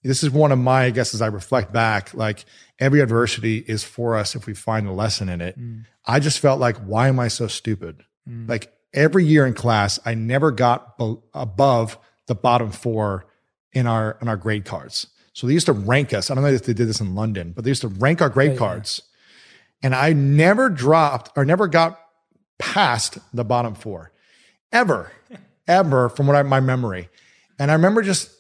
this 0.05 0.23
is 0.23 0.31
one 0.31 0.53
of 0.53 0.59
my, 0.59 0.85
I 0.85 0.91
guess, 0.91 1.15
as 1.15 1.23
I 1.23 1.27
reflect 1.29 1.73
back, 1.73 2.13
like 2.13 2.45
every 2.79 3.01
adversity 3.01 3.65
is 3.67 3.83
for 3.83 4.17
us 4.17 4.35
if 4.35 4.47
we 4.47 4.55
find 4.55 4.87
a 4.87 4.93
lesson 4.93 5.31
in 5.31 5.41
it. 5.41 5.59
Mm. 5.59 5.87
I 6.05 6.21
just 6.21 6.39
felt 6.39 6.61
like, 6.61 6.77
why 6.77 7.09
am 7.09 7.19
I 7.19 7.29
so 7.29 7.47
stupid? 7.47 8.05
Mm. 8.29 8.49
Like 8.49 8.71
every 8.93 9.25
year 9.25 9.47
in 9.47 9.55
class, 9.55 9.99
I 10.05 10.15
never 10.15 10.51
got 10.51 10.99
be- 10.99 11.17
above 11.33 11.99
the 12.27 12.35
bottom 12.35 12.71
four 12.71 13.27
in 13.73 13.87
our 13.87 14.19
in 14.21 14.29
our 14.29 14.37
grade 14.37 14.67
cards. 14.67 15.07
So 15.33 15.47
they 15.47 15.55
used 15.55 15.67
to 15.67 15.73
rank 15.73 16.13
us. 16.13 16.31
I 16.31 16.35
don't 16.35 16.45
know 16.45 16.51
if 16.51 16.65
they 16.65 16.75
did 16.75 16.87
this 16.87 17.01
in 17.01 17.15
London, 17.15 17.53
but 17.53 17.65
they 17.65 17.71
used 17.71 17.81
to 17.81 17.89
rank 17.89 18.21
our 18.23 18.29
grade 18.29 18.57
cards. 18.57 19.03
And 19.83 19.95
I 19.95 20.13
never 20.13 20.69
dropped 20.69 21.33
or 21.37 21.45
never 21.45 21.67
got 21.67 22.01
past 22.59 23.19
the 23.33 23.45
bottom 23.45 23.75
four, 23.75 24.13
ever, 24.71 25.11
ever 25.67 26.09
from 26.09 26.27
what 26.27 26.37
I 26.37 26.43
my 26.43 26.61
memory. 26.61 27.09
And 27.59 27.71
I 27.71 27.75
remember 27.75 28.03
just 28.03 28.34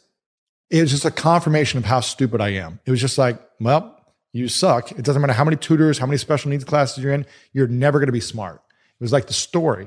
it 0.74 0.80
was 0.80 0.90
just 0.90 1.04
a 1.04 1.10
confirmation 1.10 1.78
of 1.78 1.84
how 1.84 2.00
stupid 2.00 2.40
I 2.40 2.48
am. 2.48 2.80
It 2.84 2.90
was 2.90 3.00
just 3.00 3.16
like, 3.16 3.38
well, 3.60 3.96
you 4.32 4.48
suck. 4.48 4.90
It 4.90 5.04
doesn't 5.04 5.22
matter 5.22 5.32
how 5.32 5.44
many 5.44 5.56
tutors, 5.56 5.98
how 5.98 6.06
many 6.06 6.18
special 6.18 6.50
needs 6.50 6.64
classes 6.64 7.02
you're 7.02 7.12
in, 7.12 7.26
you're 7.52 7.68
never 7.68 8.00
going 8.00 8.08
to 8.08 8.12
be 8.12 8.18
smart. 8.20 8.56
It 8.56 9.04
was 9.04 9.12
like 9.12 9.28
the 9.28 9.34
story. 9.34 9.86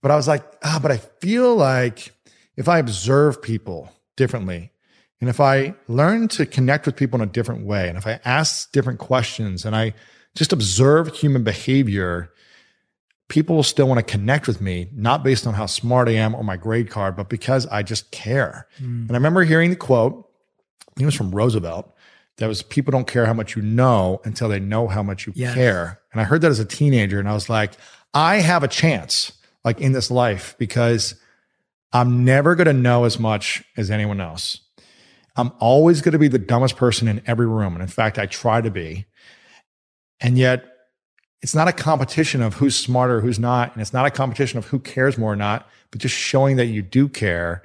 But 0.00 0.10
I 0.10 0.16
was 0.16 0.26
like, 0.26 0.42
ah, 0.62 0.78
but 0.80 0.90
I 0.90 0.96
feel 0.96 1.54
like 1.54 2.12
if 2.56 2.70
I 2.70 2.78
observe 2.78 3.42
people 3.42 3.92
differently, 4.16 4.70
and 5.20 5.28
if 5.28 5.40
I 5.40 5.74
learn 5.88 6.28
to 6.28 6.46
connect 6.46 6.86
with 6.86 6.96
people 6.96 7.20
in 7.20 7.28
a 7.28 7.30
different 7.30 7.66
way, 7.66 7.90
and 7.90 7.98
if 7.98 8.06
I 8.06 8.18
ask 8.24 8.72
different 8.72 9.00
questions 9.00 9.66
and 9.66 9.76
I 9.76 9.92
just 10.34 10.54
observe 10.54 11.14
human 11.14 11.44
behavior, 11.44 12.32
people 13.34 13.56
will 13.56 13.64
still 13.64 13.88
want 13.88 13.98
to 13.98 14.04
connect 14.04 14.46
with 14.46 14.60
me, 14.60 14.88
not 14.94 15.24
based 15.24 15.44
on 15.44 15.54
how 15.54 15.66
smart 15.66 16.08
I 16.08 16.12
am 16.12 16.36
or 16.36 16.44
my 16.44 16.56
grade 16.56 16.88
card, 16.88 17.16
but 17.16 17.28
because 17.28 17.66
I 17.66 17.82
just 17.82 18.12
care. 18.12 18.68
Mm. 18.78 19.08
And 19.08 19.10
I 19.10 19.14
remember 19.14 19.42
hearing 19.42 19.70
the 19.70 19.76
quote, 19.76 20.30
I 20.96 21.02
it 21.02 21.04
was 21.04 21.16
from 21.16 21.32
Roosevelt, 21.32 21.92
that 22.36 22.46
was 22.46 22.62
people 22.62 22.92
don't 22.92 23.08
care 23.08 23.26
how 23.26 23.32
much 23.32 23.56
you 23.56 23.62
know 23.62 24.20
until 24.22 24.48
they 24.48 24.60
know 24.60 24.86
how 24.86 25.02
much 25.02 25.26
you 25.26 25.32
yes. 25.34 25.52
care. 25.52 26.00
And 26.12 26.20
I 26.20 26.24
heard 26.24 26.42
that 26.42 26.52
as 26.52 26.60
a 26.60 26.64
teenager 26.64 27.18
and 27.18 27.28
I 27.28 27.32
was 27.32 27.48
like, 27.48 27.72
I 28.14 28.36
have 28.36 28.62
a 28.62 28.68
chance 28.68 29.32
like 29.64 29.80
in 29.80 29.90
this 29.90 30.12
life 30.12 30.54
because 30.56 31.16
I'm 31.92 32.24
never 32.24 32.54
going 32.54 32.68
to 32.68 32.72
know 32.72 33.02
as 33.02 33.18
much 33.18 33.64
as 33.76 33.90
anyone 33.90 34.20
else. 34.20 34.60
I'm 35.34 35.50
always 35.58 36.02
going 36.02 36.12
to 36.12 36.20
be 36.20 36.28
the 36.28 36.38
dumbest 36.38 36.76
person 36.76 37.08
in 37.08 37.20
every 37.26 37.48
room. 37.48 37.72
And 37.72 37.82
in 37.82 37.88
fact, 37.88 38.16
I 38.16 38.26
try 38.26 38.60
to 38.60 38.70
be. 38.70 39.06
And 40.20 40.38
yet 40.38 40.73
it's 41.44 41.54
not 41.54 41.68
a 41.68 41.72
competition 41.72 42.40
of 42.40 42.54
who's 42.54 42.74
smarter, 42.74 43.20
who's 43.20 43.38
not, 43.38 43.70
and 43.74 43.82
it's 43.82 43.92
not 43.92 44.06
a 44.06 44.10
competition 44.10 44.56
of 44.56 44.64
who 44.68 44.78
cares 44.78 45.18
more 45.18 45.30
or 45.30 45.36
not, 45.36 45.68
but 45.90 46.00
just 46.00 46.14
showing 46.14 46.56
that 46.56 46.68
you 46.68 46.80
do 46.80 47.06
care 47.06 47.62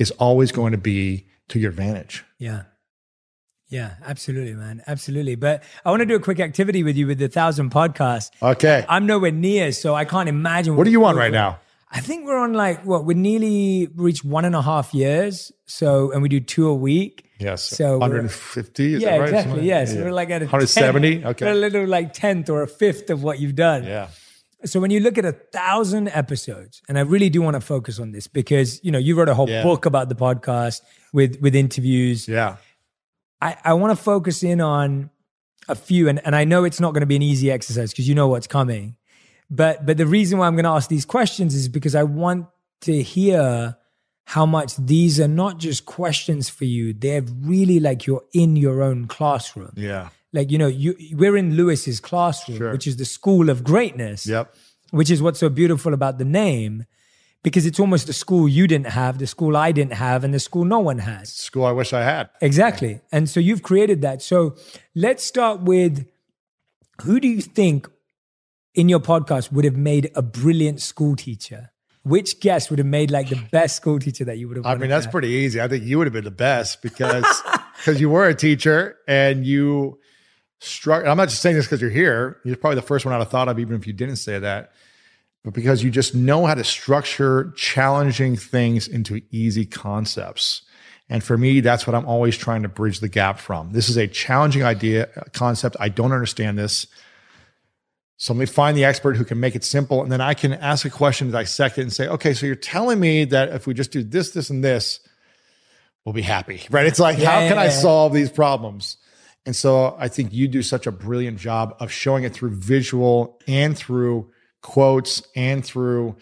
is 0.00 0.10
always 0.18 0.50
going 0.50 0.72
to 0.72 0.78
be 0.78 1.28
to 1.46 1.60
your 1.60 1.70
advantage. 1.70 2.24
Yeah. 2.38 2.64
Yeah, 3.68 3.94
absolutely, 4.04 4.54
man. 4.54 4.82
Absolutely. 4.88 5.36
But 5.36 5.62
I 5.84 5.90
want 5.90 6.00
to 6.00 6.06
do 6.06 6.16
a 6.16 6.20
quick 6.20 6.40
activity 6.40 6.82
with 6.82 6.96
you 6.96 7.06
with 7.06 7.18
the 7.20 7.28
thousand 7.28 7.70
podcast. 7.70 8.30
Okay. 8.42 8.84
I'm 8.88 9.06
nowhere 9.06 9.30
near, 9.30 9.70
so 9.70 9.94
I 9.94 10.04
can't 10.04 10.28
imagine. 10.28 10.72
What, 10.72 10.78
what 10.78 10.86
are 10.88 10.90
you 10.90 11.04
on 11.04 11.14
right 11.14 11.30
now? 11.30 11.60
I 11.88 12.00
think 12.00 12.26
we're 12.26 12.36
on 12.36 12.52
like 12.52 12.84
what 12.84 13.04
we're 13.04 13.16
nearly 13.16 13.88
reached 13.94 14.24
one 14.24 14.44
and 14.44 14.56
a 14.56 14.62
half 14.62 14.92
years. 14.92 15.52
So 15.66 16.10
and 16.10 16.20
we 16.20 16.28
do 16.28 16.40
two 16.40 16.66
a 16.66 16.74
week. 16.74 17.29
Yes. 17.40 17.62
So 17.64 17.98
150. 17.98 18.84
yeah, 18.84 19.16
right? 19.16 19.28
exactly. 19.28 19.62
Yes. 19.66 19.94
Yeah. 19.94 20.02
we're 20.02 20.12
like 20.12 20.30
at 20.30 20.42
a 20.42 20.44
170. 20.44 21.18
10, 21.20 21.26
okay. 21.28 21.44
We're 21.46 21.52
a 21.52 21.54
little 21.54 21.86
like 21.86 22.12
tenth 22.12 22.48
or 22.50 22.62
a 22.62 22.68
fifth 22.68 23.10
of 23.10 23.22
what 23.22 23.38
you've 23.40 23.54
done. 23.56 23.84
Yeah. 23.84 24.08
So 24.64 24.78
when 24.78 24.90
you 24.90 25.00
look 25.00 25.16
at 25.16 25.24
a 25.24 25.32
thousand 25.32 26.08
episodes, 26.08 26.82
and 26.88 26.98
I 26.98 27.02
really 27.02 27.30
do 27.30 27.40
want 27.40 27.54
to 27.54 27.60
focus 27.62 27.98
on 27.98 28.12
this 28.12 28.26
because 28.26 28.78
you 28.84 28.92
know 28.92 28.98
you 28.98 29.16
wrote 29.16 29.28
a 29.30 29.34
whole 29.34 29.48
Yeah. 29.48 29.62
book 29.62 29.86
about 29.86 30.08
the 30.10 30.14
podcast 30.14 30.82
with 31.12 31.40
with 31.40 31.54
interviews. 31.54 32.28
Yeah. 32.28 32.56
I, 33.40 33.56
I 33.64 33.72
want 33.72 33.96
to 33.96 34.02
focus 34.02 34.42
in 34.42 34.60
on 34.60 35.08
a 35.66 35.74
few, 35.74 36.08
and, 36.10 36.20
and 36.26 36.36
I 36.36 36.44
know 36.44 36.64
it's 36.64 36.78
not 36.78 36.92
going 36.92 37.00
to 37.00 37.06
be 37.06 37.16
an 37.16 37.22
easy 37.22 37.50
exercise 37.50 37.90
because 37.90 38.06
you 38.06 38.14
know 38.14 38.28
what's 38.28 38.46
coming. 38.46 38.96
But 39.48 39.86
but 39.86 39.96
the 39.96 40.06
reason 40.06 40.38
why 40.38 40.46
I'm 40.46 40.54
going 40.56 40.64
to 40.64 40.70
ask 40.70 40.90
these 40.90 41.06
questions 41.06 41.54
is 41.54 41.68
because 41.68 41.94
I 41.94 42.02
want 42.02 42.46
to 42.82 43.02
hear 43.02 43.76
how 44.34 44.46
much 44.46 44.76
these 44.76 45.18
are 45.24 45.28
not 45.42 45.58
just 45.58 45.80
questions 45.86 46.48
for 46.48 46.64
you; 46.76 46.92
they're 46.92 47.24
really 47.52 47.78
like 47.80 48.06
you're 48.06 48.24
in 48.32 48.56
your 48.56 48.82
own 48.82 49.06
classroom. 49.16 49.72
Yeah. 49.76 50.08
Like 50.32 50.50
you 50.52 50.58
know, 50.58 50.68
you 50.68 50.94
we're 51.20 51.36
in 51.36 51.56
Lewis's 51.56 51.98
classroom, 52.00 52.58
Sure. 52.58 52.72
which 52.72 52.86
is 52.86 52.96
the 52.96 53.04
school 53.04 53.50
of 53.50 53.64
greatness 53.64 54.26
Yep. 54.26 54.54
which 54.92 55.10
is 55.10 55.20
what's 55.22 55.40
so 55.40 55.48
beautiful 55.48 55.92
about 55.94 56.18
the 56.18 56.24
name 56.24 56.84
because 57.42 57.64
it's 57.68 57.80
almost 57.80 58.06
the 58.06 58.12
school 58.12 58.48
you 58.48 58.66
didn't 58.66 58.90
have, 59.00 59.18
the 59.18 59.26
school 59.26 59.56
I 59.56 59.72
didn't 59.72 59.94
have, 59.94 60.24
and 60.24 60.32
the 60.34 60.38
school 60.48 60.64
no 60.64 60.78
one 60.90 60.98
has. 60.98 61.32
School 61.32 61.64
I 61.64 61.72
wish 61.72 61.92
I 61.92 62.02
had. 62.02 62.28
Exactly. 62.40 63.00
And 63.10 63.28
so 63.32 63.40
you've 63.40 63.62
created 63.70 64.02
that. 64.02 64.20
So 64.22 64.56
let's 64.94 65.24
start 65.24 65.62
with 65.62 66.06
who 67.02 67.18
do 67.18 67.26
you 67.28 67.40
think 67.40 67.88
in 68.74 68.88
your 68.88 69.00
podcast 69.00 69.50
would 69.52 69.64
have 69.64 69.76
made 69.92 70.10
a 70.14 70.22
brilliant 70.22 70.80
school 70.80 71.16
teacher? 71.16 71.70
Which 72.02 72.40
guest 72.40 72.70
would 72.70 72.78
have 72.78 72.86
made 72.86 73.10
like 73.10 73.28
the 73.28 73.42
best 73.50 73.76
school 73.76 73.98
teacher 73.98 74.24
that 74.24 74.38
you 74.38 74.48
would 74.48 74.56
have? 74.56 74.66
I 74.66 74.74
mean, 74.76 74.88
that's 74.88 75.06
pretty 75.06 75.28
easy. 75.28 75.60
I 75.60 75.68
think 75.68 75.84
you 75.84 75.98
would 75.98 76.06
have 76.06 76.14
been 76.14 76.24
the 76.24 76.30
best 76.30 76.80
because 76.80 77.24
because 77.76 78.00
you 78.00 78.08
were 78.08 78.26
a 78.26 78.34
teacher 78.34 78.96
and 79.06 79.44
you 79.44 79.98
struck. 80.60 81.04
I'm 81.04 81.16
not 81.16 81.28
just 81.28 81.42
saying 81.42 81.56
this 81.56 81.66
because 81.66 81.80
you're 81.80 81.90
here. 81.90 82.38
You're 82.44 82.56
probably 82.56 82.76
the 82.76 82.82
first 82.82 83.04
one 83.04 83.14
I'd 83.14 83.18
have 83.18 83.30
thought 83.30 83.48
of, 83.48 83.58
even 83.58 83.76
if 83.76 83.86
you 83.86 83.92
didn't 83.92 84.16
say 84.16 84.38
that. 84.38 84.72
But 85.44 85.54
because 85.54 85.82
you 85.82 85.90
just 85.90 86.14
know 86.14 86.46
how 86.46 86.54
to 86.54 86.64
structure 86.64 87.52
challenging 87.56 88.36
things 88.36 88.86
into 88.86 89.22
easy 89.30 89.64
concepts. 89.64 90.62
And 91.08 91.24
for 91.24 91.36
me, 91.36 91.60
that's 91.60 91.86
what 91.86 91.96
I'm 91.96 92.06
always 92.06 92.36
trying 92.36 92.62
to 92.62 92.68
bridge 92.68 93.00
the 93.00 93.08
gap 93.08 93.40
from. 93.40 93.72
This 93.72 93.88
is 93.88 93.96
a 93.96 94.06
challenging 94.06 94.62
idea, 94.62 95.08
concept. 95.32 95.76
I 95.80 95.88
don't 95.88 96.12
understand 96.12 96.58
this. 96.58 96.86
So 98.20 98.34
let 98.34 98.40
me 98.40 98.44
find 98.44 98.76
the 98.76 98.84
expert 98.84 99.16
who 99.16 99.24
can 99.24 99.40
make 99.40 99.56
it 99.56 99.64
simple. 99.64 100.02
And 100.02 100.12
then 100.12 100.20
I 100.20 100.34
can 100.34 100.52
ask 100.52 100.84
a 100.84 100.90
question, 100.90 101.28
to 101.28 101.32
dissect 101.32 101.78
it, 101.78 101.80
and 101.80 101.92
say, 101.92 102.06
okay, 102.06 102.34
so 102.34 102.44
you're 102.44 102.54
telling 102.54 103.00
me 103.00 103.24
that 103.24 103.48
if 103.48 103.66
we 103.66 103.72
just 103.72 103.92
do 103.92 104.02
this, 104.02 104.32
this, 104.32 104.50
and 104.50 104.62
this, 104.62 105.00
we'll 106.04 106.12
be 106.12 106.20
happy, 106.20 106.60
right? 106.70 106.84
It's 106.84 107.00
like, 107.00 107.16
Yeah, 107.18 107.30
how 107.30 107.40
yeah, 107.40 107.48
can 107.48 107.58
I 107.58 107.70
solve 107.70 108.12
these 108.12 108.30
problems? 108.30 108.98
And 109.46 109.56
so 109.56 109.96
I 109.98 110.08
think 110.08 110.34
you 110.34 110.48
do 110.48 110.62
such 110.62 110.86
a 110.86 110.92
brilliant 110.92 111.38
job 111.38 111.74
of 111.80 111.90
showing 111.90 112.24
it 112.24 112.34
through 112.34 112.50
visual 112.56 113.40
and 113.48 113.74
through 113.74 114.30
quotes 114.60 115.22
and 115.34 115.64
through 115.64 116.14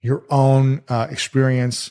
your 0.00 0.24
own 0.30 0.82
uh, 0.88 1.08
experience 1.10 1.90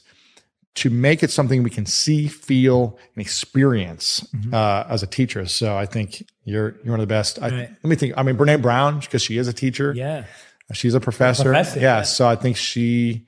to 0.73 0.89
make 0.89 1.21
it 1.21 1.29
something 1.31 1.63
we 1.63 1.69
can 1.69 1.85
see, 1.85 2.27
feel, 2.27 2.97
and 3.15 3.21
experience 3.21 4.21
Mm-hmm. 4.35 4.53
uh, 4.53 4.85
as 4.89 5.03
a 5.03 5.07
teacher. 5.07 5.45
So 5.45 5.75
I 5.77 5.85
think 5.85 6.25
you're 6.45 6.75
you're 6.83 6.91
one 6.93 6.99
of 7.01 7.07
the 7.07 7.13
best. 7.13 7.41
I, 7.41 7.49
Right. 7.49 7.69
Let 7.83 7.89
me 7.89 7.95
think. 7.95 8.13
I 8.17 8.23
mean, 8.23 8.37
Brene 8.37 8.61
Brown, 8.61 8.99
because 8.99 9.21
she 9.21 9.37
is 9.37 9.47
a 9.47 9.53
teacher. 9.53 9.93
Yeah. 9.95 10.25
She's 10.73 10.93
a 10.93 11.01
professor. 11.01 11.43
professor, 11.43 11.79
yeah, 11.81 11.97
yeah. 11.97 12.01
So 12.03 12.27
I 12.27 12.35
think 12.37 12.55
she 12.55 13.25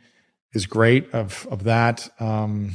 is 0.54 0.66
great 0.66 1.14
of 1.14 1.46
of 1.52 1.66
that. 1.66 2.08
Um, 2.22 2.72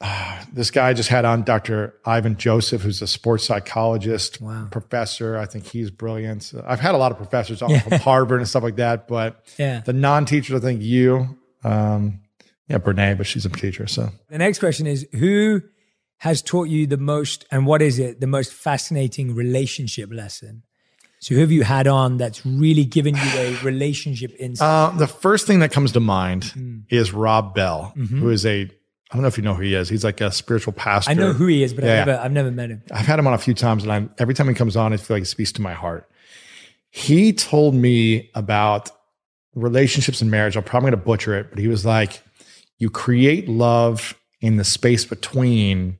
ah, 0.00 0.46
this 0.52 0.70
guy 0.70 0.92
just 0.94 1.08
had 1.08 1.24
on 1.24 1.42
Dr. 1.42 1.94
Ivan 2.06 2.36
Joseph, 2.36 2.82
who's 2.82 3.02
a 3.02 3.06
sports 3.06 3.44
psychologist, 3.44 4.40
Wow. 4.40 4.68
professor. 4.70 5.36
I 5.36 5.46
think 5.46 5.66
he's 5.66 5.90
brilliant. 5.90 6.52
I've 6.66 6.80
had 6.80 6.94
a 6.94 6.98
lot 6.98 7.12
of 7.12 7.18
professors 7.18 7.62
on 7.62 7.78
from 7.80 7.98
Harvard 7.98 8.40
and 8.40 8.48
stuff 8.48 8.62
like 8.62 8.76
that, 8.76 9.06
but 9.08 9.44
Yeah. 9.58 9.80
the 9.84 9.92
non-teachers, 9.92 10.56
I 10.56 10.64
think 10.64 10.82
you, 10.82 11.36
um, 11.64 12.20
yeah, 12.68 12.78
Brene, 12.78 13.16
but 13.16 13.26
she's 13.26 13.44
a 13.46 13.48
teacher. 13.50 13.86
So 13.86 14.10
The 14.30 14.38
next 14.38 14.58
question 14.58 14.86
is 14.86 15.06
who 15.12 15.62
has 16.18 16.42
taught 16.42 16.68
you 16.68 16.86
the 16.86 16.96
most, 16.96 17.44
and 17.50 17.64
what 17.66 17.80
is 17.82 17.98
it, 17.98 18.20
the 18.20 18.26
most 18.26 18.52
fascinating 18.52 19.34
relationship 19.34 20.10
lesson? 20.12 20.62
So 21.20 21.34
who 21.34 21.40
have 21.40 21.50
you 21.50 21.64
had 21.64 21.86
on 21.88 22.16
that's 22.16 22.44
really 22.46 22.84
given 22.84 23.14
you 23.16 23.22
a 23.36 23.54
relationship 23.62 24.32
insight? 24.38 24.66
Uh, 24.68 24.96
the 24.96 25.06
first 25.08 25.46
thing 25.46 25.60
that 25.60 25.72
comes 25.72 25.92
to 25.92 26.00
mind 26.00 26.44
Hmm. 26.44 26.78
is 26.90 27.12
Rob 27.12 27.54
Bell, 27.54 27.92
Mm-hmm. 27.96 28.20
who 28.20 28.30
is 28.30 28.44
a 28.46 28.70
I 29.10 29.14
don't 29.14 29.22
know 29.22 29.28
if 29.28 29.38
you 29.38 29.42
know 29.42 29.54
who 29.54 29.62
he 29.62 29.74
is. 29.74 29.88
He's 29.88 30.04
like 30.04 30.20
a 30.20 30.30
spiritual 30.30 30.74
pastor. 30.74 31.10
I 31.10 31.14
know 31.14 31.32
who 31.32 31.46
he 31.46 31.62
is, 31.62 31.72
but 31.72 31.82
Yeah. 31.84 32.00
I've 32.02 32.06
never 32.06 32.20
I've 32.20 32.32
never 32.32 32.50
met 32.50 32.68
him. 32.70 32.82
I've 32.92 33.06
had 33.06 33.18
him 33.18 33.26
on 33.26 33.32
a 33.32 33.38
few 33.38 33.54
times, 33.54 33.82
and 33.82 33.90
I'm 33.90 34.10
every 34.18 34.34
time 34.34 34.48
he 34.48 34.54
comes 34.54 34.76
on, 34.76 34.92
I 34.92 34.96
feel 34.98 35.16
like 35.16 35.22
it 35.22 35.26
speaks 35.26 35.50
to 35.52 35.62
my 35.62 35.72
heart. 35.72 36.06
He 36.90 37.32
told 37.32 37.74
me 37.74 38.30
about 38.34 38.90
relationships 39.54 40.20
and 40.20 40.30
marriage. 40.30 40.56
I'm 40.56 40.62
probably 40.62 40.90
going 40.90 41.00
to 41.00 41.04
butcher 41.06 41.34
it, 41.38 41.50
but 41.50 41.58
he 41.58 41.68
was 41.68 41.84
like, 41.86 42.22
"You 42.78 42.90
create 42.90 43.48
love 43.48 44.18
in 44.40 44.56
the 44.56 44.64
space 44.64 45.04
between 45.04 45.98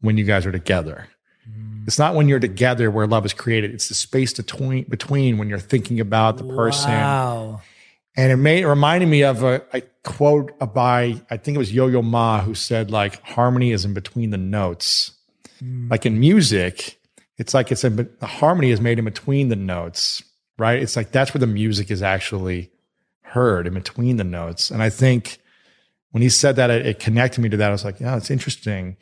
when 0.00 0.16
you 0.16 0.24
guys 0.24 0.46
are 0.46 0.52
together. 0.52 1.08
Mm. 1.48 1.86
It's 1.86 1.98
not 1.98 2.14
when 2.14 2.28
you're 2.28 2.40
together 2.40 2.90
where 2.90 3.06
love 3.06 3.24
is 3.24 3.32
created. 3.32 3.72
It's 3.72 3.88
the 3.88 3.94
space 3.94 4.32
between 4.32 4.84
between 4.84 5.38
when 5.38 5.48
you're 5.48 5.58
thinking 5.58 6.00
about 6.00 6.38
the 6.38 6.44
person." 6.44 6.90
Wow. 6.90 7.62
And 8.16 8.32
it 8.32 8.36
made 8.36 8.64
it 8.64 8.68
reminded 8.68 9.08
me 9.08 9.22
of 9.22 9.44
a, 9.44 9.62
a 9.72 9.82
quote 10.02 10.58
by 10.74 11.20
I 11.30 11.36
think 11.36 11.54
it 11.54 11.58
was 11.58 11.72
Yo-Yo 11.72 12.02
Ma 12.02 12.40
who 12.40 12.54
said 12.54 12.90
like 12.90 13.22
harmony 13.22 13.70
is 13.70 13.84
in 13.84 13.94
between 13.94 14.30
the 14.30 14.38
notes. 14.38 15.12
Mm. 15.62 15.90
Like 15.90 16.04
in 16.04 16.18
music, 16.18 16.98
it's 17.36 17.54
like 17.54 17.70
it's 17.70 17.84
in, 17.84 17.96
the 17.96 18.26
harmony 18.26 18.70
is 18.70 18.80
made 18.80 18.98
in 18.98 19.04
between 19.04 19.48
the 19.48 19.56
notes, 19.56 20.22
right? 20.58 20.82
It's 20.82 20.96
like 20.96 21.12
that's 21.12 21.32
where 21.32 21.38
the 21.38 21.46
music 21.46 21.90
is 21.90 22.02
actually 22.02 22.70
heard 23.22 23.66
in 23.66 23.74
between 23.74 24.16
the 24.16 24.24
notes. 24.24 24.70
And 24.70 24.82
I 24.82 24.90
think 24.90 25.38
when 26.10 26.22
he 26.22 26.28
said 26.28 26.56
that, 26.56 26.70
it, 26.70 26.86
it 26.86 26.98
connected 27.00 27.40
me 27.40 27.48
to 27.50 27.56
that. 27.58 27.68
I 27.68 27.72
was 27.72 27.84
like, 27.84 28.00
yeah, 28.00 28.16
it's 28.16 28.30
interesting 28.30 28.96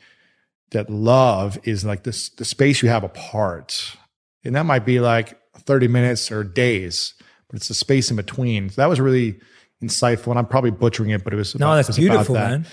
that 0.71 0.89
love 0.89 1.57
is 1.63 1.85
like 1.85 2.03
this 2.03 2.29
the 2.29 2.43
space 2.45 2.81
you 2.83 2.89
have 2.89 3.03
apart, 3.03 3.95
and 4.43 4.55
that 4.55 4.65
might 4.65 4.85
be 4.85 4.99
like 4.99 5.39
thirty 5.59 5.87
minutes 5.87 6.31
or 6.31 6.43
days, 6.43 7.13
but 7.49 7.55
it's 7.57 7.67
the 7.69 7.73
space 7.73 8.09
in 8.09 8.17
between. 8.17 8.69
So 8.69 8.81
that 8.81 8.89
was 8.89 8.99
really 8.99 9.39
insightful, 9.81 10.27
and 10.31 10.39
I'm 10.39 10.47
probably 10.47 10.71
butchering 10.71 11.11
it, 11.11 11.23
but 11.23 11.33
it 11.33 11.37
was 11.37 11.55
No, 11.55 11.67
about- 11.67 11.75
that's 11.75 11.89
it 11.89 11.91
was 11.91 11.97
about 11.99 12.11
beautiful, 12.13 12.35
that. 12.35 12.49
man. 12.49 12.65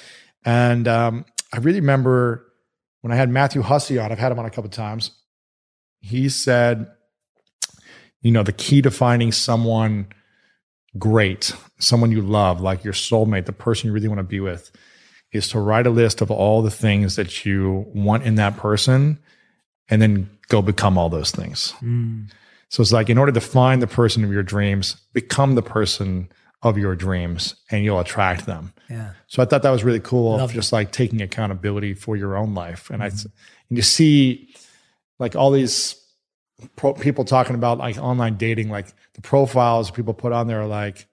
And 0.45 0.89
um, 0.89 1.25
I 1.53 1.59
really 1.59 1.81
remember 1.81 2.47
when 3.03 3.13
I 3.13 3.17
had 3.17 3.31
Matthew 3.31 3.63
Hussey 3.63 3.99
on, 3.99 4.11
I've 4.11 4.19
had 4.19 4.33
him 4.33 4.39
on 4.39 4.45
a 4.47 4.51
couple 4.51 4.67
of 4.67 4.71
times. 4.73 5.11
He 6.01 6.29
said, 6.29 6.87
you 8.21 8.31
know, 8.33 8.43
the 8.43 8.53
key 8.53 8.83
to 8.83 8.91
finding 8.91 9.33
someone 9.33 10.09
great, 10.99 11.55
someone 11.79 12.13
you 12.13 12.23
love, 12.23 12.61
like 12.61 12.85
your 12.85 12.93
soulmate, 12.93 13.47
the 13.47 13.53
person 13.53 13.89
you 13.89 13.93
really 13.93 14.09
want 14.09 14.19
to 14.19 14.25
be 14.25 14.41
with, 14.41 14.71
is 15.33 15.49
to 15.49 15.59
write 15.59 15.87
a 15.87 15.91
list 15.91 16.21
of 16.21 16.31
all 16.31 16.63
the 16.63 16.71
things 16.71 17.17
that 17.17 17.45
you 17.45 17.85
want 17.95 18.23
in 18.23 18.37
that 18.37 18.57
person 18.57 19.19
and 19.89 20.01
then 20.01 20.31
go 20.49 20.63
become 20.63 20.97
all 20.97 21.09
those 21.09 21.31
things. 21.31 21.75
Mm. 21.83 22.31
So 22.69 22.83
it's 22.83 22.93
like 22.93 23.11
in 23.11 23.19
order 23.19 23.33
to 23.33 23.41
find 23.41 23.83
the 23.83 23.87
person 23.87 24.25
of 24.25 24.33
your 24.33 24.43
dreams, 24.43 24.97
become 25.13 25.55
the 25.55 25.63
person 25.63 26.29
of 26.63 26.79
your 26.79 26.97
dreams 26.97 27.55
and 27.71 27.85
you'll 27.85 28.01
attract 28.01 28.47
them. 28.47 28.73
Yeah. 28.89 29.11
So 29.27 29.43
I 29.43 29.45
thought 29.45 29.63
that 29.63 29.71
was 29.71 29.85
really 29.85 30.01
cool 30.01 30.33
Love 30.33 30.51
of 30.51 30.55
just 30.55 30.73
like 30.73 30.91
taking 30.91 31.21
accountability 31.21 31.95
for 31.95 32.17
your 32.17 32.37
own 32.37 32.55
life. 32.55 32.91
And 32.91 33.03
I 33.03 33.07
and 33.07 33.31
you 33.71 33.83
see 33.83 34.55
like 35.19 35.37
all 35.37 35.51
these 35.51 35.95
pro- 36.77 36.95
people 36.95 37.25
talking 37.25 37.55
about 37.55 37.79
like 37.79 37.99
online 37.99 38.37
dating, 38.37 38.69
like 38.71 38.87
the 39.15 39.21
profiles 39.21 39.91
people 39.91 40.15
put 40.15 40.33
on 40.33 40.47
there 40.47 40.63
are 40.63 40.67
like, 40.67 41.07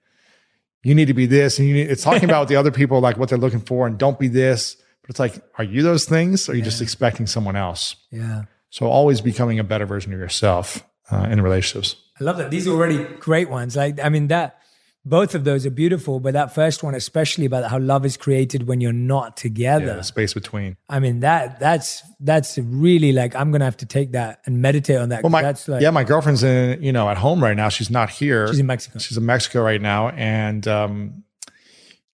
you 0.83 0.95
need 0.95 1.05
to 1.05 1.13
be 1.13 1.27
this, 1.27 1.59
and 1.59 1.67
you 1.67 1.73
need, 1.75 1.89
it's 1.89 2.03
talking 2.03 2.23
about 2.29 2.47
the 2.47 2.55
other 2.55 2.71
people 2.71 2.99
like 2.99 3.17
what 3.17 3.29
they're 3.29 3.37
looking 3.37 3.61
for, 3.61 3.87
and 3.87 3.97
don't 3.97 4.19
be 4.19 4.27
this. 4.27 4.75
But 5.01 5.09
it's 5.09 5.19
like, 5.19 5.41
are 5.57 5.63
you 5.63 5.81
those 5.81 6.05
things? 6.05 6.47
Or 6.47 6.51
are 6.51 6.55
you 6.55 6.61
just 6.61 6.81
expecting 6.81 7.27
someone 7.27 7.55
else? 7.55 7.95
Yeah. 8.11 8.43
So 8.69 8.85
always 8.85 9.19
becoming 9.19 9.59
a 9.59 9.63
better 9.63 9.85
version 9.85 10.13
of 10.13 10.19
yourself 10.19 10.85
uh, 11.11 11.27
in 11.29 11.41
relationships. 11.41 11.95
I 12.19 12.23
love 12.23 12.37
that. 12.37 12.51
These 12.51 12.67
are 12.67 12.71
already 12.71 13.03
great 13.19 13.49
ones. 13.49 13.75
Like, 13.75 13.99
I 13.99 14.09
mean, 14.09 14.27
that 14.27 14.60
both 15.03 15.33
of 15.33 15.43
those 15.43 15.65
are 15.65 15.71
beautiful, 15.71 16.19
but 16.19 16.33
that 16.33 16.53
first 16.53 16.83
one, 16.83 16.93
especially 16.93 17.45
about 17.45 17.69
how 17.69 17.79
love 17.79 18.05
is 18.05 18.17
created 18.17 18.67
when 18.67 18.81
you're 18.81 18.93
not 18.93 19.35
together. 19.35 19.85
Yeah, 19.85 19.93
the 19.95 20.03
space 20.03 20.33
between. 20.33 20.77
I 20.89 20.99
mean, 20.99 21.21
that 21.21 21.59
that's 21.59 22.03
that's 22.19 22.57
really 22.59 23.11
like 23.11 23.35
I'm 23.35 23.51
gonna 23.51 23.65
have 23.65 23.77
to 23.77 23.87
take 23.87 24.11
that 24.11 24.41
and 24.45 24.61
meditate 24.61 24.97
on 24.97 25.09
that. 25.09 25.23
Well, 25.23 25.31
my 25.31 25.41
that's 25.41 25.67
like 25.67 25.81
yeah, 25.81 25.89
my 25.89 26.03
girlfriend's 26.03 26.43
in 26.43 26.83
you 26.83 26.91
know 26.91 27.09
at 27.09 27.17
home 27.17 27.43
right 27.43 27.57
now. 27.57 27.69
She's 27.69 27.89
not 27.89 28.11
here. 28.11 28.47
she's 28.47 28.59
in 28.59 28.67
Mexico. 28.67 28.99
She's 28.99 29.17
in 29.17 29.25
Mexico 29.25 29.63
right 29.63 29.81
now, 29.81 30.09
and 30.09 30.67
um, 30.67 31.23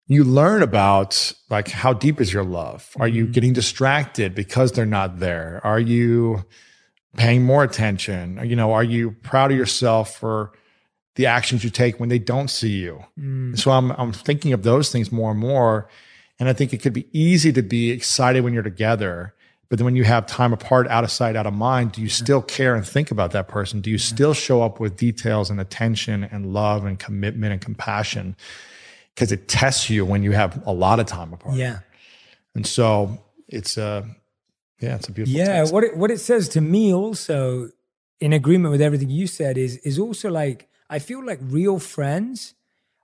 you 0.07 0.23
learn 0.23 0.63
about 0.63 1.33
like 1.49 1.67
how 1.67 1.91
deep 1.91 2.21
is 2.21 2.31
your 2.31 2.45
love? 2.45 2.89
Are 2.99 3.07
you 3.07 3.27
getting 3.27 3.51
distracted 3.51 4.33
because 4.33 4.71
they're 4.71 4.85
not 4.85 5.19
there? 5.19 5.59
Are 5.65 5.79
you 5.79 6.45
paying 7.17 7.43
more 7.43 7.63
attention? 7.63 8.39
You 8.45 8.55
know, 8.55 8.71
are 8.71 8.83
you 8.83 9.11
proud 9.11 9.51
of 9.51 9.57
yourself 9.57 10.15
for 10.15 10.53
the 11.17 11.25
actions 11.27 11.63
you 11.63 11.69
take 11.69 11.99
when 11.99 12.09
they 12.09 12.19
don't 12.19 12.49
see 12.49 12.77
you? 12.77 13.03
Mm. 13.19 13.59
So 13.59 13.69
I'm 13.71 13.91
I'm 13.91 14.13
thinking 14.13 14.53
of 14.53 14.63
those 14.63 14.91
things 14.91 15.11
more 15.11 15.31
and 15.31 15.39
more, 15.39 15.89
and 16.39 16.47
I 16.47 16.53
think 16.53 16.73
it 16.73 16.77
could 16.77 16.93
be 16.93 17.05
easy 17.11 17.51
to 17.53 17.61
be 17.61 17.91
excited 17.91 18.43
when 18.43 18.53
you're 18.53 18.63
together, 18.63 19.35
But 19.69 19.79
then 19.79 19.85
when 19.85 19.95
you 19.95 20.05
have 20.05 20.25
time 20.25 20.53
apart, 20.53 20.87
out 20.87 21.03
of 21.03 21.11
sight, 21.11 21.35
out 21.35 21.45
of 21.45 21.53
mind, 21.53 21.91
do 21.91 22.01
you 22.01 22.07
still 22.07 22.41
care 22.41 22.73
and 22.73 22.87
think 22.87 23.11
about 23.11 23.31
that 23.31 23.49
person? 23.49 23.81
Do 23.81 23.89
you 23.89 23.97
still 23.97 24.33
show 24.33 24.61
up 24.61 24.79
with 24.79 24.95
details 24.95 25.49
and 25.49 25.59
attention 25.59 26.23
and 26.23 26.53
love 26.53 26.85
and 26.85 26.97
commitment 26.97 27.51
and 27.51 27.61
compassion? 27.61 28.37
Because 29.13 29.31
it 29.31 29.47
tests 29.49 29.89
you 29.89 30.05
when 30.05 30.23
you 30.23 30.31
have 30.31 30.65
a 30.65 30.71
lot 30.71 30.99
of 30.99 31.05
time 31.05 31.33
apart. 31.33 31.55
Yeah. 31.55 31.79
And 32.55 32.65
so 32.65 33.21
it's 33.49 33.77
a, 33.77 34.07
yeah, 34.79 34.95
it's 34.95 35.09
a 35.09 35.11
beautiful. 35.11 35.37
Yeah. 35.37 35.45
test. 35.47 35.73
What 35.73 35.83
it, 35.83 35.97
what 35.97 36.11
it 36.11 36.19
says 36.19 36.47
to 36.49 36.61
me 36.61 36.93
also, 36.93 37.69
in 38.21 38.31
agreement 38.31 38.71
with 38.71 38.81
everything 38.81 39.09
you 39.09 39.27
said, 39.27 39.57
is 39.57 39.77
is 39.77 39.99
also 39.99 40.29
like 40.29 40.69
I 40.89 40.99
feel 40.99 41.25
like 41.25 41.39
real 41.41 41.79
friends 41.79 42.53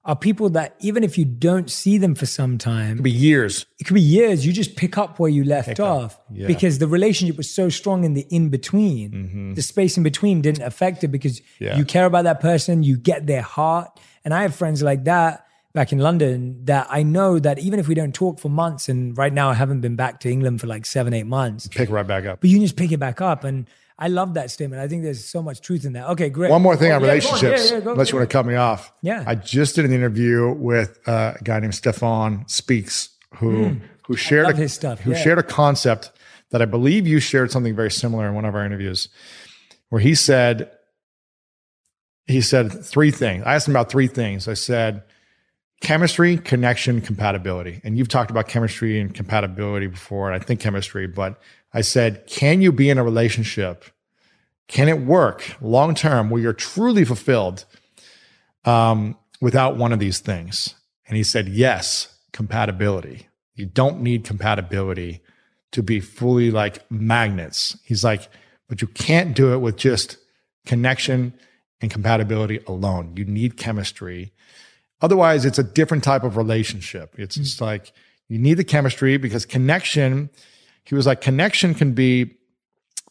are 0.05 0.15
people 0.17 0.49
that 0.49 0.75
even 0.81 1.01
if 1.03 1.17
you 1.17 1.23
don't 1.23 1.69
see 1.71 1.97
them 1.97 2.13
for 2.13 2.25
some 2.25 2.57
time, 2.57 2.91
it 2.91 2.95
Could 2.95 3.03
be 3.03 3.11
years. 3.11 3.65
it 3.79 3.85
could 3.85 3.93
be 3.93 4.01
years. 4.01 4.45
You 4.45 4.51
just 4.51 4.75
pick 4.75 4.97
up 4.97 5.17
where 5.17 5.29
you 5.29 5.45
left 5.45 5.69
Pick 5.69 5.79
off 5.79 6.19
yeah. 6.31 6.45
because 6.47 6.79
the 6.79 6.87
relationship 6.87 7.37
was 7.37 7.49
so 7.49 7.69
strong 7.69 8.03
in 8.03 8.13
the 8.13 8.25
in 8.29 8.49
between. 8.49 9.53
The 9.55 9.61
space 9.61 9.95
in 9.95 10.03
between 10.03 10.41
didn't 10.41 10.63
affect 10.63 11.03
it 11.03 11.07
because 11.09 11.39
Mm-hmm. 11.39 11.63
Yeah. 11.63 11.77
you 11.77 11.85
care 11.85 12.05
about 12.05 12.23
that 12.25 12.41
person, 12.41 12.83
you 12.83 12.97
get 12.97 13.27
their 13.27 13.41
heart. 13.41 13.97
And 14.25 14.33
I 14.33 14.41
have 14.41 14.53
friends 14.55 14.83
like 14.83 15.05
that 15.05 15.45
back 15.73 15.91
in 15.93 15.99
London 15.99 16.65
that 16.65 16.87
I 16.89 17.03
know 17.03 17.39
that 17.39 17.59
even 17.59 17.79
if 17.79 17.87
we 17.87 17.95
don't 17.95 18.13
talk 18.13 18.39
for 18.39 18.49
months, 18.49 18.89
and 18.89 19.17
right 19.17 19.33
now 19.33 19.49
I 19.49 19.53
haven't 19.53 19.81
been 19.81 19.95
back 19.95 20.19
to 20.21 20.29
England 20.29 20.59
for 20.61 20.67
like 20.67 20.85
seven, 20.85 21.13
eight 21.13 21.25
months, 21.27 21.67
Pick 21.67 21.89
right 21.89 22.05
back 22.05 22.25
up. 22.25 22.41
but 22.41 22.49
you 22.49 22.57
can 22.57 22.65
just 22.65 22.75
pick 22.75 22.91
it 22.91 22.99
back 22.99 23.21
up. 23.21 23.43
And 23.45 23.67
I 23.97 24.07
love 24.07 24.33
that 24.33 24.49
statement. 24.51 24.81
I 24.81 24.87
think 24.87 25.03
there's 25.03 25.23
so 25.23 25.41
much 25.41 25.61
truth 25.61 25.85
in 25.85 25.93
that. 25.93 26.09
Okay, 26.11 26.29
great. 26.29 26.49
One 26.51 26.61
more 26.61 26.75
thing 26.75 26.91
Oh, 26.91 26.95
on 26.95 27.01
yeah, 27.01 27.07
relationships, 27.07 27.71
Yeah, 27.71 27.77
yeah, 27.77 27.91
unless 27.91 28.11
you 28.11 28.17
want 28.17 28.29
to 28.29 28.33
cut 28.33 28.45
me 28.45 28.55
off. 28.55 28.91
Yeah. 29.01 29.23
I 29.27 29.35
just 29.35 29.75
did 29.75 29.85
an 29.85 29.93
interview 29.93 30.51
with 30.51 30.99
uh, 31.07 31.33
a 31.39 31.43
guy 31.43 31.59
named 31.59 31.75
Stephan 31.75 32.45
Speaks, 32.47 33.09
who 33.35 33.77
who 34.07 34.15
shared 34.15 34.47
a, 34.49 34.55
his 34.55 34.73
stuff, 34.73 34.99
who 35.01 35.15
shared 35.15 35.37
a 35.39 35.43
concept 35.43 36.11
that 36.49 36.61
I 36.61 36.65
believe 36.65 37.07
you 37.07 37.19
shared 37.19 37.51
something 37.51 37.75
very 37.75 37.91
similar 37.91 38.27
in 38.27 38.33
one 38.35 38.45
of 38.45 38.53
our 38.55 38.65
interviews, 38.65 39.09
where 39.89 40.01
he 40.01 40.15
said 40.15 40.71
he 42.25 42.41
said 42.41 42.71
three 42.85 43.11
things. 43.11 43.43
I 43.45 43.55
asked 43.55 43.67
him 43.67 43.75
about 43.75 43.89
three 43.89 44.07
things. 44.07 44.47
I 44.47 44.53
said 44.53 45.03
chemistry, 45.81 46.37
connection, 46.37 47.01
compatibility. 47.01 47.81
And 47.83 47.97
you've 47.97 48.07
talked 48.07 48.31
about 48.31 48.47
chemistry 48.47 48.99
and 48.99 49.13
compatibility 49.13 49.87
before, 49.87 50.31
and 50.31 50.41
I 50.41 50.43
think 50.43 50.61
chemistry, 50.61 51.07
but 51.07 51.39
I 51.73 51.81
said, 51.81 52.27
can 52.27 52.61
you 52.61 52.71
be 52.71 52.89
in 52.89 52.97
a 52.97 53.03
relationship? 53.03 53.85
Can 54.67 54.87
it 54.87 55.01
work 55.01 55.55
long 55.61 55.95
term 55.95 56.29
where 56.29 56.41
you're 56.41 56.53
truly 56.53 57.03
fulfilled 57.03 57.65
um, 58.65 59.17
without 59.41 59.77
one 59.77 59.91
of 59.91 59.99
these 59.99 60.19
things? 60.19 60.75
And 61.07 61.17
he 61.17 61.23
said, 61.23 61.47
yes, 61.47 62.17
compatibility. 62.31 63.27
You 63.55 63.65
don't 63.65 64.01
need 64.01 64.23
compatibility 64.23 65.21
to 65.71 65.83
be 65.83 65.99
fully 65.99 66.51
like 66.51 66.89
magnets. 66.91 67.77
He's 67.83 68.03
like, 68.03 68.29
but 68.67 68.81
you 68.81 68.87
can't 68.87 69.35
do 69.35 69.53
it 69.53 69.57
with 69.57 69.75
just 69.75 70.17
connection 70.65 71.33
and 71.81 71.91
compatibility 71.91 72.59
alone. 72.67 73.13
You 73.17 73.25
need 73.25 73.57
chemistry. 73.57 74.31
Otherwise, 75.01 75.45
it's 75.45 75.59
a 75.59 75.63
different 75.63 76.03
type 76.03 76.23
of 76.23 76.37
relationship. 76.37 77.15
It's 77.17 77.35
just 77.35 77.59
like 77.59 77.91
you 78.29 78.39
need 78.39 78.55
the 78.55 78.63
chemistry 78.63 79.17
because 79.17 79.45
connection, 79.45 80.29
he 80.83 80.95
was 80.95 81.05
like, 81.05 81.21
connection 81.21 81.73
can 81.73 81.93
be 81.93 82.35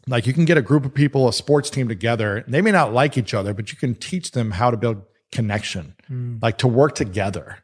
like 0.06 0.26
you 0.26 0.32
can 0.32 0.44
get 0.44 0.58
a 0.58 0.62
group 0.62 0.84
of 0.84 0.92
people, 0.92 1.28
a 1.28 1.32
sports 1.32 1.70
team 1.70 1.88
together, 1.88 2.38
and 2.38 2.52
they 2.52 2.60
may 2.60 2.72
not 2.72 2.92
like 2.92 3.16
each 3.16 3.34
other, 3.34 3.54
but 3.54 3.70
you 3.70 3.78
can 3.78 3.94
teach 3.94 4.32
them 4.32 4.50
how 4.50 4.70
to 4.70 4.76
build 4.76 5.02
connection, 5.30 5.94
like 6.42 6.58
to 6.58 6.68
work 6.68 6.94
together. 6.94 7.58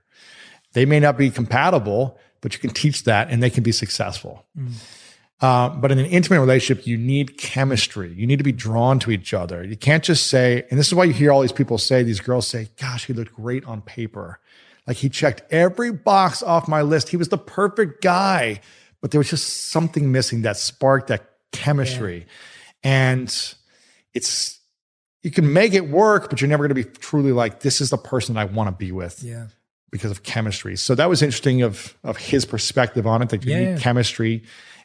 They 0.72 0.86
may 0.86 1.00
not 1.00 1.18
be 1.18 1.30
compatible, 1.30 2.18
but 2.40 2.54
you 2.54 2.61
can 2.61 2.70
teach 2.70 3.04
that 3.04 3.30
and 3.30 3.42
they 3.42 3.50
can 3.50 3.62
be 3.64 3.72
successful. 3.72 4.46
Uh, 5.40 5.68
but 5.68 5.92
in 5.92 5.98
an 5.98 6.06
intimate 6.06 6.40
relationship, 6.40 6.86
you 6.86 6.96
need 6.96 7.38
chemistry. 7.38 8.12
You 8.12 8.26
need 8.26 8.38
to 8.38 8.44
be 8.44 8.52
drawn 8.52 8.98
to 9.00 9.11
each 9.11 9.32
other. 9.34 9.64
You 9.64 9.76
can't 9.76 10.02
just 10.02 10.26
say, 10.26 10.64
and 10.70 10.78
this 10.78 10.88
is 10.88 10.94
why 10.94 11.04
you 11.04 11.12
hear 11.12 11.30
all 11.30 11.42
these 11.42 11.52
people 11.52 11.78
say, 11.78 12.02
these 12.02 12.20
girls 12.20 12.46
say, 12.48 12.68
gosh, 12.80 13.06
he 13.06 13.12
looked 13.12 13.34
great 13.34 13.64
on 13.64 13.82
paper. 13.82 14.40
Like 14.86 14.96
he 14.96 15.09
checked 15.09 15.42
every 15.52 15.92
box 15.92 16.42
off 16.42 16.66
my 16.66 16.82
list. 16.82 17.11
He 17.11 17.16
was 17.16 17.28
the 17.28 17.38
perfect 17.38 18.02
guy, 18.02 18.61
but 19.01 19.11
there 19.11 19.18
was 19.18 19.30
just 19.30 19.70
something 19.70 20.11
missing 20.12 20.42
that 20.42 20.57
spark, 20.57 21.07
that 21.09 21.28
chemistry. 21.53 22.26
And 22.82 23.28
it's, 24.14 24.59
you 25.22 25.30
can 25.30 25.53
make 25.53 25.74
it 25.74 25.88
work, 25.88 26.30
but 26.30 26.40
you're 26.40 26.49
never 26.49 26.66
going 26.68 26.82
to 26.82 26.88
be 26.88 26.99
truly 26.99 27.32
like, 27.32 27.61
this 27.61 27.80
is 27.80 27.90
the 27.90 27.99
person 27.99 28.36
I 28.36 28.44
want 28.44 28.68
to 28.68 28.72
be 28.76 28.92
with 28.92 29.22
Yeah. 29.22 29.46
because 29.90 30.11
of 30.11 30.22
chemistry. 30.22 30.76
So 30.76 30.94
that 30.94 31.09
was 31.09 31.22
interesting 31.22 31.62
of 31.62 31.96
of 32.05 32.16
his 32.16 32.44
perspective 32.44 33.07
on 33.07 33.22
it 33.22 33.28
that 33.30 33.44
you 33.44 33.53
Yeah, 33.53 33.72
need 33.74 33.80
chemistry 33.80 34.44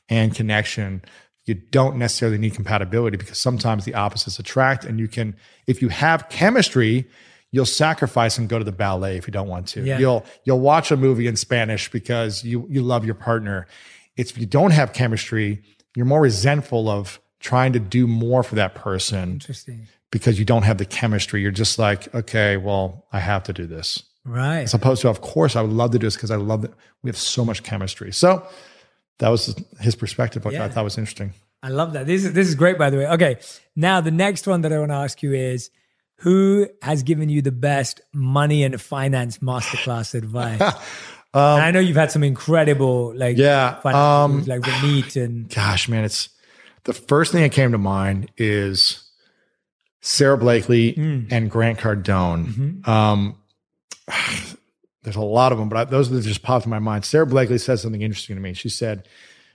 and 0.09 0.33
connection. 0.35 1.03
You 1.45 1.55
don't 1.55 1.97
necessarily 1.97 2.37
need 2.37 2.55
compatibility 2.55 3.17
because 3.17 3.37
sometimes 3.37 3.85
the 3.85 3.93
opposites 3.95 4.39
attract 4.39 4.85
and 4.85 4.99
you 4.99 5.07
can 5.07 5.35
if 5.67 5.81
you 5.81 5.89
have 5.89 6.29
chemistry, 6.29 7.07
you'll 7.51 7.65
sacrifice 7.65 8.37
and 8.37 8.49
go 8.49 8.57
to 8.57 8.65
the 8.65 8.71
ballet 8.71 9.17
if 9.17 9.27
you 9.27 9.31
don't 9.31 9.47
want 9.49 9.67
to. 9.69 9.83
Yeah. 9.83 9.99
You'll 9.99 10.25
you'll 10.45 10.61
watch 10.61 10.89
a 10.91 10.97
movie 10.97 11.27
in 11.27 11.35
Spanish 11.35 11.91
because 11.91 12.43
you 12.43 12.65
you 12.69 12.81
love 12.81 13.05
your 13.05 13.15
partner. 13.15 13.67
It's 14.17 14.31
if 14.31 14.37
you 14.37 14.45
don't 14.45 14.71
have 14.71 14.93
chemistry, 14.93 15.63
you're 15.95 16.05
more 16.05 16.21
resentful 16.21 16.89
of 16.89 17.19
trying 17.39 17.73
to 17.73 17.79
do 17.79 18.07
more 18.07 18.43
for 18.43 18.55
that 18.55 18.75
person 18.75 19.31
Interesting. 19.33 19.87
because 20.11 20.39
you 20.39 20.45
don't 20.45 20.63
have 20.63 20.77
the 20.77 20.85
chemistry. 20.85 21.41
You're 21.41 21.51
just 21.51 21.77
like, 21.79 22.13
okay, 22.15 22.57
well, 22.57 23.05
I 23.11 23.19
have 23.19 23.43
to 23.43 23.53
do 23.53 23.65
this 23.67 24.01
Right. 24.25 24.61
as 24.61 24.73
opposed 24.73 25.01
to, 25.01 25.09
of 25.09 25.21
course, 25.21 25.55
I 25.55 25.61
would 25.61 25.71
love 25.71 25.91
to 25.91 25.99
do 25.99 26.07
this 26.07 26.15
because 26.15 26.31
I 26.31 26.37
love 26.37 26.61
that 26.61 26.71
we 27.01 27.09
have 27.09 27.17
so 27.17 27.43
much 27.43 27.63
chemistry. 27.63 28.13
So 28.13 28.47
that 29.19 29.29
was 29.29 29.55
his 29.81 29.95
perspective, 29.95 30.45
which 30.45 30.53
Yeah. 30.55 30.65
I 30.65 30.69
thought 30.69 30.83
was 30.85 30.97
interesting. 30.97 31.33
I 31.61 31.69
love 31.69 31.93
that. 31.93 32.05
This 32.07 32.25
is 32.25 32.33
this 32.33 32.47
is 32.47 32.55
great, 32.55 32.77
by 32.77 32.89
the 32.89 32.97
way. 32.97 33.07
Okay, 33.07 33.37
now 33.75 34.01
the 34.01 34.11
next 34.11 34.47
one 34.47 34.61
that 34.61 34.73
I 34.73 34.79
want 34.79 34.91
to 34.91 34.95
ask 34.95 35.23
you 35.23 35.33
is, 35.33 35.69
who 36.19 36.67
has 36.81 37.03
given 37.03 37.29
you 37.29 37.41
the 37.41 37.51
best 37.53 38.01
money 38.13 38.63
and 38.63 38.79
finance 38.81 39.37
masterclass 39.39 40.13
advice? 40.23 40.61
And 41.33 41.63
I 41.63 41.71
know 41.71 41.79
you've 41.79 41.95
had 41.97 42.11
some 42.11 42.23
incredible, 42.23 43.13
like, 43.15 43.37
Um, 43.37 43.41
Yeah, 43.41 43.79
um, 43.85 44.43
like 44.45 44.61
Ramit 44.61 45.21
and 45.23 45.49
Gosh, 45.53 45.89
man, 45.89 46.03
it's 46.03 46.29
the 46.83 46.93
first 46.93 47.31
thing 47.31 47.41
that 47.41 47.51
came 47.51 47.71
to 47.71 47.77
mind 47.77 48.29
is 48.37 49.03
Sara 50.01 50.37
Blakely 50.37 50.93
Mm. 50.93 51.27
and 51.31 51.49
Grant 51.49 51.79
Cardone. 51.79 52.45
Mm-hmm. 52.47 52.89
Um, 52.89 53.35
there's 55.03 55.15
a 55.15 55.21
lot 55.21 55.51
of 55.51 55.57
them, 55.57 55.69
but 55.69 55.77
I, 55.77 55.83
those 55.85 56.09
that 56.09 56.21
just 56.21 56.43
popped 56.43 56.65
in 56.65 56.69
my 56.69 56.79
mind. 56.79 57.05
Sara 57.05 57.25
Blakely 57.25 57.57
said 57.57 57.79
something 57.79 58.01
interesting 58.01 58.35
to 58.35 58.41
me. 58.41 58.53
She 58.53 58.69
said, 58.69 59.07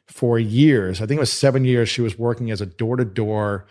for 0.07 0.39
years, 0.39 1.01
I 1.03 1.07
think 1.07 1.19
it 1.19 1.21
was 1.21 1.33
seven 1.33 1.65
years, 1.65 1.89
she 1.89 2.01
was 2.01 2.19
working 2.19 2.51
as 2.51 2.61
a 2.61 2.67
door 2.67 2.97
to 2.97 3.05
door 3.05 3.67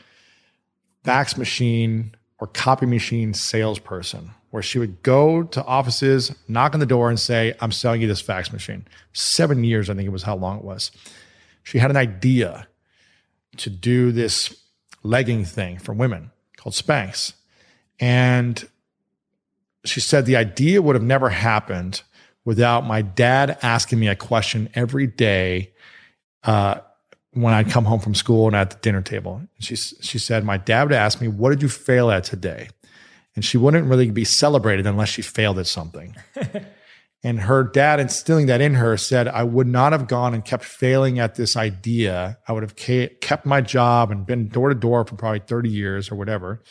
fax 1.04 1.36
machine 1.38 2.14
or 2.40 2.48
copy 2.48 2.86
machine 2.86 3.34
salesperson, 3.34 4.32
where 4.52 4.64
she 4.64 4.80
would 4.80 5.02
go 5.04 5.44
to 5.44 5.64
offices, 5.66 6.36
knock 6.48 6.74
on 6.74 6.80
the 6.80 6.86
door, 6.86 7.10
and 7.10 7.20
say, 7.20 7.56
I'm 7.60 7.72
selling 7.72 8.02
you 8.02 8.08
this 8.08 8.22
fax 8.22 8.52
machine. 8.54 8.86
Seven 9.14 9.64
years, 9.64 9.90
I 9.90 9.96
think 9.96 10.06
it 10.06 10.12
was 10.12 10.24
how 10.24 10.36
long 10.36 10.60
it 10.60 10.64
was. 10.64 10.92
She 11.64 11.80
had 11.80 11.90
an 11.90 11.98
idea 11.98 12.68
to 13.58 13.70
do 13.70 14.12
this 14.12 14.64
legging 15.04 15.46
thing 15.46 15.78
for 15.80 15.94
women 15.94 16.32
called 16.58 16.74
Spanx. 16.74 17.34
And 18.00 18.68
she 19.84 20.00
said 20.00 20.26
the 20.26 20.36
idea 20.36 20.82
would 20.82 20.96
have 20.96 21.04
never 21.04 21.30
happened 21.30 22.04
without 22.46 22.86
my 22.86 23.02
dad 23.02 23.58
asking 23.62 24.00
me 24.00 24.08
a 24.08 24.16
question 24.16 24.70
every 24.74 25.08
day 25.08 25.72
uh, 26.44 26.80
when 27.42 27.54
I'd 27.54 27.70
come 27.70 27.86
home 27.86 28.00
from 28.00 28.16
school 28.16 28.48
and 28.48 28.56
at 28.56 28.72
the 28.72 28.78
dinner 28.78 29.02
table. 29.02 29.42
She 29.60 29.76
she 29.76 30.20
said 30.20 30.44
my 30.44 30.58
dad 30.58 30.84
would 30.84 30.94
ask 30.94 31.22
me, 31.22 31.28
"What 31.28 31.50
did 31.52 31.62
you 31.62 31.70
fail 31.70 32.12
at 32.12 32.24
today?" 32.24 32.70
And 33.36 33.46
she 33.46 33.58
wouldn't 33.58 33.88
really 33.88 34.10
be 34.10 34.24
celebrated 34.24 34.88
unless 34.88 35.10
she 35.10 35.22
failed 35.22 35.60
at 35.60 35.68
something. 35.68 36.16
and 37.24 37.42
her 37.42 37.64
dad 37.64 38.00
instilling 38.00 38.48
that 38.48 38.62
in 38.62 38.76
her 38.76 38.98
said, 38.98 39.28
"I 39.28 39.44
would 39.44 39.68
not 39.68 39.92
have 39.92 40.08
gone 40.08 40.34
and 40.34 40.44
kept 40.44 40.64
failing 40.64 41.20
at 41.20 41.36
this 41.36 41.56
idea. 41.56 42.38
I 42.48 42.54
would 42.54 42.64
have 42.64 42.76
kept 42.76 43.46
my 43.46 43.62
job 43.62 44.12
and 44.12 44.26
been 44.26 44.48
door 44.48 44.70
to 44.70 44.76
door 44.76 45.06
for 45.06 45.16
probably 45.16 45.40
30 45.40 45.70
years 45.70 46.12
or 46.12 46.16
whatever. 46.16 46.62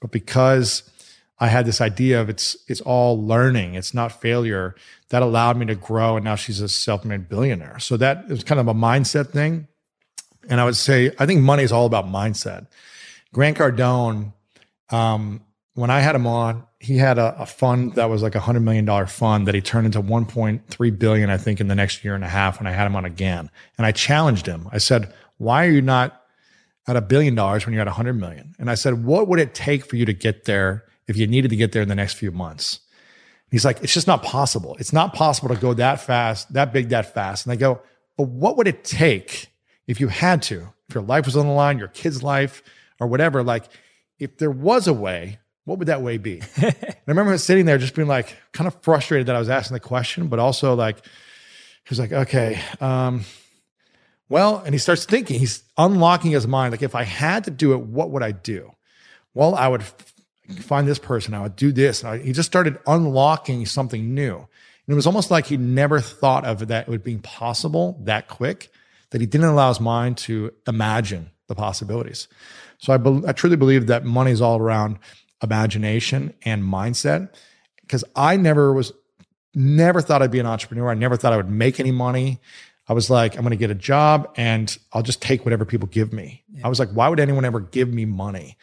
But 0.00 0.10
because 0.10 0.90
I 1.38 1.48
had 1.48 1.66
this 1.66 1.80
idea 1.80 2.20
of 2.20 2.28
it's 2.30 2.56
it's 2.66 2.80
all 2.80 3.22
learning, 3.22 3.74
it's 3.74 3.92
not 3.92 4.20
failure. 4.20 4.74
That 5.10 5.22
allowed 5.22 5.56
me 5.56 5.66
to 5.66 5.74
grow, 5.74 6.16
and 6.16 6.24
now 6.24 6.34
she's 6.34 6.60
a 6.60 6.68
self-made 6.68 7.28
billionaire. 7.28 7.78
So 7.78 7.96
that 7.98 8.24
it 8.24 8.30
was 8.30 8.44
kind 8.44 8.60
of 8.60 8.68
a 8.68 8.74
mindset 8.74 9.30
thing. 9.30 9.68
And 10.48 10.60
I 10.60 10.64
would 10.64 10.76
say 10.76 11.12
I 11.18 11.26
think 11.26 11.42
money 11.42 11.62
is 11.62 11.72
all 11.72 11.86
about 11.86 12.06
mindset. 12.06 12.66
Grant 13.32 13.58
Cardone, 13.58 14.32
um, 14.90 15.42
when 15.74 15.90
I 15.90 16.00
had 16.00 16.14
him 16.14 16.26
on, 16.26 16.64
he 16.80 16.96
had 16.96 17.18
a, 17.18 17.38
a 17.40 17.46
fund 17.46 17.94
that 17.94 18.08
was 18.08 18.22
like 18.22 18.34
a 18.34 18.40
hundred 18.40 18.60
million 18.60 18.84
dollar 18.84 19.06
fund 19.06 19.46
that 19.46 19.54
he 19.54 19.60
turned 19.60 19.86
into 19.86 20.00
1.3 20.00 20.98
billion, 20.98 21.30
I 21.30 21.36
think, 21.36 21.60
in 21.60 21.68
the 21.68 21.74
next 21.74 22.04
year 22.04 22.14
and 22.14 22.24
a 22.24 22.28
half 22.28 22.58
when 22.58 22.66
I 22.66 22.72
had 22.72 22.86
him 22.86 22.96
on 22.96 23.04
again. 23.04 23.50
And 23.76 23.86
I 23.86 23.92
challenged 23.92 24.46
him. 24.46 24.68
I 24.72 24.78
said, 24.78 25.12
"Why 25.38 25.66
are 25.66 25.70
you 25.70 25.82
not 25.82 26.22
at 26.86 26.96
a 26.96 27.00
billion 27.00 27.34
dollars 27.34 27.66
when 27.66 27.72
you're 27.72 27.82
at 27.82 27.88
a 27.88 27.92
hundred 27.92 28.14
million? 28.14 28.54
And 28.58 28.70
I 28.70 28.74
said, 28.74 29.04
"What 29.04 29.28
would 29.28 29.40
it 29.40 29.54
take 29.54 29.84
for 29.84 29.96
you 29.96 30.04
to 30.06 30.12
get 30.12 30.44
there 30.44 30.84
if 31.08 31.16
you 31.16 31.26
needed 31.26 31.50
to 31.50 31.56
get 31.56 31.72
there 31.72 31.82
in 31.82 31.88
the 31.88 31.94
next 31.94 32.14
few 32.14 32.30
months?" 32.30 32.80
He's 33.50 33.64
like, 33.64 33.82
"It's 33.82 33.94
just 33.94 34.06
not 34.06 34.22
possible. 34.22 34.76
It's 34.78 34.92
not 34.92 35.12
possible 35.14 35.48
to 35.54 35.60
go 35.60 35.74
that 35.74 36.00
fast, 36.00 36.52
that 36.52 36.72
big, 36.72 36.90
that 36.90 37.12
fast." 37.14 37.46
And 37.46 37.52
I 37.52 37.56
go, 37.56 37.80
"But 38.16 38.28
what 38.28 38.56
would 38.56 38.68
it 38.68 38.84
take?" 38.84 39.48
If 39.86 40.00
you 40.00 40.08
had 40.08 40.42
to, 40.42 40.68
if 40.88 40.94
your 40.94 41.04
life 41.04 41.26
was 41.26 41.36
on 41.36 41.46
the 41.46 41.52
line, 41.52 41.78
your 41.78 41.88
kid's 41.88 42.22
life, 42.22 42.62
or 43.00 43.06
whatever, 43.06 43.42
like 43.42 43.64
if 44.18 44.38
there 44.38 44.50
was 44.50 44.86
a 44.86 44.92
way, 44.92 45.38
what 45.64 45.78
would 45.78 45.88
that 45.88 46.02
way 46.02 46.16
be? 46.16 46.40
and 46.56 46.74
I 46.82 46.96
remember 47.06 47.36
sitting 47.38 47.66
there 47.66 47.78
just 47.78 47.94
being 47.94 48.08
like 48.08 48.36
kind 48.52 48.66
of 48.68 48.80
frustrated 48.82 49.26
that 49.26 49.36
I 49.36 49.38
was 49.38 49.50
asking 49.50 49.74
the 49.74 49.80
question, 49.80 50.28
but 50.28 50.38
also 50.38 50.74
like, 50.74 51.04
he 51.04 51.90
was 51.90 51.98
like, 51.98 52.12
okay, 52.12 52.60
um, 52.80 53.24
well, 54.28 54.62
and 54.64 54.74
he 54.74 54.78
starts 54.78 55.04
thinking, 55.04 55.38
he's 55.38 55.62
unlocking 55.76 56.32
his 56.32 56.46
mind. 56.46 56.72
Like, 56.72 56.82
if 56.82 56.94
I 56.94 57.04
had 57.04 57.44
to 57.44 57.50
do 57.50 57.74
it, 57.74 57.80
what 57.80 58.10
would 58.10 58.22
I 58.22 58.32
do? 58.32 58.72
Well, 59.34 59.54
I 59.54 59.68
would 59.68 59.82
f- 59.82 60.14
find 60.60 60.88
this 60.88 60.98
person, 60.98 61.34
I 61.34 61.42
would 61.42 61.54
do 61.54 61.70
this. 61.70 62.02
And 62.02 62.10
I, 62.10 62.18
he 62.18 62.32
just 62.32 62.48
started 62.48 62.78
unlocking 62.86 63.66
something 63.66 64.14
new. 64.14 64.36
And 64.36 64.92
it 64.92 64.94
was 64.94 65.06
almost 65.06 65.30
like 65.30 65.46
he 65.46 65.56
never 65.56 66.00
thought 66.00 66.44
of 66.44 66.66
that 66.68 66.88
it 66.88 66.90
would 66.90 67.04
be 67.04 67.18
possible 67.18 68.00
that 68.04 68.28
quick, 68.28 68.70
that 69.10 69.20
he 69.20 69.26
didn't 69.26 69.48
allow 69.48 69.68
his 69.68 69.80
mind 69.80 70.16
to 70.18 70.52
imagine 70.66 71.30
the 71.48 71.54
possibilities. 71.54 72.28
So 72.78 72.92
I, 72.92 72.96
be- 72.96 73.22
I 73.26 73.32
truly 73.32 73.56
believe 73.56 73.86
that 73.86 74.04
money 74.04 74.30
is 74.30 74.40
all 74.40 74.58
around 74.58 74.98
imagination 75.42 76.34
and 76.44 76.62
mindset 76.62 77.30
because 77.80 78.04
I 78.14 78.36
never 78.36 78.72
was, 78.72 78.92
never 79.54 80.00
thought 80.00 80.22
I'd 80.22 80.30
be 80.30 80.40
an 80.40 80.46
entrepreneur. 80.46 80.90
I 80.90 80.94
never 80.94 81.16
thought 81.16 81.32
I 81.32 81.36
would 81.36 81.50
make 81.50 81.80
any 81.80 81.92
money. 81.92 82.40
I 82.88 82.92
was 82.92 83.10
like, 83.10 83.34
I'm 83.36 83.42
going 83.42 83.50
to 83.50 83.56
get 83.56 83.70
a 83.70 83.74
job 83.74 84.32
and 84.36 84.76
I'll 84.92 85.02
just 85.02 85.22
take 85.22 85.44
whatever 85.44 85.64
people 85.64 85.88
give 85.88 86.12
me. 86.12 86.44
I 86.62 86.68
was 86.68 86.78
like, 86.78 86.90
why 86.90 87.08
would 87.08 87.20
anyone 87.20 87.44
ever 87.44 87.60
give 87.60 87.92
me 87.92 88.04
money? 88.04 88.56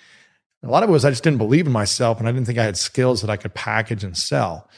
A 0.64 0.70
lot 0.70 0.82
of 0.82 0.90
it 0.90 0.94
was 0.94 1.04
I 1.04 1.10
just 1.10 1.24
didn't 1.24 1.40
believe 1.40 1.66
in 1.66 1.74
myself 1.74 2.20
and 2.20 2.28
I 2.28 2.32
didn't 2.32 2.48
think 2.48 2.58
I 2.58 2.64
had 2.64 2.78
skills 2.78 3.22
that 3.22 3.30
I 3.30 3.36
could 3.36 3.54
package 3.54 4.04
and 4.04 4.16
sell. 4.16 4.70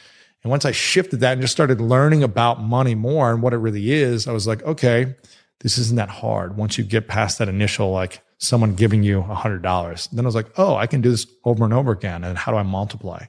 And 0.44 0.50
once 0.50 0.66
I 0.66 0.72
shifted 0.72 1.20
that 1.20 1.34
and 1.34 1.42
just 1.42 1.54
started 1.54 1.80
learning 1.80 2.24
about 2.24 2.62
money 2.62 2.96
more 2.96 3.32
and 3.32 3.42
what 3.42 3.54
it 3.54 3.58
really 3.58 3.92
is, 3.92 4.28
I 4.28 4.32
was 4.32 4.48
like, 4.48 4.64
okay, 4.64 5.16
this 5.62 5.78
isn't 5.78 5.96
that 5.98 6.10
hard. 6.10 6.58
Once 6.58 6.78
you 6.78 6.84
get 6.84 7.08
past 7.08 7.40
that 7.40 7.48
initial, 7.50 7.92
like 7.92 8.22
someone 8.38 8.76
giving 8.76 9.04
you 9.04 9.20
a 9.20 9.36
hundred 9.36 9.62
dollars, 9.62 10.08
then 10.12 10.26
I 10.26 10.28
was 10.28 10.36
like, 10.36 10.48
oh, 10.58 10.76
I 10.76 10.88
can 10.88 11.02
do 11.02 11.10
this 11.12 11.26
over 11.46 11.64
and 11.64 11.74
over 11.74 11.92
again. 11.92 12.24
And 12.24 12.38
how 12.38 12.52
do 12.52 12.58
I 12.58 12.64
multiply? 12.64 13.26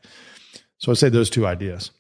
So 0.79 0.93
I'd 0.93 0.99
say 0.99 1.09
those 1.09 1.31
two 1.31 1.47
ideas. 1.47 1.91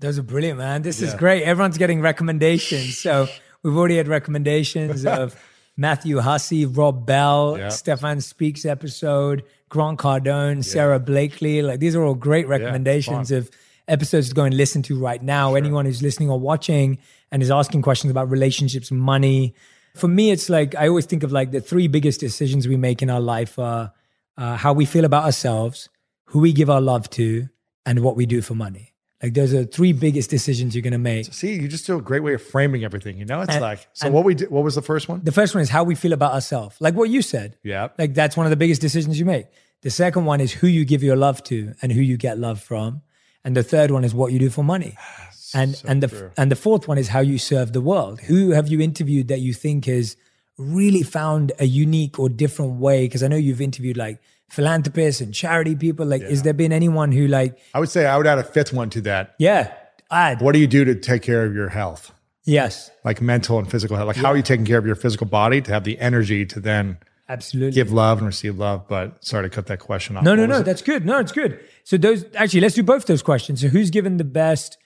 Those 0.00 0.18
are 0.18 0.22
brilliant, 0.22 0.58
man. 0.58 0.82
This 0.82 1.00
is 1.02 1.14
great. 1.14 1.42
Everyone's 1.42 1.78
getting 1.78 2.00
recommendations. 2.00 2.98
So 2.98 3.26
we've 3.62 3.76
already 3.76 3.96
had 3.96 4.06
recommendations 4.08 5.04
of 5.06 5.34
Matthew 5.76 6.18
Hussey, 6.18 6.66
Rob 6.66 7.06
Bell, 7.06 7.56
Yeah. 7.58 7.68
Stephan 7.68 8.20
Speaks 8.20 8.64
episode, 8.64 9.44
Grant 9.68 9.98
Cardone, 9.98 10.64
Sara 10.64 10.98
Blakely. 11.00 11.62
Like 11.62 11.80
these 11.80 11.94
are 11.96 12.02
all 12.04 12.14
great 12.14 12.46
recommendations 12.48 13.30
of 13.30 13.50
episodes 13.88 14.28
to 14.28 14.34
go 14.34 14.44
and 14.44 14.54
listen 14.56 14.82
to 14.82 14.98
right 14.98 15.22
now. 15.22 15.54
Anyone 15.54 15.84
who's 15.86 16.02
listening 16.02 16.30
or 16.30 16.38
watching 16.38 16.98
and 17.30 17.42
is 17.42 17.50
asking 17.50 17.82
questions 17.82 18.10
about 18.10 18.30
relationships, 18.30 18.90
money. 18.90 19.54
For 19.94 20.08
me, 20.08 20.30
it's 20.30 20.48
like 20.48 20.74
I 20.76 20.88
always 20.88 21.06
think 21.06 21.22
of 21.22 21.32
like 21.32 21.50
the 21.50 21.60
three 21.60 21.88
biggest 21.88 22.20
decisions 22.20 22.68
we 22.68 22.76
make 22.76 23.02
in 23.02 23.10
our 23.10 23.20
life 23.20 23.58
are 23.58 23.92
uh, 24.36 24.56
how 24.56 24.72
we 24.72 24.84
feel 24.84 25.04
about 25.04 25.24
ourselves, 25.24 25.88
who 26.26 26.38
we 26.38 26.52
give 26.52 26.70
our 26.70 26.80
love 26.80 27.10
to, 27.10 27.48
and 27.84 28.00
what 28.00 28.14
we 28.16 28.26
do 28.26 28.40
for 28.42 28.54
money. 28.54 28.94
Like 29.20 29.34
those 29.34 29.52
are 29.52 29.64
three 29.64 29.92
biggest 29.92 30.30
decisions 30.30 30.76
you're 30.76 30.82
gonna 30.82 30.96
make. 30.98 31.32
See, 31.34 31.54
you 31.54 31.66
just 31.66 31.86
do 31.86 31.98
a 31.98 32.00
great 32.02 32.22
way 32.22 32.34
of 32.34 32.42
framing 32.42 32.84
everything. 32.84 33.18
You 33.18 33.24
know, 33.24 33.40
it's 33.40 33.52
And- 33.52 33.60
like, 33.60 33.88
so 33.92 34.08
what 34.12 34.24
we 34.24 34.34
did, 34.36 34.48
what 34.50 34.62
was 34.62 34.76
the 34.76 34.82
first 34.82 35.08
one? 35.08 35.22
The 35.24 35.32
first 35.32 35.56
one 35.56 35.62
is 35.62 35.70
how 35.70 35.82
we 35.82 35.96
feel 35.96 36.12
about 36.12 36.34
ourselves, 36.34 36.76
like 36.80 36.94
what 36.94 37.10
you 37.10 37.20
said. 37.20 37.56
Yeah. 37.64 37.88
Like 37.98 38.14
that's 38.14 38.36
one 38.36 38.46
of 38.46 38.50
the 38.50 38.56
biggest 38.56 38.80
decisions 38.80 39.18
you 39.18 39.24
make. 39.24 39.46
The 39.82 39.90
second 39.90 40.24
one 40.24 40.40
is 40.40 40.52
who 40.52 40.68
you 40.68 40.84
give 40.84 41.02
your 41.02 41.16
love 41.16 41.42
to 41.44 41.74
and 41.82 41.90
who 41.90 42.00
you 42.00 42.16
get 42.16 42.38
love 42.38 42.60
from. 42.60 43.02
And 43.44 43.56
the 43.56 43.62
third 43.62 43.90
one 43.90 44.04
is 44.04 44.14
what 44.14 44.32
you 44.32 44.38
do 44.38 44.50
for 44.50 44.62
money. 44.64 44.96
And 45.54 45.74
So 45.76 45.88
and 45.88 46.02
the 46.02 46.08
true. 46.08 46.30
and 46.36 46.50
the 46.50 46.56
fourth 46.56 46.86
one 46.88 46.98
is 46.98 47.08
how 47.08 47.20
you 47.20 47.38
serve 47.38 47.72
the 47.72 47.80
world. 47.80 48.20
Who 48.20 48.50
have 48.50 48.68
you 48.68 48.82
interviewed 48.82 49.28
that 49.28 49.40
you 49.40 49.54
think 49.54 49.86
has 49.86 50.14
really 50.58 51.02
found 51.02 51.52
a 51.58 51.64
unique 51.64 52.18
or 52.18 52.28
different 52.28 52.72
way? 52.80 53.06
Because 53.06 53.22
I 53.22 53.28
know 53.28 53.36
you've 53.36 53.62
interviewed 53.62 53.96
like 53.96 54.20
philanthropists 54.50 55.22
and 55.22 55.32
charity 55.32 55.74
people. 55.74 56.04
Like, 56.04 56.20
is 56.20 56.42
there 56.42 56.52
been 56.52 56.70
anyone 56.70 57.12
who 57.12 57.26
like, 57.28 57.58
I 57.72 57.80
would 57.80 57.88
say 57.88 58.04
I 58.04 58.18
would 58.18 58.26
add 58.26 58.38
a 58.38 58.44
fifth 58.44 58.74
one 58.74 58.90
to 58.90 59.00
that. 59.02 59.34
yeah, 59.38 59.72
add 60.10 60.42
What 60.42 60.52
do 60.52 60.58
you 60.58 60.66
do 60.66 60.84
to 60.84 60.94
take 60.94 61.22
care 61.22 61.46
of 61.46 61.54
your 61.54 61.70
health? 61.70 62.12
yes, 62.44 62.90
Like 63.04 63.22
mental 63.22 63.58
and 63.58 63.70
physical 63.70 63.96
health. 63.96 64.08
Like 64.08 64.16
how 64.16 64.30
are 64.32 64.36
you 64.36 64.42
taking 64.42 64.66
care 64.66 64.78
of 64.78 64.84
your 64.86 64.96
physical 64.96 65.26
body 65.26 65.62
to 65.62 65.72
have 65.72 65.84
the 65.84 65.98
energy 65.98 66.44
to 66.44 66.60
then 66.60 66.98
absolutely. 67.28 67.72
give 67.72 67.92
love 67.92 68.18
and 68.18 68.26
receive 68.26 68.58
love? 68.58 68.88
But 68.88 69.24
sorry 69.24 69.48
to 69.48 69.54
cut 69.54 69.66
that 69.66 69.78
question 69.80 70.16
off. 70.16 70.24
No, 70.24 70.34
no, 70.34 70.46
no. 70.46 70.58
it? 70.60 70.64
That's 70.64 70.82
good. 70.82 71.04
No, 71.06 71.18
it's 71.18 71.32
good. 71.32 71.60
So 71.84 71.96
those 71.96 72.24
actually, 72.34 72.60
let's 72.60 72.74
do 72.74 72.82
both 72.82 73.06
those 73.06 73.22
questions. 73.22 73.60
So 73.60 73.68
who's 73.68 73.90
given 73.90 74.16
the 74.16 74.24
best 74.24 74.78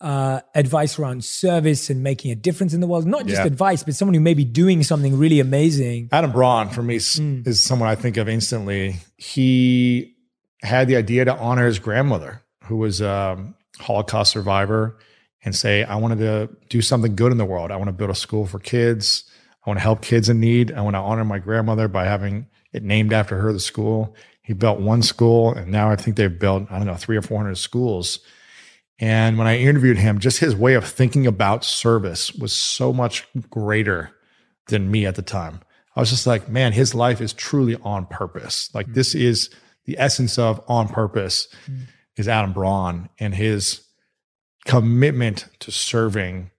uh, 0.00 0.40
advice 0.54 0.98
around 0.98 1.24
service 1.24 1.88
and 1.88 2.02
making 2.02 2.30
a 2.30 2.34
difference 2.34 2.74
in 2.74 2.80
the 2.80 2.86
world? 2.86 3.06
Not 3.06 3.26
just 3.26 3.40
Yeah. 3.40 3.46
advice, 3.46 3.82
but 3.82 3.94
someone 3.94 4.14
who 4.14 4.20
may 4.20 4.34
be 4.34 4.44
doing 4.44 4.82
something 4.82 5.16
really 5.18 5.40
amazing. 5.40 6.10
Adam 6.12 6.32
Braun 6.32 6.68
for 6.68 6.82
me 6.82 6.96
Mm. 6.96 7.46
is 7.46 7.64
someone 7.64 7.88
I 7.88 7.94
think 7.94 8.16
of 8.18 8.28
instantly. 8.28 8.96
He 9.16 10.14
had 10.62 10.88
the 10.88 10.96
idea 10.96 11.24
to 11.24 11.36
honor 11.36 11.66
his 11.66 11.78
grandmother, 11.78 12.42
who 12.64 12.76
was 12.76 13.00
a 13.00 13.52
Holocaust 13.78 14.32
survivor, 14.32 14.98
and 15.44 15.54
say, 15.54 15.84
I 15.84 15.96
wanted 15.96 16.18
to 16.18 16.48
do 16.68 16.82
something 16.82 17.14
good 17.14 17.30
in 17.32 17.38
the 17.38 17.44
world. 17.44 17.70
I 17.70 17.76
want 17.76 17.88
to 17.88 17.92
build 17.92 18.10
a 18.10 18.14
school 18.14 18.46
for 18.46 18.58
kids. 18.58 19.24
I 19.66 19.70
want 19.70 19.78
to 19.78 19.82
help 19.82 20.00
kids 20.00 20.28
in 20.28 20.38
need. 20.38 20.72
I 20.72 20.80
want 20.80 20.94
to 20.94 21.00
honor 21.00 21.24
my 21.24 21.40
grandmother 21.40 21.88
by 21.88 22.04
having 22.04 22.46
it 22.72 22.84
named 22.84 23.12
after 23.12 23.38
her, 23.40 23.52
the 23.52 23.58
school. 23.58 24.14
He 24.42 24.52
built 24.52 24.78
one 24.78 25.02
school, 25.02 25.52
and 25.52 25.72
now 25.72 25.90
I 25.90 25.96
think 25.96 26.16
they've 26.16 26.38
built, 26.38 26.70
I 26.70 26.78
don't 26.78 26.86
know, 26.86 26.94
three 26.94 27.16
or 27.16 27.22
400 27.22 27.56
schools. 27.56 28.20
And 29.00 29.36
when 29.36 29.48
I 29.48 29.58
interviewed 29.58 29.98
him, 29.98 30.20
just 30.20 30.38
his 30.38 30.54
way 30.54 30.74
of 30.74 30.84
thinking 30.84 31.26
about 31.26 31.64
service 31.64 32.32
was 32.32 32.52
so 32.52 32.92
much 32.92 33.26
greater 33.50 34.12
than 34.68 34.90
me 34.90 35.04
at 35.04 35.16
the 35.16 35.22
time. 35.22 35.60
I 35.96 36.00
was 36.00 36.10
just 36.10 36.26
like, 36.26 36.48
man, 36.48 36.72
his 36.72 36.94
life 36.94 37.20
is 37.20 37.32
truly 37.32 37.76
on 37.82 38.06
purpose. 38.06 38.72
Like 38.72 38.86
this 38.92 39.14
mm. 39.14 39.20
is 39.20 39.50
the 39.84 39.98
essence 39.98 40.38
of 40.38 40.62
on 40.68 40.88
purpose 40.88 41.48
mm. 41.68 41.82
is 42.16 42.28
Adam 42.28 42.52
Braun 42.52 43.08
and 43.18 43.34
his 43.34 43.82
commitment 44.64 45.46
to 45.60 45.72
serving 45.72 46.50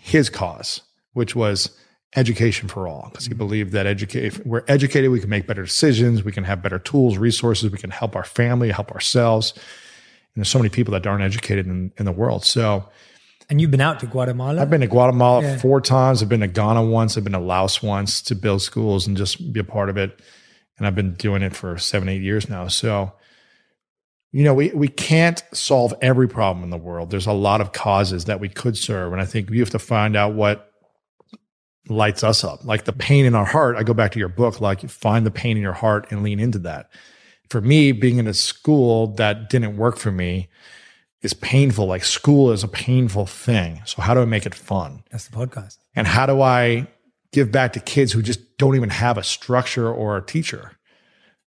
his 0.00 0.28
cause, 0.28 0.80
which 1.12 1.36
was 1.36 1.76
education 2.14 2.68
for 2.68 2.86
all, 2.86 3.08
because 3.10 3.26
he 3.26 3.32
mm. 3.32 3.38
believed 3.38 3.72
that 3.72 3.86
educate 3.86 4.24
if 4.24 4.44
we're 4.44 4.64
educated, 4.68 5.10
we 5.10 5.20
can 5.20 5.30
make 5.30 5.46
better 5.46 5.62
decisions, 5.62 6.22
we 6.22 6.32
can 6.32 6.44
have 6.44 6.62
better 6.62 6.78
tools, 6.78 7.16
resources, 7.16 7.70
we 7.70 7.78
can 7.78 7.90
help 7.90 8.14
our 8.14 8.24
family, 8.24 8.70
help 8.70 8.92
ourselves. 8.92 9.52
And 9.54 10.40
there's 10.40 10.48
so 10.48 10.58
many 10.58 10.68
people 10.68 10.92
that 10.92 11.06
aren't 11.06 11.22
educated 11.22 11.66
in, 11.66 11.92
in 11.98 12.04
the 12.04 12.12
world. 12.12 12.44
So 12.44 12.88
And 13.48 13.60
you've 13.60 13.70
been 13.70 13.80
out 13.80 14.00
to 14.00 14.06
Guatemala. 14.06 14.62
I've 14.62 14.70
been 14.70 14.80
to 14.80 14.86
Guatemala 14.86 15.42
Yeah. 15.42 15.58
four 15.58 15.80
times. 15.80 16.22
I've 16.22 16.28
been 16.28 16.40
to 16.40 16.46
Ghana 16.46 16.84
once. 16.84 17.16
I've 17.16 17.24
been 17.24 17.34
to 17.34 17.38
Laos 17.38 17.82
once 17.82 18.22
to 18.22 18.34
build 18.34 18.62
schools 18.62 19.06
and 19.06 19.16
just 19.16 19.52
be 19.52 19.60
a 19.60 19.64
part 19.64 19.90
of 19.90 19.96
it. 19.96 20.20
And 20.78 20.86
I've 20.86 20.94
been 20.94 21.14
doing 21.14 21.42
it 21.42 21.54
for 21.54 21.78
seven, 21.78 22.08
eight 22.08 22.22
years 22.22 22.48
now. 22.48 22.68
So, 22.68 23.12
you 24.32 24.44
know, 24.44 24.54
we, 24.54 24.70
we 24.70 24.88
can't 24.88 25.42
solve 25.52 25.92
every 26.00 26.28
problem 26.28 26.64
in 26.64 26.70
the 26.70 26.78
world. 26.78 27.10
There's 27.10 27.26
a 27.26 27.32
lot 27.32 27.60
of 27.60 27.72
causes 27.72 28.24
that 28.24 28.40
we 28.40 28.48
could 28.48 28.78
serve. 28.78 29.12
And 29.12 29.20
I 29.20 29.26
think 29.26 29.50
we 29.50 29.58
have 29.58 29.70
to 29.70 29.78
find 29.78 30.16
out 30.16 30.32
what 30.32 30.71
lights 31.88 32.22
us 32.22 32.44
up. 32.44 32.64
Like 32.64 32.84
the 32.84 32.92
pain 32.92 33.24
in 33.24 33.34
our 33.34 33.44
heart. 33.44 33.76
I 33.76 33.82
go 33.82 33.94
back 33.94 34.12
to 34.12 34.18
your 34.18 34.28
book, 34.28 34.60
like 34.60 34.88
find 34.88 35.26
the 35.26 35.30
pain 35.30 35.56
in 35.56 35.62
your 35.62 35.72
heart 35.72 36.06
and 36.10 36.22
lean 36.22 36.40
into 36.40 36.58
that. 36.60 36.90
For 37.50 37.60
me, 37.60 37.92
being 37.92 38.18
in 38.18 38.26
a 38.26 38.34
school 38.34 39.08
that 39.14 39.50
didn't 39.50 39.76
work 39.76 39.96
for 39.96 40.10
me 40.10 40.48
is 41.22 41.34
painful. 41.34 41.86
Like 41.86 42.04
school 42.04 42.50
is 42.50 42.64
a 42.64 42.68
painful 42.68 43.26
thing. 43.26 43.82
So 43.84 44.02
how 44.02 44.14
do 44.14 44.20
I 44.20 44.24
make 44.24 44.46
it 44.46 44.54
fun? 44.54 45.04
That's 45.10 45.28
the 45.28 45.36
podcast. 45.36 45.78
And 45.94 46.06
how 46.06 46.26
do 46.26 46.40
I 46.40 46.86
give 47.32 47.50
back 47.50 47.72
to 47.74 47.80
kids 47.80 48.12
who 48.12 48.22
just 48.22 48.58
don't 48.58 48.76
even 48.76 48.90
have 48.90 49.18
a 49.18 49.22
structure 49.22 49.92
or 49.92 50.16
a 50.16 50.22
teacher 50.22 50.72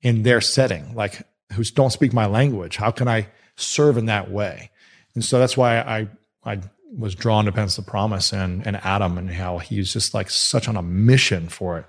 in 0.02 0.22
their 0.22 0.40
setting, 0.40 0.94
like 0.94 1.22
who 1.52 1.64
don't 1.64 1.90
speak 1.90 2.12
my 2.12 2.26
language? 2.26 2.76
How 2.76 2.90
can 2.90 3.08
I 3.08 3.28
serve 3.56 3.96
in 3.96 4.06
that 4.06 4.30
way? 4.30 4.70
And 5.14 5.24
so 5.24 5.38
that's 5.38 5.56
why 5.56 5.78
I 5.78 6.08
I 6.44 6.60
was 6.96 7.14
drawn 7.14 7.44
to 7.44 7.52
Pencil 7.52 7.84
Promise 7.84 8.32
and 8.32 8.66
and 8.66 8.76
Adam 8.78 9.18
and 9.18 9.30
how 9.30 9.58
he's 9.58 9.92
just 9.92 10.14
like 10.14 10.30
such 10.30 10.68
on 10.68 10.76
a 10.76 10.82
mission 10.82 11.48
for 11.48 11.78
it. 11.78 11.86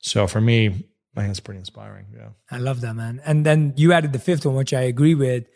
So 0.00 0.26
for 0.26 0.40
me, 0.40 0.86
I 1.16 1.20
think 1.20 1.30
it's 1.30 1.40
pretty 1.40 1.58
inspiring. 1.58 2.06
Yeah. 2.14 2.28
I 2.50 2.58
love 2.58 2.80
that, 2.80 2.94
man. 2.94 3.20
And 3.24 3.44
then 3.44 3.74
you 3.76 3.92
added 3.92 4.12
the 4.12 4.18
fifth 4.18 4.46
one, 4.46 4.54
which 4.54 4.72
I 4.72 4.82
agree 4.82 5.14
with. 5.14 5.46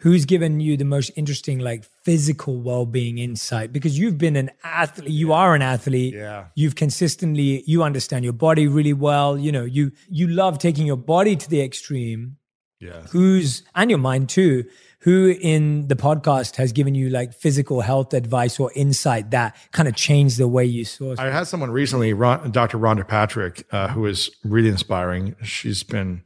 Who's 0.00 0.24
given 0.24 0.60
you 0.60 0.76
the 0.76 0.84
most 0.84 1.10
interesting, 1.14 1.60
like 1.60 1.84
physical 2.02 2.60
well 2.60 2.84
being 2.84 3.18
insight? 3.18 3.72
Because 3.72 3.98
you've 3.98 4.18
been 4.18 4.36
an 4.36 4.50
athlete, 4.62 5.10
you 5.10 5.32
are 5.32 5.54
an 5.54 5.62
athlete. 5.62 6.14
Yeah. 6.14 6.46
You've 6.54 6.74
consistently, 6.74 7.62
you 7.66 7.82
understand 7.82 8.24
your 8.24 8.34
body 8.34 8.66
really 8.66 8.92
well. 8.92 9.38
You 9.38 9.52
know, 9.52 9.64
you 9.64 9.92
you 10.10 10.26
love 10.26 10.58
taking 10.58 10.86
your 10.86 10.96
body 10.96 11.36
to 11.36 11.48
the 11.48 11.62
extreme. 11.62 12.36
Yeah. 12.80 13.02
Who's 13.12 13.62
and 13.74 13.88
your 13.88 14.00
mind 14.00 14.28
too? 14.28 14.64
Who 15.04 15.36
in 15.38 15.88
the 15.88 15.96
podcast 15.96 16.56
has 16.56 16.72
given 16.72 16.94
you 16.94 17.10
like 17.10 17.34
physical 17.34 17.82
health 17.82 18.14
advice 18.14 18.58
or 18.58 18.72
insight 18.74 19.32
that 19.32 19.54
kind 19.70 19.86
of 19.86 19.94
changed 19.94 20.38
the 20.38 20.48
way 20.48 20.64
you 20.64 20.86
saw? 20.86 21.14
I 21.18 21.26
had 21.26 21.46
someone 21.46 21.70
recently, 21.70 22.14
Ron, 22.14 22.50
Dr. 22.50 22.78
Rhonda 22.78 23.06
Patrick, 23.06 23.66
uh, 23.70 23.88
who 23.88 24.06
is 24.06 24.30
really 24.44 24.70
inspiring. 24.70 25.36
She's 25.42 25.82
been 25.82 26.22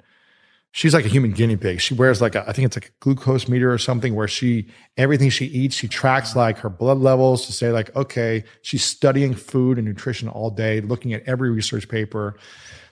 she's 0.71 0.95
like 0.95 1.05
a 1.05 1.09
human 1.09 1.33
guinea 1.33 1.57
pig. 1.57 1.81
She 1.81 1.95
wears 1.95 2.21
like 2.21 2.37
a, 2.37 2.49
I 2.49 2.53
think 2.53 2.67
it's 2.67 2.77
like 2.77 2.87
a 2.87 2.93
glucose 3.01 3.49
meter 3.49 3.73
or 3.73 3.79
something 3.79 4.15
where 4.15 4.29
she 4.29 4.69
everything 4.97 5.29
she 5.29 5.47
eats, 5.47 5.75
she 5.75 5.89
tracks 5.89 6.37
like 6.37 6.59
her 6.59 6.71
blood 6.71 6.99
levels 6.99 7.47
to 7.47 7.53
say 7.53 7.73
like, 7.73 7.95
okay, 7.97 8.45
she's 8.63 8.85
studying 8.85 9.35
food 9.35 9.79
and 9.79 9.89
nutrition 9.89 10.29
all 10.29 10.51
day, 10.51 10.81
looking 10.81 11.13
at 11.13 11.25
every 11.25 11.51
research 11.51 11.89
paper. 11.89 12.37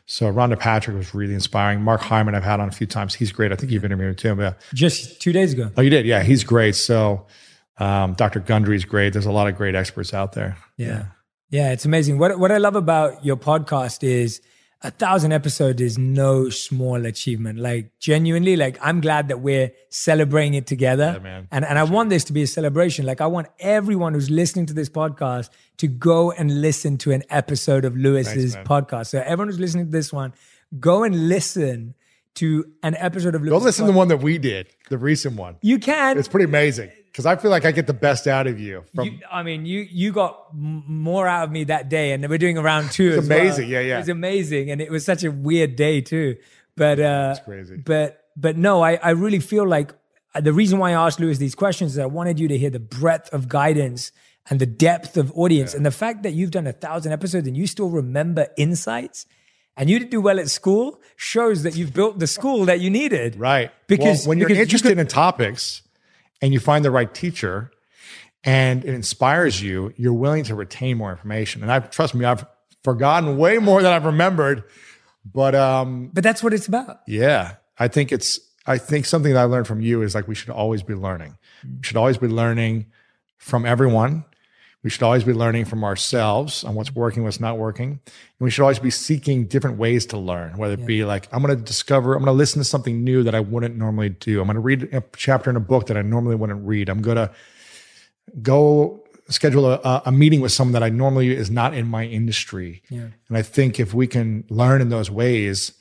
So 0.07 0.33
Rhonda 0.33 0.59
Patrick 0.59 0.97
was 0.97 1.15
really 1.15 1.35
inspiring. 1.35 1.83
Mark 1.83 2.01
Hyman, 2.01 2.35
I've 2.35 2.45
had 2.45 2.61
on 2.61 2.69
a 2.69 2.73
few 2.73 2.87
times. 2.87 3.15
He's 3.15 3.33
great. 3.33 3.53
I 3.53 3.57
think 3.57 3.73
you've 3.73 3.85
interviewed 3.85 4.11
him 4.11 4.37
too. 4.37 4.41
Yeah. 4.41 4.55
Just 4.73 5.21
two 5.21 5.33
days 5.33 5.53
ago. 5.53 5.71
Oh, 5.77 5.83
you 5.83 5.91
did? 5.91 6.07
Yeah, 6.07 6.23
he's 6.23 6.45
great. 6.45 6.77
So 6.77 7.27
um, 7.79 8.15
Dr. 8.15 8.41
Gundry's 8.41 8.85
great. 8.85 9.13
There's 9.13 9.27
a 9.27 9.33
lot 9.33 9.49
of 9.49 9.57
great 9.57 9.75
experts 9.75 10.15
out 10.15 10.33
there. 10.33 10.57
Yeah. 10.77 10.87
yeah. 10.87 11.05
Yeah, 11.49 11.73
it's 11.73 11.85
amazing. 11.85 12.19
What 12.19 12.41
what 12.41 12.51
I 12.51 12.59
love 12.59 12.75
about 12.75 13.25
your 13.25 13.37
podcast 13.37 14.03
is 14.03 14.41
a 14.83 14.91
thousand 14.91 15.33
episodes 15.33 15.81
is 15.81 15.99
no 15.99 16.51
small 16.51 17.07
achievement. 17.07 17.59
Like 17.59 17.99
genuinely, 17.99 18.57
like 18.57 18.79
I'm 18.83 19.01
glad 19.01 19.29
that 19.29 19.41
we're 19.41 19.73
celebrating 19.89 20.55
it 20.55 20.67
together. 20.67 21.13
Yeah, 21.15 21.23
man. 21.23 21.49
And 21.51 21.65
and 21.65 21.79
I 21.79 21.85
want 21.85 22.11
this 22.11 22.25
to 22.25 22.33
be 22.33 22.43
a 22.43 22.47
celebration. 22.47 23.07
Like 23.07 23.21
I 23.21 23.27
want 23.27 23.49
everyone 23.59 24.15
who's 24.15 24.31
listening 24.31 24.67
to 24.67 24.75
this 24.75 24.89
podcast 24.89 25.51
to 25.79 25.89
go 25.89 26.31
and 26.31 26.61
listen 26.61 26.99
to 26.99 27.13
an 27.13 27.23
episode 27.31 27.85
of 27.85 27.97
Lewis's 27.97 28.55
Thanks, 28.55 28.69
podcast. 28.69 29.07
So 29.09 29.21
everyone 29.21 29.49
who's 29.49 29.61
listening 29.61 29.87
to 29.87 29.93
this 29.93 30.13
one, 30.13 30.35
go 30.79 31.05
and 31.05 31.29
listen 31.29 31.95
to 32.35 32.71
an 32.83 32.95
episode 32.97 33.35
of 33.35 33.43
Lewis. 33.43 33.59
Go 33.59 33.65
listen 33.65 33.85
podcast. 33.85 33.89
to 33.89 33.93
the 33.93 33.99
one 33.99 34.09
that 34.09 34.19
we 34.19 34.37
did, 34.37 34.69
the 34.91 34.99
recent 34.99 35.37
one. 35.37 35.57
You 35.63 35.79
can. 35.79 36.19
It's 36.19 36.29
pretty 36.29 36.45
amazing 36.45 36.91
because 37.17 37.25
I 37.25 37.37
feel 37.37 37.51
like 37.51 37.65
I 37.65 37.73
get 37.73 37.87
the 37.87 37.95
best 37.95 38.27
out 38.27 38.47
of 38.47 38.61
you. 38.61 38.85
From, 38.95 39.07
you 39.07 39.21
I 39.33 39.43
mean, 39.43 39.65
you 39.65 39.89
you 39.91 40.13
got 40.13 40.49
m- 40.53 40.85
more 40.87 41.27
out 41.27 41.45
of 41.45 41.51
me 41.51 41.65
that 41.65 41.89
day, 41.89 42.13
and 42.13 42.29
we're 42.29 42.37
doing 42.37 42.59
a 42.59 42.63
round 42.63 42.93
two. 42.93 43.09
It's 43.17 43.27
amazing, 43.27 43.71
well. 43.71 43.73
yeah, 43.73 43.89
yeah. 43.89 43.95
It 43.95 44.01
was 44.01 44.09
amazing, 44.11 44.71
and 44.71 44.83
it 44.83 44.91
was 44.91 45.07
such 45.07 45.25
a 45.25 45.31
weird 45.31 45.77
day 45.77 46.03
too. 46.03 46.37
But 46.77 47.01
uh, 47.01 47.29
That's 47.29 47.41
crazy. 47.41 47.77
But 47.79 48.23
but 48.37 48.59
no, 48.59 48.85
I 48.85 48.97
I 48.97 49.11
really 49.11 49.41
feel 49.41 49.67
like 49.67 49.95
uh, 50.35 50.43
the 50.43 50.53
reason 50.53 50.79
why 50.79 50.91
I 50.91 51.07
asked 51.07 51.19
Lewis 51.19 51.39
these 51.39 51.55
questions 51.55 51.93
is 51.93 51.99
I 51.99 52.05
wanted 52.05 52.39
you 52.39 52.49
to 52.49 52.59
hear 52.59 52.69
the 52.69 52.81
breadth 52.81 53.33
of 53.33 53.49
guidance 53.49 54.13
and 54.51 54.61
the 54.61 54.67
depth 54.67 55.17
of 55.17 55.33
audience, 55.33 55.73
yeah. 55.73 55.79
and 55.79 55.87
the 55.87 55.91
fact 56.05 56.23
that 56.23 56.35
you've 56.35 56.51
done 56.51 56.67
a 56.67 56.75
thousand 56.75 57.13
episodes 57.13 57.49
and 57.49 57.57
you 57.57 57.67
still 57.67 57.89
remember 57.89 58.49
insights 58.59 59.25
and 59.75 59.89
you 59.89 59.99
did 59.99 60.11
do 60.11 60.21
well 60.21 60.39
at 60.39 60.51
school 60.51 61.01
shows 61.17 61.63
that 61.63 61.77
you've 61.77 61.95
built 61.95 62.19
the 62.19 62.27
school 62.27 62.67
that 62.67 62.81
you 62.81 62.91
needed. 62.91 63.37
Right. 63.37 63.71
Because 63.87 64.27
well, 64.27 64.31
when 64.31 64.39
you're 64.39 64.51
interested 64.51 64.91
you 64.91 64.97
could, 64.97 65.01
in 65.01 65.07
topics 65.07 65.83
and 66.43 66.53
you 66.53 66.61
find 66.61 66.85
the 66.85 66.91
right 66.91 67.13
teacher 67.13 67.71
and 68.45 68.85
it 68.85 68.95
inspires 68.95 69.61
you, 69.61 69.93
you're 69.97 70.13
willing 70.13 70.45
to 70.45 70.55
retain 70.55 70.97
more 70.97 71.11
information. 71.11 71.63
And 71.63 71.73
I 71.73 71.81
trust 71.81 72.15
me, 72.15 72.25
I've 72.25 72.47
forgotten 72.85 73.37
way 73.37 73.59
more 73.59 73.83
than 73.83 73.93
I've 73.93 74.05
remembered. 74.05 74.65
But 75.25 75.55
um 75.55 76.11
But 76.13 76.23
that's 76.23 76.43
what 76.43 76.53
it's 76.53 76.69
about. 76.69 77.01
Yeah. 77.07 77.57
I 77.79 77.89
think 77.89 78.13
it's 78.13 78.41
I 78.67 78.79
think 78.79 79.07
something 79.07 79.33
that 79.33 79.41
I 79.41 79.45
learned 79.45 79.67
from 79.67 79.81
you 79.81 80.03
is 80.03 80.15
like 80.15 80.29
we 80.29 80.35
should 80.35 80.51
always 80.51 80.83
be 80.83 80.95
learning. 80.95 81.37
We 81.65 81.83
should 81.83 81.97
always 81.97 82.19
be 82.19 82.29
learning 82.29 82.87
from 83.39 83.67
everyone. 83.67 84.25
We 84.87 84.91
should 84.91 85.03
always 85.03 85.25
be 85.25 85.33
learning 85.33 85.65
from 85.65 85.83
ourselves 85.83 86.63
on 86.63 86.77
what's 86.77 86.95
working, 86.95 87.25
what's 87.25 87.41
not 87.41 87.59
working. 87.59 87.89
And 87.89 88.01
we 88.39 88.53
should 88.53 88.63
always 88.63 88.79
be 88.79 88.93
seeking 88.93 89.49
different 89.49 89.79
ways 89.79 90.07
to 90.07 90.17
learn, 90.17 90.57
whether 90.59 90.75
it 90.75 90.79
yeah. 90.79 90.87
be 90.87 91.05
like, 91.05 91.27
I'm 91.33 91.43
going 91.43 91.59
to 91.59 91.61
discover, 91.61 92.15
I'm 92.15 92.21
going 92.21 92.33
to 92.33 92.39
listen 92.39 92.61
to 92.61 92.65
something 92.65 93.03
new 93.03 93.25
that 93.25 93.35
I 93.35 93.41
wouldn't 93.41 93.75
normally 93.75 94.11
do. 94.11 94.41
I'm 94.41 94.47
going 94.47 94.55
to 94.55 94.61
read 94.61 94.95
a 94.95 95.03
chapter 95.17 95.51
in 95.51 95.57
a 95.57 95.61
book 95.61 95.89
that 95.89 95.97
I 95.97 96.03
normally 96.03 96.37
wouldn't 96.37 96.65
read. 96.65 96.89
I'm 96.89 97.03
going 97.03 97.17
to 97.17 97.33
go 98.41 99.03
schedule 99.29 99.73
a, 99.73 100.03
a 100.07 100.13
meeting 100.13 100.41
with 100.41 100.53
someone 100.53 100.75
that 100.75 100.85
I 100.85 100.89
normally 100.89 101.35
is 101.35 101.51
not 101.51 101.75
in 101.75 101.89
my 101.89 102.05
industry. 102.05 102.85
Yeah. 102.89 103.09
And 103.27 103.37
I 103.37 103.43
think 103.43 103.81
if 103.81 103.93
we 103.93 104.07
can 104.07 104.45
learn 104.51 104.81
in 104.81 104.89
those 104.89 105.11
ways, 105.11 105.73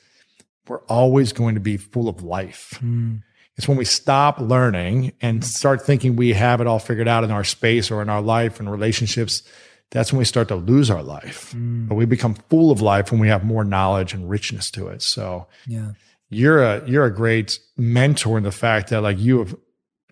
we're 0.68 0.82
always 0.86 1.32
going 1.32 1.54
to 1.54 1.62
be 1.62 1.78
full 1.78 2.10
of 2.10 2.24
life. 2.24 2.80
Mm. 2.84 3.22
It's 3.58 3.68
when 3.68 3.78
we 3.78 3.86
stop 3.86 4.40
learning 4.40 5.14
and 5.22 5.44
start 5.44 5.82
thinking 5.82 6.16
we 6.16 6.34
have 6.34 6.60
it 6.60 6.68
all 6.68 6.80
figured 6.80 7.08
out 7.08 7.24
in 7.24 7.32
our 7.32 7.44
space 7.44 7.90
or 7.90 8.02
in 8.02 8.10
our 8.10 8.22
life 8.22 8.60
and 8.60 8.70
relationships. 8.70 9.44
That's 9.92 10.12
when 10.12 10.20
we 10.20 10.26
start 10.26 10.50
to 10.50 10.56
lose 10.56 10.90
our 10.90 11.04
life. 11.04 11.54
Mm. 11.56 11.88
But 11.88 11.96
we 11.96 12.06
become 12.06 12.34
full 12.34 12.72
of 12.72 12.82
life 12.82 13.12
when 13.12 13.22
we 13.22 13.30
have 13.30 13.46
more 13.46 13.64
knowledge 13.64 14.14
and 14.14 14.30
richness 14.30 14.70
to 14.72 14.88
it. 14.88 15.02
So 15.02 15.48
yeah. 15.68 15.92
You're 16.30 16.64
a 16.64 16.90
you're 16.90 17.06
a 17.06 17.14
great 17.14 17.60
mentor 17.78 18.38
in 18.38 18.44
the 18.44 18.52
fact 18.52 18.90
that 18.90 19.02
like 19.02 19.20
you 19.20 19.40
have 19.40 19.56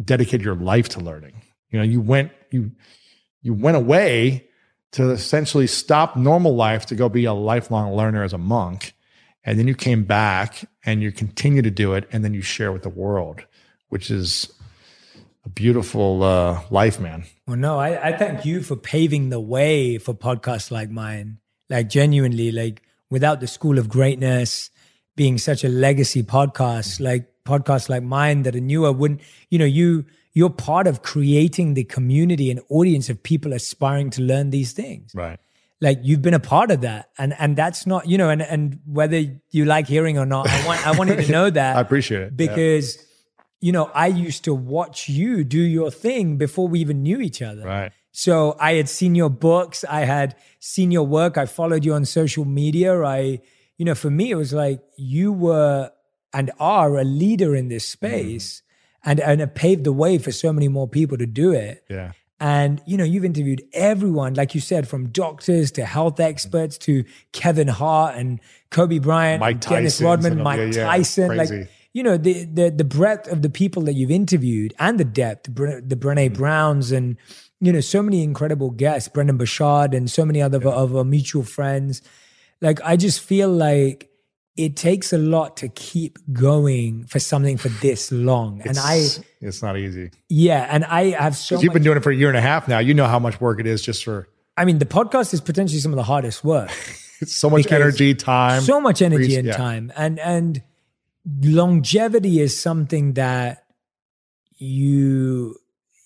dedicated 0.03 0.45
your 0.45 0.55
life 0.55 0.89
to 0.89 0.99
learning. 0.99 1.41
You 1.69 1.79
know, 1.79 1.85
you 1.85 2.01
went 2.01 2.31
you 2.51 2.71
you 3.41 3.53
went 3.53 3.77
away 3.77 4.47
to 4.91 5.09
essentially 5.09 5.65
stop 5.65 6.15
normal 6.15 6.55
life 6.55 6.85
to 6.85 6.95
go 6.95 7.09
be 7.09 7.25
a 7.25 7.33
lifelong 7.33 7.95
learner 7.95 8.23
as 8.23 8.31
a 8.31 8.37
monk 8.37 8.93
and 9.45 9.59
then 9.59 9.67
you 9.67 9.75
came 9.75 10.03
back 10.03 10.65
and 10.85 11.01
you 11.01 11.11
continue 11.11 11.61
to 11.61 11.71
do 11.71 11.93
it 11.93 12.07
and 12.11 12.23
then 12.23 12.33
you 12.33 12.41
share 12.41 12.71
with 12.71 12.83
the 12.83 12.89
world 12.89 13.45
which 13.89 14.09
is 14.09 14.51
a 15.45 15.49
beautiful 15.49 16.23
uh, 16.23 16.59
life 16.71 16.99
man. 16.99 17.25
Well 17.47 17.57
no 17.57 17.79
I, 17.79 18.09
I 18.09 18.17
thank 18.17 18.45
you 18.45 18.61
for 18.61 18.75
paving 18.75 19.29
the 19.29 19.39
way 19.39 19.97
for 19.97 20.13
podcasts 20.13 20.71
like 20.71 20.89
mine. 20.89 21.39
Like 21.69 21.89
genuinely 21.89 22.51
like 22.51 22.81
without 23.09 23.39
the 23.39 23.47
school 23.47 23.77
of 23.77 23.89
greatness 23.89 24.69
being 25.15 25.37
such 25.37 25.63
a 25.63 25.69
legacy 25.69 26.23
podcast 26.23 26.99
like 26.99 27.29
podcasts 27.45 27.89
like 27.89 28.03
mine 28.03 28.43
that 28.43 28.55
a 28.55 28.61
newer 28.61 28.91
wouldn't 28.91 29.21
you 29.49 29.59
know 29.59 29.65
you 29.65 30.05
you're 30.33 30.49
part 30.49 30.87
of 30.87 31.03
creating 31.03 31.75
the 31.75 31.83
community 31.83 32.49
and 32.49 32.59
audience 32.69 33.07
of 33.09 33.21
people 33.21 33.53
aspiring 33.53 34.09
to 34.09 34.21
learn 34.23 34.49
these 34.49 34.71
things. 34.71 35.11
Right 35.13 35.39
like 35.83 35.99
you've 36.01 36.21
been 36.21 36.33
a 36.33 36.39
part 36.39 36.71
of 36.71 36.81
that. 36.81 37.09
And 37.17 37.35
and 37.37 37.55
that's 37.55 37.85
not 37.85 38.07
you 38.07 38.17
know 38.17 38.29
and 38.29 38.41
and 38.41 38.79
whether 38.85 39.21
you 39.51 39.65
like 39.65 39.85
hearing 39.85 40.17
or 40.17 40.25
not 40.25 40.49
i 40.49 40.65
want 40.65 40.87
i 40.87 40.97
wanted 40.97 41.23
to 41.23 41.31
know 41.31 41.49
that 41.61 41.75
i 41.75 41.81
appreciate 41.81 42.21
it. 42.21 42.37
Because 42.37 42.95
yeah. 42.95 43.03
you 43.59 43.71
know 43.73 43.91
i 43.93 44.07
used 44.07 44.45
to 44.45 44.53
watch 44.53 45.09
you 45.09 45.43
do 45.43 45.59
your 45.59 45.91
thing 45.91 46.37
before 46.37 46.67
we 46.67 46.79
even 46.79 47.03
knew 47.03 47.19
each 47.19 47.41
other. 47.41 47.65
Right. 47.65 47.91
So 48.13 48.55
i 48.59 48.73
had 48.73 48.89
seen 48.89 49.13
your 49.13 49.29
books. 49.29 49.83
I 49.87 50.05
had 50.05 50.35
seen 50.59 50.89
your 50.89 51.05
work. 51.05 51.37
I 51.37 51.45
followed 51.45 51.83
you 51.85 51.93
on 51.93 52.05
social 52.05 52.45
media. 52.45 53.03
I 53.03 53.41
you 53.77 53.85
know 53.85 53.95
for 53.95 54.09
me 54.09 54.31
it 54.31 54.35
was 54.35 54.53
like 54.53 54.81
you 54.97 55.33
were 55.33 55.91
and 56.33 56.49
are 56.59 56.97
a 56.97 57.03
leader 57.03 57.55
in 57.55 57.67
this 57.67 57.85
space 57.85 58.61
mm. 58.61 59.11
and 59.11 59.19
and 59.19 59.41
it 59.41 59.53
paved 59.53 59.83
the 59.83 59.93
way 59.93 60.17
for 60.17 60.31
so 60.31 60.53
many 60.53 60.69
more 60.69 60.87
people 60.87 61.17
to 61.17 61.25
do 61.25 61.51
it. 61.51 61.83
Yeah 61.89 62.13
and 62.43 62.81
you 62.85 62.97
know, 62.97 63.05
you've 63.05 63.23
interviewed 63.23 63.63
everyone, 63.71 64.33
like 64.33 64.53
you 64.53 64.59
said, 64.59 64.85
from 64.85 65.07
doctors 65.07 65.71
to 65.71 65.85
health 65.85 66.19
experts 66.19 66.77
to 66.79 67.05
Kevin 67.31 67.69
Hart 67.69 68.17
and 68.17 68.41
Kobe 68.69 68.99
Bryant, 68.99 69.39
Mike 69.39 69.61
Dennis 69.61 70.01
Rodman, 70.01 70.43
Mike 70.43 70.57
yeah, 70.57 70.65
yeah, 70.65 70.83
Tyson. 70.83 71.29
Crazy. 71.29 71.59
Like 71.59 71.69
you 71.93 72.03
know, 72.03 72.17
the 72.17 72.43
the 72.43 72.69
the 72.69 72.83
breadth 72.83 73.31
of 73.31 73.43
the 73.43 73.49
people 73.49 73.83
that 73.83 73.93
you've 73.93 74.11
interviewed 74.11 74.73
and 74.77 74.99
the 74.99 75.05
depth, 75.05 75.45
the 75.55 75.95
Brene 75.95 76.31
mm. 76.31 76.33
Browns 76.33 76.91
and 76.91 77.15
you 77.61 77.71
know, 77.71 77.79
so 77.79 78.03
many 78.03 78.23
incredible 78.23 78.71
guests, 78.71 79.07
Brendon 79.07 79.37
Burchard 79.37 79.93
and 79.93 80.11
so 80.11 80.25
many 80.25 80.41
other 80.41 80.59
yeah. 80.61 80.71
of 80.71 80.93
our 80.93 81.05
mutual 81.05 81.43
friends. 81.43 82.01
Like 82.59 82.81
I 82.83 82.97
just 82.97 83.21
feel 83.21 83.47
like 83.47 84.09
it 84.55 84.75
takes 84.75 85.11
a 85.11 85.17
lot 85.17 85.57
to 85.57 85.67
keep 85.67 86.19
going 86.31 87.05
for 87.05 87.19
something 87.19 87.57
for 87.57 87.69
this 87.69 88.11
long. 88.11 88.61
It's, 88.63 88.67
and 88.67 88.77
I, 88.79 89.07
it's 89.41 89.63
not 89.63 89.77
easy. 89.77 90.11
Yeah. 90.29 90.67
And 90.69 90.85
I 90.85 91.11
have 91.11 91.35
so 91.35 91.59
You've 91.59 91.73
been 91.73 91.83
doing 91.83 91.97
it 91.97 92.03
for 92.03 92.11
a 92.11 92.15
year 92.15 92.27
and 92.27 92.37
a 92.37 92.41
half 92.41 92.67
now. 92.67 92.79
You 92.79 92.93
know 92.93 93.07
how 93.07 93.19
much 93.19 93.41
work 93.41 93.59
it 93.59 93.65
is 93.65 93.81
just 93.81 94.03
for. 94.03 94.27
I 94.55 94.65
mean, 94.65 94.77
the 94.77 94.85
podcast 94.85 95.33
is 95.33 95.41
potentially 95.41 95.79
some 95.79 95.91
of 95.91 95.95
the 95.95 96.03
hardest 96.03 96.43
work. 96.43 96.69
it's 97.19 97.35
so 97.35 97.49
much 97.49 97.71
energy, 97.71 98.13
time. 98.13 98.61
So 98.61 98.79
much 98.79 99.01
energy 99.01 99.35
and 99.35 99.47
yeah. 99.47 99.57
time. 99.57 99.91
And, 99.97 100.19
and 100.19 100.61
longevity 101.41 102.39
is 102.39 102.59
something 102.59 103.13
that 103.13 103.65
you 104.57 105.57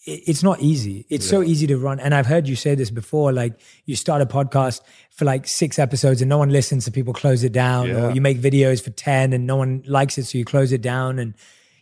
it's 0.07 0.41
not 0.41 0.61
easy. 0.61 1.05
It's 1.09 1.25
yeah. 1.25 1.31
so 1.31 1.43
easy 1.43 1.67
to 1.67 1.77
run. 1.77 1.99
And 1.99 2.15
I've 2.15 2.25
heard 2.25 2.47
you 2.47 2.55
say 2.55 2.75
this 2.75 2.89
before 2.89 3.33
like 3.33 3.59
you 3.85 3.97
start 3.97 4.21
a 4.21 4.25
podcast 4.25 4.79
for 5.11 5.25
like 5.25 5.45
six 5.45 5.77
episodes 5.77 6.21
and 6.21 6.29
no 6.29 6.37
one 6.37 6.49
listens, 6.49 6.85
so 6.85 6.91
people 6.91 7.13
close 7.13 7.43
it 7.43 7.51
down. 7.51 7.89
Yeah. 7.89 8.05
Or 8.05 8.11
you 8.11 8.21
make 8.21 8.39
videos 8.39 8.81
for 8.81 8.89
10 8.89 9.33
and 9.33 9.45
no 9.45 9.57
one 9.57 9.83
likes 9.85 10.17
it, 10.17 10.23
so 10.23 10.37
you 10.37 10.45
close 10.45 10.71
it 10.71 10.81
down. 10.81 11.19
And, 11.19 11.33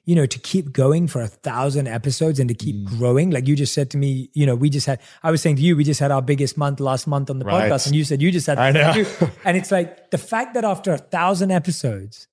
you 0.06 0.15
know, 0.15 0.26
to 0.26 0.39
keep 0.39 0.73
going 0.73 1.07
for 1.07 1.22
a 1.22 1.27
thousand 1.27 1.88
episodes 1.88 2.39
and 2.39 2.49
to 2.49 2.56
keep 2.56 2.76
mm. 2.76 2.85
growing, 2.97 3.30
like 3.30 3.47
you 3.47 3.56
just 3.56 3.76
said 3.76 3.91
to 3.91 3.97
me, 3.97 4.31
you 4.34 4.47
know, 4.47 4.56
we 4.56 4.72
just 4.72 4.88
had, 4.88 4.99
I 5.22 5.30
was 5.30 5.43
saying 5.43 5.57
to 5.57 5.61
you, 5.61 5.76
we 5.76 5.84
just 5.84 5.99
had 5.99 6.10
our 6.10 6.23
biggest 6.23 6.57
month 6.57 6.80
last 6.80 7.06
month 7.06 7.30
on 7.30 7.38
the 7.38 7.45
right. 7.45 7.72
podcast. 7.72 7.85
And 7.85 7.95
you 7.95 8.03
said 8.03 8.23
you 8.23 8.31
just 8.31 8.47
had, 8.47 8.57
I 8.57 8.72
know. 8.72 9.06
and 9.45 9.56
it's 9.56 9.72
like 9.72 10.10
the 10.10 10.18
fact 10.18 10.56
that 10.56 10.65
after 10.65 10.91
a 10.91 10.97
thousand 10.97 11.52
episodes, 11.52 12.27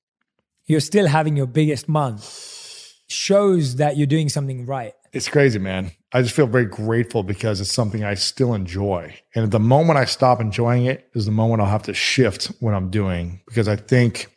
you're 0.65 0.81
still 0.81 1.07
having 1.07 1.37
your 1.37 1.47
biggest 1.47 1.87
month 1.87 2.95
shows 3.09 3.77
that 3.77 3.99
you're 3.99 4.07
doing 4.07 4.31
something 4.31 4.65
right. 4.65 4.95
It's 5.13 5.29
crazy, 5.29 5.59
man. 5.59 5.93
I 6.13 6.23
just 6.23 6.35
feel 6.35 6.47
very 6.47 6.65
grateful 6.65 7.23
because 7.23 7.61
it's 7.61 7.73
something 7.73 8.03
I 8.03 8.15
still 8.15 8.55
enjoy. 8.55 9.15
And 9.35 9.51
the 9.51 9.61
moment 9.61 9.99
I 9.99 10.07
stop 10.07 10.41
enjoying 10.41 10.87
it 10.87 11.09
is 11.15 11.27
the 11.27 11.33
moment 11.33 11.61
I'll 11.61 11.69
have 11.69 11.83
to 11.85 11.95
shift 11.95 12.47
what 12.61 12.73
I'm 12.73 12.91
doing 12.91 13.41
because 13.47 13.69
I 13.69 13.77
think, 13.77 14.35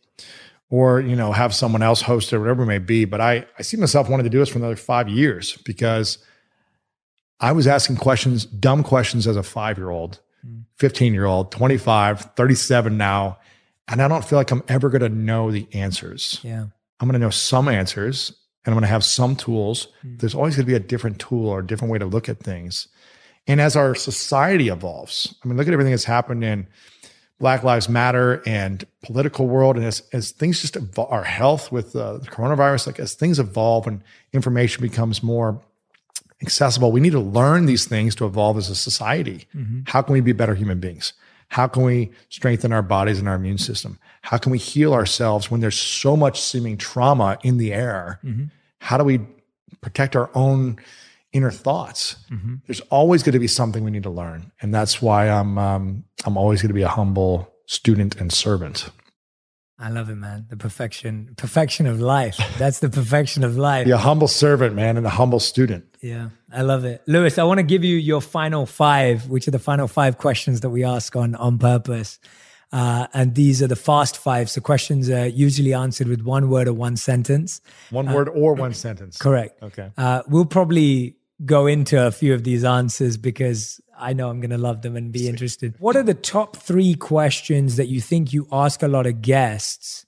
or, 0.69 0.99
you 0.99 1.15
know, 1.15 1.31
have 1.31 1.55
someone 1.55 1.81
else 1.81 2.01
host 2.01 2.33
it, 2.33 2.39
whatever 2.39 2.63
it 2.63 2.67
may 2.67 2.79
be. 2.79 3.05
But 3.05 3.21
I, 3.21 3.45
I 3.57 3.61
see 3.61 3.77
myself 3.77 4.09
wanting 4.09 4.25
to 4.25 4.29
do 4.29 4.39
this 4.39 4.49
for 4.49 4.57
another 4.57 4.75
five 4.75 5.07
years 5.07 5.57
because 5.63 6.17
I 7.39 7.53
was 7.53 7.67
asking 7.67 7.97
questions, 7.97 8.45
dumb 8.45 8.83
questions 8.83 9.27
as 9.27 9.37
a 9.37 9.43
five 9.43 9.77
year 9.77 9.91
old, 9.91 10.19
hmm. 10.45 10.61
15 10.77 11.13
year 11.13 11.25
old, 11.25 11.53
25, 11.53 12.33
37 12.35 12.97
now. 12.97 13.37
And 13.87 14.01
I 14.01 14.09
don't 14.09 14.25
feel 14.25 14.39
like 14.39 14.51
I'm 14.51 14.63
ever 14.67 14.89
going 14.89 15.01
to 15.01 15.09
know 15.09 15.51
the 15.51 15.67
answers. 15.71 16.39
Yeah. 16.43 16.65
I'm 16.99 17.07
going 17.07 17.13
to 17.13 17.19
know 17.19 17.29
some 17.29 17.69
answers 17.69 18.33
and 18.65 18.73
I'm 18.73 18.79
going 18.79 18.81
to 18.81 18.87
have 18.87 19.03
some 19.03 19.35
tools. 19.35 19.87
Mm. 20.03 20.19
There's 20.19 20.35
always 20.35 20.55
going 20.55 20.65
to 20.65 20.69
be 20.69 20.75
a 20.75 20.79
different 20.79 21.19
tool 21.19 21.47
or 21.47 21.59
a 21.59 21.65
different 21.65 21.91
way 21.91 21.99
to 21.99 22.05
look 22.05 22.27
at 22.27 22.39
things. 22.39 22.87
And 23.47 23.61
as 23.61 23.75
our 23.75 23.93
society 23.93 24.69
evolves, 24.69 25.35
I 25.43 25.47
mean, 25.47 25.55
look 25.55 25.67
at 25.67 25.73
everything 25.73 25.91
that's 25.91 26.05
happened 26.05 26.43
in 26.43 26.67
Black 27.39 27.63
Lives 27.63 27.89
Matter 27.89 28.41
and 28.45 28.85
political 29.03 29.47
world, 29.47 29.75
and 29.75 29.85
as, 29.85 30.01
as 30.13 30.31
things 30.31 30.61
just 30.61 30.75
evolve, 30.75 31.11
our 31.11 31.23
health 31.23 31.71
with 31.71 31.95
uh, 31.95 32.17
the 32.17 32.27
coronavirus, 32.27 32.87
like 32.87 32.99
as 32.99 33.13
things 33.13 33.39
evolve 33.39 33.87
and 33.87 34.01
information 34.33 34.81
becomes 34.81 35.21
more 35.21 35.61
accessible, 36.41 36.91
we 36.91 37.01
need 37.01 37.11
to 37.11 37.19
learn 37.19 37.65
these 37.65 37.85
things 37.85 38.15
to 38.15 38.25
evolve 38.25 38.57
as 38.57 38.69
a 38.69 38.75
society. 38.75 39.47
Mm-hmm. 39.53 39.81
How 39.87 40.01
can 40.01 40.13
we 40.13 40.21
be 40.21 40.31
better 40.31 40.55
human 40.55 40.79
beings? 40.79 41.13
How 41.49 41.67
can 41.67 41.83
we 41.83 42.11
strengthen 42.29 42.71
our 42.73 42.81
bodies 42.81 43.19
and 43.19 43.29
our 43.29 43.35
immune 43.35 43.57
system? 43.57 43.99
How 44.21 44.37
can 44.37 44.51
we 44.51 44.57
heal 44.57 44.93
ourselves 44.93 45.49
when 45.49 45.61
there's 45.61 45.79
so 45.79 46.17
much 46.17 46.41
seeming 46.41 46.77
trauma 46.77 47.37
in 47.43 47.57
the 47.57 47.73
air? 47.73 48.19
Mm-hmm. 48.23 48.45
How 48.79 48.97
do 48.97 49.03
we 49.03 49.21
protect 49.81 50.15
our 50.15 50.29
own 50.33 50.77
inner 51.31 51.51
thoughts? 51.51 52.15
Mm-hmm. 52.31 52.55
There's 52.65 52.81
always 52.81 53.23
going 53.23 53.33
to 53.33 53.39
be 53.39 53.47
something 53.47 53.83
we 53.83 53.91
need 53.91 54.03
to 54.03 54.09
learn, 54.09 54.51
and 54.61 54.73
that's 54.73 55.01
why 55.01 55.29
I'm 55.29 55.57
um, 55.57 56.03
I'm 56.25 56.37
always 56.37 56.61
going 56.61 56.69
to 56.69 56.75
be 56.75 56.81
a 56.81 56.87
humble 56.87 57.53
student 57.67 58.15
and 58.19 58.31
servant. 58.31 58.89
I 59.77 59.89
love 59.89 60.09
it, 60.09 60.15
man. 60.15 60.45
The 60.49 60.55
perfection, 60.55 61.33
perfection 61.35 61.85
of 61.85 61.99
life. 61.99 62.37
That's 62.57 62.79
the 62.79 62.89
perfection 62.89 63.43
of 63.43 63.57
life. 63.57 63.85
Be 63.85 63.91
a 63.91 63.97
humble 63.97 64.29
servant, 64.29 64.73
man, 64.73 64.95
and 64.95 65.05
a 65.05 65.09
humble 65.09 65.39
student. 65.39 65.83
Yeah, 66.01 66.29
I 66.51 66.61
love 66.61 66.85
it. 66.85 67.01
Lewis, 67.07 67.37
I 67.37 67.43
want 67.43 67.57
to 67.57 67.63
give 67.63 67.83
you 67.83 67.97
your 67.97 68.21
final 68.21 68.65
five, 68.65 69.27
which 69.29 69.47
are 69.49 69.51
the 69.51 69.59
final 69.59 69.89
five 69.89 70.17
questions 70.17 70.61
that 70.61 70.69
we 70.69 70.85
ask 70.85 71.15
on 71.15 71.35
on 71.35 71.57
purpose. 71.57 72.19
Uh, 72.71 73.07
and 73.13 73.35
these 73.35 73.61
are 73.61 73.67
the 73.67 73.75
fast 73.75 74.17
five. 74.17 74.49
So 74.49 74.61
questions 74.61 75.09
are 75.09 75.27
usually 75.27 75.73
answered 75.73 76.07
with 76.07 76.21
one 76.21 76.49
word 76.49 76.67
or 76.67 76.73
one 76.73 76.97
sentence. 76.97 77.61
One 77.89 78.11
word 78.11 78.29
uh, 78.29 78.31
or 78.31 78.53
one 78.53 78.73
sentence. 78.85 79.17
Correct. 79.17 79.61
Okay. 79.61 79.91
Uh, 79.97 80.23
we'll 80.27 80.45
probably 80.45 81.17
go 81.43 81.67
into 81.67 82.05
a 82.05 82.11
few 82.11 82.33
of 82.33 82.43
these 82.43 82.63
answers 82.63 83.17
because 83.17 83.81
I 83.97 84.13
know 84.13 84.29
I'm 84.29 84.39
going 84.39 84.51
to 84.51 84.57
love 84.57 84.81
them 84.81 84.95
and 84.95 85.11
be 85.11 85.19
Sweet. 85.19 85.29
interested. 85.29 85.75
What 85.79 85.95
are 85.95 86.03
the 86.03 86.13
top 86.13 86.57
three 86.57 86.95
questions 86.95 87.75
that 87.77 87.87
you 87.87 88.01
think 88.01 88.33
you 88.33 88.47
ask 88.51 88.83
a 88.83 88.87
lot 88.87 89.05
of 89.05 89.21
guests 89.21 90.05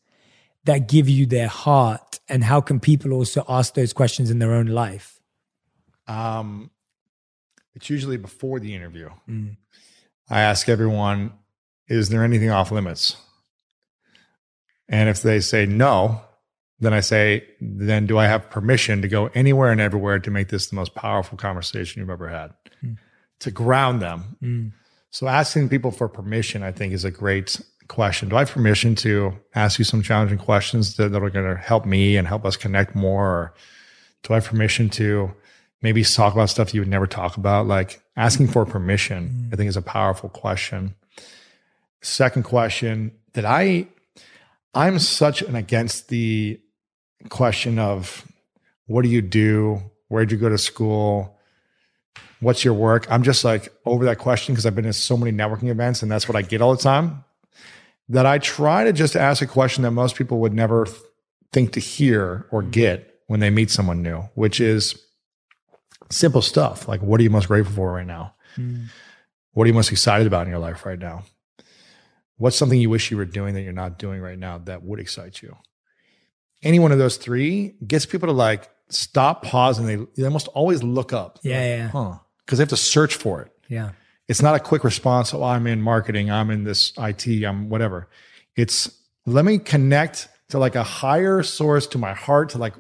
that 0.66 0.88
give 0.88 1.08
you 1.10 1.26
their 1.26 1.48
heart? 1.48 2.20
And 2.30 2.44
how 2.44 2.62
can 2.62 2.80
people 2.80 3.14
also 3.14 3.46
ask 3.48 3.74
those 3.74 3.94
questions 3.94 4.30
in 4.30 4.40
their 4.40 4.54
own 4.54 4.68
life? 4.68 5.22
Um, 6.08 6.72
it's 7.76 7.90
usually 7.90 8.18
before 8.18 8.60
the 8.60 8.76
interview. 8.76 9.10
Mm. 9.30 9.58
I 10.30 10.42
ask 10.42 10.68
everyone, 10.68 11.34
is 11.88 12.10
there 12.10 12.24
anything 12.24 12.50
off 12.50 12.72
limits? 12.72 13.16
And 14.90 15.10
if 15.10 15.22
they 15.22 15.40
say 15.40 15.66
no, 15.66 16.22
then 16.80 16.94
I 16.94 17.00
say, 17.00 17.46
then 17.60 18.06
do 18.06 18.18
I 18.18 18.26
have 18.26 18.50
permission 18.50 19.02
to 19.02 19.08
go 19.08 19.28
anywhere 19.34 19.72
and 19.72 19.82
everywhere 19.82 20.20
to 20.20 20.32
make 20.32 20.50
this 20.50 20.68
the 20.68 20.76
most 20.76 20.96
powerful 20.96 21.38
conversation 21.38 22.02
you've 22.02 22.10
ever 22.10 22.30
had? 22.30 22.54
Mm 22.84 22.98
to 23.40 23.52
ground 23.52 24.02
them. 24.02 24.38
Mm. 24.42 24.72
So 25.10 25.28
asking 25.28 25.70
people 25.70 25.92
for 25.92 26.08
permission, 26.08 26.64
I 26.64 26.72
think, 26.72 26.94
is 26.94 27.06
a 27.06 27.12
great 27.12 27.60
question. 27.88 28.30
Do 28.30 28.36
I 28.36 28.40
have 28.40 28.52
permission 28.52 28.96
to 28.96 29.34
ask 29.56 29.80
you 29.80 29.86
some 29.86 30.02
challenging 30.02 30.38
questions 30.38 30.98
that, 30.98 31.12
that 31.12 31.24
are 31.24 31.30
going 31.30 31.56
to 31.56 31.62
help 31.62 31.86
me 31.86 32.18
and 32.18 32.28
help 32.28 32.46
us 32.46 32.58
connect 32.58 32.96
more? 32.96 33.26
Or 33.26 33.54
do 34.24 34.34
I 34.34 34.38
have 34.38 34.46
permission 34.46 34.90
to 34.92 35.34
maybe 35.82 36.04
talk 36.04 36.34
about 36.34 36.50
stuff 36.50 36.74
you 36.74 36.82
would 36.82 36.90
never 36.90 37.08
talk 37.08 37.38
about? 37.38 37.68
Like 37.68 38.02
asking 38.16 38.48
for 38.50 38.66
permission, 38.66 39.30
mm. 39.30 39.54
I 39.54 39.56
think 39.56 39.70
is 39.70 39.78
a 39.78 39.82
powerful 39.82 40.30
question. 40.30 40.96
Second 42.02 42.44
question 42.44 43.12
that 43.34 43.46
I, 43.46 43.88
I'm 44.74 45.00
such 45.00 45.42
an 45.42 45.56
against 45.56 46.10
the 46.10 46.60
question 47.30 47.80
of 47.80 48.26
what 48.86 49.04
do 49.04 49.10
you 49.10 49.22
do? 49.22 49.82
Where'd 50.08 50.32
you 50.32 50.38
go 50.38 50.50
to 50.50 50.58
school? 50.58 51.37
What's 52.40 52.64
your 52.64 52.74
work? 52.74 53.10
I'm 53.10 53.24
just 53.24 53.44
like 53.44 53.74
over 53.86 54.06
that 54.06 54.18
question 54.18 54.54
because 54.54 54.66
I've 54.66 54.76
been 54.76 54.86
in 54.86 54.94
so 54.94 55.18
many 55.18 55.36
networking 55.36 55.70
events 55.70 56.02
and 56.02 56.12
that's 56.12 56.28
what 56.28 56.36
I 56.36 56.42
get 56.42 56.62
all 56.62 56.76
the 56.76 56.82
time. 56.82 57.24
That 58.10 58.26
I 58.26 58.38
try 58.38 58.86
to 58.86 58.94
just 58.94 59.16
ask 59.16 59.42
a 59.42 59.48
question 59.48 59.84
that 59.84 59.92
most 59.92 60.16
people 60.16 60.40
would 60.40 60.54
never 60.54 60.88
think 61.52 61.74
to 61.74 61.80
hear 61.80 62.48
or 62.52 62.62
mm-hmm. 62.62 62.72
get 62.72 63.20
when 63.28 63.40
they 63.40 63.50
meet 63.50 63.70
someone 63.70 64.02
new, 64.02 64.22
which 64.36 64.62
is 64.62 65.02
simple 66.10 66.42
stuff 66.42 66.88
like 66.88 67.02
what 67.02 67.20
are 67.20 67.24
you 67.24 67.30
most 67.30 67.48
grateful 67.48 67.76
for 67.76 67.92
right 67.92 68.08
now? 68.08 68.34
Mm. 68.56 68.86
What 69.52 69.66
are 69.66 69.68
you 69.68 69.74
most 69.74 69.92
excited 69.92 70.26
about 70.26 70.46
in 70.46 70.52
your 70.52 70.60
life 70.60 70.86
right 70.86 71.00
now? 71.00 71.24
What's 72.38 72.56
something 72.56 72.80
you 72.80 72.90
wish 72.90 73.12
you 73.12 73.18
were 73.18 73.26
doing 73.26 73.56
that 73.56 73.62
you're 73.62 73.74
not 73.74 73.98
doing 73.98 74.22
right 74.22 74.38
now 74.38 74.60
that 74.60 74.84
would 74.84 75.00
excite 75.00 75.42
you? 75.42 75.58
Any 76.64 76.80
one 76.80 76.92
of 76.92 77.00
those 77.00 77.18
three 77.18 77.76
gets 77.86 78.06
people 78.06 78.28
to 78.28 78.34
like 78.34 78.70
stop, 78.90 79.44
pause, 79.44 79.80
and 79.80 79.90
they, 79.90 79.96
they 80.16 80.26
almost 80.26 80.48
always 80.50 80.82
look 80.82 81.12
up. 81.12 81.40
Yeah, 81.44 81.58
like, 81.58 81.66
yeah. 81.66 81.88
Huh 81.90 82.18
because 82.48 82.60
they 82.60 82.62
have 82.62 82.70
to 82.70 82.78
search 82.78 83.16
for 83.16 83.42
it. 83.42 83.52
Yeah. 83.68 83.92
It's 84.30 84.42
not 84.42 84.56
a 84.56 84.60
quick 84.60 84.86
response. 84.86 85.34
Oh, 85.34 85.44
I'm 85.44 85.68
in 85.68 85.82
marketing. 85.82 86.32
I'm 86.32 86.50
in 86.50 86.64
this 86.64 86.94
IT. 86.98 87.28
I'm 87.44 87.70
whatever. 87.70 88.08
It's 88.56 88.90
let 89.26 89.44
me 89.44 89.60
connect 89.60 90.30
to 90.50 90.58
like 90.58 90.76
a 90.76 90.84
higher 90.84 91.44
source 91.44 91.86
to 91.88 91.98
my 91.98 92.14
heart 92.14 92.50
to 92.50 92.58
like 92.58 92.74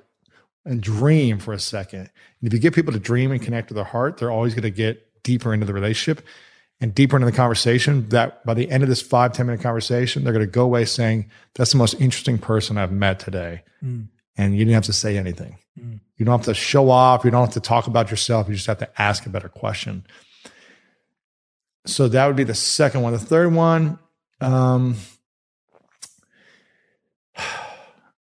and 0.65 0.81
dream 0.81 1.39
for 1.39 1.53
a 1.53 1.59
second. 1.59 1.99
And 1.99 2.47
if 2.47 2.53
you 2.53 2.59
get 2.59 2.73
people 2.73 2.93
to 2.93 2.99
dream 2.99 3.31
and 3.31 3.41
connect 3.41 3.69
to 3.69 3.73
their 3.73 3.83
heart, 3.83 4.17
they're 4.17 4.31
always 4.31 4.53
going 4.53 4.63
to 4.63 4.71
get 4.71 5.23
deeper 5.23 5.53
into 5.53 5.65
the 5.65 5.73
relationship 5.73 6.25
and 6.79 6.93
deeper 6.93 7.17
into 7.17 7.25
the 7.25 7.35
conversation. 7.35 8.07
That 8.09 8.45
by 8.45 8.53
the 8.53 8.69
end 8.69 8.83
of 8.83 8.89
this 8.89 9.01
five 9.01 9.33
ten 9.33 9.45
minute 9.45 9.61
conversation, 9.61 10.23
they're 10.23 10.33
going 10.33 10.45
to 10.45 10.51
go 10.51 10.63
away 10.63 10.85
saying, 10.85 11.29
That's 11.55 11.71
the 11.71 11.77
most 11.77 11.93
interesting 11.95 12.37
person 12.37 12.77
I've 12.77 12.91
met 12.91 13.19
today. 13.19 13.63
Mm. 13.83 14.07
And 14.37 14.53
you 14.53 14.59
didn't 14.59 14.75
have 14.75 14.85
to 14.85 14.93
say 14.93 15.17
anything. 15.17 15.57
Mm. 15.77 15.99
You 16.17 16.25
don't 16.25 16.37
have 16.37 16.45
to 16.45 16.53
show 16.53 16.89
off. 16.89 17.23
You 17.23 17.31
don't 17.31 17.45
have 17.45 17.53
to 17.53 17.59
talk 17.59 17.87
about 17.87 18.09
yourself. 18.09 18.47
You 18.47 18.55
just 18.55 18.67
have 18.67 18.79
to 18.79 19.01
ask 19.01 19.25
a 19.25 19.29
better 19.29 19.49
question. 19.49 20.05
So 21.85 22.07
that 22.07 22.27
would 22.27 22.35
be 22.35 22.43
the 22.43 22.55
second 22.55 23.01
one. 23.01 23.13
The 23.13 23.19
third 23.19 23.53
one, 23.53 23.99
um, 24.41 24.95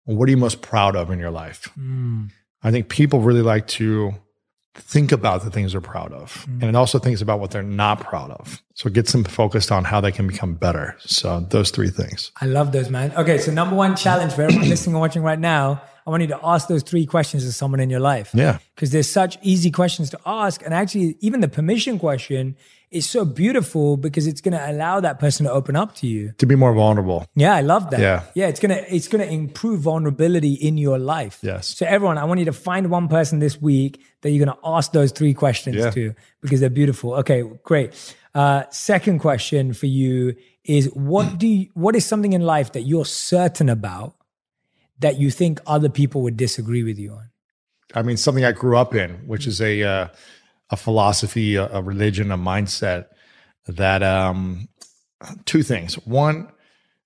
what 0.06 0.28
are 0.28 0.32
you 0.32 0.38
most 0.38 0.62
proud 0.62 0.96
of 0.96 1.12
in 1.12 1.20
your 1.20 1.32
life? 1.32 1.70
Mm. 1.78 2.30
I 2.64 2.72
think 2.72 2.90
people 2.90 3.22
really 3.22 3.42
like 3.42 3.68
to 3.68 4.14
think 4.76 5.12
about 5.12 5.44
the 5.44 5.50
things 5.50 5.74
they're 5.74 5.82
proud 5.82 6.14
of. 6.14 6.46
Mm. 6.48 6.54
And 6.54 6.64
it 6.64 6.76
also 6.76 7.00
thinks 7.00 7.22
about 7.22 7.40
what 7.40 7.52
they're 7.52 7.64
not 7.64 8.00
proud 8.00 8.32
of. 8.32 8.62
So 8.76 8.88
it 8.88 8.94
gets 8.94 9.12
them 9.12 9.24
focused 9.24 9.72
on 9.72 9.84
how 9.84 10.00
they 10.00 10.12
can 10.12 10.28
become 10.28 10.56
better. 10.56 10.96
So 11.00 11.42
those 11.42 11.72
three 11.72 11.90
things. 11.90 12.32
I 12.40 12.46
love 12.46 12.72
those, 12.72 12.90
man. 12.90 13.12
Okay. 13.18 13.38
So 13.38 13.52
number 13.52 13.76
one 13.76 13.96
challenge 13.96 14.34
for 14.34 14.44
everyone 14.44 14.70
listening 14.70 14.96
and 14.96 15.02
watching 15.02 15.24
right 15.24 15.40
now 15.40 15.82
I 16.10 16.12
want 16.12 16.22
you 16.22 16.30
to 16.30 16.40
ask 16.44 16.68
those 16.68 16.82
three 16.82 17.06
questions 17.06 17.46
to 17.46 17.52
someone 17.52 17.80
in 17.80 17.92
your 17.92 18.00
life. 18.00 18.32
Yeah. 18.34 18.58
Because 18.74 18.90
there's 18.90 19.08
such 19.08 19.38
easy 19.44 19.70
questions 19.70 20.10
to 20.10 20.20
ask. 20.26 20.66
And 20.66 20.74
actually, 20.74 21.18
even 21.20 21.42
the 21.42 21.48
permission 21.48 22.00
question 22.00 22.56
is 22.90 23.08
so 23.08 23.24
beautiful 23.26 23.96
because 23.96 24.26
it's 24.26 24.42
going 24.42 24.58
to 24.58 24.72
allow 24.72 25.00
that 25.02 25.20
person 25.20 25.46
to 25.46 25.52
open 25.52 25.76
up 25.76 25.94
to 25.98 26.08
you. 26.08 26.34
To 26.40 26.48
be 26.48 26.56
more 26.56 26.74
vulnerable. 26.74 27.28
Yeah, 27.36 27.54
I 27.54 27.62
love 27.62 27.92
that. 27.92 28.00
Yeah. 28.00 28.24
Yeah, 28.34 28.48
it's 28.48 28.60
going 28.60 28.76
to 28.76 28.96
it's 28.96 29.08
going 29.08 29.24
to 29.24 29.32
improve 29.32 29.82
vulnerability 29.82 30.54
in 30.54 30.80
your 30.80 30.98
life. 30.98 31.38
Yes. 31.44 31.78
So 31.78 31.86
everyone, 31.86 32.18
I 32.18 32.24
want 32.24 32.40
you 32.40 32.46
to 32.48 32.54
find 32.54 32.90
one 32.90 33.08
person 33.08 33.38
this 33.38 33.62
week 33.62 34.02
that 34.22 34.32
you're 34.32 34.44
going 34.44 34.58
to 34.58 34.68
ask 34.68 34.92
those 34.92 35.12
three 35.12 35.36
questions 35.36 35.76
yeah. 35.76 35.92
to 35.92 36.16
because 36.42 36.60
they're 36.60 36.72
beautiful. 36.72 37.14
Okay, 37.18 37.44
great. 37.64 37.94
Uh, 38.34 38.64
second 38.72 39.20
question 39.20 39.74
for 39.74 39.86
you 39.86 40.36
is 40.64 40.88
what 40.96 41.38
do 41.38 41.48
you, 41.48 41.68
what 41.76 41.96
is 41.96 42.04
something 42.04 42.34
in 42.34 42.42
life 42.42 42.72
that 42.72 42.82
you're 42.82 43.06
certain 43.06 43.70
about 43.70 44.16
that 45.00 45.20
you 45.20 45.32
think 45.32 45.60
other 45.66 45.90
people 45.90 46.22
would 46.22 46.38
disagree 46.38 46.84
with 46.84 46.98
you 46.98 47.14
on? 47.14 47.30
I 47.96 48.02
mean, 48.04 48.18
something 48.18 48.46
I 48.46 48.52
grew 48.52 48.78
up 48.78 48.94
in, 48.94 49.12
which 49.28 49.48
is 49.48 49.62
a 49.62 49.84
uh, 49.84 50.08
a 50.70 50.78
philosophy, 50.78 51.56
a, 51.56 51.68
a, 51.70 51.82
religion, 51.82 52.32
a 52.32 52.38
mindset 52.38 53.08
that 53.68 54.04
um, 54.04 54.68
two 55.46 55.64
things. 55.64 55.96
One, 56.06 56.52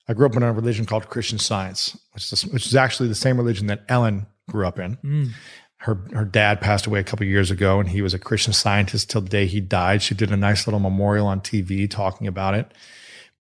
I 0.07 0.14
grew 0.14 0.26
up 0.26 0.36
in 0.36 0.44
a 0.44 0.52
religion 0.52 0.86
called 0.86 1.07
Christian 1.07 1.40
Science, 1.40 1.98
which 2.14 2.32
is 2.32 2.45
which 2.48 2.65
is 2.65 2.76
actually 2.76 3.10
the 3.10 3.15
same 3.15 3.38
religion 3.38 3.68
that 3.68 3.84
Ellen 3.88 4.28
grew 4.49 4.68
up 4.68 4.80
in. 4.80 4.98
Mm. 4.98 5.30
Her 5.78 5.95
her 6.14 6.26
dad 6.26 6.60
passed 6.60 6.86
away 6.86 6.99
a 6.99 7.03
couple 7.03 7.26
years 7.26 7.52
ago, 7.52 7.80
and 7.80 7.90
he 7.90 8.02
was 8.02 8.14
a 8.14 8.20
Christian 8.20 8.53
Scientist 8.53 9.10
till 9.10 9.22
the 9.22 9.30
day 9.30 9.45
he 9.45 9.61
died. 9.61 10.02
She 10.02 10.15
did 10.15 10.32
a 10.32 10.38
nice 10.38 10.68
little 10.68 10.80
memorial 10.80 11.28
on 11.28 11.41
TV 11.41 11.90
talking 11.90 12.28
about 12.28 12.56
it. 12.56 12.74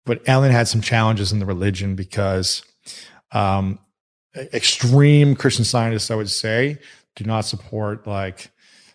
But 0.05 0.23
Ellen 0.27 0.51
had 0.51 0.69
some 0.69 0.81
challenges 0.81 1.33
in 1.33 1.39
the 1.39 1.47
religion 1.47 1.95
because 1.95 2.65
um, 3.31 3.79
extreme 4.37 5.35
Christian 5.35 5.65
scientists, 5.65 6.11
I 6.11 6.15
would 6.15 6.31
say, 6.31 6.79
do 7.17 7.25
not 7.25 7.45
support 7.45 8.07
like 8.07 8.51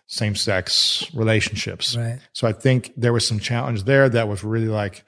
same 0.06 0.34
sex 0.34 1.08
relationships. 1.14 1.96
Right. 1.96 2.18
So 2.32 2.48
I 2.48 2.52
think 2.52 2.92
there 2.96 3.12
was 3.12 3.26
some 3.26 3.38
challenge 3.38 3.84
there 3.84 4.08
that 4.08 4.26
was 4.28 4.42
really 4.42 4.68
like 4.68 5.04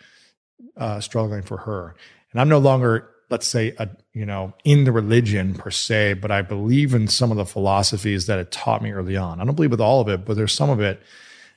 uh, 0.76 1.00
struggling 1.00 1.42
for 1.42 1.56
her. 1.56 1.94
And 2.32 2.40
I'm 2.40 2.48
no 2.48 2.58
longer, 2.58 3.08
let's 3.30 3.46
say, 3.46 3.74
a, 3.78 3.88
you 4.12 4.26
know, 4.26 4.54
in 4.64 4.84
the 4.84 4.92
religion 4.92 5.54
per 5.54 5.70
se, 5.70 6.14
but 6.14 6.30
I 6.30 6.42
believe 6.42 6.94
in 6.94 7.08
some 7.08 7.30
of 7.30 7.36
the 7.36 7.46
philosophies 7.46 8.26
that 8.26 8.38
it 8.38 8.52
taught 8.52 8.82
me 8.82 8.92
early 8.92 9.16
on. 9.16 9.40
I 9.40 9.44
don't 9.44 9.54
believe 9.54 9.70
with 9.70 9.80
all 9.80 10.00
of 10.00 10.08
it, 10.08 10.24
but 10.24 10.36
there's 10.36 10.54
some 10.54 10.70
of 10.70 10.80
it. 10.80 11.02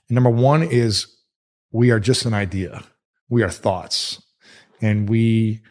And 0.07 0.15
number 0.15 0.29
one 0.29 0.63
is 0.63 1.07
we 1.71 1.91
are 1.91 1.99
just 1.99 2.25
an 2.25 2.33
idea. 2.33 2.83
We 3.29 3.43
are 3.43 3.49
thoughts, 3.49 4.21
and 4.81 5.09
we 5.09 5.61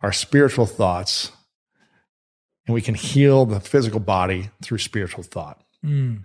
are 0.00 0.12
spiritual 0.12 0.66
thoughts 0.66 1.30
and 2.66 2.74
we 2.74 2.82
can 2.82 2.94
heal 2.94 3.46
the 3.46 3.60
physical 3.60 4.00
body 4.00 4.50
through 4.62 4.78
spiritual 4.78 5.22
thought. 5.24 5.60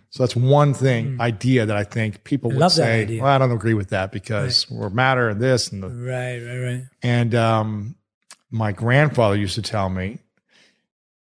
So 0.09 0.23
that's 0.23 0.35
one 0.35 0.73
thing 0.73 1.21
idea 1.21 1.67
that 1.67 1.77
I 1.77 1.83
think 1.83 2.23
people 2.23 2.49
would 2.49 2.57
say, 2.71 3.19
"Well, 3.21 3.31
I 3.31 3.37
don't 3.37 3.51
agree 3.51 3.75
with 3.75 3.89
that 3.89 4.11
because 4.11 4.67
we're 4.71 4.89
matter 4.89 5.29
and 5.29 5.39
this 5.39 5.71
and 5.71 5.83
the 5.83 5.89
Right, 5.89 6.39
right, 6.39 6.57
right. 6.57 6.83
and 7.03 7.35
um, 7.35 7.95
my 8.49 8.71
grandfather 8.71 9.35
used 9.35 9.53
to 9.55 9.61
tell 9.61 9.89
me 9.89 10.17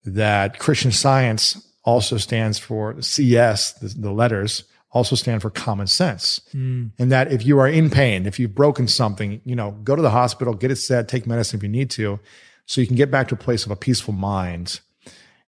that 0.05 0.59
Christian 0.59 0.91
science 0.91 1.67
also 1.85 2.17
stands 2.17 2.59
for 2.59 3.01
CS, 3.03 3.73
the, 3.73 3.89
the 3.89 4.11
letters 4.11 4.65
also 4.93 5.15
stand 5.17 5.43
for 5.43 5.51
common 5.51 5.87
sense. 5.87 6.41
And 6.53 7.13
that 7.13 7.31
if 7.33 7.45
you 7.45 7.59
are 7.59 7.69
in 7.69 7.91
pain, 7.91 8.27
if 8.27 8.39
you've 8.39 8.55
broken 8.55 8.89
something, 8.89 9.41
you 9.45 9.55
know, 9.55 9.73
go 9.85 9.95
to 9.95 10.03
the 10.03 10.11
hospital, 10.11 10.55
get 10.55 10.71
it 10.71 10.77
set, 10.77 11.09
take 11.09 11.27
medicine 11.27 11.59
if 11.59 11.63
you 11.63 11.69
need 11.69 11.91
to, 11.91 12.19
so 12.67 12.81
you 12.81 12.87
can 12.87 12.97
get 12.97 13.11
back 13.11 13.29
to 13.29 13.35
a 13.35 13.39
place 13.39 13.65
of 13.67 13.71
a 13.71 13.77
peaceful 13.77 14.15
mind 14.15 14.81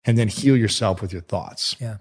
and 0.05 0.17
then 0.17 0.27
heal 0.27 0.55
yourself 0.57 1.01
with 1.01 1.11
your 1.13 1.21
thoughts. 1.21 1.75
Yeah. 1.79 1.97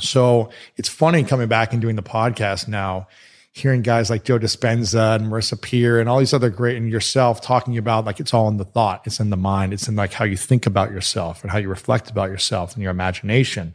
So 0.00 0.50
it's 0.76 0.88
funny 0.88 1.22
coming 1.24 1.48
back 1.48 1.72
and 1.72 1.80
doing 1.82 1.96
the 1.96 2.02
podcast 2.02 2.66
now, 2.68 3.08
hearing 3.52 3.82
guys 3.82 4.08
like 4.10 4.24
Joe 4.24 4.38
Dispenza 4.38 5.16
and 5.16 5.26
Marissa 5.26 5.60
Peer 5.60 6.00
and 6.00 6.08
all 6.08 6.18
these 6.18 6.32
other 6.32 6.50
great 6.50 6.76
and 6.76 6.90
yourself 6.90 7.40
talking 7.40 7.76
about 7.76 8.04
like 8.04 8.18
it's 8.18 8.32
all 8.32 8.48
in 8.48 8.56
the 8.56 8.64
thought, 8.64 9.02
it's 9.06 9.20
in 9.20 9.30
the 9.30 9.36
mind, 9.36 9.72
it's 9.72 9.88
in 9.88 9.94
like 9.96 10.12
how 10.12 10.24
you 10.24 10.36
think 10.36 10.66
about 10.66 10.90
yourself 10.90 11.42
and 11.42 11.50
how 11.50 11.58
you 11.58 11.68
reflect 11.68 12.10
about 12.10 12.30
yourself 12.30 12.74
and 12.74 12.82
your 12.82 12.90
imagination. 12.90 13.74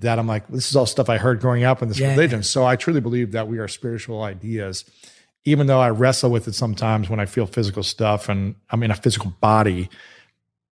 That 0.00 0.18
I'm 0.18 0.26
like, 0.26 0.46
this 0.48 0.68
is 0.70 0.76
all 0.76 0.86
stuff 0.86 1.08
I 1.10 1.18
heard 1.18 1.40
growing 1.40 1.64
up 1.64 1.82
in 1.82 1.88
this 1.88 1.98
Yeah. 1.98 2.10
religion. 2.12 2.42
So 2.42 2.64
I 2.64 2.76
truly 2.76 3.00
believe 3.00 3.32
that 3.32 3.48
we 3.48 3.58
are 3.58 3.68
spiritual 3.68 4.22
ideas, 4.22 4.84
even 5.44 5.66
though 5.66 5.80
I 5.80 5.90
wrestle 5.90 6.30
with 6.30 6.46
it 6.48 6.54
sometimes 6.54 7.10
when 7.10 7.20
I 7.20 7.26
feel 7.26 7.46
physical 7.46 7.82
stuff 7.82 8.28
and 8.28 8.54
I'm 8.70 8.82
in 8.82 8.90
a 8.90 8.94
physical 8.94 9.32
body, 9.40 9.88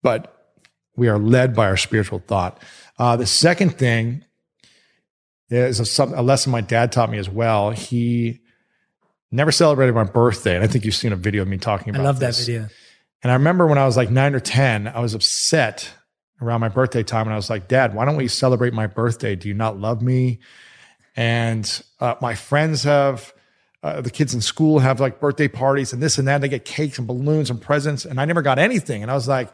but 0.04 0.37
we 0.98 1.08
are 1.08 1.18
led 1.18 1.56
by 1.56 1.68
our 1.68 1.78
spiritual 1.78 2.20
thought. 2.20 2.62
Uh, 3.00 3.16
the 3.16 3.28
second 3.28 3.78
thing 3.78 4.26
is 5.50 6.00
a, 6.00 6.04
a 6.04 6.24
lesson 6.24 6.52
my 6.52 6.62
dad 6.62 6.92
taught 6.92 7.10
me 7.10 7.20
as 7.20 7.30
well. 7.30 7.72
He 7.72 8.42
never 9.32 9.52
celebrated 9.52 9.94
my 9.96 10.04
birthday. 10.04 10.56
And 10.56 10.64
I 10.64 10.68
think 10.68 10.84
you've 10.84 10.96
seen 10.96 11.14
a 11.14 11.18
video 11.18 11.44
of 11.44 11.48
me 11.48 11.58
talking 11.58 11.92
about 11.92 12.02
I 12.02 12.04
love 12.04 12.20
that 12.20 12.36
video. 12.36 12.68
And 13.24 13.32
I 13.32 13.36
remember 13.36 13.66
when 13.68 13.78
I 13.78 13.86
was 13.86 13.96
like 13.96 14.10
nine 14.10 14.36
or 14.36 14.40
10, 14.40 14.88
I 14.88 15.00
was 15.00 15.14
upset 15.14 15.92
around 16.42 16.62
my 16.62 16.70
birthday 16.70 17.04
time. 17.04 17.28
And 17.28 17.34
I 17.34 17.36
was 17.36 17.50
like, 17.50 17.68
Dad, 17.68 17.96
why 17.96 18.06
don't 18.06 18.18
we 18.18 18.28
celebrate 18.28 18.74
my 18.74 18.88
birthday? 18.88 19.36
Do 19.36 19.48
you 19.48 19.54
not 19.54 19.80
love 19.80 20.02
me? 20.02 20.40
And 21.16 21.82
uh, 22.00 22.16
my 22.22 22.36
friends 22.36 22.84
have, 22.84 23.34
uh, 23.82 24.02
the 24.02 24.12
kids 24.12 24.34
in 24.34 24.42
school 24.42 24.80
have 24.80 25.00
like 25.00 25.20
birthday 25.20 25.48
parties 25.48 25.94
and 25.94 26.02
this 26.02 26.18
and 26.18 26.28
that. 26.28 26.42
They 26.42 26.50
get 26.50 26.66
cakes 26.66 26.98
and 26.98 27.08
balloons 27.08 27.50
and 27.50 27.62
presents. 27.62 28.06
And 28.06 28.20
I 28.20 28.26
never 28.26 28.42
got 28.42 28.60
anything. 28.60 29.02
And 29.02 29.10
I 29.10 29.16
was 29.16 29.28
like, 29.28 29.52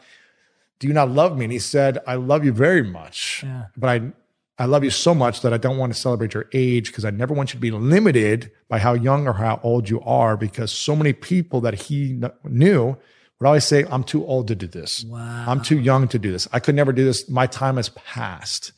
Do 0.78 0.88
you 0.88 0.92
not 0.92 1.10
love 1.10 1.36
me? 1.36 1.44
And 1.44 1.52
he 1.52 1.58
said, 1.58 1.98
I 2.06 2.16
love 2.16 2.44
you 2.44 2.52
very 2.52 2.82
much. 2.82 3.42
Yeah. 3.44 3.66
But 3.76 3.90
I, 3.90 4.12
I 4.58 4.66
love 4.66 4.84
you 4.84 4.90
so 4.90 5.14
much 5.14 5.40
that 5.42 5.52
I 5.52 5.56
don't 5.56 5.78
want 5.78 5.92
to 5.92 5.98
celebrate 5.98 6.34
your 6.34 6.48
age 6.52 6.88
because 6.88 7.04
I 7.04 7.10
never 7.10 7.34
want 7.34 7.50
you 7.50 7.58
to 7.58 7.60
be 7.60 7.70
limited 7.70 8.50
by 8.68 8.78
how 8.78 8.94
young 8.94 9.26
or 9.26 9.34
how 9.34 9.60
old 9.62 9.88
you 9.88 10.00
are 10.02 10.36
because 10.36 10.70
so 10.72 10.94
many 10.94 11.12
people 11.12 11.60
that 11.62 11.74
he 11.74 12.18
kn- 12.18 12.32
knew 12.44 12.96
would 13.40 13.46
always 13.46 13.64
say, 13.64 13.84
I'm 13.90 14.04
too 14.04 14.24
old 14.26 14.48
to 14.48 14.54
do 14.54 14.66
this. 14.66 15.04
Wow. 15.04 15.44
I'm 15.48 15.60
too 15.62 15.78
young 15.78 16.08
to 16.08 16.18
do 16.18 16.30
this. 16.30 16.46
I 16.52 16.60
could 16.60 16.74
never 16.74 16.92
do 16.92 17.04
this. 17.04 17.28
My 17.28 17.46
time 17.46 17.76
has 17.76 17.88
passed. 17.90 18.72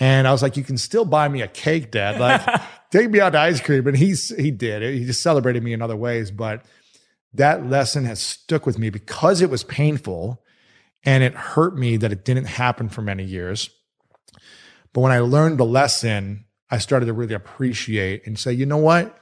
And 0.00 0.26
I 0.26 0.32
was 0.32 0.42
like, 0.42 0.56
you 0.56 0.64
can 0.64 0.78
still 0.78 1.04
buy 1.04 1.28
me 1.28 1.42
a 1.42 1.48
cake, 1.48 1.90
Dad. 1.90 2.18
Like, 2.18 2.62
take 2.90 3.10
me 3.10 3.20
out 3.20 3.30
to 3.30 3.40
ice 3.40 3.60
cream. 3.60 3.86
And 3.86 3.96
he's 3.96 4.34
he 4.36 4.50
did. 4.50 4.82
He 4.82 5.04
just 5.04 5.22
celebrated 5.22 5.62
me 5.62 5.72
in 5.72 5.82
other 5.82 5.96
ways. 5.96 6.30
But 6.30 6.64
that 7.34 7.68
lesson 7.68 8.04
has 8.04 8.20
stuck 8.20 8.66
with 8.66 8.78
me 8.78 8.90
because 8.90 9.40
it 9.40 9.50
was 9.50 9.62
painful 9.64 10.42
and 11.04 11.22
it 11.22 11.34
hurt 11.34 11.76
me 11.76 11.96
that 11.98 12.12
it 12.12 12.24
didn't 12.24 12.46
happen 12.46 12.88
for 12.88 13.02
many 13.02 13.24
years. 13.24 13.70
But 14.92 15.00
when 15.00 15.12
I 15.12 15.18
learned 15.18 15.58
the 15.58 15.64
lesson, 15.64 16.44
I 16.70 16.78
started 16.78 17.06
to 17.06 17.12
really 17.12 17.34
appreciate 17.34 18.26
and 18.26 18.38
say, 18.38 18.52
you 18.52 18.66
know 18.66 18.78
what? 18.78 19.18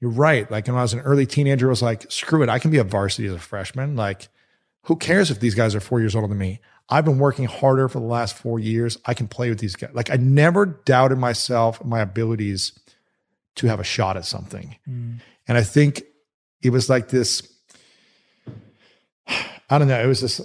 You're 0.00 0.10
right. 0.10 0.48
Like 0.50 0.66
when 0.66 0.76
I 0.76 0.82
was 0.82 0.92
an 0.92 1.00
early 1.00 1.26
teenager, 1.26 1.66
I 1.66 1.70
was 1.70 1.82
like, 1.82 2.10
screw 2.10 2.42
it. 2.42 2.48
I 2.48 2.58
can 2.58 2.70
be 2.70 2.78
a 2.78 2.84
varsity 2.84 3.26
as 3.26 3.34
a 3.34 3.38
freshman. 3.38 3.96
Like, 3.96 4.28
who 4.84 4.96
cares 4.96 5.30
if 5.30 5.40
these 5.40 5.54
guys 5.54 5.74
are 5.74 5.80
four 5.80 6.00
years 6.00 6.14
older 6.14 6.28
than 6.28 6.38
me? 6.38 6.60
I've 6.88 7.04
been 7.04 7.18
working 7.18 7.44
harder 7.44 7.88
for 7.88 7.98
the 7.98 8.06
last 8.06 8.36
four 8.36 8.58
years. 8.58 8.96
I 9.04 9.14
can 9.14 9.28
play 9.28 9.50
with 9.50 9.58
these 9.58 9.76
guys. 9.76 9.90
Like 9.92 10.10
I 10.10 10.16
never 10.16 10.64
doubted 10.64 11.18
myself, 11.18 11.84
my 11.84 12.00
abilities 12.00 12.78
to 13.56 13.66
have 13.66 13.80
a 13.80 13.84
shot 13.84 14.16
at 14.16 14.24
something. 14.24 14.76
Mm. 14.88 15.20
And 15.46 15.58
I 15.58 15.62
think 15.62 16.02
it 16.62 16.70
was 16.70 16.88
like 16.88 17.08
this. 17.08 17.42
I 19.70 19.78
don't 19.78 19.88
know. 19.88 20.00
It 20.00 20.06
was 20.06 20.22
this. 20.22 20.40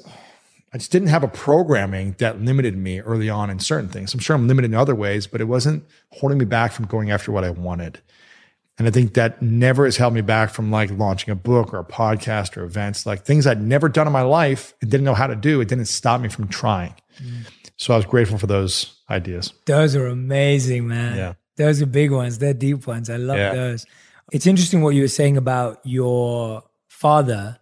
I 0.74 0.78
just 0.78 0.91
didn't 0.91 1.10
have 1.10 1.24
a 1.24 1.28
programming 1.28 2.16
that 2.18 2.41
limited 2.41 2.76
me 2.76 3.00
early 3.02 3.30
on 3.30 3.50
in 3.52 3.60
certain 3.60 3.90
things. 3.90 4.14
I'm 4.14 4.20
sure 4.20 4.36
I'm 4.36 4.48
limited 4.48 4.72
in 4.72 4.76
other 4.76 4.95
ways, 4.95 5.28
but 5.28 5.40
it 5.40 5.44
wasn't 5.45 5.86
holding 6.12 6.40
me 6.40 6.45
back 6.45 6.72
from 6.72 6.86
going 6.86 7.12
after 7.12 7.32
what 7.32 7.44
I 7.44 7.52
wanted. 7.52 8.00
And 8.80 8.88
I 8.88 8.91
think 8.91 9.14
that 9.14 9.40
never 9.40 9.86
has 9.86 9.98
held 9.98 10.16
me 10.16 10.22
back 10.22 10.50
from 10.50 10.72
like 10.72 10.90
launching 10.90 11.32
a 11.32 11.36
book 11.36 11.74
or 11.76 11.80
a 11.80 11.86
podcast 11.86 12.58
or 12.58 12.64
events, 12.64 13.06
like 13.06 13.24
things 13.24 13.45
I'd 13.45 13.62
never 13.62 13.88
done 13.88 14.08
in 14.08 14.14
my 14.14 14.24
life 14.24 14.74
and 14.82 14.90
didn't 14.90 15.04
know 15.06 15.14
how 15.14 15.28
to 15.28 15.36
do. 15.36 15.62
It 15.62 15.68
didn't 15.68 15.86
stop 15.86 16.20
me 16.22 16.28
from 16.30 16.48
trying. 16.48 16.95
Mm. 17.22 17.48
So 17.78 17.94
I 17.94 17.98
was 17.98 18.06
grateful 18.08 18.40
for 18.40 18.48
those 18.48 19.00
ideas. 19.12 19.54
Those 19.68 19.95
are 19.95 20.08
amazing, 20.08 20.88
man. 20.88 21.18
Yeah. 21.18 21.34
Those 21.56 21.84
are 21.84 21.86
big 21.86 22.12
ones. 22.12 22.40
They're 22.40 22.56
deep 22.56 22.88
ones. 22.88 23.12
I 23.12 23.18
love 23.18 23.38
Yeah. 23.38 23.54
those. 23.54 23.86
It's 24.32 24.48
interesting 24.48 24.82
what 24.82 24.95
you 24.95 25.02
were 25.04 25.08
saying 25.08 25.38
about 25.38 25.80
your 25.84 26.64
father. 26.88 27.60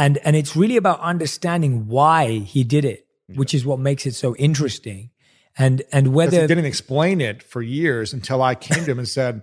And 0.00 0.16
and 0.24 0.34
it's 0.34 0.56
really 0.56 0.78
about 0.78 0.98
understanding 1.00 1.86
why 1.86 2.38
he 2.38 2.64
did 2.64 2.86
it, 2.86 3.06
which 3.34 3.52
is 3.52 3.66
what 3.66 3.78
makes 3.78 4.06
it 4.06 4.14
so 4.14 4.34
interesting. 4.36 5.10
And 5.58 5.82
and 5.92 6.14
whether 6.14 6.40
he 6.40 6.46
didn't 6.46 6.64
explain 6.64 7.20
it 7.20 7.42
for 7.42 7.60
years 7.60 8.14
until 8.14 8.40
I 8.42 8.54
came 8.54 8.82
to 8.82 8.90
him 8.90 8.98
and 8.98 9.06
said, 9.06 9.42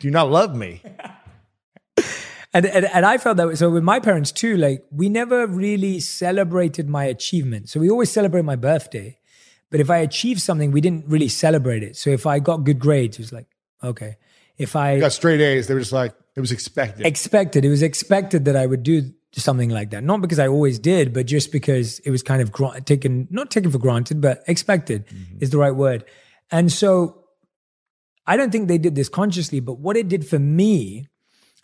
Do 0.00 0.08
you 0.08 0.10
not 0.10 0.28
love 0.28 0.56
me? 0.56 0.82
and, 2.52 2.66
and 2.66 2.84
and 2.84 3.06
I 3.06 3.16
felt 3.16 3.36
that 3.36 3.46
way. 3.46 3.54
So 3.54 3.70
with 3.70 3.84
my 3.84 4.00
parents 4.00 4.32
too, 4.32 4.56
like 4.56 4.84
we 4.90 5.08
never 5.08 5.46
really 5.46 6.00
celebrated 6.00 6.88
my 6.88 7.04
achievement. 7.04 7.68
So 7.68 7.78
we 7.78 7.88
always 7.88 8.10
celebrate 8.10 8.42
my 8.42 8.56
birthday, 8.56 9.20
but 9.70 9.78
if 9.78 9.88
I 9.88 9.98
achieved 9.98 10.40
something, 10.40 10.72
we 10.72 10.80
didn't 10.80 11.06
really 11.06 11.28
celebrate 11.28 11.84
it. 11.84 11.96
So 11.96 12.10
if 12.10 12.26
I 12.26 12.40
got 12.40 12.64
good 12.64 12.80
grades, 12.80 13.20
it 13.20 13.22
was 13.22 13.32
like 13.32 13.46
okay. 13.84 14.16
If 14.58 14.74
I 14.74 14.98
got 14.98 15.12
straight 15.12 15.40
A's. 15.40 15.68
They 15.68 15.74
were 15.74 15.80
just 15.80 15.92
like, 15.92 16.12
it 16.34 16.40
was 16.40 16.50
expected. 16.50 17.06
expected, 17.06 17.64
it 17.64 17.70
was 17.70 17.82
expected 17.82 18.46
that 18.46 18.56
I 18.56 18.66
would 18.66 18.82
do 18.82 19.12
something 19.40 19.70
like 19.70 19.90
that. 19.90 20.04
Not 20.04 20.20
because 20.20 20.38
I 20.38 20.46
always 20.46 20.78
did, 20.78 21.12
but 21.12 21.26
just 21.26 21.52
because 21.52 21.98
it 22.00 22.10
was 22.10 22.22
kind 22.22 22.42
of 22.42 22.52
gra- 22.52 22.80
taken, 22.80 23.28
not 23.30 23.50
taken 23.50 23.70
for 23.70 23.78
granted, 23.78 24.20
but 24.20 24.42
expected 24.46 25.06
mm-hmm. 25.06 25.38
is 25.40 25.50
the 25.50 25.58
right 25.58 25.74
word. 25.74 26.04
And 26.50 26.70
so 26.70 27.24
I 28.26 28.36
don't 28.36 28.50
think 28.50 28.68
they 28.68 28.78
did 28.78 28.94
this 28.94 29.08
consciously, 29.08 29.60
but 29.60 29.78
what 29.78 29.96
it 29.96 30.08
did 30.08 30.26
for 30.26 30.38
me, 30.38 31.08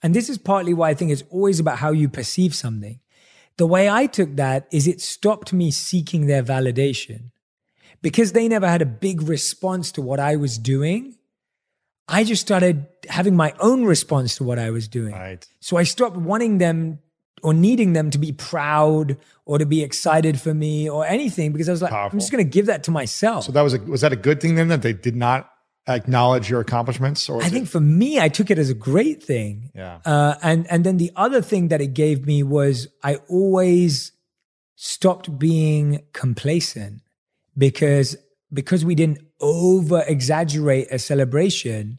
and 0.02 0.14
this 0.14 0.28
is 0.28 0.38
partly 0.38 0.72
why 0.72 0.90
I 0.90 0.94
think 0.94 1.10
it's 1.10 1.24
always 1.30 1.60
about 1.60 1.78
how 1.78 1.90
you 1.90 2.08
perceive 2.08 2.54
something. 2.54 3.00
The 3.58 3.66
way 3.66 3.90
I 3.90 4.06
took 4.06 4.36
that 4.36 4.66
is 4.72 4.86
it 4.86 5.00
stopped 5.00 5.52
me 5.52 5.70
seeking 5.70 6.26
their 6.26 6.42
validation. 6.42 7.30
Because 8.00 8.32
they 8.32 8.46
never 8.46 8.68
had 8.68 8.80
a 8.80 8.86
big 8.86 9.22
response 9.22 9.90
to 9.92 10.02
what 10.02 10.20
I 10.20 10.36
was 10.36 10.56
doing, 10.56 11.16
I 12.06 12.22
just 12.24 12.40
started 12.40 12.86
having 13.08 13.36
my 13.36 13.52
own 13.58 13.84
response 13.84 14.36
to 14.36 14.44
what 14.44 14.58
I 14.58 14.70
was 14.70 14.88
doing. 14.88 15.12
right. 15.12 15.46
So 15.60 15.76
I 15.76 15.82
stopped 15.82 16.16
wanting 16.16 16.58
them 16.58 17.00
or 17.42 17.54
needing 17.54 17.92
them 17.92 18.10
to 18.10 18.18
be 18.18 18.32
proud 18.32 19.16
or 19.44 19.58
to 19.58 19.66
be 19.66 19.82
excited 19.82 20.40
for 20.40 20.52
me 20.54 20.88
or 20.88 21.06
anything 21.06 21.52
because 21.52 21.68
I 21.68 21.72
was 21.72 21.82
like, 21.82 21.92
I'm 21.92 22.18
just 22.18 22.32
going 22.32 22.44
to 22.44 22.50
give 22.50 22.66
that 22.66 22.84
to 22.84 22.90
myself. 22.90 23.44
So 23.44 23.52
that 23.52 23.62
was 23.62 23.74
a 23.74 23.78
was 23.80 24.00
that 24.02 24.12
a 24.12 24.16
good 24.16 24.40
thing 24.40 24.54
then 24.56 24.68
that 24.68 24.82
they 24.82 24.92
did 24.92 25.16
not 25.16 25.50
acknowledge 25.86 26.50
your 26.50 26.60
accomplishments? 26.60 27.28
Or 27.28 27.42
I 27.42 27.46
it- 27.46 27.50
think 27.50 27.68
for 27.68 27.80
me, 27.80 28.20
I 28.20 28.28
took 28.28 28.50
it 28.50 28.58
as 28.58 28.70
a 28.70 28.74
great 28.74 29.22
thing. 29.22 29.70
Yeah. 29.74 30.00
Uh, 30.04 30.34
and 30.42 30.66
and 30.70 30.84
then 30.84 30.96
the 30.98 31.12
other 31.16 31.40
thing 31.42 31.68
that 31.68 31.80
it 31.80 31.94
gave 31.94 32.26
me 32.26 32.42
was 32.42 32.88
I 33.02 33.16
always 33.28 34.12
stopped 34.76 35.38
being 35.38 36.02
complacent 36.12 37.00
because 37.56 38.16
because 38.52 38.84
we 38.84 38.94
didn't 38.94 39.18
over 39.40 40.04
exaggerate 40.06 40.88
a 40.90 40.98
celebration. 40.98 41.98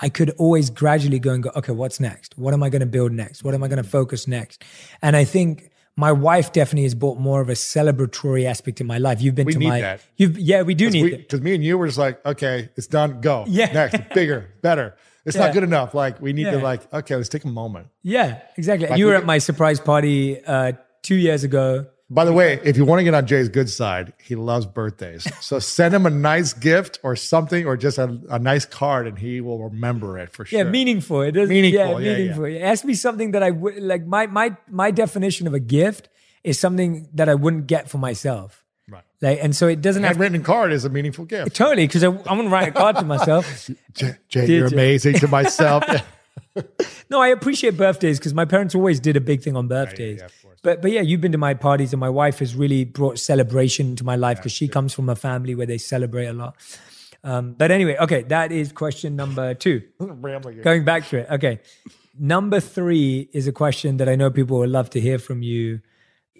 I 0.00 0.08
could 0.08 0.30
always 0.38 0.70
gradually 0.70 1.18
go 1.18 1.32
and 1.32 1.42
go, 1.42 1.50
okay, 1.56 1.72
what's 1.72 1.98
next? 2.00 2.36
What 2.38 2.54
am 2.54 2.62
I 2.62 2.68
going 2.70 2.80
to 2.80 2.86
build 2.86 3.12
next? 3.12 3.42
What 3.42 3.54
am 3.54 3.62
I 3.64 3.68
going 3.68 3.82
to 3.82 3.88
focus 3.88 4.28
next? 4.28 4.62
And 5.02 5.16
I 5.16 5.24
think 5.24 5.70
my 5.96 6.12
wife 6.12 6.52
definitely 6.52 6.84
has 6.84 6.94
brought 6.94 7.18
more 7.18 7.40
of 7.40 7.48
a 7.48 7.54
celebratory 7.54 8.44
aspect 8.44 8.80
in 8.80 8.86
my 8.86 8.98
life. 8.98 9.20
You've 9.20 9.34
been 9.34 9.46
We 9.46 9.54
to 9.54 9.58
need 9.58 9.68
my, 9.68 9.80
that. 9.80 10.00
you've 10.16 10.38
yeah, 10.38 10.62
we 10.62 10.74
do 10.74 10.88
need 10.90 11.12
it. 11.12 11.18
because 11.22 11.40
me 11.40 11.54
and 11.54 11.64
you 11.64 11.76
were 11.76 11.86
just 11.86 11.98
like, 11.98 12.24
okay, 12.24 12.68
it's 12.76 12.86
done, 12.86 13.20
go. 13.20 13.44
Yeah. 13.48 13.72
Next, 13.72 14.14
bigger, 14.14 14.48
better. 14.62 14.94
It's 15.26 15.36
Yeah. 15.36 15.46
not 15.46 15.54
good 15.54 15.64
enough. 15.64 15.94
Like 15.94 16.22
we 16.22 16.32
need 16.32 16.44
to 16.44 16.58
like, 16.58 16.90
okay, 16.94 17.16
let's 17.16 17.28
take 17.28 17.44
a 17.44 17.48
moment. 17.48 17.88
Yeah, 18.02 18.40
exactly. 18.56 18.88
Like 18.88 18.98
you 18.98 19.06
were 19.06 19.16
at 19.16 19.26
my 19.26 19.38
surprise 19.38 19.80
party 19.80 20.40
uh, 20.44 20.72
two 21.02 21.16
years 21.16 21.42
ago. 21.42 21.86
By 22.10 22.24
the 22.24 22.32
way, 22.32 22.58
if 22.64 22.78
you 22.78 22.86
want 22.86 23.00
to 23.00 23.04
get 23.04 23.12
on 23.12 23.26
Jay's 23.26 23.50
good 23.50 23.68
side, 23.68 24.14
he 24.22 24.34
loves 24.34 24.64
birthdays. 24.64 25.26
So 25.44 25.58
send 25.58 25.94
him 25.94 26.06
a 26.06 26.10
nice 26.10 26.54
gift 26.54 26.98
or 27.02 27.14
something, 27.16 27.66
or 27.66 27.76
just 27.76 27.98
a, 27.98 28.18
a 28.30 28.38
nice 28.38 28.64
card, 28.64 29.06
and 29.06 29.18
he 29.18 29.42
will 29.42 29.62
remember 29.68 30.18
it 30.18 30.30
for 30.30 30.46
sure. 30.46 30.58
Yeah, 30.58 30.64
meaningful. 30.64 31.20
It 31.20 31.32
doesn't. 31.32 31.50
Meaningful, 31.50 32.00
Yeah, 32.00 32.10
yeah, 32.10 32.16
meaningful. 32.18 32.44
Has 32.46 32.80
to 32.80 32.86
be 32.86 32.94
something 32.94 33.32
that 33.32 33.42
I 33.42 33.50
would 33.50 33.82
like. 33.82 34.06
My 34.06 34.26
my 34.26 34.56
my 34.68 34.90
definition 34.90 35.46
of 35.46 35.52
a 35.52 35.60
gift 35.60 36.08
is 36.42 36.58
something 36.58 37.08
that 37.12 37.28
I 37.28 37.34
wouldn't 37.34 37.66
get 37.66 37.90
for 37.90 37.98
myself. 37.98 38.64
Right. 38.88 39.04
Like, 39.20 39.40
and 39.42 39.54
so 39.54 39.68
it 39.68 39.82
doesn't 39.82 40.02
have 40.02 40.16
Handwritten 40.16 40.42
card 40.42 40.72
is 40.72 40.86
a 40.86 40.88
meaningful 40.88 41.26
gift. 41.26 41.54
totally 41.54 41.86
because 41.86 42.02
I'm 42.02 42.22
going 42.22 42.44
to 42.44 42.48
write 42.48 42.68
a 42.68 42.72
card 42.72 42.96
to 42.96 43.04
myself. 43.04 43.68
Jay, 43.92 44.16
Jay 44.30 44.46
you're 44.46 44.68
you? 44.68 44.72
amazing 44.72 45.16
to 45.16 45.28
myself. 45.28 45.84
No, 47.10 47.22
I 47.22 47.28
appreciate 47.28 47.76
birthdays 47.76 48.18
because 48.18 48.34
my 48.34 48.44
parents 48.44 48.74
always 48.74 49.00
did 49.00 49.16
a 49.16 49.20
big 49.20 49.42
thing 49.42 49.56
on 49.56 49.66
birthdays. 49.66 50.20
yeah, 50.20 50.28
course. 50.42 50.58
But 50.62 50.82
but 50.82 50.90
yeah, 50.90 51.00
you've 51.00 51.20
been 51.20 51.32
to 51.32 51.38
my 51.38 51.54
parties, 51.54 51.92
and 51.92 52.00
my 52.00 52.10
wife 52.10 52.40
has 52.40 52.54
really 52.54 52.84
brought 52.84 53.18
celebration 53.18 53.96
to 53.96 54.04
my 54.04 54.16
life 54.16 54.38
because 54.38 54.52
she 54.52 54.68
comes 54.68 54.92
from 54.92 55.08
a 55.08 55.16
family 55.16 55.54
where 55.54 55.66
they 55.66 55.78
celebrate 55.78 56.26
a 56.26 56.32
lot. 56.32 56.56
Um, 57.24 57.54
but 57.54 57.70
anyway, 57.70 57.96
okay, 57.98 58.22
that 58.24 58.52
is 58.52 58.72
question 58.72 59.16
number 59.16 59.54
two. 59.54 59.82
Rambling. 59.98 60.60
Going 60.60 60.84
back 60.84 61.06
to 61.08 61.18
it, 61.18 61.30
okay. 61.30 61.60
Number 62.18 62.60
three 62.60 63.28
is 63.32 63.46
a 63.46 63.52
question 63.52 63.96
that 63.98 64.08
I 64.08 64.16
know 64.16 64.30
people 64.30 64.58
would 64.58 64.70
love 64.70 64.90
to 64.90 65.00
hear 65.00 65.18
from 65.18 65.42
you. 65.42 65.80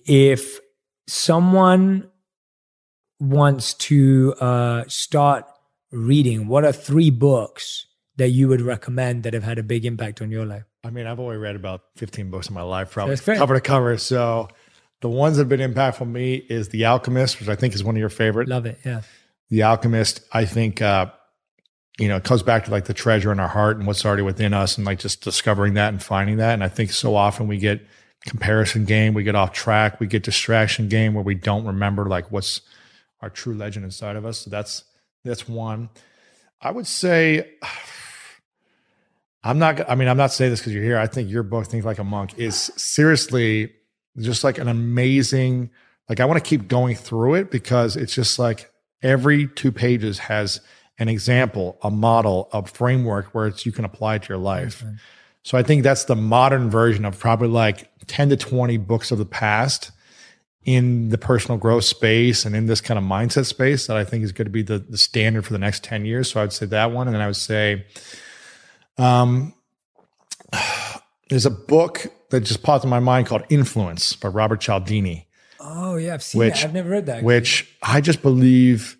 If 0.06 0.60
someone 1.06 2.10
wants 3.20 3.74
to 3.74 4.34
uh, 4.40 4.84
start 4.88 5.44
reading, 5.92 6.48
what 6.48 6.64
are 6.64 6.72
three 6.72 7.10
books 7.10 7.86
that 8.18 8.30
you 8.30 8.48
would 8.48 8.60
recommend 8.60 9.22
that 9.22 9.32
have 9.32 9.44
had 9.44 9.58
a 9.58 9.62
big 9.62 9.86
impact 9.86 10.20
on 10.20 10.30
your 10.30 10.44
life? 10.44 10.64
I 10.84 10.90
mean, 10.90 11.06
I've 11.06 11.18
only 11.18 11.36
read 11.36 11.56
about 11.56 11.82
15 11.96 12.30
books 12.30 12.48
in 12.48 12.54
my 12.54 12.62
life, 12.62 12.90
probably 12.90 13.16
cover 13.16 13.54
to 13.54 13.60
cover. 13.60 13.96
So 13.96 14.48
the 15.00 15.08
ones 15.08 15.36
that 15.36 15.42
have 15.42 15.48
been 15.48 15.72
impactful 15.72 16.02
on 16.02 16.12
me 16.12 16.34
is 16.34 16.68
The 16.68 16.84
Alchemist, 16.84 17.40
which 17.40 17.48
I 17.48 17.54
think 17.54 17.74
is 17.74 17.82
one 17.82 17.94
of 17.94 18.00
your 18.00 18.08
favorite. 18.08 18.48
Love 18.48 18.66
it. 18.66 18.78
Yeah. 18.84 19.02
The 19.50 19.62
Alchemist, 19.62 20.20
I 20.32 20.44
think, 20.44 20.82
uh, 20.82 21.06
you 21.98 22.08
know, 22.08 22.16
it 22.16 22.24
comes 22.24 22.42
back 22.42 22.64
to 22.66 22.70
like 22.70 22.84
the 22.84 22.94
treasure 22.94 23.32
in 23.32 23.40
our 23.40 23.48
heart 23.48 23.76
and 23.78 23.86
what's 23.86 24.04
already 24.04 24.22
within 24.22 24.52
us 24.52 24.76
and 24.76 24.84
like 24.84 24.98
just 24.98 25.22
discovering 25.22 25.74
that 25.74 25.88
and 25.88 26.02
finding 26.02 26.36
that. 26.36 26.54
And 26.54 26.62
I 26.62 26.68
think 26.68 26.90
so 26.90 27.14
often 27.14 27.48
we 27.48 27.58
get 27.58 27.80
comparison 28.26 28.84
game, 28.84 29.14
we 29.14 29.22
get 29.22 29.34
off 29.36 29.52
track, 29.52 30.00
we 30.00 30.06
get 30.06 30.24
distraction 30.24 30.88
game 30.88 31.14
where 31.14 31.24
we 31.24 31.34
don't 31.34 31.64
remember 31.64 32.06
like 32.06 32.30
what's 32.30 32.60
our 33.20 33.30
true 33.30 33.54
legend 33.54 33.84
inside 33.84 34.16
of 34.16 34.26
us. 34.26 34.38
So 34.38 34.50
that's 34.50 34.84
that's 35.24 35.48
one. 35.48 35.90
I 36.60 36.72
would 36.72 36.86
say 36.86 37.52
I'm 39.42 39.58
not 39.58 39.88
I 39.88 39.94
mean, 39.94 40.08
I'm 40.08 40.16
not 40.16 40.32
saying 40.32 40.50
this 40.50 40.60
because 40.60 40.74
you're 40.74 40.82
here. 40.82 40.98
I 40.98 41.06
think 41.06 41.30
your 41.30 41.42
book, 41.42 41.66
Think 41.66 41.84
Like 41.84 41.98
a 41.98 42.04
Monk, 42.04 42.38
is 42.38 42.56
seriously 42.76 43.72
just 44.18 44.44
like 44.44 44.58
an 44.58 44.68
amazing, 44.68 45.70
like 46.08 46.20
I 46.20 46.24
want 46.24 46.42
to 46.42 46.48
keep 46.48 46.68
going 46.68 46.96
through 46.96 47.34
it 47.34 47.50
because 47.50 47.96
it's 47.96 48.14
just 48.14 48.38
like 48.38 48.70
every 49.02 49.46
two 49.46 49.70
pages 49.70 50.18
has 50.18 50.60
an 50.98 51.08
example, 51.08 51.78
a 51.82 51.90
model, 51.90 52.48
a 52.52 52.66
framework 52.66 53.26
where 53.26 53.46
it's 53.46 53.64
you 53.64 53.72
can 53.72 53.84
apply 53.84 54.16
it 54.16 54.22
to 54.24 54.28
your 54.30 54.38
life. 54.38 54.84
So 55.44 55.56
I 55.56 55.62
think 55.62 55.84
that's 55.84 56.04
the 56.04 56.16
modern 56.16 56.68
version 56.68 57.04
of 57.04 57.18
probably 57.18 57.48
like 57.48 57.90
10 58.06 58.30
to 58.30 58.36
20 58.36 58.76
books 58.78 59.10
of 59.10 59.18
the 59.18 59.24
past 59.24 59.92
in 60.64 61.08
the 61.10 61.18
personal 61.18 61.56
growth 61.56 61.84
space 61.84 62.44
and 62.44 62.54
in 62.54 62.66
this 62.66 62.80
kind 62.80 62.98
of 62.98 63.04
mindset 63.04 63.46
space 63.46 63.86
that 63.86 63.96
I 63.96 64.04
think 64.04 64.24
is 64.24 64.32
going 64.32 64.46
to 64.46 64.50
be 64.50 64.62
the, 64.62 64.80
the 64.80 64.98
standard 64.98 65.46
for 65.46 65.52
the 65.52 65.58
next 65.58 65.84
10 65.84 66.04
years. 66.04 66.30
So 66.30 66.40
I 66.40 66.42
would 66.42 66.52
say 66.52 66.66
that 66.66 66.90
one. 66.90 67.06
And 67.06 67.14
then 67.14 67.22
I 67.22 67.26
would 67.26 67.36
say, 67.36 67.86
um, 68.98 69.54
there's 71.28 71.46
a 71.46 71.50
book 71.50 72.06
that 72.30 72.40
just 72.40 72.62
popped 72.62 72.84
in 72.84 72.90
my 72.90 73.00
mind 73.00 73.26
called 73.26 73.44
Influence 73.48 74.14
by 74.14 74.28
Robert 74.28 74.60
Cialdini 74.60 75.28
Oh 75.60 75.96
yeah, 75.96 76.14
I've 76.14 76.22
seen 76.22 76.38
Which- 76.40 76.60
it. 76.60 76.64
I've 76.64 76.74
never 76.74 76.90
read 76.90 77.06
that. 77.06 77.22
which 77.22 77.68
I 77.82 78.00
just 78.00 78.22
believe 78.22 78.96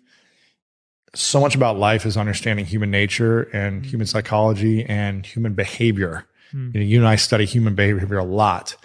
so 1.15 1.39
much 1.39 1.55
about 1.55 1.77
life 1.77 2.05
is 2.05 2.17
understanding 2.17 2.65
human 2.65 2.91
nature 2.91 3.43
and 3.53 3.83
hmm. 3.83 3.89
human 3.89 4.07
psychology 4.07 4.85
and 4.85 5.25
human 5.25 5.53
behavior. 5.53 6.27
Hmm. 6.51 6.71
You, 6.73 6.79
know, 6.79 6.85
you 6.85 6.99
and 6.99 7.07
I 7.07 7.15
study 7.15 7.45
human 7.45 7.75
behavior 7.75 8.17
a 8.17 8.23
lot. 8.23 8.75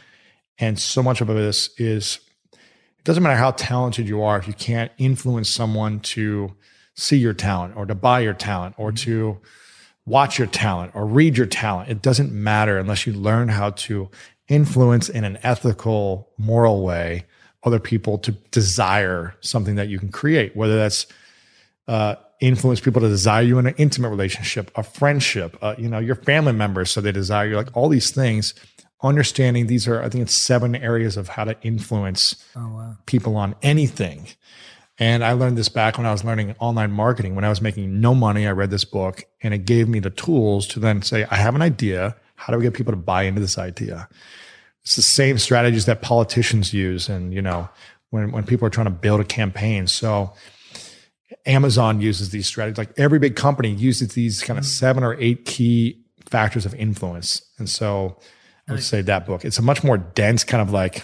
And 0.58 0.78
so 0.78 1.02
much 1.02 1.20
of 1.20 1.28
this 1.28 1.70
is 1.78 2.20
it 2.52 3.04
doesn't 3.04 3.22
matter 3.22 3.36
how 3.36 3.50
talented 3.50 4.08
you 4.08 4.22
are 4.22 4.38
if 4.38 4.46
you 4.46 4.54
can't 4.54 4.90
influence 4.96 5.50
someone 5.50 6.00
to 6.00 6.54
see 6.94 7.16
your 7.16 7.34
talent 7.34 7.76
or 7.76 7.84
to 7.84 7.94
buy 7.94 8.20
your 8.20 8.34
talent 8.34 8.76
or 8.78 8.90
hmm. 8.90 8.96
to 8.96 9.40
watch 10.06 10.38
your 10.38 10.48
talent 10.48 10.92
or 10.94 11.06
read 11.06 11.36
your 11.36 11.46
talent. 11.46 11.90
It 11.90 12.02
doesn't 12.02 12.32
matter 12.32 12.78
unless 12.78 13.06
you 13.06 13.12
learn 13.12 13.48
how 13.48 13.70
to 13.70 14.10
influence 14.48 15.08
in 15.08 15.24
an 15.24 15.38
ethical, 15.42 16.30
moral 16.38 16.82
way 16.82 17.24
other 17.64 17.80
people 17.80 18.18
to 18.18 18.32
desire 18.50 19.34
something 19.40 19.76
that 19.76 19.88
you 19.88 19.98
can 19.98 20.10
create, 20.10 20.54
whether 20.54 20.76
that's 20.76 21.06
uh, 21.88 22.14
influence 22.40 22.80
people 22.80 23.00
to 23.00 23.08
desire 23.08 23.42
you 23.42 23.58
in 23.58 23.66
an 23.66 23.74
intimate 23.78 24.10
relationship, 24.10 24.70
a 24.76 24.82
friendship, 24.82 25.56
uh, 25.62 25.74
you 25.78 25.88
know, 25.88 25.98
your 25.98 26.14
family 26.14 26.52
members, 26.52 26.90
so 26.90 27.00
they 27.00 27.12
desire 27.12 27.48
you, 27.48 27.56
like 27.56 27.74
all 27.74 27.88
these 27.88 28.10
things. 28.10 28.54
Understanding 29.02 29.66
these 29.66 29.86
are, 29.86 30.02
I 30.02 30.08
think 30.08 30.22
it's 30.22 30.34
seven 30.34 30.74
areas 30.74 31.16
of 31.16 31.28
how 31.28 31.44
to 31.44 31.56
influence 31.62 32.42
oh 32.56 32.68
wow. 32.68 32.96
people 33.06 33.36
on 33.36 33.54
anything. 33.62 34.28
And 34.98 35.24
I 35.24 35.32
learned 35.32 35.58
this 35.58 35.68
back 35.68 35.98
when 35.98 36.06
I 36.06 36.12
was 36.12 36.22
learning 36.22 36.54
online 36.60 36.92
marketing. 36.92 37.34
When 37.34 37.44
I 37.44 37.48
was 37.48 37.60
making 37.60 38.00
no 38.00 38.14
money, 38.14 38.46
I 38.46 38.52
read 38.52 38.70
this 38.70 38.84
book 38.84 39.24
and 39.42 39.52
it 39.52 39.64
gave 39.64 39.88
me 39.88 39.98
the 39.98 40.10
tools 40.10 40.66
to 40.68 40.80
then 40.80 41.02
say, 41.02 41.26
I 41.30 41.36
have 41.36 41.54
an 41.54 41.62
idea. 41.62 42.16
How 42.36 42.52
do 42.52 42.58
we 42.58 42.64
get 42.64 42.74
people 42.74 42.92
to 42.92 42.96
buy 42.96 43.24
into 43.24 43.40
this 43.40 43.58
idea? 43.58 44.08
It's 44.82 44.96
the 44.96 45.02
same 45.02 45.38
strategies 45.38 45.86
that 45.86 46.02
politicians 46.02 46.72
use. 46.72 47.08
And, 47.08 47.34
you 47.34 47.42
know, 47.42 47.68
when, 48.10 48.30
when 48.30 48.44
people 48.44 48.66
are 48.66 48.70
trying 48.70 48.86
to 48.86 48.92
build 48.92 49.20
a 49.20 49.24
campaign. 49.24 49.88
So 49.88 50.32
Amazon 51.46 52.00
uses 52.00 52.30
these 52.30 52.46
strategies. 52.46 52.78
Like 52.78 52.96
every 52.96 53.18
big 53.18 53.34
company 53.34 53.70
uses 53.70 54.14
these 54.14 54.42
kind 54.42 54.58
of 54.58 54.64
mm. 54.64 54.68
seven 54.68 55.02
or 55.02 55.14
eight 55.20 55.44
key 55.44 56.04
factors 56.26 56.64
of 56.64 56.74
influence. 56.74 57.42
And 57.58 57.68
so 57.68 58.18
I 58.68 58.72
would 58.72 58.84
say 58.84 59.02
that 59.02 59.26
book. 59.26 59.44
It's 59.44 59.58
a 59.58 59.62
much 59.62 59.82
more 59.82 59.98
dense 59.98 60.44
kind 60.44 60.62
of 60.62 60.70
like 60.70 61.02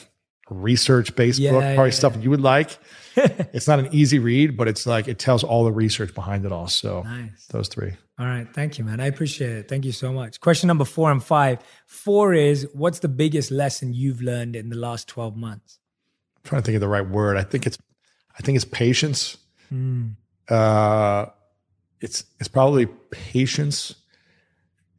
research 0.49 1.15
based 1.17 1.39
Yeah, 1.39 1.51
book, 1.53 1.63
probably 1.63 1.87
yeah, 1.87 1.91
stuff 1.91 2.17
you 2.21 2.31
would 2.31 2.41
like. 2.41 2.79
it's 3.53 3.69
not 3.69 3.79
an 3.79 3.89
easy 3.93 4.19
read, 4.19 4.57
but 4.57 4.69
it's 4.69 4.87
like 4.87 5.09
it 5.09 5.19
tells 5.19 5.45
all 5.45 5.65
the 5.65 5.73
research 5.73 6.15
behind 6.15 6.45
it 6.45 6.53
all. 6.53 6.69
So 6.69 7.03
Nice. 7.03 7.47
those 7.47 7.69
three. 7.69 7.93
All 8.19 8.27
right. 8.27 8.47
Thank 8.53 8.79
you, 8.79 8.85
man. 8.85 9.01
I 9.01 9.07
appreciate 9.07 9.51
it. 9.51 9.69
Thank 9.69 9.85
you 9.85 9.93
so 9.93 10.13
much. 10.13 10.41
Question 10.41 10.67
number 10.69 10.85
four 10.85 11.11
and 11.11 11.23
five. 11.23 11.59
Four 11.87 12.35
is 12.35 12.69
what's 12.75 12.99
the 12.99 13.09
biggest 13.09 13.51
lesson 13.51 13.93
you've 13.95 14.21
learned 14.23 14.57
in 14.57 14.69
the 14.69 14.77
last 14.77 15.09
12 15.09 15.37
months? 15.37 15.79
I'm 16.37 16.49
trying 16.49 16.63
to 16.63 16.67
think 16.67 16.77
of 16.77 16.81
the 16.81 16.89
right 16.89 17.07
word. 17.09 17.37
I 17.37 17.43
think 17.43 17.67
it's 17.67 17.79
I 18.39 18.43
think 18.43 18.57
it's 18.57 18.65
patience. 18.65 19.37
Mm. 19.73 20.17
Uh 20.49 21.27
it's 22.01 22.25
it's 22.39 22.49
probably 22.49 22.87
patience 23.11 23.95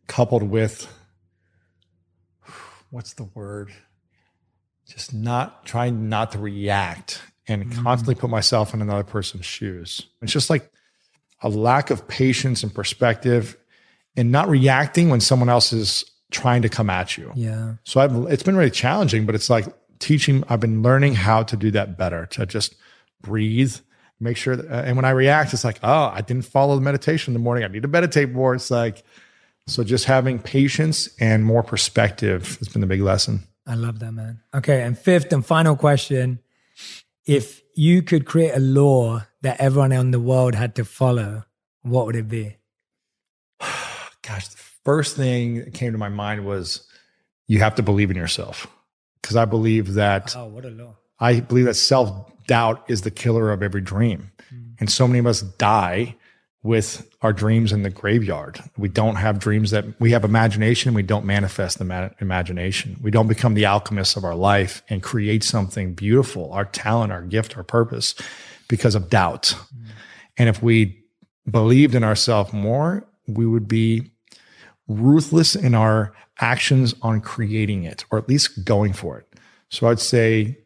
coupled 0.08 0.44
with 0.44 0.88
what's 2.90 3.14
the 3.14 3.24
word? 3.24 3.72
Just 4.88 5.14
not 5.14 5.66
trying 5.66 6.10
not 6.10 6.32
to 6.34 6.40
react 6.40 7.22
and 7.52 7.66
mm. 7.66 7.84
constantly 7.84 8.16
put 8.16 8.30
myself 8.30 8.74
in 8.74 8.82
another 8.82 9.04
person's 9.04 9.46
shoes. 9.46 10.08
It's 10.22 10.32
just 10.32 10.50
like 10.50 10.72
a 11.42 11.50
lack 11.50 11.90
of 11.90 12.08
patience 12.08 12.64
and 12.64 12.74
perspective 12.74 13.58
and 14.16 14.32
not 14.32 14.50
reacting 14.50 15.10
when 15.10 15.22
someone 15.22 15.50
else 15.50 15.74
is 15.74 16.06
trying 16.32 16.62
to 16.62 16.70
come 16.70 16.90
at 16.90 17.18
you. 17.18 17.32
Yeah. 17.36 17.76
So 17.84 18.00
I've 18.00 18.16
it's 18.32 18.44
been 18.44 18.56
really 18.56 18.72
challenging, 18.72 19.26
but 19.26 19.36
it's 19.36 19.50
like 19.50 19.66
teaching. 20.00 20.44
I've 20.50 20.60
been 20.60 20.82
learning 20.82 21.16
how 21.16 21.44
to 21.44 21.56
do 21.56 21.72
that 21.72 21.98
better. 21.98 22.26
To 22.28 22.46
just 22.46 22.76
breathe, 23.22 23.76
make 24.20 24.38
sure. 24.38 24.56
That, 24.56 24.72
uh, 24.72 24.84
and 24.86 24.96
when 24.96 25.06
I 25.06 25.12
react, 25.12 25.54
it's 25.54 25.64
like, 25.64 25.80
oh, 25.84 26.12
I 26.14 26.22
didn't 26.22 26.46
follow 26.46 26.76
the 26.76 26.82
meditation 26.82 27.32
in 27.32 27.34
the 27.34 27.44
morning. 27.44 27.64
I 27.64 27.68
need 27.68 27.84
to 27.84 27.88
meditate 27.88 28.32
more. 28.32 28.56
It's 28.56 28.72
like, 28.72 29.04
so 29.68 29.84
just 29.84 30.06
having 30.06 30.40
patience 30.40 31.10
and 31.20 31.46
more 31.46 31.64
perspective 31.64 32.58
has 32.58 32.68
been 32.68 32.82
the 32.82 32.88
big 32.88 33.02
lesson. 33.02 33.42
I 33.68 33.76
love 33.76 34.00
that, 34.00 34.12
man. 34.12 34.42
Okay. 34.54 34.82
And 34.82 34.98
fifth 34.98 35.32
and 35.32 35.46
final 35.46 35.76
question 35.76 36.40
if 37.32 37.62
you 37.76 38.02
could 38.02 38.26
create 38.26 38.52
a 38.54 38.60
law 38.60 39.24
that 39.42 39.62
everyone 39.62 39.94
in 39.94 40.12
the 40.12 40.20
world 40.20 40.54
had 40.54 40.76
to 40.76 40.84
follow, 40.84 41.46
what 41.82 42.06
would 42.06 42.16
it 42.18 42.28
be? 42.28 42.58
Gosh, 44.22 44.50
the 44.50 44.58
first 44.84 45.16
thing 45.16 45.60
that 45.60 45.74
came 45.74 45.94
to 45.94 45.98
my 45.98 46.10
mind 46.10 46.46
was 46.46 46.86
you 47.48 47.60
have 47.60 47.76
to 47.76 47.84
believe 47.84 48.12
in 48.12 48.18
yourself 48.18 48.68
because 49.22 49.38
I 49.38 49.46
believe 49.46 49.94
that 49.94 50.36
Oh, 50.36 50.48
what 50.48 50.66
a 50.66 50.70
law. 50.70 50.98
I 51.20 51.40
believe 51.40 51.66
that 51.66 51.76
self 51.76 52.10
doubt 52.48 52.84
is 52.90 53.04
the 53.04 53.12
killer 53.12 53.52
of 53.52 53.64
every 53.64 53.82
dream. 53.82 54.32
Hmm. 54.50 54.72
And 54.80 54.92
so 54.92 55.08
many 55.08 55.20
of 55.20 55.26
us 55.26 55.42
die 55.42 56.16
with 56.64 57.10
our 57.22 57.34
dreams 57.34 57.72
in 57.72 57.82
the 57.82 57.90
graveyard. 57.90 58.60
We 58.78 58.88
don't 58.88 59.16
have 59.16 59.40
dreams 59.40 59.72
that 59.72 60.00
we 60.00 60.12
have 60.12 60.24
imagination. 60.24 60.94
We 60.94 61.02
don't 61.02 61.26
manifest 61.26 61.80
the 61.80 61.86
ma- 61.86 62.10
imagination. 62.20 62.98
We 63.02 63.10
don't 63.10 63.28
become 63.28 63.56
the 63.56 63.66
alchemists 63.66 64.16
of 64.16 64.24
our 64.24 64.36
life 64.36 64.84
and 64.88 65.02
create 65.02 65.44
something 65.44 65.94
beautiful, 65.94 66.52
our 66.54 66.66
talent, 66.66 67.12
our 67.12 67.24
gift, 67.24 67.58
our 67.58 67.64
purpose 67.64 68.14
because 68.68 68.94
of 68.94 69.10
doubt. 69.10 69.56
Mm. 69.76 69.86
And 70.38 70.50
if 70.50 70.62
we 70.62 71.04
believed 71.50 71.96
in 71.96 72.04
ourselves 72.04 72.54
more, 72.54 73.08
we 73.28 73.48
would 73.48 73.68
be 73.68 74.12
ruthless 74.88 75.56
in 75.56 75.74
our 75.74 76.14
actions 76.40 76.94
on 77.02 77.22
creating 77.22 77.84
it 77.84 78.06
or 78.12 78.18
at 78.20 78.30
least 78.30 78.66
going 78.66 78.94
for 78.94 79.18
it. 79.18 79.28
So 79.70 79.88
I'd 79.88 80.00
say 80.00 80.58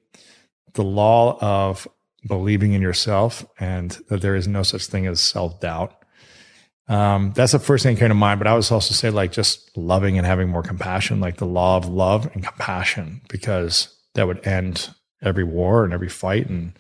the 0.74 0.84
law 0.84 1.38
of 1.40 1.88
believing 2.26 2.74
in 2.74 2.82
yourself 2.82 3.46
and 3.60 3.92
that 4.10 4.22
there 4.22 4.36
is 4.36 4.48
no 4.48 4.64
such 4.64 4.86
thing 4.86 5.06
as 5.08 5.22
self 5.22 5.60
doubt. 5.60 5.96
Um, 6.88 7.34
that's 7.36 7.52
the 7.52 7.60
first 7.60 7.84
thing 7.84 7.96
that 7.96 8.00
came 8.00 8.10
to 8.10 8.16
mind. 8.16 8.40
But 8.40 8.48
I 8.48 8.54
would 8.54 8.72
also 8.72 8.94
say 8.94 9.10
like 9.10 9.32
just 9.32 9.76
loving 9.78 10.18
and 10.18 10.26
having 10.26 10.50
more 10.50 10.64
compassion, 10.64 11.20
like 11.20 11.38
the 11.38 11.46
law 11.46 11.78
of 11.78 11.88
love 11.88 12.30
and 12.34 12.44
compassion, 12.44 13.22
because 13.30 13.96
that 14.14 14.28
would 14.28 14.46
end 14.46 14.94
every 15.22 15.44
war 15.44 15.84
and 15.84 15.94
every 15.94 16.10
fight 16.10 16.48
and 16.48 16.78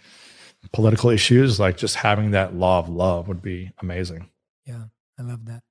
political 0.71 1.09
issues, 1.09 1.59
like 1.59 1.77
just 1.77 1.95
having 1.95 2.31
that 2.31 2.55
law 2.55 2.79
of 2.79 2.89
love 2.89 3.27
would 3.27 3.41
be 3.41 3.71
amazing. 3.81 4.29
Yeah, 4.65 4.85
I 5.17 5.23
love 5.23 5.45
that. 5.45 5.61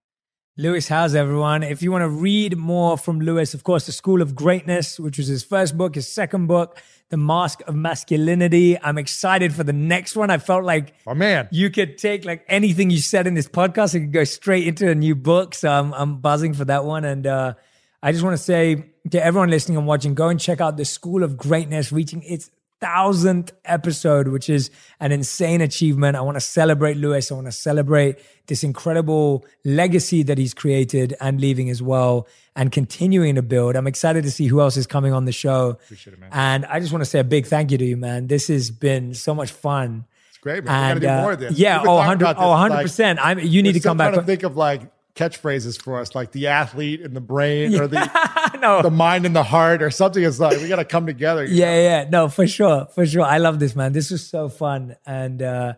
Lewis 0.57 0.87
Howes, 0.87 1.17
everyone. 1.17 1.65
If 1.65 1.83
you 1.83 1.91
want 1.91 2.03
to 2.03 2.09
read 2.09 2.57
more 2.57 2.97
from 2.97 3.19
Lewis, 3.21 3.55
of 3.55 3.65
course, 3.65 3.87
The 3.87 3.93
School 3.93 4.23
of 4.23 4.37
Greatness, 4.37 5.01
which 5.01 5.19
was 5.19 5.27
his 5.27 5.43
first 5.43 5.77
book, 5.77 5.97
his 5.97 6.07
second 6.07 6.47
book, 6.47 6.81
The 7.11 7.17
Mask 7.17 7.61
of 7.67 7.75
Masculinity. 7.75 8.81
I'm 8.81 8.99
excited 8.99 9.55
for 9.55 9.63
the 9.63 9.73
next 9.73 10.17
one. 10.17 10.31
I 10.31 10.39
felt 10.39 10.65
like 10.65 10.95
oh, 11.07 11.15
man. 11.15 11.49
you 11.53 11.71
could 11.71 11.99
take 11.99 12.25
like 12.25 12.45
anything 12.49 12.91
you 12.91 12.99
said 12.99 13.27
in 13.27 13.35
this 13.35 13.49
podcast 13.49 13.95
and 13.95 14.05
could 14.05 14.13
go 14.13 14.25
straight 14.25 14.67
into 14.67 14.89
a 14.89 14.95
new 14.95 15.15
book. 15.15 15.55
So 15.55 15.71
I'm, 15.71 15.93
I'm 15.95 16.21
buzzing 16.21 16.55
for 16.55 16.65
that 16.65 16.85
one. 16.85 17.05
And 17.05 17.27
uh, 17.27 17.55
I 18.03 18.13
just 18.13 18.25
want 18.25 18.37
to 18.37 18.43
say 18.43 18.85
to 19.11 19.25
everyone 19.25 19.51
listening 19.51 19.79
and 19.79 19.87
watching, 19.87 20.15
go 20.15 20.29
and 20.29 20.41
check 20.41 20.61
out 20.61 20.77
The 20.77 20.85
School 20.85 21.23
of 21.23 21.37
Greatness, 21.37 21.93
reaching 21.93 22.23
its 22.23 22.51
thousandth 22.85 23.51
episode, 23.65 24.29
which 24.29 24.51
is 24.51 24.71
an 25.01 25.11
insane 25.11 25.63
achievement. 25.63 26.17
I 26.17 26.21
want 26.21 26.37
to 26.37 26.41
celebrate 26.41 26.99
Lewis. 26.99 27.33
I 27.33 27.35
want 27.35 27.47
to 27.47 27.53
celebrate 27.53 28.19
this 28.47 28.63
incredible 28.63 29.47
legacy 29.65 30.23
that 30.25 30.37
he's 30.37 30.53
created 30.53 31.17
and 31.19 31.41
leaving 31.41 31.71
as 31.71 31.83
well 31.83 32.29
and 32.55 32.71
continuing 32.71 33.37
to 33.37 33.43
build. 33.43 33.75
I'm 33.75 33.87
excited 33.87 34.23
to 34.25 34.31
see 34.31 34.49
who 34.49 34.61
else 34.61 34.77
is 34.77 34.87
coming 34.87 35.15
on 35.15 35.25
the 35.25 35.33
show. 35.33 35.71
Appreciate 35.71 36.13
it, 36.13 36.21
man. 36.21 36.29
And 36.33 36.67
I 36.67 36.79
just 36.79 36.93
want 36.93 37.03
to 37.03 37.09
say 37.09 37.21
a 37.21 37.25
big 37.25 37.47
thank 37.47 37.71
you 37.71 37.79
to 37.79 37.85
you, 37.87 37.97
man. 37.97 38.27
This 38.27 38.49
has 38.49 38.71
been 38.71 39.15
so 39.15 39.35
much 39.35 39.51
fun. 39.51 40.05
It's 40.29 40.37
great, 40.39 40.65
man. 40.65 40.91
And, 40.91 41.01
we 41.01 41.07
gotta 41.07 41.17
do 41.17 41.23
more 41.23 41.33
of 41.33 41.41
this. 41.41 41.53
Uh, 41.53 41.57
Yeah, 41.57 41.83
oh, 41.87 41.95
100, 41.95 42.27
oh, 42.37 42.53
100%. 42.53 43.19
I'm, 43.19 43.39
you 43.39 43.63
need 43.63 43.73
to 43.73 43.81
come 43.81 43.97
back. 43.97 44.13
i 44.13 44.17
to 44.17 44.23
think 44.23 44.43
of 44.43 44.59
like 44.59 44.83
catchphrases 45.15 45.81
for 45.81 46.01
us, 46.01 46.15
like 46.15 46.33
the 46.33 46.49
athlete 46.49 47.01
and 47.01 47.15
the 47.15 47.21
brain 47.21 47.79
or 47.79 47.87
the 47.87 48.59
no. 48.61 48.83
the 48.83 48.91
mind 48.91 49.27
and 49.27 49.35
the 49.35 49.43
heart 49.43 49.83
or 49.83 49.91
something. 49.91 50.23
It's 50.23 50.41
like 50.41 50.61
we 50.61 50.69
got 50.69 50.77
to 50.77 50.85
come 50.85 51.07
together. 51.07 51.45
Yeah, 51.45 51.67
know? 51.67 51.83
yeah, 51.83 52.09
no, 52.11 52.29
for 52.29 52.47
sure, 52.47 52.87
for 52.95 53.07
sure. 53.07 53.23
I 53.23 53.39
love 53.39 53.61
this, 53.61 53.77
man. 53.77 53.93
This 53.93 54.11
was 54.11 54.27
so 54.27 54.49
fun, 54.49 54.97
and 55.07 55.41
uh, 55.41 55.75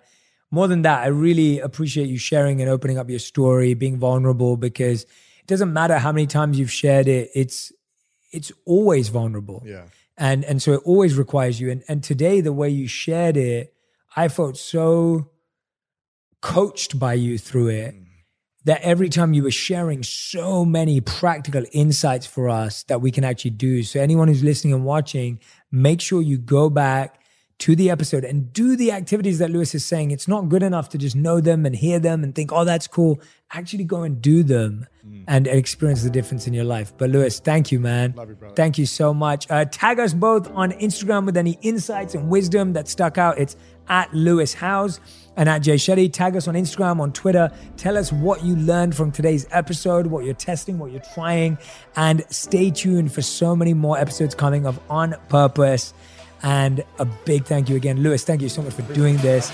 more 0.50 0.68
than 0.68 0.82
that, 0.82 1.02
I 1.02 1.08
really 1.08 1.60
appreciate 1.60 2.08
you 2.08 2.18
sharing 2.18 2.60
and 2.60 2.70
opening 2.70 2.98
up 2.98 3.10
your 3.10 3.18
story, 3.18 3.74
being 3.74 3.98
vulnerable, 3.98 4.56
because 4.56 5.02
it 5.02 5.46
doesn't 5.46 5.72
matter 5.72 5.98
how 5.98 6.12
many 6.12 6.26
times 6.26 6.58
you've 6.58 6.72
shared 6.72 7.08
it. 7.08 7.30
It's 7.34 7.72
it's 8.32 8.52
always 8.64 9.08
vulnerable. 9.08 9.62
Yeah, 9.66 9.84
and 10.16 10.44
and 10.44 10.62
so 10.62 10.72
it 10.72 10.82
always 10.84 11.16
requires 11.16 11.60
you. 11.60 11.70
And 11.70 11.84
and 11.88 12.02
today, 12.02 12.40
the 12.40 12.52
way 12.52 12.70
you 12.70 12.88
shared 12.88 13.36
it, 13.36 13.74
I 14.16 14.28
felt 14.28 14.56
so 14.56 15.30
coached 16.40 16.98
by 16.98 17.14
you 17.14 17.36
through 17.36 17.68
it. 17.68 17.94
Mm 17.94 18.05
that 18.66 18.82
every 18.82 19.08
time 19.08 19.32
you 19.32 19.44
were 19.44 19.50
sharing 19.50 20.02
so 20.02 20.64
many 20.64 21.00
practical 21.00 21.64
insights 21.70 22.26
for 22.26 22.48
us 22.48 22.82
that 22.84 23.00
we 23.00 23.12
can 23.12 23.22
actually 23.22 23.52
do. 23.52 23.84
So, 23.84 24.00
anyone 24.00 24.26
who's 24.26 24.42
listening 24.42 24.74
and 24.74 24.84
watching, 24.84 25.40
make 25.70 26.00
sure 26.00 26.20
you 26.20 26.36
go 26.36 26.68
back 26.68 27.20
to 27.58 27.76
the 27.76 27.90
episode 27.90 28.24
and 28.24 28.52
do 28.52 28.76
the 28.76 28.90
activities 28.90 29.38
that 29.38 29.50
Lewis 29.50 29.74
is 29.74 29.86
saying. 29.86 30.10
It's 30.10 30.26
not 30.28 30.48
good 30.48 30.64
enough 30.64 30.88
to 30.90 30.98
just 30.98 31.14
know 31.14 31.40
them 31.40 31.64
and 31.64 31.74
hear 31.76 32.00
them 32.00 32.24
and 32.24 32.34
think, 32.34 32.52
oh, 32.52 32.64
that's 32.64 32.88
cool. 32.88 33.20
Actually, 33.52 33.84
go 33.84 34.02
and 34.02 34.20
do 34.20 34.42
them 34.42 34.86
mm. 35.06 35.24
and 35.28 35.46
experience 35.46 36.02
the 36.02 36.10
difference 36.10 36.48
in 36.48 36.52
your 36.52 36.64
life. 36.64 36.92
But, 36.98 37.10
Lewis, 37.10 37.38
thank 37.38 37.70
you, 37.70 37.78
man. 37.78 38.14
Love 38.16 38.30
you, 38.30 38.34
brother. 38.34 38.54
Thank 38.56 38.78
you 38.78 38.84
so 38.84 39.14
much. 39.14 39.48
Uh, 39.48 39.64
tag 39.64 40.00
us 40.00 40.12
both 40.12 40.50
on 40.50 40.72
Instagram 40.72 41.24
with 41.24 41.36
any 41.36 41.56
insights 41.62 42.16
and 42.16 42.28
wisdom 42.28 42.72
that 42.72 42.88
stuck 42.88 43.16
out. 43.16 43.38
It's 43.38 43.56
at 43.88 44.12
Lewis 44.12 44.54
Howes 44.54 45.00
and 45.36 45.48
at 45.48 45.60
Jay 45.60 45.76
Shetty. 45.76 46.12
Tag 46.12 46.36
us 46.36 46.48
on 46.48 46.54
Instagram, 46.54 47.00
on 47.00 47.12
Twitter. 47.12 47.50
Tell 47.76 47.96
us 47.96 48.12
what 48.12 48.44
you 48.44 48.56
learned 48.56 48.94
from 48.94 49.12
today's 49.12 49.46
episode, 49.50 50.06
what 50.06 50.24
you're 50.24 50.34
testing, 50.34 50.78
what 50.78 50.90
you're 50.90 51.02
trying, 51.14 51.58
and 51.94 52.24
stay 52.30 52.70
tuned 52.70 53.12
for 53.12 53.22
so 53.22 53.54
many 53.54 53.74
more 53.74 53.98
episodes 53.98 54.34
coming 54.34 54.66
of 54.66 54.80
On 54.90 55.14
Purpose. 55.28 55.94
And 56.42 56.84
a 56.98 57.04
big 57.04 57.44
thank 57.44 57.68
you 57.68 57.76
again, 57.76 58.02
Lewis. 58.02 58.24
Thank 58.24 58.42
you 58.42 58.48
so 58.48 58.62
much 58.62 58.74
for 58.74 58.82
doing 58.94 59.16
this. 59.18 59.52